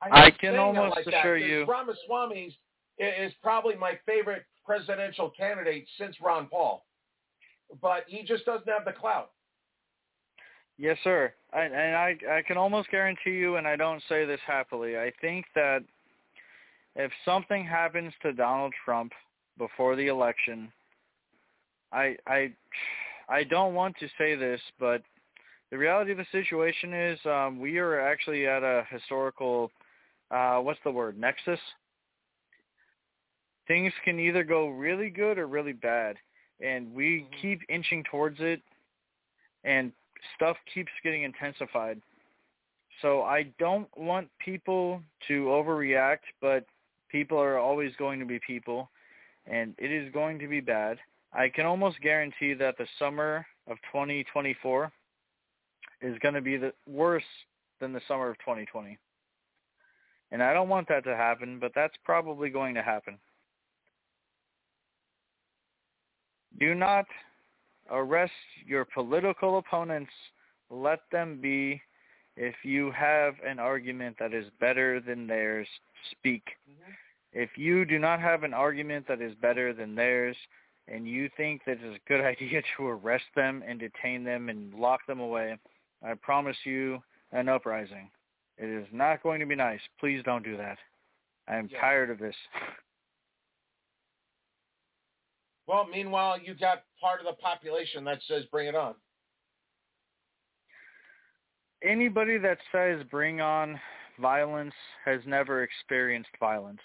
I 0.02 0.10
hate 0.26 0.40
can 0.40 0.58
almost 0.58 0.96
like 0.96 1.06
that, 1.06 1.20
assure 1.20 1.40
'cause 1.40 1.48
you- 1.48 1.66
Ramaswamy 1.66 2.58
is 2.98 3.34
probably 3.36 3.76
my 3.76 3.96
favorite 4.06 4.46
presidential 4.66 5.30
candidate 5.32 5.88
since 5.98 6.20
Ron 6.22 6.48
Paul, 6.48 6.86
but 7.82 8.08
he 8.08 8.24
just 8.24 8.46
doesn't 8.46 8.68
have 8.68 8.86
the 8.86 8.94
clout. 8.94 9.32
Yes, 10.82 10.98
sir. 11.04 11.32
I, 11.54 11.62
and 11.62 11.96
I 11.96 12.18
I 12.38 12.42
can 12.42 12.58
almost 12.58 12.90
guarantee 12.90 13.38
you, 13.38 13.58
and 13.58 13.68
I 13.68 13.76
don't 13.76 14.02
say 14.10 14.26
this 14.26 14.40
happily. 14.48 14.98
I 14.98 15.12
think 15.22 15.46
that 15.54 15.84
if 16.96 17.12
something 17.24 17.64
happens 17.64 18.12
to 18.24 18.34
Donald 18.34 18.74
Trump 18.84 19.12
before 19.60 19.96
the 19.96 20.08
election, 20.08 20.72
I 21.94 22.18
I 22.26 22.52
I 23.30 23.44
don't 23.44 23.76
want 23.76 23.96
to 24.00 24.08
say 24.18 24.34
this, 24.34 24.60
but 24.80 25.04
the 25.70 25.78
reality 25.78 26.14
of 26.14 26.18
the 26.18 26.26
situation 26.32 26.96
is 26.96 27.20
um, 27.28 27.60
we 27.60 27.78
are 27.78 28.00
actually 28.02 28.48
at 28.48 28.64
a 28.64 28.84
historical 28.90 29.70
uh, 30.32 30.58
what's 30.62 30.80
the 30.84 30.90
word 30.90 31.16
nexus. 31.16 31.60
Things 33.68 33.94
can 34.04 34.20
either 34.20 34.44
go 34.44 34.70
really 34.70 35.12
good 35.12 35.38
or 35.38 35.46
really 35.46 35.74
bad, 35.74 36.16
and 36.60 36.92
we 36.92 37.28
keep 37.40 37.60
inching 37.70 38.04
towards 38.10 38.38
it, 38.40 38.64
and 39.64 39.92
stuff 40.36 40.58
keeps 40.74 40.92
getting 41.04 41.24
intensified. 41.24 42.02
So 43.02 43.24
I 43.24 43.52
don't 43.58 43.88
want 43.98 44.28
people 44.40 45.02
to 45.28 45.46
overreact, 45.46 46.20
but 46.42 46.66
people 47.10 47.40
are 47.40 47.58
always 47.58 47.92
going 47.98 48.20
to 48.20 48.26
be 48.26 48.40
people, 48.46 48.90
and 49.48 49.74
it 49.78 49.92
is 49.92 50.12
going 50.14 50.40
to 50.40 50.48
be 50.48 50.60
bad. 50.60 50.98
I 51.34 51.50
can 51.50 51.66
almost 51.66 52.02
guarantee 52.02 52.54
that 52.56 52.78
the 52.78 52.88
summer 53.00 53.46
of 53.68 53.78
2024 53.92 54.92
is 56.02 56.18
going 56.20 56.34
to 56.34 56.42
be 56.42 56.58
the 56.58 56.74
worse 56.88 57.24
than 57.80 57.94
the 57.94 58.02
summer 58.08 58.30
of 58.30 58.38
2020. 58.40 58.98
And 60.32 60.42
I 60.42 60.54
don't 60.54 60.70
want 60.70 60.88
that 60.90 61.04
to 61.06 61.16
happen, 61.16 61.60
but 61.60 61.72
that's 61.76 61.96
probably 62.06 62.50
going 62.50 62.76
to 62.76 62.82
happen. 62.82 63.18
Do 66.60 66.76
not 66.76 67.06
arrest 67.92 68.32
your 68.66 68.86
political 68.86 69.58
opponents. 69.58 70.12
Let 70.70 71.02
them 71.12 71.40
be. 71.42 71.82
If 72.38 72.56
you 72.64 72.92
have 72.92 73.36
an 73.46 73.60
argument 73.60 74.16
that 74.20 74.34
is 74.34 74.46
better 74.60 75.00
than 75.02 75.28
theirs, 75.28 75.68
speak. 76.12 76.44
Mm-hmm. 76.70 76.92
If 77.34 77.58
you 77.58 77.86
do 77.86 78.00
not 78.00 78.20
have 78.22 78.44
an 78.44 78.54
argument 78.54 79.08
that 79.08 79.22
is 79.22 79.34
better 79.36 79.74
than 79.74 79.96
theirs, 79.96 80.36
and 80.88 81.08
you 81.08 81.30
think 81.38 81.62
that 81.66 81.78
it's 81.82 81.98
a 81.98 82.10
good 82.10 82.22
idea 82.26 82.62
to 82.78 82.88
arrest 82.88 83.26
them 83.36 83.64
and 83.68 83.80
detain 83.80 84.24
them 84.24 84.50
and 84.50 84.74
lock 84.74 85.06
them 85.08 85.20
away, 85.20 85.58
I 86.04 86.14
promise 86.16 86.58
you 86.64 87.02
an 87.32 87.50
uprising. 87.50 88.10
It 88.58 88.70
is 88.70 88.88
not 88.92 89.24
going 89.24 89.40
to 89.40 89.46
be 89.46 89.56
nice. 89.56 89.80
Please 90.00 90.22
don't 90.24 90.44
do 90.44 90.58
that. 90.58 90.78
I 91.48 91.56
am 91.58 91.68
Yeah. 91.72 91.80
tired 91.80 92.10
of 92.10 92.20
this. 92.20 92.36
Well, 95.72 95.88
meanwhile, 95.90 96.38
you 96.38 96.54
got 96.54 96.84
part 97.00 97.22
of 97.22 97.26
the 97.26 97.42
population 97.42 98.04
that 98.04 98.20
says 98.28 98.44
bring 98.52 98.68
it 98.68 98.76
on. 98.76 98.94
Anybody 101.82 102.38
that 102.40 102.58
says 102.74 103.02
bring 103.10 103.40
on 103.40 103.80
violence 104.20 104.74
has 105.06 105.22
never 105.26 105.64
experienced 105.64 106.32
violence. 106.42 106.82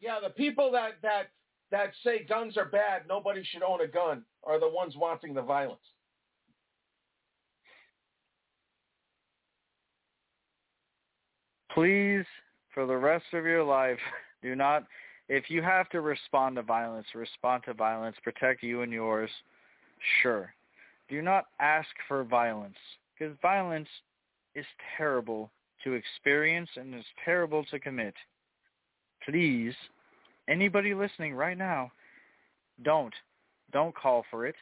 Yeah, 0.00 0.18
the 0.20 0.30
people 0.30 0.72
that 0.72 0.94
that 1.02 1.28
that 1.70 1.92
say 2.02 2.24
guns 2.24 2.56
are 2.56 2.64
bad, 2.64 3.02
nobody 3.08 3.44
should 3.44 3.62
own 3.62 3.80
a 3.80 3.86
gun, 3.86 4.24
are 4.42 4.58
the 4.58 4.68
ones 4.68 4.94
wanting 4.96 5.34
the 5.34 5.42
violence. 5.42 5.78
Please, 11.70 12.24
for 12.74 12.86
the 12.86 12.96
rest 12.96 13.26
of 13.32 13.44
your 13.44 13.62
life, 13.62 14.00
do 14.42 14.56
not 14.56 14.84
if 15.28 15.50
you 15.50 15.62
have 15.62 15.88
to 15.90 16.00
respond 16.00 16.56
to 16.56 16.62
violence, 16.62 17.06
respond 17.14 17.64
to 17.64 17.74
violence, 17.74 18.16
protect 18.22 18.62
you 18.62 18.82
and 18.82 18.92
yours, 18.92 19.30
sure. 20.22 20.54
Do 21.08 21.22
not 21.22 21.46
ask 21.60 21.88
for 22.08 22.24
violence 22.24 22.76
because 23.18 23.36
violence 23.42 23.88
is 24.54 24.66
terrible 24.96 25.50
to 25.84 25.94
experience 25.94 26.70
and 26.76 26.94
is 26.94 27.04
terrible 27.24 27.64
to 27.66 27.78
commit. 27.78 28.14
Please, 29.28 29.74
anybody 30.48 30.94
listening 30.94 31.34
right 31.34 31.58
now, 31.58 31.90
don't. 32.82 33.14
Don't 33.72 33.94
call 33.94 34.24
for 34.30 34.46
it. 34.46 34.54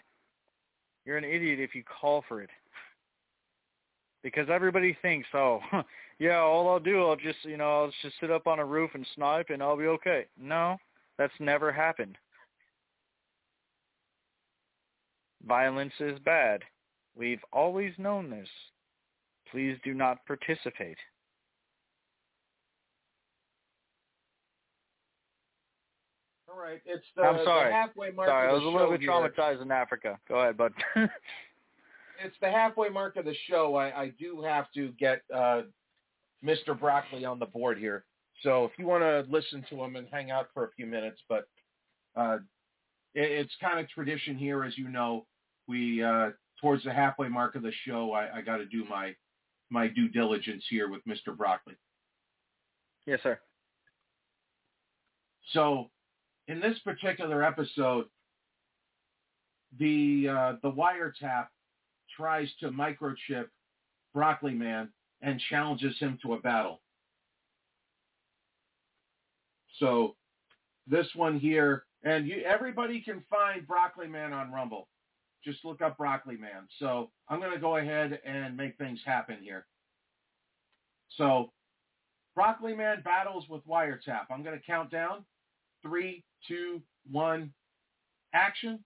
You're 1.05 1.19
an 1.19 1.24
idiot 1.24 1.61
if 1.61 1.74
you 1.74 1.82
call 1.85 2.24
for 2.28 2.41
it. 2.41 2.51
Because 4.23 4.49
everybody 4.51 4.97
thinks, 5.03 5.28
oh, 5.35 5.61
yeah, 6.19 6.39
all 6.39 6.69
I'll 6.69 6.81
do, 6.81 7.07
I'll 7.07 7.16
just, 7.16 7.39
you 7.45 7.57
know, 7.57 7.82
I'll 7.82 7.93
just 8.03 8.15
sit 8.20 8.31
up 8.31 8.47
on 8.47 8.59
a 8.59 8.65
roof 8.65 8.91
and 8.95 9.07
snipe 9.15 9.51
and 9.51 9.62
I'll 9.62 9.77
be 9.77 9.86
okay. 9.86 10.27
No, 10.41 10.77
that's 11.19 11.32
never 11.41 11.73
happened. 11.73 12.16
Violence 15.47 15.93
is 16.01 16.19
bad. 16.20 16.62
We've 17.16 17.43
always 17.53 17.93
known 17.99 18.31
this. 18.31 18.49
Please 19.51 19.77
do 19.85 19.95
not 19.95 20.24
participate. 20.27 20.97
All 26.49 26.61
right, 26.61 26.81
it's 26.86 27.05
the, 27.16 27.23
I'm 27.23 27.45
sorry. 27.45 27.70
the 27.70 27.74
halfway 27.74 28.11
mark 28.11 28.28
Sorry, 28.28 28.49
I 28.49 28.53
was 28.53 28.62
a 28.62 28.66
little 28.66 28.91
bit 28.91 29.01
here. 29.01 29.11
traumatized 29.11 29.61
in 29.61 29.70
Africa. 29.70 30.19
Go 30.28 30.36
ahead, 30.36 30.57
bud. 30.57 30.73
It's 32.24 32.36
the 32.41 32.51
halfway 32.51 32.89
mark 32.89 33.16
of 33.16 33.24
the 33.24 33.35
show. 33.49 33.74
I, 33.74 34.03
I 34.03 34.12
do 34.19 34.41
have 34.43 34.70
to 34.73 34.93
get 34.99 35.23
uh, 35.35 35.62
Mr. 36.45 36.79
Broccoli 36.79 37.25
on 37.25 37.39
the 37.39 37.47
board 37.47 37.79
here. 37.79 38.05
So 38.43 38.65
if 38.65 38.73
you 38.79 38.87
want 38.87 39.03
to 39.03 39.25
listen 39.31 39.65
to 39.71 39.83
him 39.83 39.97
and 39.97 40.07
hang 40.11 40.31
out 40.31 40.49
for 40.53 40.65
a 40.65 40.71
few 40.73 40.87
minutes, 40.87 41.21
but 41.29 41.45
uh, 42.16 42.39
it, 43.15 43.31
it's 43.31 43.55
kind 43.61 43.79
of 43.79 43.89
tradition 43.89 44.37
here, 44.37 44.65
as 44.65 44.77
you 44.77 44.89
know. 44.89 45.27
We 45.66 46.03
uh, 46.03 46.31
towards 46.61 46.85
the 46.85 46.93
halfway 46.93 47.29
mark 47.29 47.55
of 47.55 47.62
the 47.62 47.73
show, 47.87 48.12
I, 48.12 48.39
I 48.39 48.41
got 48.43 48.59
to 48.59 48.66
do 48.66 48.85
my 48.89 49.15
my 49.71 49.89
due 49.89 50.09
diligence 50.09 50.65
here 50.69 50.91
with 50.91 51.01
Mr. 51.07 51.35
Broccoli. 51.37 51.75
yes, 53.07 53.21
sir. 53.23 53.39
So 55.53 55.91
in 56.49 56.61
this 56.61 56.79
particular 56.81 57.43
episode, 57.43 58.07
the 59.79 60.29
uh, 60.31 60.53
the 60.62 60.71
wiretap 60.71 61.47
tries 62.15 62.49
to 62.61 62.71
microchip 62.71 63.47
Broccoli 64.12 64.55
Man 64.55 64.91
and 65.24 65.40
challenges 65.48 65.98
him 65.98 66.18
to 66.22 66.34
a 66.34 66.38
battle. 66.38 66.80
So 69.78 70.14
this 70.86 71.06
one 71.14 71.38
here, 71.40 71.84
and 72.05 72.28
you, 72.28 72.42
everybody 72.46 73.01
can 73.01 73.24
find 73.30 73.66
Broccoli 73.66 74.06
Man 74.06 74.32
on 74.32 74.52
Rumble. 74.52 74.86
Just 75.42 75.64
look 75.64 75.80
up 75.82 75.96
Broccoli 75.96 76.36
Man. 76.36 76.68
So 76.78 77.10
I'm 77.28 77.40
going 77.40 77.52
to 77.52 77.59
go 77.59 77.78
ahead 77.78 78.20
and 78.24 78.56
make 78.56 78.76
things 78.76 79.01
happen 79.05 79.38
here. 79.42 79.66
So 81.16 81.51
Broccoli 82.34 82.74
Man 82.74 83.01
battles 83.02 83.46
with 83.48 83.66
Wiretap. 83.66 84.26
I'm 84.30 84.42
going 84.42 84.59
to 84.59 84.64
count 84.64 84.90
down. 84.90 85.24
Three, 85.82 86.22
two, 86.46 86.82
one, 87.10 87.52
action. 88.34 88.84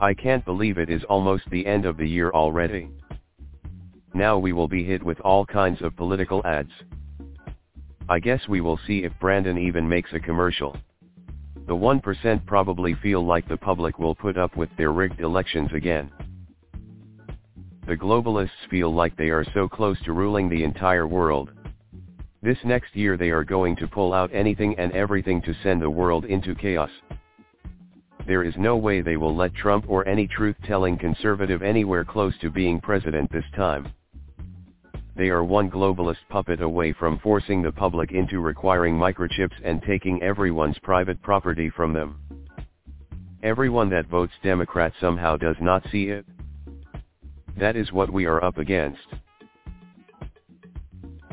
I 0.00 0.14
can't 0.14 0.44
believe 0.44 0.78
it 0.78 0.90
is 0.90 1.02
almost 1.04 1.50
the 1.50 1.66
end 1.66 1.84
of 1.84 1.96
the 1.96 2.08
year 2.08 2.30
already. 2.30 2.88
Now 4.14 4.38
we 4.38 4.52
will 4.52 4.68
be 4.68 4.84
hit 4.84 5.02
with 5.02 5.18
all 5.20 5.44
kinds 5.44 5.82
of 5.82 5.96
political 5.96 6.40
ads. 6.46 6.70
I 8.08 8.20
guess 8.20 8.40
we 8.48 8.60
will 8.60 8.78
see 8.86 9.02
if 9.02 9.12
Brandon 9.18 9.58
even 9.58 9.88
makes 9.88 10.12
a 10.12 10.20
commercial. 10.20 10.76
The 11.66 11.74
1% 11.74 12.46
probably 12.46 12.94
feel 12.94 13.26
like 13.26 13.48
the 13.48 13.56
public 13.56 13.98
will 13.98 14.14
put 14.14 14.38
up 14.38 14.56
with 14.56 14.70
their 14.76 14.92
rigged 14.92 15.20
elections 15.20 15.70
again. 15.74 16.10
The 17.86 17.96
globalists 17.96 18.68
feel 18.70 18.94
like 18.94 19.16
they 19.16 19.30
are 19.30 19.44
so 19.52 19.68
close 19.68 20.00
to 20.04 20.12
ruling 20.12 20.48
the 20.48 20.62
entire 20.62 21.08
world. 21.08 21.50
This 22.40 22.58
next 22.64 22.94
year 22.94 23.16
they 23.16 23.30
are 23.30 23.44
going 23.44 23.74
to 23.76 23.88
pull 23.88 24.14
out 24.14 24.30
anything 24.32 24.78
and 24.78 24.92
everything 24.92 25.42
to 25.42 25.54
send 25.62 25.82
the 25.82 25.90
world 25.90 26.24
into 26.24 26.54
chaos. 26.54 26.90
There 28.28 28.44
is 28.44 28.58
no 28.58 28.76
way 28.76 29.00
they 29.00 29.16
will 29.16 29.34
let 29.34 29.54
Trump 29.54 29.86
or 29.88 30.06
any 30.06 30.26
truth-telling 30.26 30.98
conservative 30.98 31.62
anywhere 31.62 32.04
close 32.04 32.36
to 32.42 32.50
being 32.50 32.78
president 32.78 33.32
this 33.32 33.46
time. 33.56 33.88
They 35.16 35.30
are 35.30 35.42
one 35.42 35.70
globalist 35.70 36.28
puppet 36.28 36.60
away 36.60 36.92
from 36.92 37.18
forcing 37.20 37.62
the 37.62 37.72
public 37.72 38.12
into 38.12 38.40
requiring 38.40 38.96
microchips 38.96 39.54
and 39.64 39.82
taking 39.82 40.22
everyone's 40.22 40.78
private 40.80 41.22
property 41.22 41.70
from 41.70 41.94
them. 41.94 42.20
Everyone 43.42 43.88
that 43.88 44.08
votes 44.08 44.34
Democrat 44.42 44.92
somehow 45.00 45.38
does 45.38 45.56
not 45.62 45.82
see 45.90 46.10
it. 46.10 46.26
That 47.56 47.76
is 47.76 47.92
what 47.92 48.12
we 48.12 48.26
are 48.26 48.44
up 48.44 48.58
against. 48.58 49.06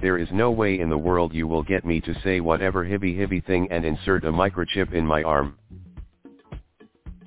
There 0.01 0.17
is 0.17 0.29
no 0.31 0.49
way 0.49 0.79
in 0.79 0.89
the 0.89 0.97
world 0.97 1.33
you 1.33 1.45
will 1.45 1.63
get 1.63 1.83
me 1.83 1.99
to 1.99 2.21
say 2.21 2.39
whatever 2.39 2.85
hibby 2.85 3.17
hibby 3.17 3.41
thing 3.41 3.67
and 3.69 3.83
insert 3.83 4.23
a 4.23 4.31
microchip 4.31 4.93
in 4.93 5.05
my 5.05 5.23
arm. 5.23 5.57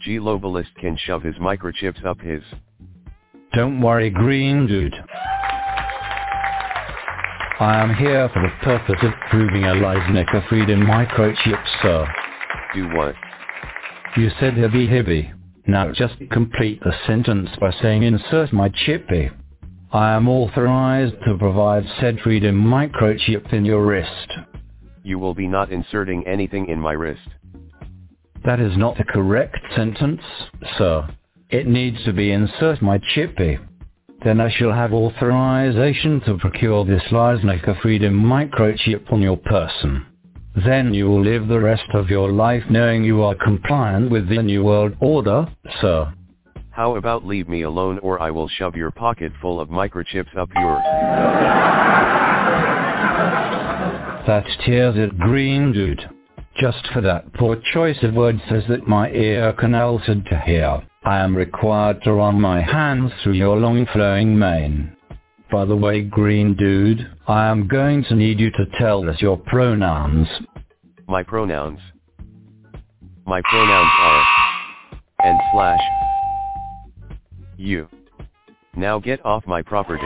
Globalist 0.08 0.74
can 0.80 0.96
shove 0.96 1.22
his 1.22 1.34
microchips 1.36 2.04
up 2.04 2.20
his. 2.20 2.42
Don't 3.52 3.80
worry, 3.80 4.10
green 4.10 4.66
dude. 4.66 4.94
I 7.60 7.82
am 7.82 7.94
here 7.94 8.28
for 8.32 8.40
the 8.40 8.52
purpose 8.62 9.02
of 9.02 9.12
proving 9.30 9.64
a 9.64 9.74
Leisnicker 9.74 10.48
freedom 10.48 10.80
microchip, 10.80 11.62
sir. 11.82 12.06
Do 12.74 12.88
what? 12.94 13.14
You 14.16 14.30
said 14.38 14.54
hibby 14.54 14.88
hibby. 14.88 15.32
Now 15.66 15.92
just 15.92 16.14
complete 16.30 16.80
the 16.80 16.92
sentence 17.06 17.50
by 17.60 17.72
saying 17.82 18.02
insert 18.02 18.52
my 18.52 18.68
chippy. 18.68 19.30
I 19.92 20.12
am 20.12 20.28
authorized 20.28 21.16
to 21.26 21.36
provide 21.36 21.84
said 22.00 22.20
freedom 22.20 22.62
microchip 22.62 23.52
in 23.52 23.64
your 23.64 23.84
wrist. 23.84 24.32
You 25.02 25.18
will 25.18 25.34
be 25.34 25.46
not 25.46 25.72
inserting 25.72 26.26
anything 26.26 26.68
in 26.68 26.78
my 26.78 26.92
wrist. 26.92 27.28
That 28.48 28.60
is 28.60 28.78
not 28.78 28.96
the 28.96 29.04
correct 29.04 29.58
sentence, 29.76 30.22
sir. 30.78 31.06
It 31.50 31.66
needs 31.66 32.02
to 32.06 32.14
be 32.14 32.32
insert 32.32 32.80
my 32.80 32.98
chippy. 33.14 33.58
Then 34.24 34.40
I 34.40 34.50
shall 34.50 34.72
have 34.72 34.94
authorization 34.94 36.22
to 36.22 36.38
procure 36.38 36.86
this 36.86 37.02
Leisnicker 37.10 37.78
Freedom 37.82 38.14
microchip 38.14 39.12
on 39.12 39.20
your 39.20 39.36
person. 39.36 40.06
Then 40.64 40.94
you 40.94 41.08
will 41.08 41.22
live 41.22 41.46
the 41.46 41.60
rest 41.60 41.90
of 41.92 42.08
your 42.08 42.32
life 42.32 42.62
knowing 42.70 43.04
you 43.04 43.22
are 43.22 43.34
compliant 43.34 44.10
with 44.10 44.30
the 44.30 44.42
New 44.42 44.64
World 44.64 44.96
Order, 44.98 45.46
sir. 45.82 46.10
How 46.70 46.96
about 46.96 47.26
leave 47.26 47.50
me 47.50 47.64
alone 47.64 47.98
or 47.98 48.18
I 48.18 48.30
will 48.30 48.48
shove 48.48 48.74
your 48.74 48.92
pocket 48.92 49.30
full 49.42 49.60
of 49.60 49.68
microchips 49.68 50.34
up 50.38 50.48
yours. 50.56 50.82
That 54.26 54.46
tears 54.64 54.94
it 54.96 55.18
green 55.18 55.74
dude. 55.74 56.08
Just 56.58 56.88
for 56.92 57.00
that 57.02 57.32
poor 57.34 57.56
choice 57.72 58.02
of 58.02 58.14
words 58.14 58.40
says 58.48 58.64
that 58.68 58.88
my 58.88 59.10
ear 59.10 59.52
can 59.52 59.72
said 60.04 60.24
to 60.26 60.40
hear. 60.40 60.82
I 61.04 61.18
am 61.18 61.36
required 61.36 62.02
to 62.02 62.12
run 62.12 62.40
my 62.40 62.60
hands 62.60 63.12
through 63.22 63.34
your 63.34 63.56
long 63.56 63.86
flowing 63.92 64.36
mane. 64.36 64.96
By 65.52 65.64
the 65.64 65.76
way, 65.76 66.02
green 66.02 66.56
dude, 66.56 67.08
I 67.28 67.46
am 67.46 67.68
going 67.68 68.04
to 68.04 68.16
need 68.16 68.40
you 68.40 68.50
to 68.50 68.66
tell 68.78 69.08
us 69.08 69.22
your 69.22 69.36
pronouns. 69.36 70.26
My 71.06 71.22
pronouns. 71.22 71.78
My 73.24 73.40
pronouns 73.48 73.90
are 74.00 74.26
and 75.24 75.38
slash 75.52 75.80
you. 77.56 77.88
Now 78.76 78.98
get 78.98 79.24
off 79.24 79.46
my 79.46 79.62
property. 79.62 80.02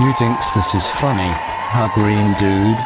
You 0.00 0.12
think 0.18 0.36
this 0.54 0.74
is 0.74 0.82
funny? 1.00 1.57
Huh, 1.70 1.88
green 1.94 2.34
dude? 2.40 2.76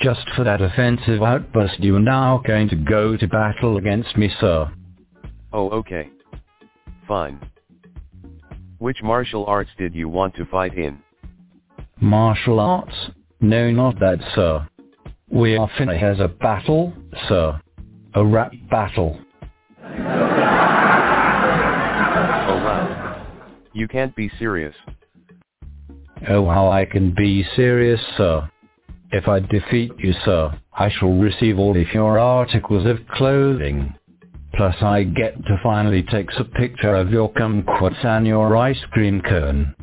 Just 0.00 0.26
for 0.34 0.44
that 0.44 0.62
offensive 0.62 1.22
outburst 1.22 1.78
you 1.80 1.94
are 1.96 2.00
now 2.00 2.40
going 2.46 2.70
to 2.70 2.76
go 2.76 3.18
to 3.18 3.28
battle 3.28 3.76
against 3.76 4.16
me, 4.16 4.30
sir. 4.40 4.72
Oh 5.52 5.68
okay. 5.70 6.08
Fine. 7.06 7.38
Which 8.78 9.02
martial 9.02 9.44
arts 9.44 9.68
did 9.76 9.94
you 9.94 10.08
want 10.08 10.34
to 10.36 10.46
fight 10.46 10.78
in? 10.78 10.98
Martial 12.00 12.60
arts? 12.60 12.94
No, 13.42 13.70
not 13.70 14.00
that, 14.00 14.18
sir. 14.34 14.66
We 15.28 15.58
are 15.58 15.68
finna 15.78 15.98
has 16.00 16.18
a 16.18 16.28
battle, 16.28 16.94
sir. 17.28 17.60
A 18.14 18.24
rap 18.24 18.52
battle. 18.70 19.20
Oh 19.84 19.90
wow. 22.64 23.26
You 23.74 23.86
can't 23.86 24.16
be 24.16 24.30
serious. 24.38 24.74
Oh, 26.28 26.48
how 26.48 26.68
I 26.68 26.84
can 26.86 27.14
be 27.14 27.44
serious, 27.54 28.00
sir. 28.16 28.48
If 29.12 29.28
I 29.28 29.40
defeat 29.40 29.92
you, 29.98 30.12
sir, 30.24 30.58
I 30.72 30.90
shall 30.90 31.12
receive 31.12 31.58
all 31.58 31.76
of 31.76 31.92
your 31.92 32.18
articles 32.18 32.86
of 32.86 33.06
clothing. 33.08 33.94
Plus 34.54 34.74
I 34.80 35.04
get 35.04 35.36
to 35.44 35.60
finally 35.62 36.02
take 36.02 36.28
a 36.38 36.44
picture 36.44 36.94
of 36.94 37.10
your 37.10 37.30
kumquats 37.32 38.04
and 38.04 38.26
your 38.26 38.56
ice 38.56 38.82
cream 38.90 39.20
cone. 39.20 39.74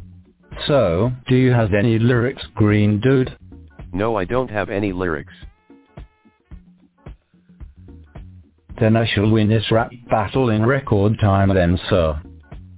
So, 0.67 1.11
do 1.27 1.35
you 1.35 1.51
have 1.51 1.73
any 1.73 1.99
lyrics, 1.99 2.43
green 2.55 2.99
dude? 2.99 3.37
No 3.93 4.15
I 4.15 4.25
don't 4.25 4.49
have 4.49 4.69
any 4.69 4.91
lyrics. 4.91 5.33
Then 8.79 8.95
I 8.95 9.05
shall 9.05 9.29
win 9.29 9.49
this 9.49 9.69
rap 9.71 9.91
battle 10.09 10.49
in 10.49 10.65
record 10.65 11.19
time 11.19 11.53
then, 11.53 11.79
sir. 11.89 12.19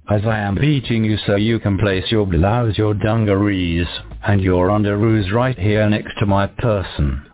As 0.08 0.22
I 0.24 0.38
am 0.38 0.54
beating 0.54 1.02
you 1.02 1.16
so 1.26 1.34
you 1.34 1.58
can 1.58 1.78
place 1.78 2.04
your 2.12 2.26
blouse, 2.26 2.78
your 2.78 2.94
dungarees, 2.94 3.88
and 4.22 4.40
your 4.40 4.68
underoos 4.68 5.32
right 5.32 5.58
here 5.58 5.90
next 5.90 6.16
to 6.20 6.26
my 6.26 6.46
person. 6.46 7.26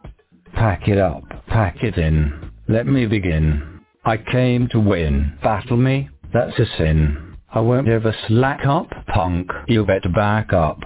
Pack 0.55 0.89
it 0.89 0.97
up, 0.97 1.23
pack 1.49 1.83
it 1.83 1.99
in. 1.99 2.51
Let 2.69 2.87
me 2.87 3.05
begin. 3.05 3.81
I 4.07 4.17
came 4.17 4.69
to 4.69 4.81
win. 4.81 5.39
Battle 5.43 5.77
me? 5.77 6.09
That's 6.33 6.59
a 6.59 6.65
sin. 6.79 7.37
I 7.53 7.61
won't 7.61 7.89
ever 7.89 8.17
slack 8.27 8.65
up, 8.65 8.89
punk. 9.09 9.51
You 9.69 9.85
better 9.85 10.09
back 10.09 10.55
up. 10.55 10.79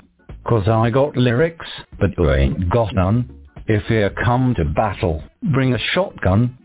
Cause 0.45 0.67
I 0.67 0.91
got 0.91 1.17
lyrics, 1.17 1.67
but 2.01 2.11
you 2.19 2.33
ain't 2.33 2.69
got 2.69 2.95
none. 2.97 3.31
If 3.69 3.89
you 3.89 4.11
come 4.25 4.55
to 4.57 4.65
battle, 4.65 5.23
bring 5.53 5.73
a 5.73 5.79
shotgun. 5.93 6.59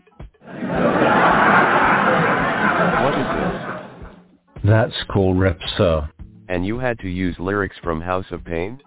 What 3.02 3.14
is 3.18 3.26
this? 3.36 3.62
That's 4.64 4.94
called 5.10 5.38
rep, 5.38 5.58
sir. 5.76 6.08
And 6.48 6.64
you 6.64 6.78
had 6.78 6.98
to 7.00 7.08
use 7.08 7.34
lyrics 7.38 7.76
from 7.82 8.00
House 8.00 8.26
of 8.30 8.44
Pain? 8.44 8.80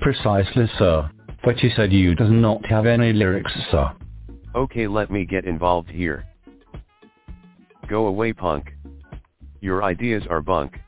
Precisely, 0.00 0.66
sir. 0.78 1.10
But 1.44 1.62
you 1.62 1.70
said 1.76 1.92
you 1.92 2.14
does 2.14 2.30
not 2.30 2.64
have 2.66 2.86
any 2.86 3.12
lyrics, 3.12 3.52
sir. 3.70 3.90
Okay 4.54 4.86
let 4.86 5.10
me 5.10 5.24
get 5.24 5.44
involved 5.44 5.90
here. 5.90 6.24
Go 7.88 8.06
away 8.06 8.32
punk. 8.32 8.72
Your 9.60 9.82
ideas 9.82 10.22
are 10.30 10.40
bunk. 10.40 10.78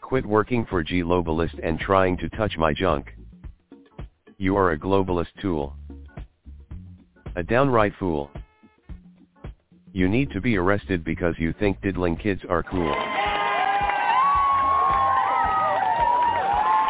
Quit 0.00 0.24
working 0.24 0.66
for 0.68 0.82
G 0.82 1.02
globalist 1.02 1.58
and 1.62 1.78
trying 1.78 2.16
to 2.18 2.28
touch 2.30 2.56
my 2.56 2.72
junk. 2.72 3.14
You 4.38 4.56
are 4.56 4.72
a 4.72 4.78
globalist 4.78 5.32
tool. 5.40 5.74
A 7.36 7.42
downright 7.42 7.92
fool. 7.98 8.30
You 9.94 10.08
need 10.08 10.30
to 10.30 10.40
be 10.40 10.56
arrested 10.56 11.04
because 11.04 11.34
you 11.38 11.52
think 11.58 11.82
diddling 11.82 12.16
kids 12.16 12.40
are 12.48 12.62
cool. 12.62 12.94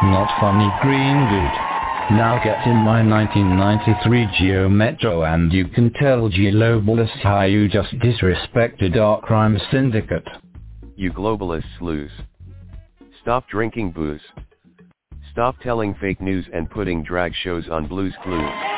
Not 0.09 0.29
funny, 0.39 0.69
green 0.81 1.29
dude. 1.29 2.17
Now 2.17 2.39
get 2.43 2.65
in 2.65 2.77
my 2.77 3.01
1993 3.05 4.27
Geo 4.37 4.69
Metro 4.69 5.23
and 5.23 5.51
you 5.51 5.67
can 5.67 5.91
tell 5.93 6.29
G 6.29 6.51
Globalist 6.51 7.21
how 7.21 7.41
you 7.41 7.67
just 7.67 7.93
disrespected 7.99 8.95
our 8.97 9.19
crime 9.21 9.57
syndicate. 9.69 10.27
You 10.95 11.11
globalists 11.11 11.81
lose. 11.81 12.11
Stop 13.21 13.49
drinking 13.49 13.91
booze. 13.91 14.21
Stop 15.31 15.59
telling 15.61 15.93
fake 15.95 16.21
news 16.21 16.45
and 16.53 16.69
putting 16.69 17.03
drag 17.03 17.33
shows 17.35 17.67
on 17.69 17.87
Blues 17.87 18.13
Clues. 18.23 18.72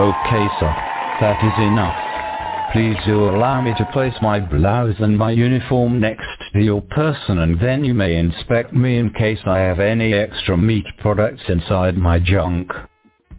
Okay 0.00 0.48
sir, 0.58 0.74
that 1.20 1.36
is 1.44 1.52
enough. 1.58 2.72
Please 2.72 2.96
do 3.04 3.28
allow 3.28 3.60
me 3.60 3.74
to 3.74 3.84
place 3.92 4.14
my 4.22 4.40
blouse 4.40 4.94
and 4.98 5.18
my 5.18 5.30
uniform 5.30 6.00
next 6.00 6.26
to 6.54 6.60
your 6.60 6.80
person 6.80 7.40
and 7.40 7.60
then 7.60 7.84
you 7.84 7.92
may 7.92 8.16
inspect 8.16 8.72
me 8.72 8.96
in 8.96 9.10
case 9.10 9.40
I 9.44 9.58
have 9.58 9.78
any 9.78 10.14
extra 10.14 10.56
meat 10.56 10.86
products 11.00 11.42
inside 11.48 11.98
my 11.98 12.18
junk. 12.18 12.72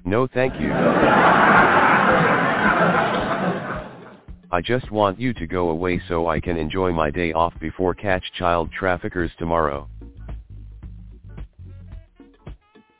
No 0.06 0.28
thank 0.28 0.54
you. 0.62 0.72
I 4.52 4.62
just 4.64 4.92
want 4.92 5.20
you 5.20 5.34
to 5.34 5.48
go 5.48 5.72
away 5.72 6.00
so 6.08 6.28
I 6.28 6.40
can 6.40 6.58
enjoy 6.58 6.92
my 6.92 7.10
day 7.10 7.34
off 7.34 7.56
before 7.60 7.96
catch 7.96 8.24
child 8.38 8.70
traffickers 8.72 9.32
tomorrow. 9.40 9.90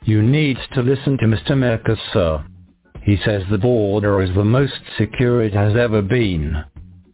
You 0.02 0.20
need 0.20 0.56
to 0.74 0.82
listen 0.82 1.16
to 1.18 1.26
Mr. 1.26 1.56
Merker, 1.56 1.96
sir. 2.12 2.44
He 3.02 3.16
says 3.24 3.42
the 3.50 3.58
border 3.58 4.22
is 4.22 4.32
the 4.34 4.44
most 4.44 4.80
secure 4.96 5.42
it 5.42 5.52
has 5.54 5.76
ever 5.76 6.02
been. 6.02 6.64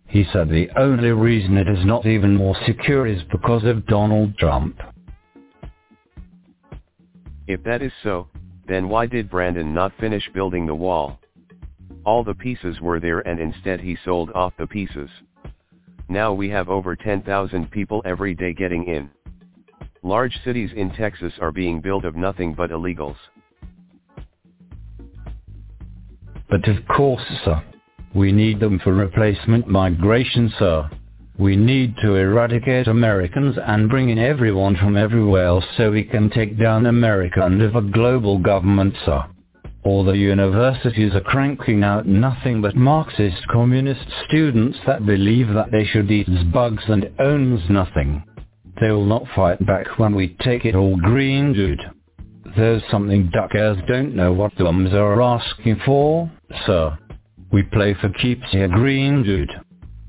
He 0.07 0.25
said 0.33 0.49
the 0.49 0.69
only 0.77 1.11
reason 1.11 1.57
it 1.57 1.69
is 1.69 1.85
not 1.85 2.07
even 2.07 2.37
more 2.37 2.57
secure 2.67 3.07
is 3.07 3.23
because 3.31 3.65
of 3.65 3.87
Donald 3.87 4.37
Trump. 4.39 4.79
If 7.47 7.63
that 7.65 7.81
is 7.81 7.93
so, 8.03 8.29
then 8.67 8.91
why 8.91 9.07
did 9.07 9.31
Brandon 9.31 9.73
not 9.73 9.97
finish 9.99 10.29
building 10.35 10.67
the 10.67 10.75
wall? 10.75 11.19
All 12.05 12.23
the 12.23 12.35
pieces 12.35 12.81
were 12.83 13.01
there 13.01 13.21
and 13.21 13.41
instead 13.41 13.81
he 13.81 13.97
sold 14.05 14.31
off 14.35 14.53
the 14.59 14.67
pieces. 14.67 15.09
Now 16.11 16.35
we 16.35 16.51
have 16.51 16.69
over 16.69 16.97
10,000 16.97 17.71
people 17.71 18.03
every 18.05 18.35
day 18.35 18.53
getting 18.53 18.85
in. 18.85 19.11
Large 20.03 20.39
cities 20.45 20.71
in 20.77 20.91
Texas 20.91 21.33
are 21.41 21.53
being 21.53 21.81
built 21.81 22.05
of 22.05 22.15
nothing 22.15 22.53
but 22.53 22.71
illegals. 22.71 23.17
But 26.51 26.67
of 26.69 26.87
course, 26.89 27.23
sir. 27.45 27.63
We 28.15 28.33
need 28.33 28.59
them 28.61 28.79
for 28.79 28.95
replacement 28.95 29.69
migration, 29.69 30.53
sir. 30.59 30.89
We 31.39 31.57
need 31.57 31.95
to 32.03 32.17
eradicate 32.17 32.89
Americans 32.89 33.57
and 33.65 33.89
bring 33.89 34.09
in 34.09 34.19
everyone 34.19 34.77
from 34.77 34.97
everywhere 34.97 35.47
else 35.47 35.65
so 35.77 35.93
we 35.93 36.05
can 36.05 36.31
take 36.31 36.59
down 36.59 36.87
America 36.87 37.45
under 37.45 37.69
a 37.69 37.83
global 37.83 38.39
government, 38.39 38.95
sir. 39.05 39.23
All 39.85 40.05
the 40.05 40.17
universities 40.17 41.15
are 41.15 41.21
cranking 41.21 41.85
out 41.85 42.07
nothing 42.07 42.61
but 42.61 42.75
Marxist 42.75 43.47
communist 43.49 44.05
students 44.27 44.79
that 44.87 45.07
believe 45.07 45.49
that 45.55 45.71
they 45.71 45.85
should 45.85 46.11
eat 46.11 46.29
bugs 46.53 46.83
and 46.89 47.09
owns 47.21 47.61
nothing. 47.71 48.25
They 48.81 48.91
will 48.91 49.07
not 49.07 49.25
fight 49.37 49.65
back 49.65 49.99
when 49.99 50.15
we 50.15 50.37
take 50.41 50.65
it 50.65 50.75
all 50.75 50.97
green, 50.97 51.53
dude. 51.53 51.81
There's 52.57 52.83
something 52.91 53.31
duckers 53.33 53.79
don't 53.87 54.17
know 54.17 54.33
what 54.33 54.53
the 54.57 54.67
ums 54.67 54.93
are 54.93 55.23
asking 55.23 55.81
for, 55.85 56.31
sir. 56.67 56.99
We 57.53 57.63
play 57.63 57.95
for 58.01 58.11
keeps 58.11 58.45
here, 58.51 58.69
green 58.69 59.23
dude. 59.23 59.51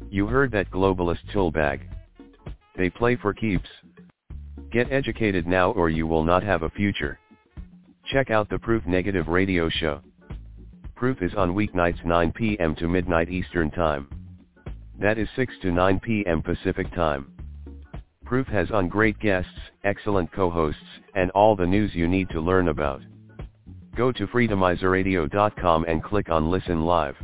You 0.09 0.27
heard 0.27 0.51
that 0.51 0.71
globalist 0.71 1.19
toolbag. 1.33 1.81
They 2.77 2.89
play 2.89 3.15
for 3.15 3.33
keeps. 3.33 3.69
Get 4.71 4.91
educated 4.91 5.47
now 5.47 5.71
or 5.71 5.89
you 5.89 6.07
will 6.07 6.23
not 6.23 6.43
have 6.43 6.63
a 6.63 6.69
future. 6.69 7.19
Check 8.11 8.31
out 8.31 8.49
the 8.49 8.59
Proof 8.59 8.85
Negative 8.85 9.27
radio 9.27 9.69
show. 9.69 10.01
Proof 10.95 11.21
is 11.21 11.33
on 11.35 11.55
weeknights 11.55 12.03
9 12.03 12.31
p.m. 12.33 12.75
to 12.75 12.87
midnight 12.87 13.29
Eastern 13.29 13.71
Time. 13.71 14.07
That 14.99 15.17
is 15.17 15.29
6 15.35 15.53
to 15.61 15.71
9 15.71 15.99
p.m. 16.01 16.41
Pacific 16.41 16.93
Time. 16.93 17.31
Proof 18.25 18.47
has 18.47 18.69
on 18.71 18.89
great 18.89 19.17
guests, 19.19 19.51
excellent 19.83 20.31
co-hosts, 20.33 20.81
and 21.15 21.31
all 21.31 21.55
the 21.55 21.65
news 21.65 21.91
you 21.93 22.07
need 22.07 22.29
to 22.31 22.41
learn 22.41 22.67
about. 22.67 23.01
Go 23.99 24.13
to 24.13 24.27
freedomizerradio.com 24.27 25.84
and 25.84 26.01
click 26.01 26.30
on 26.30 26.49
Listen 26.49 26.85
Live. 26.85 27.17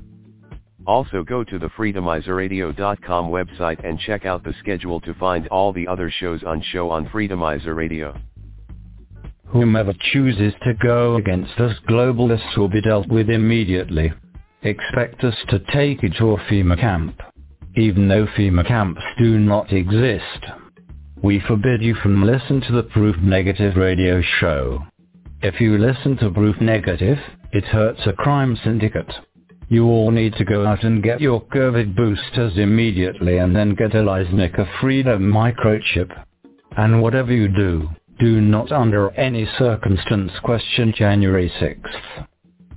Also 0.86 1.24
go 1.24 1.42
to 1.42 1.58
the 1.58 1.70
freedomizerradio.com 1.70 3.32
website 3.32 3.82
and 3.88 3.98
check 3.98 4.26
out 4.26 4.44
the 4.44 4.54
schedule 4.60 5.00
to 5.00 5.14
find 5.14 5.48
all 5.48 5.72
the 5.72 5.88
other 5.88 6.12
shows 6.20 6.44
on 6.44 6.62
show 6.74 6.90
on 6.90 7.06
Freedomizer 7.06 7.74
Radio. 7.74 8.14
Whomever 9.46 9.94
chooses 10.12 10.54
to 10.66 10.74
go 10.74 11.16
against 11.16 11.58
us 11.62 11.78
globalists 11.88 12.58
will 12.58 12.68
be 12.68 12.82
dealt 12.82 13.08
with 13.08 13.30
immediately. 13.30 14.12
Expect 14.64 15.24
us 15.24 15.38
to 15.48 15.60
take 15.72 16.04
you 16.04 16.10
to 16.20 16.32
a 16.32 16.38
FEMA 16.40 16.78
camp. 16.78 17.22
Even 17.78 18.10
though 18.10 18.28
FEMA 18.38 18.68
camps 18.68 19.02
do 19.18 19.40
not 19.40 19.72
exist. 19.72 20.46
We 21.24 21.40
forbid 21.40 21.82
you 21.82 21.96
from 21.96 22.26
listen 22.26 22.60
to 22.68 22.74
the 22.74 22.84
Proof 22.84 23.16
Negative 23.22 23.78
radio 23.78 24.22
show. 24.42 24.86
If 25.48 25.62
you 25.62 25.78
listen 25.78 26.18
to 26.18 26.32
Proof 26.32 26.60
Negative, 26.60 27.20
it 27.52 27.66
hurts 27.66 28.02
a 28.08 28.14
crime 28.14 28.58
syndicate. 28.64 29.14
You 29.70 29.86
all 29.86 30.10
need 30.10 30.34
to 30.38 30.44
go 30.44 30.66
out 30.66 30.84
and 30.84 31.04
get 31.04 31.22
your 31.22 31.40
COVID 31.40 31.96
boosters 31.96 32.58
immediately 32.58 33.38
and 33.38 33.56
then 33.56 33.76
get 33.76 33.94
a 33.94 34.02
Lysnica 34.02 34.68
Freedom 34.82 35.22
microchip. 35.22 36.10
And 36.76 37.00
whatever 37.00 37.32
you 37.32 37.48
do, 37.48 37.88
do 38.18 38.42
not 38.42 38.72
under 38.72 39.12
any 39.12 39.48
circumstance 39.60 40.32
question 40.44 40.92
January 40.98 41.52
6th. 41.62 42.26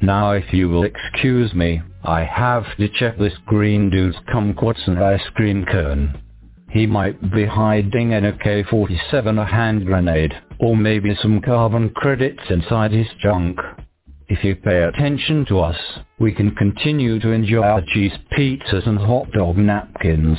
Now 0.03 0.33
if 0.33 0.53
you 0.53 0.69
will 0.69 0.85
excuse 0.85 1.55
me, 1.55 1.81
I 2.05 2.23
have 2.23 2.65
to 2.77 2.91
check 2.91 3.17
this 3.17 3.39
green 3.47 3.89
dude's 3.89 4.19
kumquats 4.29 4.87
and 4.87 5.03
ice 5.03 5.27
cream 5.37 5.65
cone. 5.65 6.21
He 6.69 6.87
might 6.87 7.33
be 7.33 7.47
hiding 7.47 8.13
an 8.13 8.27
AK-47 8.27 9.41
a 9.41 9.47
hand 9.47 9.87
grenade, 9.87 10.35
or 10.61 10.77
maybe 10.77 11.17
some 11.21 11.41
carbon 11.41 11.91
credits 11.91 12.43
inside 12.51 12.93
his 12.93 13.07
junk. 13.21 13.59
If 14.29 14.45
you 14.45 14.57
pay 14.57 14.83
attention 14.83 15.47
to 15.47 15.61
us, 15.61 15.77
we 16.19 16.33
can 16.33 16.55
continue 16.55 17.19
to 17.21 17.31
enjoy 17.31 17.63
our 17.63 17.83
cheese 17.95 18.13
pizzas 18.33 18.87
and 18.87 18.99
hot 18.99 19.31
dog 19.33 19.57
napkins. 19.57 20.39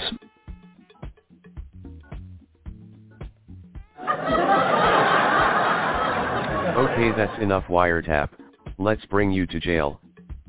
Okay 6.78 7.12
that's 7.16 7.41
enough 7.41 7.66
wiretap. 7.66 8.30
Let's 8.78 9.06
bring 9.06 9.32
you 9.32 9.46
to 9.48 9.60
jail. 9.60 10.00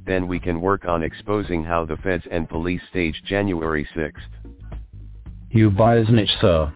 Then 0.07 0.27
we 0.27 0.39
can 0.39 0.61
work 0.61 0.85
on 0.87 1.03
exposing 1.03 1.65
how 1.65 1.85
the 1.85 1.97
feds 1.99 2.25
and 2.31 2.49
police 2.49 2.81
staged 2.91 3.25
January 3.27 3.89
6th. 3.97 4.13
You 5.51 5.71
buy 5.71 5.97
a 5.97 6.07
snitch, 6.07 6.31
sir. 6.41 6.73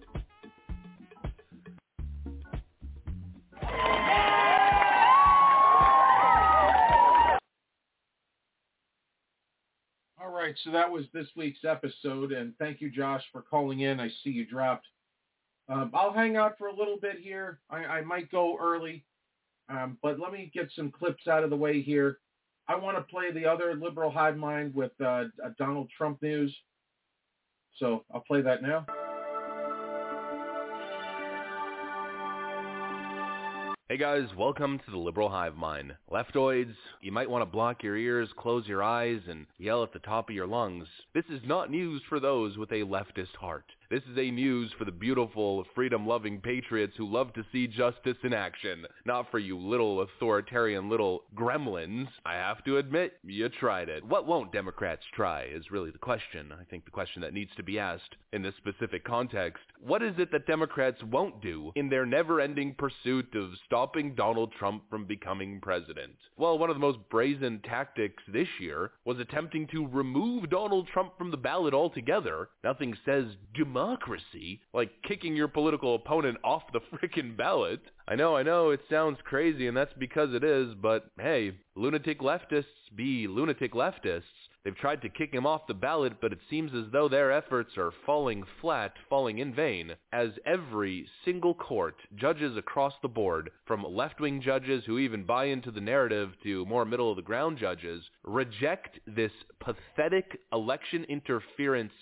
Right, 10.55 10.61
so 10.63 10.71
that 10.71 10.91
was 10.91 11.05
this 11.13 11.27
week's 11.35 11.65
episode, 11.65 12.31
and 12.31 12.53
thank 12.59 12.79
you, 12.81 12.89
Josh, 12.89 13.23
for 13.31 13.41
calling 13.41 13.81
in. 13.81 13.99
I 13.99 14.07
see 14.23 14.29
you 14.29 14.45
dropped. 14.45 14.85
Um, 15.67 15.91
I'll 15.93 16.13
hang 16.13 16.37
out 16.37 16.57
for 16.57 16.67
a 16.67 16.75
little 16.75 16.97
bit 17.01 17.17
here. 17.19 17.59
I, 17.69 17.77
I 17.85 18.01
might 18.01 18.31
go 18.31 18.57
early, 18.59 19.03
um, 19.69 19.97
but 20.01 20.19
let 20.19 20.31
me 20.31 20.51
get 20.53 20.69
some 20.75 20.91
clips 20.91 21.27
out 21.27 21.43
of 21.43 21.49
the 21.49 21.55
way 21.55 21.81
here. 21.81 22.19
I 22.67 22.75
want 22.75 22.97
to 22.97 23.03
play 23.03 23.31
the 23.31 23.45
other 23.45 23.75
liberal 23.75 24.11
hive 24.11 24.37
mind 24.37 24.73
with 24.73 24.91
uh, 25.03 25.25
Donald 25.57 25.89
Trump 25.95 26.21
news. 26.21 26.55
So 27.77 28.05
I'll 28.13 28.21
play 28.21 28.41
that 28.41 28.61
now. 28.61 28.85
Hey 33.95 34.01
guys, 34.01 34.27
welcome 34.37 34.77
to 34.79 34.91
the 34.91 34.97
Liberal 34.97 35.29
Hive 35.29 35.55
Mind. 35.55 35.95
Leftoids, 36.11 36.75
you 36.99 37.13
might 37.13 37.29
want 37.29 37.43
to 37.43 37.45
block 37.45 37.81
your 37.81 37.95
ears, 37.95 38.27
close 38.35 38.67
your 38.67 38.83
eyes, 38.83 39.21
and 39.29 39.45
yell 39.57 39.83
at 39.83 39.93
the 39.93 39.99
top 39.99 40.29
of 40.29 40.35
your 40.35 40.47
lungs. 40.47 40.85
This 41.13 41.23
is 41.29 41.39
not 41.45 41.71
news 41.71 42.01
for 42.09 42.19
those 42.19 42.57
with 42.57 42.73
a 42.73 42.83
leftist 42.83 43.37
heart. 43.39 43.63
This 43.89 44.01
is 44.11 44.17
a 44.17 44.31
news 44.31 44.71
for 44.79 44.85
the 44.85 44.91
beautiful, 44.91 45.63
freedom-loving 45.75 46.41
patriots 46.41 46.93
who 46.97 47.07
love 47.07 47.33
to 47.33 47.45
see 47.51 47.67
justice 47.67 48.17
in 48.23 48.33
action. 48.33 48.85
Not 49.05 49.29
for 49.29 49.37
you 49.37 49.59
little 49.59 50.01
authoritarian 50.01 50.89
little 50.89 51.23
gremlins. 51.35 52.07
I 52.25 52.33
have 52.33 52.63
to 52.63 52.77
admit, 52.77 53.13
you 53.23 53.47
tried 53.49 53.89
it. 53.89 54.03
What 54.03 54.25
won't 54.25 54.51
Democrats 54.51 55.03
try 55.13 55.43
is 55.43 55.69
really 55.69 55.91
the 55.91 55.99
question. 55.99 56.51
I 56.51 56.63
think 56.63 56.85
the 56.85 56.91
question 56.91 57.21
that 57.21 57.33
needs 57.33 57.51
to 57.57 57.63
be 57.63 57.77
asked 57.77 58.15
in 58.33 58.41
this 58.41 58.55
specific 58.57 59.05
context. 59.05 59.63
What 59.79 60.01
is 60.01 60.15
it 60.17 60.31
that 60.31 60.47
Democrats 60.47 61.03
won't 61.03 61.41
do 61.41 61.71
in 61.75 61.87
their 61.89 62.07
never-ending 62.07 62.75
pursuit 62.79 63.35
of 63.35 63.51
stopping 63.65 64.15
Donald 64.15 64.51
Trump 64.57 64.83
from 64.89 65.05
becoming 65.05 65.59
president? 65.61 66.13
Well, 66.37 66.57
one 66.57 66.71
of 66.71 66.75
the 66.75 66.79
most 66.79 66.99
brazen 67.11 67.61
tactics 67.63 68.23
this 68.33 68.47
year 68.59 68.91
was 69.05 69.19
attempting 69.19 69.67
to 69.67 69.87
remove 69.87 70.49
Donald 70.49 70.87
Trump 70.87 71.17
from 71.19 71.29
the 71.29 71.37
ballot 71.37 71.75
altogether. 71.75 72.49
Nothing 72.63 72.97
says 73.05 73.25
democracy, 73.53 73.74
like 74.73 74.89
kicking 75.07 75.35
your 75.35 75.47
political 75.47 75.95
opponent 75.95 76.37
off 76.43 76.63
the 76.71 76.79
frickin' 76.79 77.35
ballot. 77.35 77.81
I 78.07 78.15
know, 78.15 78.35
I 78.35 78.43
know, 78.43 78.69
it 78.69 78.81
sounds 78.89 79.17
crazy, 79.23 79.67
and 79.67 79.75
that's 79.75 79.93
because 79.99 80.33
it 80.33 80.43
is, 80.43 80.73
but 80.81 81.11
hey, 81.19 81.53
lunatic 81.75 82.19
leftists 82.21 82.63
be 82.95 83.27
lunatic 83.27 83.73
leftists. 83.73 84.23
They've 84.63 84.75
tried 84.75 85.03
to 85.03 85.09
kick 85.09 85.31
him 85.31 85.45
off 85.45 85.67
the 85.67 85.75
ballot, 85.75 86.13
but 86.19 86.31
it 86.31 86.39
seems 86.49 86.73
as 86.73 86.91
though 86.91 87.07
their 87.07 87.31
efforts 87.31 87.77
are 87.77 87.93
falling 88.05 88.43
flat, 88.61 88.93
falling 89.07 89.37
in 89.37 89.53
vain, 89.53 89.91
as 90.11 90.29
every 90.43 91.07
single 91.23 91.53
court, 91.53 91.97
judges 92.15 92.57
across 92.57 92.93
the 93.03 93.07
board, 93.07 93.51
from 93.67 93.83
left-wing 93.83 94.41
judges 94.41 94.83
who 94.85 94.97
even 94.97 95.23
buy 95.23 95.45
into 95.45 95.69
the 95.69 95.81
narrative 95.81 96.31
to 96.41 96.65
more 96.65 96.83
middle-of-the-ground 96.83 97.59
judges, 97.59 98.03
reject 98.23 98.99
this 99.05 99.31
pathetic 99.59 100.39
election 100.51 101.03
interference 101.09 101.93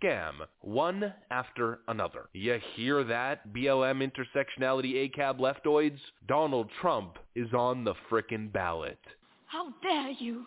scam, 0.00 0.34
one 0.60 1.12
after 1.30 1.80
another. 1.88 2.28
You 2.32 2.58
hear 2.74 3.04
that, 3.04 3.52
BLM 3.52 4.02
intersectionality 4.02 5.10
ACAB 5.10 5.38
leftoids? 5.38 5.98
Donald 6.28 6.70
Trump 6.80 7.18
is 7.34 7.52
on 7.52 7.84
the 7.84 7.94
frickin' 8.10 8.52
ballot. 8.52 8.98
How 9.46 9.72
dare 9.82 10.10
you? 10.10 10.46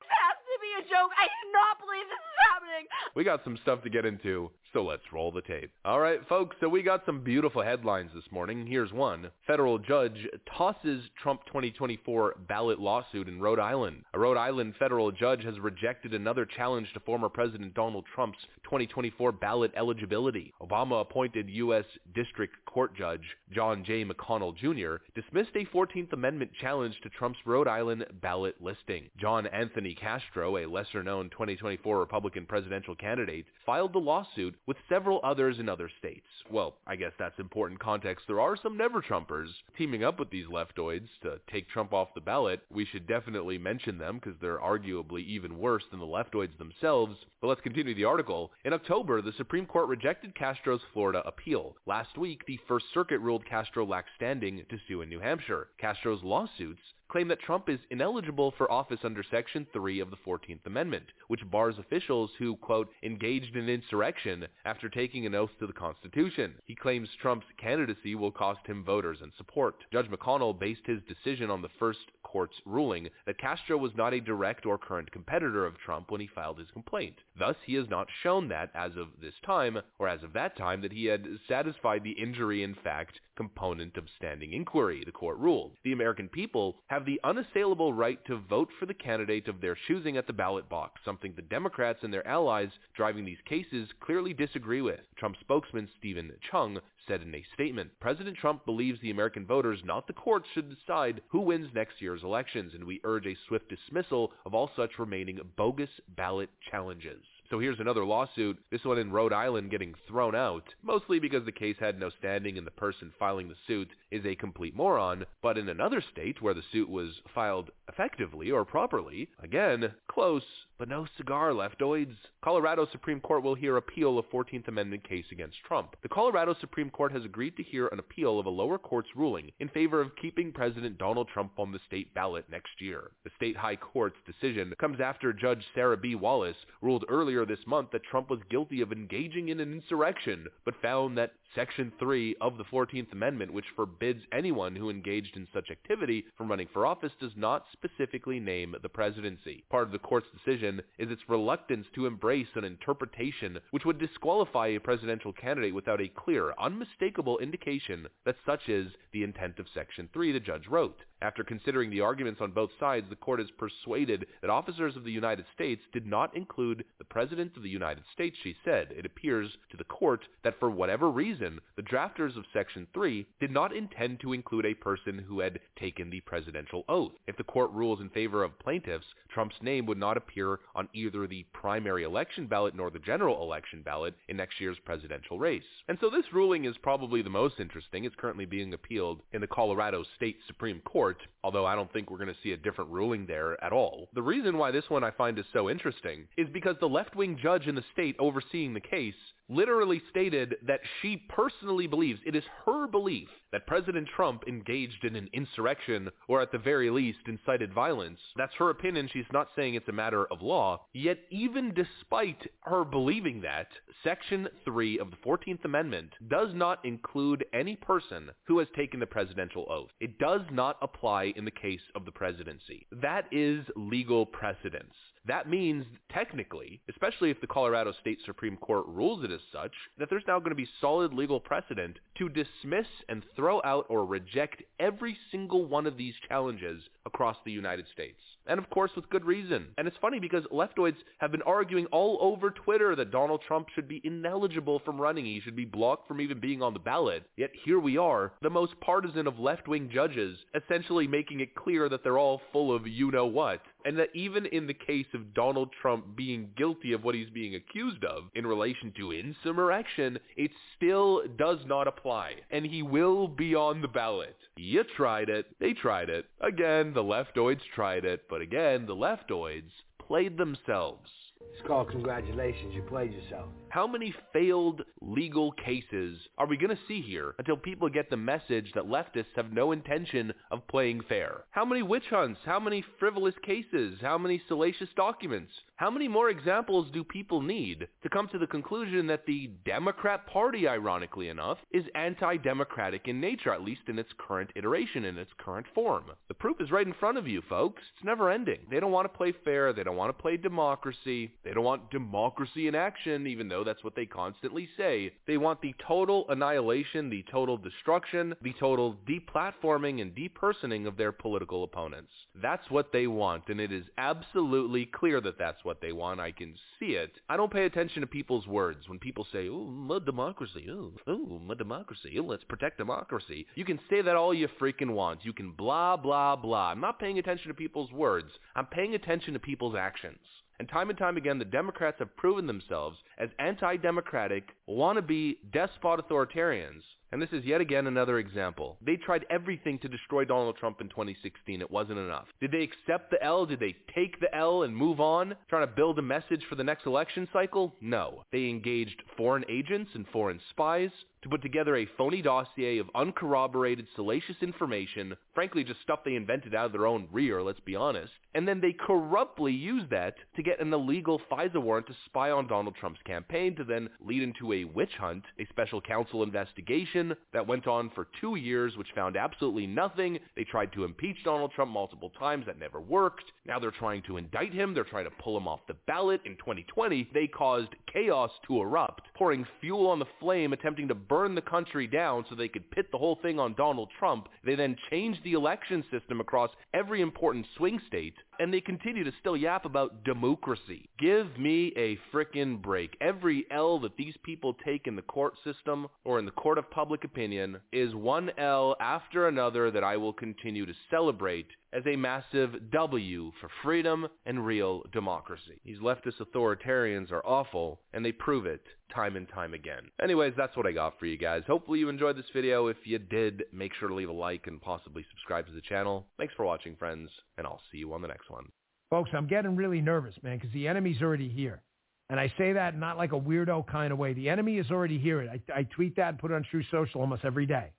This 0.00 0.10
has 0.10 0.36
to 0.44 0.58
be 0.60 0.72
a 0.78 0.82
joke. 0.90 1.10
I 1.16 1.26
do 1.26 1.52
not 1.52 1.78
believe 1.78 2.06
this 2.08 2.18
is 2.18 2.31
happening. 2.50 2.86
We 3.14 3.24
got 3.24 3.44
some 3.44 3.58
stuff 3.60 3.82
to 3.82 3.90
get 3.90 4.06
into, 4.06 4.50
so 4.72 4.82
let's 4.82 5.02
roll 5.12 5.30
the 5.30 5.42
tape. 5.42 5.70
All 5.84 6.00
right, 6.00 6.26
folks, 6.28 6.56
so 6.60 6.68
we 6.68 6.82
got 6.82 7.04
some 7.04 7.22
beautiful 7.22 7.62
headlines 7.62 8.10
this 8.14 8.24
morning. 8.30 8.66
Here's 8.66 8.90
one. 8.90 9.28
Federal 9.46 9.78
judge 9.78 10.26
tosses 10.56 11.04
Trump 11.22 11.44
2024 11.46 12.36
ballot 12.48 12.80
lawsuit 12.80 13.28
in 13.28 13.38
Rhode 13.38 13.58
Island. 13.58 14.04
A 14.14 14.18
Rhode 14.18 14.38
Island 14.38 14.74
federal 14.78 15.12
judge 15.12 15.44
has 15.44 15.58
rejected 15.60 16.14
another 16.14 16.46
challenge 16.46 16.88
to 16.94 17.00
former 17.00 17.28
President 17.28 17.74
Donald 17.74 18.06
Trump's 18.14 18.38
2024 18.64 19.32
ballot 19.32 19.72
eligibility. 19.76 20.54
Obama-appointed 20.62 21.50
U.S. 21.50 21.84
District 22.14 22.54
Court 22.64 22.96
Judge 22.96 23.24
John 23.52 23.84
J. 23.84 24.06
McConnell 24.06 24.56
Jr. 24.56 25.02
dismissed 25.14 25.54
a 25.54 25.66
14th 25.66 26.14
Amendment 26.14 26.50
challenge 26.58 26.94
to 27.02 27.10
Trump's 27.10 27.40
Rhode 27.44 27.68
Island 27.68 28.06
ballot 28.22 28.54
listing. 28.58 29.10
John 29.20 29.46
Anthony 29.48 29.94
Castro, 29.94 30.56
a 30.56 30.66
lesser-known 30.66 31.28
2024 31.28 31.98
Republican 31.98 32.31
presidential 32.46 32.94
candidate, 32.94 33.46
filed 33.64 33.92
the 33.92 33.98
lawsuit 33.98 34.54
with 34.66 34.76
several 34.88 35.20
others 35.22 35.58
in 35.58 35.68
other 35.68 35.90
states. 35.98 36.26
Well, 36.50 36.76
I 36.86 36.96
guess 36.96 37.12
that's 37.18 37.38
important 37.38 37.80
context. 37.80 38.26
There 38.26 38.40
are 38.40 38.56
some 38.56 38.76
never-Trumpers 38.76 39.48
teaming 39.76 40.04
up 40.04 40.18
with 40.18 40.30
these 40.30 40.46
leftoids 40.46 41.08
to 41.22 41.38
take 41.50 41.68
Trump 41.68 41.92
off 41.92 42.14
the 42.14 42.20
ballot. 42.20 42.60
We 42.70 42.86
should 42.86 43.06
definitely 43.06 43.58
mention 43.58 43.98
them 43.98 44.20
because 44.22 44.38
they're 44.40 44.58
arguably 44.58 45.24
even 45.26 45.58
worse 45.58 45.84
than 45.90 46.00
the 46.00 46.06
leftoids 46.06 46.56
themselves. 46.58 47.16
But 47.40 47.48
let's 47.48 47.60
continue 47.60 47.94
the 47.94 48.04
article. 48.04 48.50
In 48.64 48.72
October, 48.72 49.22
the 49.22 49.32
Supreme 49.36 49.66
Court 49.66 49.88
rejected 49.88 50.34
Castro's 50.34 50.80
Florida 50.92 51.22
appeal. 51.26 51.76
Last 51.86 52.16
week, 52.18 52.44
the 52.46 52.58
First 52.66 52.86
Circuit 52.94 53.18
ruled 53.18 53.46
Castro 53.46 53.84
lacks 53.84 54.10
standing 54.16 54.64
to 54.68 54.78
sue 54.88 55.02
in 55.02 55.08
New 55.08 55.20
Hampshire. 55.20 55.68
Castro's 55.78 56.22
lawsuits 56.22 56.80
claim 57.12 57.28
that 57.28 57.40
Trump 57.40 57.68
is 57.68 57.78
ineligible 57.90 58.54
for 58.56 58.72
office 58.72 59.00
under 59.04 59.22
Section 59.30 59.66
3 59.74 60.00
of 60.00 60.08
the 60.10 60.16
14th 60.26 60.64
Amendment, 60.64 61.04
which 61.28 61.48
bars 61.50 61.74
officials 61.78 62.30
who, 62.38 62.56
quote, 62.56 62.88
engaged 63.02 63.54
in 63.54 63.68
insurrection 63.68 64.46
after 64.64 64.88
taking 64.88 65.26
an 65.26 65.34
oath 65.34 65.50
to 65.58 65.66
the 65.66 65.74
Constitution. 65.74 66.54
He 66.64 66.74
claims 66.74 67.10
Trump's 67.20 67.44
candidacy 67.60 68.14
will 68.14 68.32
cost 68.32 68.66
him 68.66 68.82
voters 68.82 69.18
and 69.20 69.30
support. 69.36 69.74
Judge 69.92 70.06
McConnell 70.06 70.58
based 70.58 70.86
his 70.86 71.02
decision 71.06 71.50
on 71.50 71.60
the 71.60 71.68
first 71.78 72.00
court's 72.22 72.56
ruling 72.64 73.10
that 73.26 73.38
Castro 73.38 73.76
was 73.76 73.92
not 73.94 74.14
a 74.14 74.20
direct 74.20 74.64
or 74.64 74.78
current 74.78 75.12
competitor 75.12 75.66
of 75.66 75.76
Trump 75.78 76.10
when 76.10 76.22
he 76.22 76.30
filed 76.34 76.58
his 76.58 76.70
complaint. 76.72 77.16
Thus, 77.38 77.56
he 77.66 77.74
has 77.74 77.90
not 77.90 78.08
shown 78.22 78.48
that, 78.48 78.70
as 78.74 78.92
of 78.96 79.08
this 79.20 79.34
time, 79.44 79.76
or 79.98 80.08
as 80.08 80.22
of 80.22 80.32
that 80.32 80.56
time, 80.56 80.80
that 80.80 80.92
he 80.92 81.04
had 81.04 81.26
satisfied 81.46 82.04
the 82.04 82.12
injury 82.12 82.62
in 82.62 82.74
fact 82.74 83.20
component 83.36 83.96
of 83.96 84.04
standing 84.16 84.52
inquiry, 84.52 85.02
the 85.04 85.12
court 85.12 85.38
ruled. 85.38 85.72
The 85.84 85.92
American 85.92 86.28
people 86.28 86.76
have 86.86 87.04
the 87.04 87.20
unassailable 87.24 87.92
right 87.92 88.22
to 88.26 88.36
vote 88.36 88.68
for 88.78 88.86
the 88.86 88.94
candidate 88.94 89.48
of 89.48 89.60
their 89.60 89.76
choosing 89.86 90.16
at 90.16 90.26
the 90.26 90.32
ballot 90.32 90.68
box, 90.68 91.00
something 91.04 91.32
the 91.34 91.42
Democrats 91.42 92.00
and 92.02 92.12
their 92.12 92.26
allies 92.26 92.70
driving 92.94 93.24
these 93.24 93.38
cases 93.44 93.88
clearly 94.00 94.34
disagree 94.34 94.80
with. 94.80 95.00
Trump 95.16 95.36
spokesman 95.40 95.88
Steven 95.98 96.32
Cheung 96.50 96.78
said 97.06 97.22
in 97.22 97.34
a 97.34 97.44
statement, 97.54 97.90
President 98.00 98.36
Trump 98.36 98.64
believes 98.64 99.00
the 99.00 99.10
American 99.10 99.46
voters, 99.46 99.80
not 99.84 100.06
the 100.06 100.12
courts, 100.12 100.46
should 100.54 100.70
decide 100.70 101.20
who 101.28 101.40
wins 101.40 101.68
next 101.74 102.00
year's 102.00 102.22
elections, 102.22 102.72
and 102.74 102.84
we 102.84 103.00
urge 103.04 103.26
a 103.26 103.36
swift 103.48 103.68
dismissal 103.68 104.32
of 104.46 104.54
all 104.54 104.70
such 104.76 104.98
remaining 104.98 105.40
bogus 105.56 105.90
ballot 106.16 106.50
challenges. 106.70 107.22
So 107.52 107.58
here's 107.58 107.80
another 107.80 108.06
lawsuit, 108.06 108.58
this 108.70 108.82
one 108.82 108.96
in 108.96 109.12
Rhode 109.12 109.34
Island 109.34 109.70
getting 109.70 109.94
thrown 110.08 110.34
out, 110.34 110.64
mostly 110.82 111.18
because 111.18 111.44
the 111.44 111.52
case 111.52 111.76
had 111.78 112.00
no 112.00 112.08
standing 112.18 112.56
and 112.56 112.66
the 112.66 112.70
person 112.70 113.12
filing 113.18 113.50
the 113.50 113.54
suit 113.66 113.90
is 114.10 114.24
a 114.24 114.34
complete 114.34 114.74
moron, 114.74 115.26
but 115.42 115.58
in 115.58 115.68
another 115.68 116.00
state 116.00 116.40
where 116.40 116.54
the 116.54 116.62
suit 116.72 116.88
was 116.88 117.20
filed 117.34 117.70
effectively 117.90 118.50
or 118.50 118.64
properly, 118.64 119.28
again, 119.42 119.92
close, 120.08 120.42
But 120.82 120.88
no 120.88 121.06
cigar, 121.16 121.50
leftoids. 121.52 122.16
Colorado 122.42 122.88
Supreme 122.90 123.20
Court 123.20 123.44
will 123.44 123.54
hear 123.54 123.76
appeal 123.76 124.18
of 124.18 124.28
14th 124.30 124.66
Amendment 124.66 125.08
case 125.08 125.26
against 125.30 125.62
Trump. 125.64 125.94
The 126.02 126.08
Colorado 126.08 126.56
Supreme 126.60 126.90
Court 126.90 127.12
has 127.12 127.24
agreed 127.24 127.56
to 127.56 127.62
hear 127.62 127.86
an 127.86 128.00
appeal 128.00 128.40
of 128.40 128.46
a 128.46 128.50
lower 128.50 128.78
court's 128.78 129.10
ruling 129.14 129.52
in 129.60 129.68
favor 129.68 130.00
of 130.00 130.16
keeping 130.20 130.50
President 130.50 130.98
Donald 130.98 131.28
Trump 131.32 131.52
on 131.56 131.70
the 131.70 131.78
state 131.86 132.12
ballot 132.14 132.46
next 132.50 132.80
year. 132.80 133.12
The 133.22 133.30
state 133.36 133.56
high 133.56 133.76
court's 133.76 134.16
decision 134.26 134.74
comes 134.80 134.98
after 135.00 135.32
Judge 135.32 135.64
Sarah 135.72 135.96
B. 135.96 136.16
Wallace 136.16 136.56
ruled 136.80 137.04
earlier 137.08 137.46
this 137.46 137.64
month 137.64 137.92
that 137.92 138.02
Trump 138.02 138.28
was 138.28 138.40
guilty 138.50 138.80
of 138.80 138.90
engaging 138.90 139.50
in 139.50 139.60
an 139.60 139.72
insurrection, 139.72 140.48
but 140.64 140.74
found 140.82 141.16
that 141.16 141.34
Section 141.54 141.92
3 141.98 142.36
of 142.40 142.56
the 142.56 142.64
14th 142.64 143.12
Amendment, 143.12 143.52
which 143.52 143.66
forbids 143.76 144.22
anyone 144.32 144.74
who 144.74 144.90
engaged 144.90 145.36
in 145.36 145.46
such 145.52 145.70
activity 145.70 146.24
from 146.36 146.48
running 146.48 146.68
for 146.72 146.86
office, 146.86 147.12
does 147.20 147.32
not 147.36 147.66
specifically 147.72 148.40
name 148.40 148.74
the 148.82 148.88
presidency. 148.88 149.62
Part 149.70 149.84
of 149.84 149.92
the 149.92 149.98
court's 149.98 150.26
decision 150.44 150.71
is 150.98 151.10
its 151.10 151.28
reluctance 151.28 151.86
to 151.94 152.06
embrace 152.06 152.48
an 152.54 152.64
interpretation 152.64 153.58
which 153.70 153.84
would 153.84 153.98
disqualify 153.98 154.68
a 154.68 154.78
presidential 154.78 155.32
candidate 155.32 155.74
without 155.74 156.00
a 156.00 156.08
clear, 156.08 156.52
unmistakable 156.58 157.38
indication 157.38 158.06
that 158.24 158.36
such 158.46 158.68
is 158.68 158.92
the 159.12 159.24
intent 159.24 159.58
of 159.58 159.66
Section 159.74 160.08
3, 160.12 160.32
the 160.32 160.40
judge 160.40 160.66
wrote. 160.68 161.00
After 161.22 161.44
considering 161.44 161.90
the 161.90 162.00
arguments 162.00 162.40
on 162.40 162.50
both 162.50 162.70
sides, 162.80 163.06
the 163.08 163.14
court 163.14 163.40
is 163.40 163.50
persuaded 163.52 164.26
that 164.40 164.50
officers 164.50 164.96
of 164.96 165.04
the 165.04 165.12
United 165.12 165.44
States 165.54 165.80
did 165.92 166.04
not 166.04 166.36
include 166.36 166.84
the 166.98 167.04
President 167.04 167.56
of 167.56 167.62
the 167.62 167.68
United 167.68 168.02
States, 168.12 168.36
she 168.42 168.56
said. 168.64 168.88
It 168.90 169.06
appears 169.06 169.56
to 169.70 169.76
the 169.76 169.84
court 169.84 170.24
that 170.42 170.58
for 170.58 170.68
whatever 170.68 171.10
reason, 171.10 171.60
the 171.76 171.82
drafters 171.82 172.36
of 172.36 172.44
Section 172.52 172.88
3 172.92 173.24
did 173.38 173.52
not 173.52 173.72
intend 173.72 174.18
to 174.20 174.32
include 174.32 174.66
a 174.66 174.74
person 174.74 175.16
who 175.18 175.38
had 175.38 175.60
taken 175.78 176.10
the 176.10 176.20
presidential 176.22 176.84
oath. 176.88 177.12
If 177.28 177.36
the 177.36 177.44
court 177.44 177.70
rules 177.70 178.00
in 178.00 178.08
favor 178.10 178.42
of 178.42 178.58
plaintiffs, 178.58 179.06
Trump's 179.28 179.62
name 179.62 179.86
would 179.86 179.98
not 179.98 180.16
appear 180.16 180.58
on 180.74 180.88
either 180.92 181.26
the 181.26 181.44
primary 181.52 182.04
election 182.04 182.46
ballot 182.46 182.74
nor 182.74 182.90
the 182.90 182.98
general 182.98 183.42
election 183.42 183.82
ballot 183.82 184.14
in 184.28 184.36
next 184.36 184.60
year's 184.60 184.78
presidential 184.84 185.38
race. 185.38 185.62
And 185.88 185.98
so 186.00 186.10
this 186.10 186.24
ruling 186.32 186.64
is 186.64 186.76
probably 186.82 187.22
the 187.22 187.30
most 187.30 187.60
interesting. 187.60 188.04
It's 188.04 188.14
currently 188.16 188.46
being 188.46 188.74
appealed 188.74 189.20
in 189.32 189.40
the 189.40 189.46
Colorado 189.46 190.04
State 190.16 190.38
Supreme 190.46 190.80
Court, 190.80 191.18
although 191.44 191.66
I 191.66 191.74
don't 191.74 191.92
think 191.92 192.10
we're 192.10 192.18
going 192.18 192.28
to 192.28 192.40
see 192.42 192.52
a 192.52 192.56
different 192.56 192.90
ruling 192.90 193.26
there 193.26 193.62
at 193.64 193.72
all. 193.72 194.08
The 194.14 194.22
reason 194.22 194.58
why 194.58 194.70
this 194.70 194.88
one 194.88 195.04
I 195.04 195.10
find 195.10 195.38
is 195.38 195.44
so 195.52 195.68
interesting 195.68 196.26
is 196.36 196.48
because 196.52 196.76
the 196.80 196.88
left-wing 196.88 197.38
judge 197.42 197.66
in 197.66 197.74
the 197.74 197.84
state 197.92 198.16
overseeing 198.18 198.74
the 198.74 198.80
case 198.80 199.14
literally 199.52 200.02
stated 200.10 200.56
that 200.66 200.80
she 201.00 201.16
personally 201.28 201.86
believes, 201.86 202.20
it 202.24 202.34
is 202.34 202.44
her 202.64 202.86
belief, 202.86 203.28
that 203.52 203.66
President 203.66 204.08
Trump 204.16 204.44
engaged 204.48 205.04
in 205.04 205.14
an 205.14 205.28
insurrection 205.32 206.08
or 206.28 206.40
at 206.40 206.50
the 206.50 206.58
very 206.58 206.90
least 206.90 207.18
incited 207.26 207.72
violence. 207.72 208.18
That's 208.36 208.54
her 208.58 208.70
opinion. 208.70 209.08
She's 209.12 209.24
not 209.32 209.48
saying 209.54 209.74
it's 209.74 209.88
a 209.88 209.92
matter 209.92 210.26
of 210.26 210.42
law. 210.42 210.86
Yet 210.94 211.18
even 211.30 211.74
despite 211.74 212.42
her 212.62 212.84
believing 212.84 213.40
that, 213.42 213.68
Section 214.02 214.48
3 214.64 214.98
of 214.98 215.10
the 215.10 215.16
14th 215.24 215.64
Amendment 215.64 216.10
does 216.28 216.48
not 216.54 216.84
include 216.84 217.44
any 217.52 217.76
person 217.76 218.30
who 218.44 218.58
has 218.58 218.68
taken 218.74 219.00
the 219.00 219.06
presidential 219.06 219.66
oath. 219.70 219.90
It 220.00 220.18
does 220.18 220.42
not 220.50 220.78
apply 220.80 221.32
in 221.36 221.44
the 221.44 221.50
case 221.50 221.80
of 221.94 222.04
the 222.04 222.12
presidency. 222.12 222.86
That 222.90 223.26
is 223.30 223.64
legal 223.76 224.24
precedence. 224.26 224.94
That 225.26 225.48
means, 225.48 225.84
technically, 226.10 226.80
especially 226.88 227.30
if 227.30 227.40
the 227.40 227.46
Colorado 227.46 227.92
State 228.00 228.18
Supreme 228.26 228.56
Court 228.56 228.86
rules 228.88 229.22
it 229.22 229.30
as 229.30 229.40
such, 229.52 229.72
that 229.98 230.10
there's 230.10 230.26
now 230.26 230.40
going 230.40 230.50
to 230.50 230.56
be 230.56 230.68
solid 230.80 231.12
legal 231.12 231.38
precedent 231.38 231.98
to 232.18 232.28
dismiss 232.28 232.86
and 233.08 233.24
throw 233.36 233.62
out 233.64 233.86
or 233.88 234.04
reject 234.04 234.62
every 234.80 235.16
single 235.30 235.64
one 235.66 235.86
of 235.86 235.96
these 235.96 236.14
challenges 236.28 236.82
across 237.06 237.36
the 237.44 237.52
United 237.52 237.86
States. 237.92 238.18
And 238.46 238.58
of 238.58 238.68
course 238.70 238.90
with 238.96 239.08
good 239.10 239.24
reason. 239.24 239.68
And 239.78 239.86
it's 239.86 239.96
funny 240.00 240.18
because 240.18 240.44
leftoids 240.52 240.96
have 241.18 241.32
been 241.32 241.42
arguing 241.42 241.86
all 241.86 242.18
over 242.20 242.50
Twitter 242.50 242.96
that 242.96 243.10
Donald 243.10 243.42
Trump 243.46 243.68
should 243.74 243.88
be 243.88 244.00
ineligible 244.04 244.80
from 244.84 245.00
running. 245.00 245.24
He 245.24 245.40
should 245.40 245.56
be 245.56 245.64
blocked 245.64 246.08
from 246.08 246.20
even 246.20 246.40
being 246.40 246.62
on 246.62 246.72
the 246.72 246.78
ballot. 246.78 247.24
Yet 247.36 247.50
here 247.64 247.78
we 247.78 247.96
are, 247.98 248.32
the 248.42 248.50
most 248.50 248.72
partisan 248.80 249.26
of 249.26 249.38
left-wing 249.38 249.90
judges, 249.92 250.38
essentially 250.54 251.06
making 251.06 251.40
it 251.40 251.54
clear 251.54 251.88
that 251.88 252.02
they're 252.02 252.18
all 252.18 252.40
full 252.52 252.74
of 252.74 252.86
you-know-what. 252.86 253.62
And 253.84 253.98
that 253.98 254.14
even 254.14 254.46
in 254.46 254.68
the 254.68 254.74
case 254.74 255.06
of 255.12 255.34
Donald 255.34 255.70
Trump 255.80 256.16
being 256.16 256.50
guilty 256.56 256.92
of 256.92 257.02
what 257.02 257.16
he's 257.16 257.30
being 257.30 257.56
accused 257.56 258.04
of 258.04 258.24
in 258.34 258.46
relation 258.46 258.92
to 258.96 259.12
insurrection, 259.12 260.18
it 260.36 260.52
still 260.76 261.22
does 261.36 261.58
not 261.66 261.88
apply. 261.88 262.34
And 262.50 262.64
he 262.64 262.82
will 262.82 263.26
be 263.26 263.56
on 263.56 263.82
the 263.82 263.88
ballot. 263.88 264.36
You 264.56 264.84
tried 264.96 265.28
it. 265.28 265.46
They 265.58 265.72
tried 265.72 266.10
it. 266.10 266.26
Again, 266.40 266.92
the 266.94 267.02
leftoids 267.02 267.60
tried 267.74 268.04
it. 268.04 268.22
But 268.32 268.40
again, 268.40 268.86
the 268.86 268.96
leftoids 268.96 269.70
played 269.98 270.38
themselves. 270.38 271.10
It's 271.52 271.66
called 271.66 271.90
congratulations. 271.90 272.72
You 272.74 272.80
played 272.80 273.12
yourself. 273.12 273.50
How 273.72 273.86
many 273.86 274.14
failed 274.34 274.82
legal 275.00 275.50
cases 275.52 276.18
are 276.36 276.46
we 276.46 276.58
going 276.58 276.76
to 276.76 276.82
see 276.86 277.00
here 277.00 277.34
until 277.38 277.56
people 277.56 277.88
get 277.88 278.10
the 278.10 278.18
message 278.18 278.70
that 278.74 278.84
leftists 278.84 279.34
have 279.34 279.50
no 279.50 279.72
intention 279.72 280.34
of 280.50 280.68
playing 280.68 281.00
fair? 281.08 281.44
How 281.52 281.64
many 281.64 281.82
witch 281.82 282.04
hunts? 282.10 282.38
How 282.44 282.60
many 282.60 282.84
frivolous 282.98 283.34
cases? 283.42 283.96
How 284.02 284.18
many 284.18 284.42
salacious 284.46 284.90
documents? 284.94 285.50
How 285.76 285.90
many 285.90 286.06
more 286.06 286.28
examples 286.28 286.90
do 286.92 287.02
people 287.02 287.40
need 287.40 287.88
to 288.02 288.10
come 288.10 288.28
to 288.28 288.38
the 288.38 288.46
conclusion 288.46 289.06
that 289.06 289.24
the 289.24 289.50
Democrat 289.64 290.26
Party, 290.26 290.68
ironically 290.68 291.30
enough, 291.30 291.56
is 291.72 291.84
anti-democratic 291.94 293.08
in 293.08 293.22
nature, 293.22 293.54
at 293.54 293.64
least 293.64 293.80
in 293.88 293.98
its 293.98 294.10
current 294.18 294.50
iteration, 294.54 295.06
in 295.06 295.16
its 295.16 295.32
current 295.38 295.66
form? 295.74 296.04
The 296.28 296.34
proof 296.34 296.60
is 296.60 296.70
right 296.70 296.86
in 296.86 296.94
front 297.00 297.16
of 297.16 297.26
you, 297.26 297.40
folks. 297.48 297.82
It's 297.96 298.04
never 298.04 298.30
ending. 298.30 298.60
They 298.70 298.80
don't 298.80 298.92
want 298.92 299.10
to 299.10 299.16
play 299.16 299.32
fair. 299.44 299.72
They 299.72 299.82
don't 299.82 299.96
want 299.96 300.16
to 300.16 300.22
play 300.22 300.36
democracy. 300.36 301.32
They 301.42 301.52
don't 301.54 301.64
want 301.64 301.90
democracy 301.90 302.68
in 302.68 302.74
action, 302.74 303.26
even 303.26 303.48
though 303.48 303.61
that's 303.64 303.84
what 303.84 303.94
they 303.94 304.06
constantly 304.06 304.68
say. 304.76 305.12
They 305.26 305.36
want 305.36 305.60
the 305.60 305.74
total 305.86 306.26
annihilation, 306.28 307.10
the 307.10 307.24
total 307.30 307.56
destruction, 307.56 308.34
the 308.42 308.54
total 308.58 308.96
deplatforming 309.08 310.00
and 310.00 310.14
depersoning 310.14 310.86
of 310.86 310.96
their 310.96 311.12
political 311.12 311.64
opponents. 311.64 312.10
That's 312.40 312.70
what 312.70 312.92
they 312.92 313.06
want, 313.06 313.44
and 313.48 313.60
it 313.60 313.72
is 313.72 313.84
absolutely 313.98 314.86
clear 314.86 315.20
that 315.20 315.38
that's 315.38 315.64
what 315.64 315.80
they 315.80 315.92
want. 315.92 316.20
I 316.20 316.32
can 316.32 316.54
see 316.78 316.92
it. 316.92 317.12
I 317.28 317.36
don't 317.36 317.52
pay 317.52 317.64
attention 317.64 318.00
to 318.00 318.06
people's 318.06 318.46
words 318.46 318.88
when 318.88 318.98
people 318.98 319.26
say, 319.32 319.48
oh, 319.48 319.64
my 319.64 319.98
democracy, 320.04 320.66
oh, 320.70 320.92
oh, 321.06 321.38
my 321.38 321.54
democracy, 321.54 322.16
oh, 322.18 322.22
let's 322.22 322.44
protect 322.44 322.78
democracy. 322.78 323.46
You 323.54 323.64
can 323.64 323.80
say 323.88 324.02
that 324.02 324.16
all 324.16 324.34
you 324.34 324.48
freaking 324.60 324.90
want. 324.90 325.24
You 325.24 325.32
can 325.32 325.52
blah, 325.52 325.96
blah, 325.96 326.36
blah. 326.36 326.70
I'm 326.70 326.80
not 326.80 326.98
paying 326.98 327.18
attention 327.18 327.48
to 327.48 327.54
people's 327.54 327.92
words. 327.92 328.30
I'm 328.54 328.66
paying 328.66 328.94
attention 328.94 329.34
to 329.34 329.40
people's 329.40 329.74
actions. 329.74 330.18
And 330.62 330.68
time 330.68 330.90
and 330.90 330.96
time 330.96 331.16
again, 331.16 331.40
the 331.40 331.44
Democrats 331.44 331.96
have 331.98 332.16
proven 332.16 332.46
themselves 332.46 332.96
as 333.18 333.30
anti-democratic, 333.40 334.50
wannabe 334.68 335.38
despot 335.52 335.98
authoritarians. 335.98 336.82
And 337.10 337.20
this 337.20 337.32
is 337.32 337.44
yet 337.44 337.60
again 337.60 337.88
another 337.88 338.20
example. 338.20 338.76
They 338.80 338.94
tried 338.94 339.26
everything 339.28 339.80
to 339.80 339.88
destroy 339.88 340.24
Donald 340.24 340.56
Trump 340.58 340.80
in 340.80 340.88
2016. 340.88 341.60
It 341.60 341.68
wasn't 341.68 341.98
enough. 341.98 342.26
Did 342.40 342.52
they 342.52 342.62
accept 342.62 343.10
the 343.10 343.20
L? 343.24 343.44
Did 343.44 343.58
they 343.58 343.74
take 343.92 344.20
the 344.20 344.32
L 344.32 344.62
and 344.62 344.76
move 344.76 345.00
on? 345.00 345.34
Trying 345.50 345.66
to 345.66 345.74
build 345.74 345.98
a 345.98 346.02
message 346.02 346.44
for 346.48 346.54
the 346.54 346.62
next 346.62 346.86
election 346.86 347.26
cycle? 347.32 347.74
No. 347.80 348.22
They 348.30 348.48
engaged 348.48 349.02
foreign 349.16 349.44
agents 349.50 349.90
and 349.94 350.06
foreign 350.12 350.40
spies 350.50 350.92
to 351.22 351.28
put 351.28 351.42
together 351.42 351.76
a 351.76 351.88
phony 351.96 352.22
dossier 352.22 352.78
of 352.78 352.90
uncorroborated, 352.94 353.86
salacious 353.94 354.36
information, 354.42 355.16
frankly 355.34 355.64
just 355.64 355.80
stuff 355.80 356.00
they 356.04 356.14
invented 356.14 356.54
out 356.54 356.66
of 356.66 356.72
their 356.72 356.86
own 356.86 357.08
rear, 357.12 357.42
let's 357.42 357.60
be 357.60 357.76
honest, 357.76 358.12
and 358.34 358.46
then 358.48 358.60
they 358.60 358.72
corruptly 358.72 359.52
used 359.52 359.90
that 359.90 360.14
to 360.36 360.42
get 360.42 360.60
an 360.60 360.72
illegal 360.72 361.20
FISA 361.30 361.62
warrant 361.62 361.86
to 361.86 361.96
spy 362.06 362.30
on 362.30 362.46
Donald 362.46 362.74
Trump's 362.76 363.00
campaign 363.04 363.54
to 363.56 363.64
then 363.64 363.88
lead 364.00 364.22
into 364.22 364.52
a 364.52 364.64
witch 364.64 364.92
hunt, 364.98 365.24
a 365.38 365.46
special 365.46 365.80
counsel 365.80 366.22
investigation 366.22 367.14
that 367.32 367.46
went 367.46 367.66
on 367.66 367.90
for 367.94 368.08
two 368.20 368.36
years, 368.36 368.76
which 368.76 368.88
found 368.94 369.16
absolutely 369.16 369.66
nothing. 369.66 370.18
They 370.36 370.44
tried 370.44 370.72
to 370.72 370.84
impeach 370.84 371.22
Donald 371.24 371.52
Trump 371.52 371.70
multiple 371.70 372.10
times. 372.18 372.46
That 372.46 372.58
never 372.58 372.80
worked. 372.80 373.24
Now 373.46 373.58
they're 373.58 373.70
trying 373.70 374.02
to 374.02 374.16
indict 374.16 374.52
him. 374.52 374.74
They're 374.74 374.84
trying 374.84 375.04
to 375.04 375.22
pull 375.22 375.36
him 375.36 375.46
off 375.46 375.60
the 375.68 375.76
ballot. 375.86 376.20
In 376.24 376.36
2020, 376.36 377.10
they 377.12 377.26
caused 377.26 377.68
chaos 377.92 378.30
to 378.46 378.60
erupt, 378.60 379.02
pouring 379.14 379.46
fuel 379.60 379.88
on 379.88 379.98
the 379.98 380.06
flame, 380.20 380.52
attempting 380.52 380.88
to 380.88 380.94
burn 381.12 381.34
the 381.34 381.42
country 381.42 381.86
down 381.86 382.24
so 382.26 382.34
they 382.34 382.48
could 382.48 382.70
pit 382.70 382.86
the 382.90 382.96
whole 382.96 383.18
thing 383.20 383.38
on 383.38 383.52
Donald 383.52 383.90
Trump. 383.98 384.28
They 384.46 384.54
then 384.54 384.74
changed 384.88 385.20
the 385.22 385.34
election 385.34 385.84
system 385.90 386.22
across 386.22 386.48
every 386.72 387.02
important 387.02 387.44
swing 387.58 387.78
state, 387.86 388.14
and 388.38 388.50
they 388.50 388.62
continue 388.62 389.04
to 389.04 389.12
still 389.20 389.36
yap 389.36 389.66
about 389.66 390.04
democracy. 390.04 390.88
Give 390.98 391.26
me 391.38 391.70
a 391.76 391.98
frickin' 392.10 392.62
break. 392.62 392.96
Every 393.02 393.44
L 393.50 393.78
that 393.80 393.98
these 393.98 394.14
people 394.24 394.54
take 394.64 394.86
in 394.86 394.96
the 394.96 395.02
court 395.02 395.34
system 395.44 395.86
or 396.04 396.18
in 396.18 396.24
the 396.24 396.30
court 396.30 396.56
of 396.56 396.70
public 396.70 397.04
opinion 397.04 397.58
is 397.72 397.94
one 397.94 398.30
L 398.38 398.74
after 398.80 399.28
another 399.28 399.70
that 399.70 399.84
I 399.84 399.98
will 399.98 400.14
continue 400.14 400.64
to 400.64 400.72
celebrate 400.90 401.48
as 401.72 401.82
a 401.86 401.96
massive 401.96 402.70
W 402.70 403.32
for 403.40 403.48
freedom 403.62 404.06
and 404.26 404.44
real 404.44 404.82
democracy. 404.92 405.60
These 405.64 405.78
leftist 405.78 406.20
authoritarians 406.20 407.10
are 407.10 407.24
awful, 407.24 407.80
and 407.92 408.04
they 408.04 408.12
prove 408.12 408.46
it 408.46 408.62
time 408.94 409.16
and 409.16 409.28
time 409.28 409.54
again. 409.54 409.84
Anyways, 410.02 410.34
that's 410.36 410.56
what 410.56 410.66
I 410.66 410.72
got 410.72 410.98
for 410.98 411.06
you 411.06 411.16
guys. 411.16 411.42
Hopefully 411.46 411.78
you 411.78 411.88
enjoyed 411.88 412.16
this 412.16 412.26
video. 412.34 412.66
If 412.66 412.76
you 412.84 412.98
did, 412.98 413.44
make 413.52 413.72
sure 413.78 413.88
to 413.88 413.94
leave 413.94 414.10
a 414.10 414.12
like 414.12 414.46
and 414.46 414.60
possibly 414.60 415.04
subscribe 415.10 415.46
to 415.46 415.52
the 415.52 415.62
channel. 415.62 416.06
Thanks 416.18 416.34
for 416.36 416.44
watching, 416.44 416.76
friends, 416.76 417.10
and 417.38 417.46
I'll 417.46 417.62
see 417.70 417.78
you 417.78 417.92
on 417.94 418.02
the 418.02 418.08
next 418.08 418.30
one. 418.30 418.44
Folks, 418.90 419.10
I'm 419.14 419.26
getting 419.26 419.56
really 419.56 419.80
nervous, 419.80 420.14
man, 420.22 420.36
because 420.36 420.52
the 420.52 420.68
enemy's 420.68 421.00
already 421.00 421.28
here. 421.28 421.62
And 422.10 422.20
I 422.20 422.30
say 422.36 422.52
that 422.52 422.78
not 422.78 422.98
like 422.98 423.12
a 423.12 423.18
weirdo 423.18 423.66
kind 423.66 423.90
of 423.90 423.98
way. 423.98 424.12
The 424.12 424.28
enemy 424.28 424.58
is 424.58 424.70
already 424.70 424.98
here. 424.98 425.26
I, 425.32 425.60
I 425.60 425.62
tweet 425.62 425.96
that 425.96 426.08
and 426.10 426.18
put 426.18 426.30
it 426.30 426.34
on 426.34 426.44
Truth 426.50 426.66
Social 426.70 427.00
almost 427.00 427.24
every 427.24 427.46
day. 427.46 427.72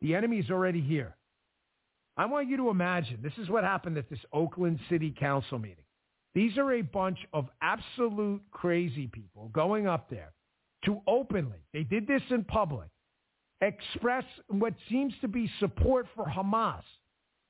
The 0.00 0.14
enemy 0.14 0.38
is 0.38 0.50
already 0.50 0.80
here. 0.80 1.17
I 2.18 2.26
want 2.26 2.48
you 2.48 2.56
to 2.56 2.68
imagine 2.68 3.20
this 3.22 3.38
is 3.38 3.48
what 3.48 3.62
happened 3.62 3.96
at 3.96 4.10
this 4.10 4.18
Oakland 4.32 4.80
City 4.90 5.14
Council 5.18 5.58
meeting. 5.58 5.84
These 6.34 6.58
are 6.58 6.72
a 6.72 6.82
bunch 6.82 7.18
of 7.32 7.48
absolute 7.62 8.42
crazy 8.50 9.06
people 9.06 9.50
going 9.52 9.86
up 9.86 10.10
there 10.10 10.32
to 10.84 11.00
openly, 11.06 11.58
they 11.72 11.84
did 11.84 12.06
this 12.06 12.22
in 12.30 12.44
public, 12.44 12.88
express 13.60 14.24
what 14.48 14.74
seems 14.88 15.12
to 15.20 15.28
be 15.28 15.50
support 15.58 16.06
for 16.14 16.24
Hamas, 16.24 16.82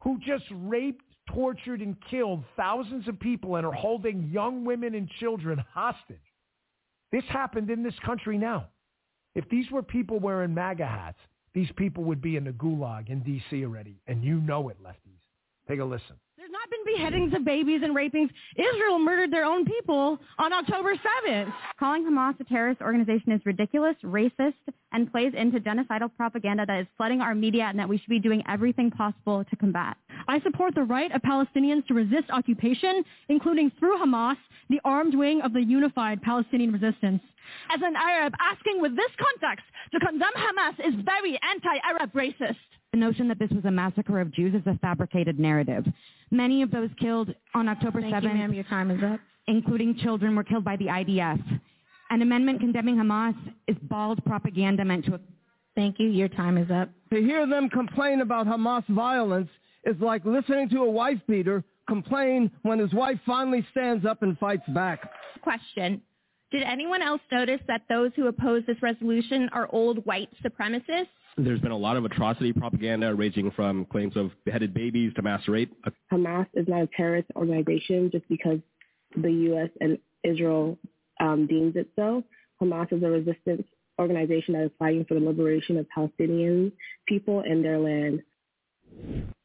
who 0.03 0.19
just 0.19 0.45
raped, 0.51 1.05
tortured, 1.35 1.81
and 1.81 1.97
killed 2.11 2.45
thousands 2.57 3.09
of 3.09 3.19
people 3.21 3.57
and 3.57 3.67
are 3.67 3.73
holding 3.73 4.31
young 4.31 4.65
women 4.65 4.95
and 4.95 5.09
children 5.21 5.63
hostage. 5.75 6.17
This 7.11 7.25
happened 7.29 7.71
in 7.71 7.83
this 7.83 7.99
country 8.05 8.39
now. 8.39 8.69
If 9.35 9.49
these 9.49 9.71
were 9.71 9.83
people 9.83 10.19
wearing 10.19 10.55
MAGA 10.55 10.87
hats, 10.87 11.19
these 11.55 11.71
people 11.77 12.05
would 12.05 12.21
be 12.21 12.37
in 12.37 12.45
the 12.45 12.53
gulag 12.53 13.09
in 13.09 13.21
D.C. 13.21 13.65
already, 13.65 14.01
and 14.07 14.23
you 14.25 14.41
know 14.41 14.69
it, 14.69 14.83
lefties. 14.83 15.21
Take 15.69 15.81
a 15.81 15.85
listen. 15.85 16.17
Been 16.71 16.97
beheadings 16.97 17.33
of 17.35 17.47
babies 17.47 17.81
and 17.83 17.95
rapings. 17.95 18.29
Israel 18.57 18.99
murdered 18.99 19.33
their 19.33 19.45
own 19.45 19.65
people 19.65 20.19
on 20.39 20.53
October 20.53 20.93
7th. 21.27 21.53
Calling 21.81 22.05
Hamas 22.05 22.39
a 22.41 22.45
terrorist 22.45 22.83
organization 22.83 23.33
is 23.33 23.41
ridiculous, 23.47 23.97
racist, 24.05 24.53
and 24.93 25.11
plays 25.11 25.33
into 25.35 25.61
genocidal 25.61 26.11
propaganda 26.15 26.67
that 26.67 26.81
is 26.81 26.87
flooding 26.99 27.23
our 27.23 27.35
media 27.35 27.65
and 27.65 27.79
that 27.79 27.89
we 27.89 27.97
should 27.97 28.11
be 28.11 28.19
doing 28.19 28.43
everything 28.47 28.91
possible 28.91 29.45
to 29.45 29.57
combat. 29.57 29.97
I 30.27 30.41
support 30.41 30.75
the 30.75 30.83
right 30.83 31.11
of 31.13 31.23
Palestinians 31.23 31.87
to 31.87 31.95
resist 31.95 32.29
occupation, 32.31 33.03
including 33.31 33.73
through 33.79 33.97
Hamas, 33.99 34.37
the 34.69 34.81
armed 34.85 35.15
wing 35.15 35.41
of 35.41 35.55
the 35.55 35.63
unified 35.63 36.21
Palestinian 36.21 36.73
resistance. 36.73 37.23
As 37.75 37.81
an 37.83 37.97
Arab, 37.97 38.35
asking 38.41 38.83
with 38.83 38.95
this 38.95 39.11
context 39.19 39.65
to 39.93 40.01
condemn 40.01 40.35
Hamas 40.37 40.79
is 40.87 40.95
very 41.05 41.39
anti-Arab 41.43 42.13
racist. 42.13 42.57
The 42.93 42.99
notion 42.99 43.29
that 43.29 43.39
this 43.39 43.51
was 43.51 43.65
a 43.67 43.71
massacre 43.71 44.21
of 44.21 44.33
Jews 44.33 44.55
is 44.55 44.67
a 44.67 44.79
fabricated 44.79 45.39
narrative. 45.39 45.85
Many 46.31 46.63
of 46.63 46.71
those 46.71 46.89
killed 46.99 47.35
on 47.55 47.69
October 47.69 48.01
Thank 48.01 48.15
7th, 48.15 48.23
you, 48.23 48.29
ma'am. 48.31 48.55
Your 48.55 48.65
time 48.65 48.91
is 48.91 49.03
up. 49.03 49.21
including 49.47 49.97
children, 49.99 50.35
were 50.35 50.45
killed 50.45 50.65
by 50.65 50.77
the 50.77 50.87
IDF. 50.87 51.61
An 52.11 52.23
amendment 52.23 52.61
condemning 52.61 52.97
Hamas 52.97 53.35
is 53.67 53.77
bald 53.83 54.25
propaganda 54.25 54.85
meant 54.85 55.05
to... 55.07 55.21
Thank 55.75 55.99
you. 56.01 56.09
Your 56.09 56.29
time 56.29 56.57
is 56.59 56.71
up. 56.71 56.89
To 57.13 57.21
hear 57.21 57.47
them 57.47 57.69
complain 57.69 58.21
about 58.23 58.47
Hamas 58.47 58.87
violence 58.89 59.51
is 59.85 59.97
like 60.01 60.25
listening 60.25 60.69
to 60.71 60.79
a 60.79 60.91
wife 60.91 61.21
beater 61.29 61.63
complain 61.87 62.51
when 62.63 62.79
his 62.79 62.93
wife 62.93 63.19
finally 63.25 63.67
stands 63.71 64.05
up 64.05 64.23
and 64.23 64.39
fights 64.39 64.69
back. 64.75 65.09
Question. 65.43 66.03
Did 66.51 66.63
anyone 66.63 67.03
else 67.03 67.21
notice 67.31 67.61
that 67.69 67.83
those 67.89 68.11
who 68.17 68.27
oppose 68.27 68.63
this 68.67 68.81
resolution 68.83 69.49
are 69.53 69.69
old 69.73 70.05
white 70.07 70.31
supremacists? 70.45 71.07
There's 71.39 71.61
been 71.61 71.71
a 71.71 71.77
lot 71.77 71.97
of 71.97 72.05
atrocity 72.05 72.53
propaganda 72.53 73.15
ranging 73.15 73.53
from 73.53 73.85
claims 73.87 74.17
of 74.17 74.33
beheaded 74.45 74.75
babies 74.75 75.13
to 75.15 75.23
mass 75.23 75.47
rape. 75.47 75.73
Hamas 76.13 76.47
is 76.55 76.67
not 76.67 76.83
a 76.83 76.89
terrorist 76.97 77.29
organization 77.37 78.11
just 78.11 78.29
because 78.29 78.59
the 79.17 79.31
U.S. 79.31 79.71
and 79.81 79.99
Israel 80.25 80.77
um, 81.21 81.47
deems 81.47 81.77
it 81.77 81.89
so. 81.95 82.25
Hamas 82.61 82.93
is 82.93 83.03
a 83.05 83.09
resistance 83.09 83.63
organization 84.01 84.55
that 84.55 84.65
is 84.65 84.71
fighting 84.79 85.05
for 85.05 85.15
the 85.15 85.21
liberation 85.21 85.77
of 85.77 85.89
Palestinian 85.91 86.73
people 87.07 87.41
and 87.41 87.65
their 87.65 87.79
land. 87.79 88.23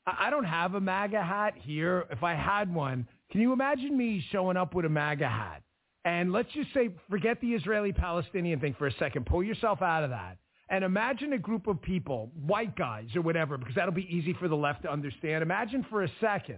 I 0.08 0.28
I 0.28 0.30
don't 0.30 0.46
have 0.46 0.74
a 0.74 0.82
MAGA 0.82 1.24
hat 1.24 1.54
here. 1.58 2.06
If 2.12 2.24
I 2.24 2.34
had 2.34 2.74
one, 2.74 3.08
can 3.32 3.40
you 3.40 3.54
imagine 3.54 3.98
me 3.98 4.24
showing 4.32 4.58
up 4.58 4.74
with 4.74 4.86
a 4.86 4.90
MAGA 4.90 5.28
hat? 5.28 5.62
And 6.06 6.34
let's 6.34 6.52
just 6.54 6.74
say, 6.74 6.90
forget 7.10 7.40
the 7.40 7.54
Israeli-Palestinian 7.54 8.60
thing 8.60 8.76
for 8.78 8.88
a 8.88 8.94
second. 8.94 9.26
Pull 9.26 9.44
yourself 9.44 9.82
out 9.82 10.04
of 10.04 10.10
that. 10.10 10.38
And 10.74 10.84
imagine 10.84 11.34
a 11.34 11.38
group 11.38 11.68
of 11.68 11.80
people, 11.84 12.32
white 12.48 12.76
guys 12.76 13.06
or 13.16 13.22
whatever, 13.22 13.60
because 13.60 13.76
that'll 13.76 13.94
be 13.94 14.12
easy 14.12 14.34
for 14.40 14.48
the 14.48 14.56
left 14.56 14.82
to 14.82 14.92
understand. 14.92 15.44
Imagine 15.44 15.86
for 15.88 16.02
a 16.02 16.10
second 16.20 16.58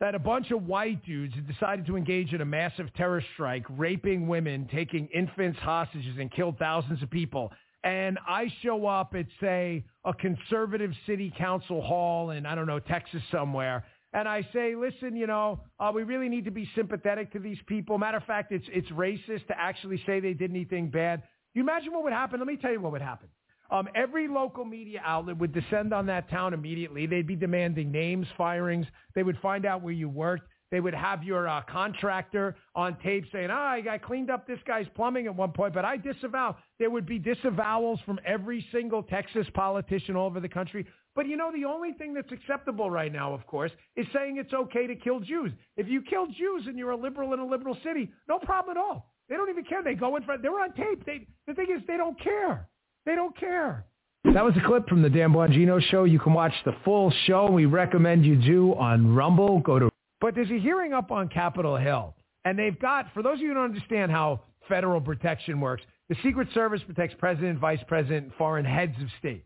that 0.00 0.16
a 0.16 0.18
bunch 0.18 0.50
of 0.50 0.66
white 0.66 1.04
dudes 1.06 1.32
decided 1.46 1.86
to 1.86 1.96
engage 1.96 2.32
in 2.32 2.40
a 2.40 2.44
massive 2.44 2.92
terror 2.94 3.22
strike, 3.34 3.62
raping 3.68 4.26
women, 4.26 4.68
taking 4.72 5.06
infants 5.14 5.60
hostages, 5.60 6.16
and 6.18 6.32
killed 6.32 6.58
thousands 6.58 7.00
of 7.00 7.10
people. 7.10 7.52
And 7.84 8.18
I 8.26 8.52
show 8.60 8.88
up 8.88 9.14
at, 9.14 9.26
say, 9.40 9.84
a 10.04 10.12
conservative 10.12 10.90
city 11.06 11.32
council 11.38 11.80
hall 11.80 12.30
in, 12.30 12.44
I 12.44 12.56
don't 12.56 12.66
know, 12.66 12.80
Texas 12.80 13.22
somewhere, 13.30 13.84
and 14.12 14.28
I 14.28 14.46
say, 14.52 14.74
listen, 14.74 15.14
you 15.14 15.28
know, 15.28 15.60
uh, 15.78 15.92
we 15.94 16.02
really 16.02 16.28
need 16.28 16.44
to 16.46 16.50
be 16.50 16.68
sympathetic 16.74 17.32
to 17.34 17.38
these 17.38 17.58
people. 17.66 17.98
Matter 17.98 18.18
of 18.18 18.24
fact, 18.24 18.50
it's 18.50 18.66
it's 18.72 18.88
racist 18.88 19.46
to 19.46 19.56
actually 19.56 20.02
say 20.06 20.18
they 20.18 20.34
did 20.34 20.50
anything 20.50 20.90
bad. 20.90 21.22
You 21.54 21.62
imagine 21.62 21.92
what 21.92 22.04
would 22.04 22.12
happen? 22.12 22.40
Let 22.40 22.46
me 22.46 22.56
tell 22.56 22.72
you 22.72 22.80
what 22.80 22.92
would 22.92 23.02
happen. 23.02 23.28
Um, 23.70 23.88
every 23.94 24.28
local 24.28 24.64
media 24.64 25.00
outlet 25.04 25.38
would 25.38 25.52
descend 25.52 25.94
on 25.94 26.06
that 26.06 26.28
town 26.28 26.52
immediately. 26.52 27.06
They'd 27.06 27.26
be 27.26 27.36
demanding 27.36 27.90
names, 27.90 28.26
firings. 28.36 28.86
They 29.14 29.22
would 29.22 29.38
find 29.38 29.64
out 29.64 29.82
where 29.82 29.94
you 29.94 30.08
worked. 30.08 30.48
They 30.70 30.80
would 30.80 30.94
have 30.94 31.22
your 31.22 31.48
uh, 31.48 31.60
contractor 31.68 32.56
on 32.74 32.96
tape 33.02 33.24
saying, 33.30 33.48
ah, 33.50 33.72
I, 33.72 33.82
I 33.92 33.98
cleaned 33.98 34.30
up 34.30 34.46
this 34.46 34.58
guy's 34.66 34.86
plumbing 34.94 35.26
at 35.26 35.34
one 35.34 35.52
point, 35.52 35.74
but 35.74 35.84
I 35.84 35.98
disavow. 35.98 36.56
There 36.78 36.90
would 36.90 37.04
be 37.04 37.20
disavowals 37.20 38.02
from 38.04 38.18
every 38.24 38.66
single 38.72 39.02
Texas 39.02 39.46
politician 39.52 40.16
all 40.16 40.26
over 40.26 40.40
the 40.40 40.48
country. 40.48 40.86
But 41.14 41.26
you 41.26 41.36
know, 41.36 41.52
the 41.52 41.66
only 41.66 41.92
thing 41.92 42.14
that's 42.14 42.32
acceptable 42.32 42.90
right 42.90 43.12
now, 43.12 43.34
of 43.34 43.46
course, 43.46 43.70
is 43.96 44.06
saying 44.14 44.38
it's 44.38 44.54
okay 44.54 44.86
to 44.86 44.96
kill 44.96 45.20
Jews. 45.20 45.52
If 45.76 45.88
you 45.88 46.00
kill 46.00 46.26
Jews 46.26 46.64
and 46.66 46.78
you're 46.78 46.92
a 46.92 46.96
liberal 46.96 47.34
in 47.34 47.40
a 47.40 47.46
liberal 47.46 47.76
city, 47.84 48.10
no 48.26 48.38
problem 48.38 48.76
at 48.76 48.80
all. 48.80 49.11
They 49.28 49.36
don't 49.36 49.48
even 49.48 49.64
care. 49.64 49.82
They 49.82 49.94
go 49.94 50.16
in 50.16 50.22
front. 50.24 50.42
They're 50.42 50.60
on 50.60 50.72
tape. 50.72 51.04
They, 51.06 51.26
the 51.46 51.54
thing 51.54 51.66
is, 51.74 51.82
they 51.86 51.96
don't 51.96 52.18
care. 52.20 52.68
They 53.06 53.14
don't 53.14 53.36
care. 53.36 53.84
That 54.24 54.44
was 54.44 54.54
a 54.56 54.66
clip 54.66 54.88
from 54.88 55.02
the 55.02 55.10
Dan 55.10 55.32
Bongino 55.32 55.82
show. 55.90 56.04
You 56.04 56.18
can 56.20 56.32
watch 56.32 56.52
the 56.64 56.74
full 56.84 57.12
show. 57.26 57.50
We 57.50 57.66
recommend 57.66 58.24
you 58.24 58.36
do 58.36 58.74
on 58.74 59.14
Rumble. 59.14 59.58
Go 59.60 59.78
to. 59.78 59.88
But 60.20 60.34
there's 60.34 60.50
a 60.50 60.60
hearing 60.60 60.92
up 60.92 61.10
on 61.10 61.28
Capitol 61.28 61.76
Hill, 61.76 62.14
and 62.44 62.58
they've 62.58 62.78
got. 62.78 63.06
For 63.14 63.22
those 63.22 63.34
of 63.34 63.40
you 63.40 63.48
who 63.48 63.54
don't 63.54 63.64
understand 63.64 64.12
how 64.12 64.42
federal 64.68 65.00
protection 65.00 65.60
works, 65.60 65.82
the 66.08 66.16
Secret 66.22 66.48
Service 66.54 66.80
protects 66.86 67.16
president, 67.18 67.58
vice 67.58 67.80
president, 67.88 68.26
and 68.26 68.34
foreign 68.34 68.64
heads 68.64 68.94
of 69.02 69.08
state. 69.18 69.44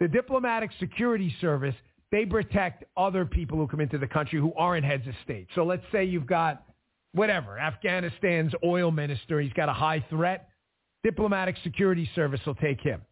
The 0.00 0.08
Diplomatic 0.08 0.70
Security 0.80 1.34
Service, 1.40 1.74
they 2.10 2.26
protect 2.26 2.84
other 2.96 3.24
people 3.24 3.56
who 3.56 3.66
come 3.66 3.80
into 3.80 3.96
the 3.96 4.06
country 4.06 4.40
who 4.40 4.52
aren't 4.54 4.84
heads 4.84 5.06
of 5.06 5.14
state. 5.24 5.46
So 5.54 5.64
let's 5.64 5.84
say 5.92 6.04
you've 6.04 6.26
got 6.26 6.64
whatever, 7.16 7.58
Afghanistan's 7.58 8.52
oil 8.64 8.90
minister, 8.90 9.40
he's 9.40 9.52
got 9.52 9.68
a 9.68 9.72
high 9.72 10.04
threat. 10.10 10.48
Diplomatic 11.02 11.56
Security 11.64 12.08
Service 12.14 12.40
will 12.46 12.54
take 12.54 12.80
him. 12.80 13.02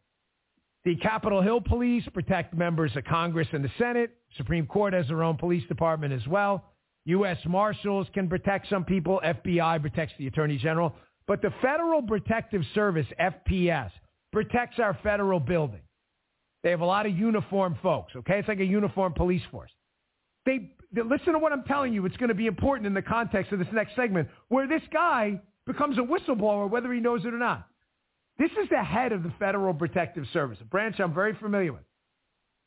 The 0.85 0.97
Capitol 0.97 1.41
Hill 1.41 1.63
Police 1.63 2.05
protect 2.13 2.55
members 2.55 2.95
of 2.97 3.05
Congress 3.05 3.49
and 3.53 3.65
the 3.65 3.71
Senate. 3.79 4.11
Supreme 4.37 4.67
Court 4.67 4.93
has 4.93 5.09
their 5.09 5.23
own 5.23 5.37
police 5.39 5.67
department 5.67 6.13
as 6.13 6.27
well. 6.29 6.65
U.S. 7.07 7.39
Marshals 7.47 8.07
can 8.13 8.29
protect 8.29 8.69
some 8.69 8.85
people. 8.85 9.21
FBI 9.25 9.81
protects 9.81 10.15
the 10.19 10.27
Attorney 10.27 10.59
General. 10.59 10.95
But 11.27 11.41
the 11.41 11.53
Federal 11.63 12.03
Protective 12.03 12.63
Service, 12.75 13.07
FPS, 13.19 13.91
protects 14.33 14.79
our 14.79 14.99
federal 15.03 15.41
building. 15.41 15.81
They 16.63 16.71
have 16.71 16.81
a 16.81 16.87
lot 16.87 17.07
of 17.07 17.17
uniformed 17.17 17.77
folks, 17.83 18.15
okay? 18.17 18.39
It's 18.39 18.49
like 18.49 18.61
a 18.61 18.65
uniformed 18.65 19.15
police 19.15 19.43
force. 19.51 19.71
They, 20.47 20.73
they 20.93 21.03
listen 21.03 21.33
to 21.33 21.39
what 21.39 21.53
I'm 21.53 21.65
telling 21.65 21.93
you. 21.93 22.05
It's 22.07 22.17
going 22.17 22.29
to 22.29 22.35
be 22.35 22.47
important 22.47 22.87
in 22.87 22.95
the 22.95 23.03
context 23.03 23.53
of 23.53 23.59
this 23.59 23.69
next 23.73 23.97
segment 23.97 24.29
where 24.49 24.67
this 24.67 24.83
guy 24.93 25.41
becomes 25.67 25.99
a 25.99 26.03
whistleblower 26.03 26.69
whether 26.69 26.93
he 26.93 27.01
knows 27.01 27.25
it 27.25 27.33
or 27.33 27.39
not. 27.39 27.67
This 28.39 28.51
is 28.53 28.69
the 28.69 28.83
head 28.83 29.13
of 29.13 29.23
the 29.23 29.33
Federal 29.39 29.73
Protective 29.73 30.25
Service, 30.33 30.59
a 30.61 30.65
branch 30.65 30.99
I'm 30.99 31.15
very 31.15 31.35
familiar 31.35 31.73
with. 31.73 31.83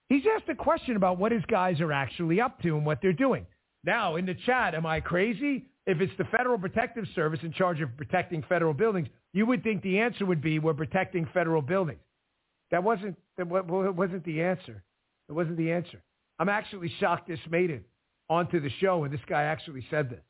He's 0.09 0.23
asked 0.35 0.49
a 0.49 0.55
question 0.55 0.95
about 0.95 1.19
what 1.19 1.33
his 1.33 1.43
guys 1.47 1.81
are 1.81 1.91
actually 1.91 2.39
up 2.39 2.61
to 2.61 2.77
and 2.77 2.85
what 2.85 2.99
they're 3.01 3.11
doing. 3.11 3.45
Now, 3.83 4.15
in 4.15 4.25
the 4.25 4.35
chat, 4.45 4.73
am 4.73 4.85
I 4.85 5.01
crazy? 5.01 5.65
If 5.85 6.01
it's 6.01 6.13
the 6.17 6.25
Federal 6.25 6.57
Protective 6.57 7.05
Service 7.15 7.39
in 7.43 7.51
charge 7.51 7.81
of 7.81 7.95
protecting 7.97 8.43
federal 8.47 8.73
buildings, 8.73 9.07
you 9.33 9.45
would 9.45 9.63
think 9.63 9.81
the 9.81 9.99
answer 9.99 10.25
would 10.25 10.41
be 10.41 10.59
we're 10.59 10.73
protecting 10.73 11.27
federal 11.33 11.61
buildings. 11.61 11.99
That 12.71 12.83
wasn't 12.83 13.17
that 13.37 13.47
wasn't 13.47 14.25
the 14.25 14.41
answer. 14.41 14.83
It 15.29 15.31
wasn't 15.31 15.57
the 15.57 15.71
answer. 15.71 16.01
I'm 16.39 16.49
actually 16.49 16.91
shocked 16.99 17.27
this 17.27 17.39
made 17.49 17.69
it 17.69 17.87
onto 18.29 18.59
the 18.59 18.69
show, 18.79 19.03
and 19.03 19.13
this 19.13 19.21
guy 19.27 19.43
actually 19.43 19.85
said 19.89 20.09
this. 20.09 20.23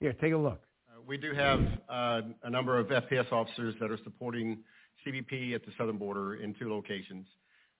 Here, 0.00 0.12
take 0.12 0.32
a 0.32 0.36
look. 0.36 0.62
We 1.06 1.18
do 1.18 1.34
have 1.34 1.60
uh, 1.88 2.20
a 2.42 2.50
number 2.50 2.78
of 2.78 2.86
FPS 2.88 3.30
officers 3.30 3.74
that 3.80 3.90
are 3.90 3.98
supporting 4.04 4.58
CBP 5.06 5.54
at 5.54 5.64
the 5.64 5.72
southern 5.76 5.98
border 5.98 6.36
in 6.36 6.54
two 6.54 6.70
locations, 6.70 7.26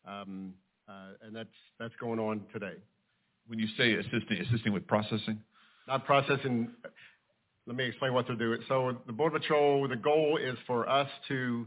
um, 0.06 0.52
uh, 0.88 1.12
and 1.22 1.34
that's 1.34 1.48
that's 1.80 1.94
going 2.00 2.18
on 2.18 2.42
today. 2.52 2.74
When 3.46 3.58
you 3.58 3.66
say 3.78 3.94
assisting, 3.94 4.38
assisting 4.40 4.72
with 4.72 4.86
processing? 4.86 5.40
Not 5.88 6.04
processing. 6.04 6.70
Let 7.66 7.76
me 7.76 7.84
explain 7.84 8.12
what 8.12 8.26
they're 8.26 8.36
doing. 8.36 8.60
So 8.68 8.96
the 9.06 9.12
Border 9.12 9.38
Patrol, 9.38 9.88
the 9.88 9.96
goal 9.96 10.38
is 10.42 10.56
for 10.66 10.88
us 10.88 11.08
to 11.28 11.66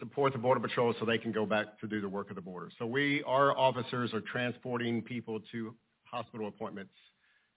support 0.00 0.32
the 0.32 0.38
Border 0.38 0.60
Patrol 0.60 0.94
so 0.98 1.06
they 1.06 1.18
can 1.18 1.30
go 1.30 1.46
back 1.46 1.78
to 1.80 1.86
do 1.86 2.00
the 2.00 2.08
work 2.08 2.30
of 2.30 2.36
the 2.36 2.42
border. 2.42 2.70
So 2.78 2.86
we, 2.86 3.22
our 3.24 3.56
officers 3.56 4.12
are 4.12 4.20
transporting 4.20 5.02
people 5.02 5.40
to 5.52 5.74
hospital 6.04 6.48
appointments 6.48 6.92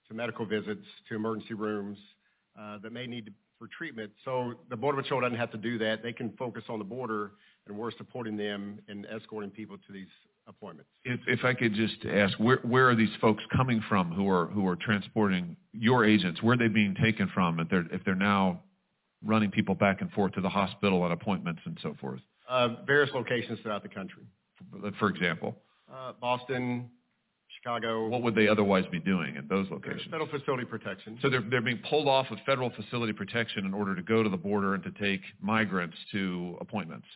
to 0.08 0.14
medical 0.14 0.46
visits, 0.46 0.86
to 1.10 1.16
emergency 1.16 1.54
rooms 1.54 1.98
uh, 2.60 2.78
that 2.84 2.92
may 2.92 3.08
need 3.08 3.26
to, 3.28 3.32
for 3.58 3.68
treatment. 3.76 4.12
So 4.26 4.54
the 4.70 4.76
Border 4.76 5.02
Patrol 5.02 5.22
doesn't 5.22 5.38
have 5.38 5.52
to 5.52 5.58
do 5.58 5.78
that. 5.80 6.04
They 6.04 6.14
can 6.14 6.32
focus 6.38 6.64
on 6.70 6.80
the 6.80 6.86
border, 6.86 7.32
and 7.68 7.78
we're 7.78 7.92
supporting 7.92 8.38
them 8.38 8.80
in 8.90 9.06
escorting 9.06 9.50
people 9.50 9.78
to 9.78 9.94
these 9.94 10.08
appointments. 10.48 10.90
If, 11.06 11.22
if 11.28 11.46
I 11.46 11.54
could 11.54 11.74
just 11.74 12.06
ask, 12.06 12.38
where, 12.38 12.60
where 12.64 12.90
are 12.90 12.96
these 12.96 13.16
folks 13.22 13.44
coming 13.56 13.82
from 13.88 14.12
who 14.12 14.30
are 14.30 14.48
who 14.48 14.68
are 14.68 14.76
transporting 14.76 15.56
your 15.72 16.04
agents? 16.04 16.44
Where 16.44 16.56
are 16.56 16.58
they 16.58 16.68
being 16.68 16.96
taken 17.02 17.30
from? 17.34 17.60
If 17.62 17.70
they're 17.70 17.86
if 17.92 18.04
they're 18.04 18.16
now 18.16 18.62
running 19.24 19.52
people 19.52 19.76
back 19.76 20.02
and 20.02 20.12
forth 20.12 20.34
to 20.34 20.42
the 20.42 20.50
hospital 20.50 21.04
and 21.06 21.14
appointments 21.14 21.62
and 21.66 21.78
so 21.82 21.96
forth? 22.02 22.20
Uh, 22.50 22.76
various 22.86 23.10
locations 23.14 23.60
throughout 23.62 23.84
the 23.84 23.90
country. 23.90 24.24
For 25.00 25.10
example, 25.10 25.56
uh, 25.92 26.14
Boston, 26.20 26.90
Chicago. 27.58 28.08
What 28.08 28.22
would 28.24 28.36
they 28.36 28.48
otherwise 28.48 28.86
be 28.92 29.00
doing 29.00 29.38
at 29.38 29.48
those 29.48 29.70
locations? 29.70 30.04
Federal 30.12 30.28
facility 30.28 30.66
protection. 30.66 31.18
So 31.22 31.30
they're 31.30 31.44
they're 31.50 31.62
being 31.62 31.82
pulled 31.90 32.08
off 32.08 32.30
of 32.32 32.38
federal 32.46 32.70
facility 32.72 33.14
protection 33.14 33.66
in 33.66 33.74
order 33.74 33.96
to 33.96 34.02
go 34.02 34.24
to 34.24 34.30
the 34.30 34.38
border 34.38 34.74
and 34.74 34.84
to 34.84 34.92
take 34.92 35.22
migrants 35.42 35.98
to 36.12 36.58
appointments. 36.62 37.08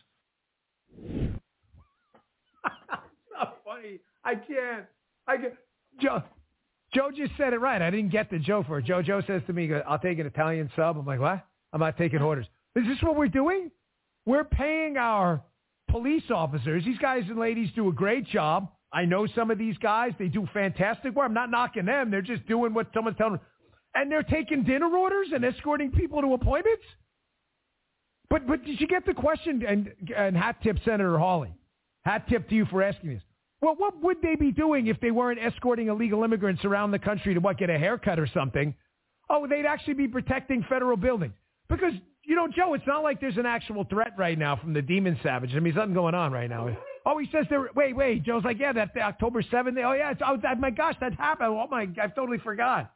It's 2.60 3.38
not 3.38 3.58
funny. 3.64 4.00
I 4.24 4.34
can't. 4.34 4.84
I 5.28 5.36
can't. 5.36 5.54
Joe, 6.00 6.22
Joe 6.92 7.10
just 7.16 7.32
said 7.36 7.52
it 7.52 7.58
right. 7.58 7.80
I 7.80 7.90
didn't 7.90 8.10
get 8.10 8.30
the 8.30 8.38
Joe 8.38 8.64
for 8.66 8.78
it. 8.78 8.84
Joe 8.84 9.00
Joe 9.00 9.22
says 9.26 9.42
to 9.46 9.52
me, 9.52 9.70
"I'll 9.86 9.98
take 9.98 10.18
an 10.18 10.26
Italian 10.26 10.70
sub." 10.74 10.96
I'm 10.98 11.06
like, 11.06 11.20
"What? 11.20 11.44
I'm 11.72 11.80
not 11.80 11.96
taking 11.96 12.20
orders." 12.20 12.46
Is 12.74 12.84
this 12.86 13.00
what 13.02 13.14
we're 13.16 13.28
doing? 13.28 13.70
We're 14.28 14.44
paying 14.44 14.98
our 14.98 15.42
police 15.90 16.24
officers. 16.30 16.84
These 16.84 16.98
guys 16.98 17.22
and 17.30 17.38
ladies 17.38 17.70
do 17.74 17.88
a 17.88 17.92
great 17.94 18.26
job. 18.26 18.70
I 18.92 19.06
know 19.06 19.26
some 19.34 19.50
of 19.50 19.56
these 19.56 19.78
guys. 19.78 20.12
They 20.18 20.28
do 20.28 20.46
fantastic 20.52 21.14
work. 21.14 21.24
I'm 21.24 21.32
not 21.32 21.50
knocking 21.50 21.86
them. 21.86 22.10
They're 22.10 22.20
just 22.20 22.46
doing 22.46 22.74
what 22.74 22.88
someone's 22.92 23.16
telling 23.16 23.36
them. 23.36 23.40
And 23.94 24.12
they're 24.12 24.22
taking 24.22 24.64
dinner 24.64 24.94
orders 24.94 25.28
and 25.34 25.42
escorting 25.46 25.92
people 25.92 26.20
to 26.20 26.34
appointments? 26.34 26.82
But 28.28 28.46
but 28.46 28.66
did 28.66 28.78
you 28.78 28.86
get 28.86 29.06
the 29.06 29.14
question? 29.14 29.64
And, 29.66 29.94
and 30.14 30.36
hat 30.36 30.56
tip 30.62 30.76
Senator 30.84 31.16
Hawley. 31.16 31.54
Hat 32.04 32.28
tip 32.28 32.50
to 32.50 32.54
you 32.54 32.66
for 32.66 32.82
asking 32.82 33.14
this. 33.14 33.22
Well, 33.62 33.76
what 33.78 33.98
would 34.02 34.20
they 34.20 34.36
be 34.36 34.52
doing 34.52 34.88
if 34.88 35.00
they 35.00 35.10
weren't 35.10 35.40
escorting 35.40 35.88
illegal 35.88 36.22
immigrants 36.22 36.66
around 36.66 36.90
the 36.90 36.98
country 36.98 37.32
to 37.32 37.40
what, 37.40 37.56
get 37.56 37.70
a 37.70 37.78
haircut 37.78 38.20
or 38.20 38.28
something? 38.34 38.74
Oh, 39.30 39.46
they'd 39.46 39.64
actually 39.64 39.94
be 39.94 40.06
protecting 40.06 40.66
federal 40.68 40.98
buildings. 40.98 41.32
Because, 41.70 41.92
you 42.28 42.36
know, 42.36 42.46
Joe, 42.46 42.74
it's 42.74 42.86
not 42.86 43.02
like 43.02 43.22
there's 43.22 43.38
an 43.38 43.46
actual 43.46 43.84
threat 43.84 44.12
right 44.18 44.38
now 44.38 44.54
from 44.54 44.74
the 44.74 44.82
demon 44.82 45.18
savage. 45.22 45.52
I 45.56 45.60
mean, 45.60 45.74
nothing 45.74 45.94
going 45.94 46.14
on 46.14 46.30
right 46.30 46.48
now. 46.48 46.76
Oh, 47.06 47.16
he 47.16 47.26
says 47.32 47.46
there. 47.48 47.70
Wait, 47.74 47.96
wait. 47.96 48.22
Joe's 48.22 48.44
like, 48.44 48.58
yeah, 48.60 48.70
that 48.74 48.90
October 48.98 49.42
7th. 49.42 49.82
Oh, 49.82 49.92
yeah. 49.92 50.10
It's, 50.10 50.20
oh, 50.24 50.36
that, 50.42 50.60
my 50.60 50.68
gosh, 50.68 50.94
that 51.00 51.14
happened. 51.14 51.48
Oh, 51.48 51.66
my, 51.70 51.88
I've 52.00 52.14
totally 52.14 52.36
forgot. 52.36 52.92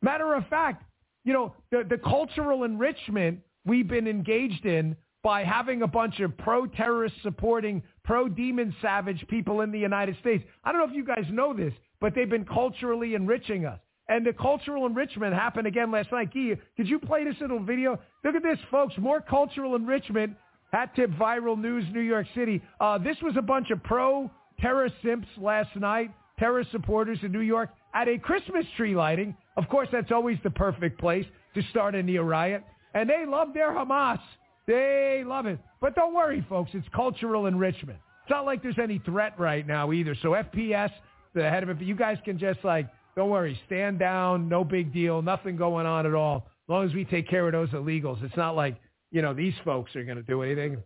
Matter 0.00 0.32
of 0.32 0.46
fact, 0.48 0.84
you 1.24 1.34
know, 1.34 1.54
the, 1.70 1.84
the 1.86 1.98
cultural 1.98 2.64
enrichment 2.64 3.40
we've 3.66 3.88
been 3.88 4.08
engaged 4.08 4.64
in 4.64 4.96
by 5.22 5.44
having 5.44 5.82
a 5.82 5.86
bunch 5.86 6.20
of 6.20 6.36
pro-terrorist 6.38 7.16
supporting, 7.22 7.82
pro-demon 8.04 8.74
savage 8.80 9.22
people 9.28 9.60
in 9.60 9.70
the 9.70 9.78
United 9.78 10.16
States. 10.20 10.42
I 10.64 10.72
don't 10.72 10.80
know 10.80 10.88
if 10.88 10.96
you 10.96 11.04
guys 11.04 11.24
know 11.30 11.52
this, 11.52 11.74
but 12.00 12.14
they've 12.14 12.28
been 12.28 12.46
culturally 12.46 13.14
enriching 13.14 13.66
us. 13.66 13.80
And 14.08 14.26
the 14.26 14.32
cultural 14.32 14.86
enrichment 14.86 15.34
happened 15.34 15.66
again 15.66 15.90
last 15.90 16.12
night. 16.12 16.32
Guy, 16.34 16.58
could 16.76 16.88
you 16.88 16.98
play 16.98 17.24
this 17.24 17.36
little 17.40 17.62
video? 17.62 17.98
Look 18.22 18.34
at 18.34 18.42
this, 18.42 18.58
folks. 18.70 18.94
More 18.98 19.20
cultural 19.20 19.76
enrichment. 19.76 20.36
Hat 20.72 20.94
tip 20.94 21.10
viral 21.12 21.58
news, 21.58 21.84
New 21.92 22.00
York 22.00 22.26
City. 22.34 22.60
Uh, 22.80 22.98
this 22.98 23.16
was 23.22 23.36
a 23.36 23.42
bunch 23.42 23.70
of 23.70 23.82
pro-terror 23.84 24.88
simps 25.02 25.28
last 25.38 25.74
night, 25.76 26.10
terrorist 26.38 26.70
supporters 26.72 27.18
in 27.22 27.32
New 27.32 27.40
York 27.40 27.70
at 27.94 28.08
a 28.08 28.18
Christmas 28.18 28.66
tree 28.76 28.94
lighting. 28.94 29.36
Of 29.56 29.68
course, 29.68 29.88
that's 29.92 30.10
always 30.10 30.36
the 30.42 30.50
perfect 30.50 30.98
place 30.98 31.24
to 31.54 31.62
start 31.70 31.94
a 31.94 32.02
near 32.02 32.22
riot. 32.22 32.64
And 32.92 33.08
they 33.08 33.24
love 33.26 33.54
their 33.54 33.70
Hamas. 33.70 34.18
They 34.66 35.22
love 35.24 35.46
it. 35.46 35.58
But 35.80 35.94
don't 35.94 36.14
worry, 36.14 36.44
folks. 36.48 36.70
It's 36.74 36.86
cultural 36.94 37.46
enrichment. 37.46 37.98
It's 38.22 38.30
not 38.30 38.44
like 38.44 38.62
there's 38.62 38.78
any 38.78 38.98
threat 39.04 39.38
right 39.38 39.66
now 39.66 39.92
either. 39.92 40.16
So 40.22 40.30
FPS, 40.30 40.90
the 41.34 41.42
head 41.42 41.62
of 41.62 41.68
it, 41.68 41.80
you 41.80 41.94
guys 41.94 42.18
can 42.24 42.38
just 42.38 42.64
like, 42.64 42.88
don't 43.16 43.30
worry, 43.30 43.58
stand 43.66 43.98
down, 43.98 44.48
no 44.48 44.64
big 44.64 44.92
deal, 44.92 45.22
nothing 45.22 45.56
going 45.56 45.86
on 45.86 46.06
at 46.06 46.14
all. 46.14 46.46
As 46.66 46.68
long 46.68 46.88
as 46.88 46.94
we 46.94 47.04
take 47.04 47.28
care 47.28 47.46
of 47.46 47.52
those 47.52 47.70
illegals. 47.70 48.22
It's 48.24 48.36
not 48.36 48.56
like, 48.56 48.76
you 49.10 49.22
know, 49.22 49.34
these 49.34 49.54
folks 49.64 49.94
are 49.96 50.04
going 50.04 50.16
to 50.16 50.22
do 50.22 50.42
anything. 50.42 50.78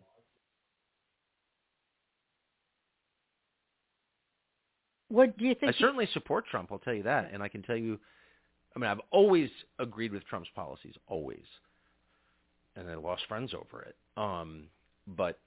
What 5.08 5.38
do 5.38 5.46
you 5.46 5.54
think? 5.54 5.74
I 5.74 5.78
certainly 5.78 6.08
support 6.12 6.46
Trump. 6.50 6.70
I'll 6.70 6.78
tell 6.78 6.92
you 6.92 7.04
that, 7.04 7.30
and 7.32 7.42
I 7.42 7.48
can 7.48 7.62
tell 7.62 7.76
you. 7.76 7.98
I 8.76 8.78
mean, 8.78 8.90
I've 8.90 9.00
always 9.10 9.48
agreed 9.78 10.12
with 10.12 10.24
Trump's 10.26 10.50
policies, 10.54 10.94
always 11.06 11.44
and 12.78 12.88
I 12.88 12.94
lost 12.94 13.22
friends 13.28 13.52
over 13.54 13.82
it. 13.82 13.96
Um, 14.16 14.64
but 15.06 15.38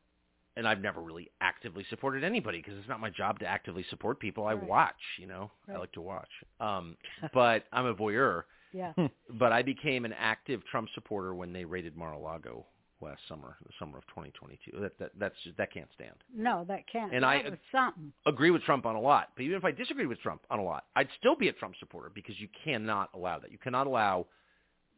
and 0.62 0.68
I've 0.68 0.80
never 0.80 1.02
really 1.02 1.32
actively 1.42 1.84
supported 1.90 2.24
anybody 2.24 2.60
because 2.60 2.76
it's 2.78 2.88
not 2.88 3.00
my 3.00 3.10
job 3.10 3.40
to 3.40 3.48
actively 3.48 3.84
support 3.90 4.20
people. 4.20 4.46
I 4.46 4.54
right. 4.54 4.64
watch, 4.64 5.02
you 5.18 5.26
know, 5.26 5.50
right. 5.68 5.76
I 5.76 5.80
like 5.80 5.92
to 5.94 6.02
watch. 6.02 6.30
Um, 6.60 6.98
but 7.34 7.64
I'm 7.74 7.88
a 7.88 7.96
voyeur. 7.96 8.44
Yeah. 8.72 8.94
but 9.40 9.52
I 9.52 9.64
became 9.64 10.06
an 10.06 10.14
active 10.14 10.62
Trump 10.70 10.90
supporter 10.94 11.34
when 11.34 11.52
they 11.52 11.66
raided 11.66 11.98
Mar-a-Lago 11.98 12.64
last 13.02 13.22
summer, 13.28 13.58
the 13.66 13.74
summer 13.80 13.98
of 13.98 14.06
2022. 14.06 14.80
That 14.80 15.00
that 15.00 15.12
that's 15.20 15.36
just, 15.44 15.58
that 15.58 15.74
can't 15.74 15.90
stand. 15.96 16.14
No, 16.32 16.64
that 16.68 16.84
can't. 16.92 17.12
And 17.12 17.24
that 17.24 17.28
I 17.28 17.44
something. 17.72 18.14
agree 18.28 18.52
with 18.52 18.62
Trump 18.62 18.86
on 18.86 18.96
a 18.96 19.02
lot. 19.02 19.30
But 19.36 19.42
even 19.42 19.58
if 19.58 19.66
I 19.66 19.72
disagreed 19.72 20.08
with 20.08 20.22
Trump 20.22 20.44
on 20.52 20.60
a 20.60 20.64
lot, 20.64 20.84
I'd 20.96 21.10
still 21.18 21.36
be 21.36 21.48
a 21.48 21.54
Trump 21.54 21.74
supporter 21.80 22.12
because 22.14 22.40
you 22.40 22.48
cannot 22.64 23.10
allow 23.16 23.40
that. 23.40 23.52
You 23.52 23.58
cannot 23.58 23.88
allow 23.88 24.28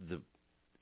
the 0.09 0.19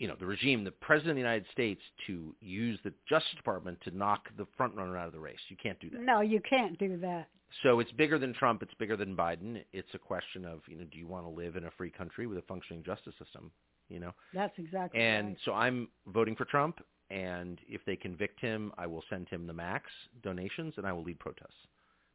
you 0.02 0.08
know, 0.08 0.16
the 0.20 0.26
regime, 0.26 0.64
the 0.64 0.72
president 0.72 1.12
of 1.12 1.16
the 1.18 1.22
United 1.22 1.46
States, 1.52 1.80
to 2.08 2.34
use 2.42 2.80
the 2.84 2.92
Justice 3.08 3.36
Department 3.38 3.78
to 3.84 3.96
knock 3.96 4.30
the 4.36 4.48
front 4.58 4.74
runner 4.74 4.98
out 4.98 5.06
of 5.06 5.14
the 5.14 5.20
race. 5.20 5.38
You 5.48 5.58
can't 5.62 5.80
do 5.80 5.92
that. 5.92 6.02
No, 6.02 6.22
you 6.22 6.42
can't 6.50 6.76
do 6.80 6.98
that. 7.02 7.28
So 7.62 7.80
it's 7.80 7.92
bigger 7.92 8.18
than 8.18 8.34
Trump. 8.34 8.64
It's 8.64 8.74
bigger 8.80 8.98
than 8.98 9.16
Biden. 9.16 9.64
It's 9.74 9.94
a 9.94 10.00
question 10.00 10.44
of, 10.44 10.62
you 10.68 10.76
know, 10.76 10.86
do 10.92 10.98
you 10.98 11.06
want 11.06 11.26
to 11.26 11.30
live 11.30 11.56
in 11.56 11.66
a 11.66 11.72
free 11.78 11.92
country 11.92 12.26
with 12.26 12.40
a 12.40 12.42
functioning 12.48 12.82
justice 12.84 13.14
system? 13.24 13.52
You 13.90 14.00
know. 14.00 14.12
That's 14.34 14.58
exactly. 14.58 15.00
And 15.00 15.28
right. 15.28 15.38
so 15.46 15.54
I'm 15.54 15.88
voting 16.08 16.36
for 16.36 16.46
Trump. 16.46 16.80
And 17.12 17.60
if 17.68 17.82
they 17.86 17.96
convict 17.96 18.40
him, 18.40 18.72
I 18.80 18.88
will 18.88 19.04
send 19.08 19.30
him 19.30 19.46
the 19.46 19.54
max 19.54 19.86
donations, 20.24 20.74
and 20.78 20.88
I 20.88 20.94
will 20.94 21.04
lead 21.04 21.20
protests. 21.20 21.54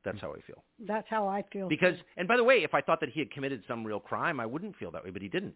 That's 0.04 0.20
how 0.20 0.32
I 0.32 0.40
feel. 0.40 0.64
That's 0.86 1.06
how 1.08 1.28
I 1.28 1.44
feel. 1.52 1.68
Because, 1.68 1.94
and 2.16 2.26
by 2.26 2.36
the 2.36 2.44
way, 2.44 2.64
if 2.64 2.74
I 2.74 2.80
thought 2.80 2.98
that 3.00 3.10
he 3.10 3.20
had 3.20 3.30
committed 3.30 3.62
some 3.68 3.84
real 3.84 4.00
crime, 4.00 4.40
I 4.40 4.46
wouldn't 4.46 4.74
feel 4.76 4.90
that 4.92 5.04
way, 5.04 5.10
but 5.10 5.22
he 5.22 5.28
didn't. 5.28 5.54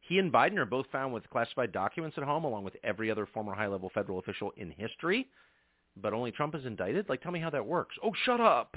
He 0.00 0.18
and 0.18 0.32
Biden 0.32 0.56
are 0.56 0.64
both 0.64 0.86
found 0.92 1.12
with 1.12 1.28
classified 1.30 1.72
documents 1.72 2.16
at 2.18 2.24
home, 2.24 2.44
along 2.44 2.64
with 2.64 2.76
every 2.84 3.10
other 3.10 3.26
former 3.26 3.54
high-level 3.54 3.90
federal 3.94 4.18
official 4.18 4.52
in 4.56 4.70
history. 4.70 5.28
But 5.96 6.12
only 6.12 6.32
Trump 6.32 6.54
is 6.54 6.66
indicted. 6.66 7.08
Like, 7.08 7.22
tell 7.22 7.32
me 7.32 7.40
how 7.40 7.50
that 7.50 7.66
works. 7.66 7.96
Oh, 8.02 8.12
shut 8.24 8.40
up. 8.40 8.76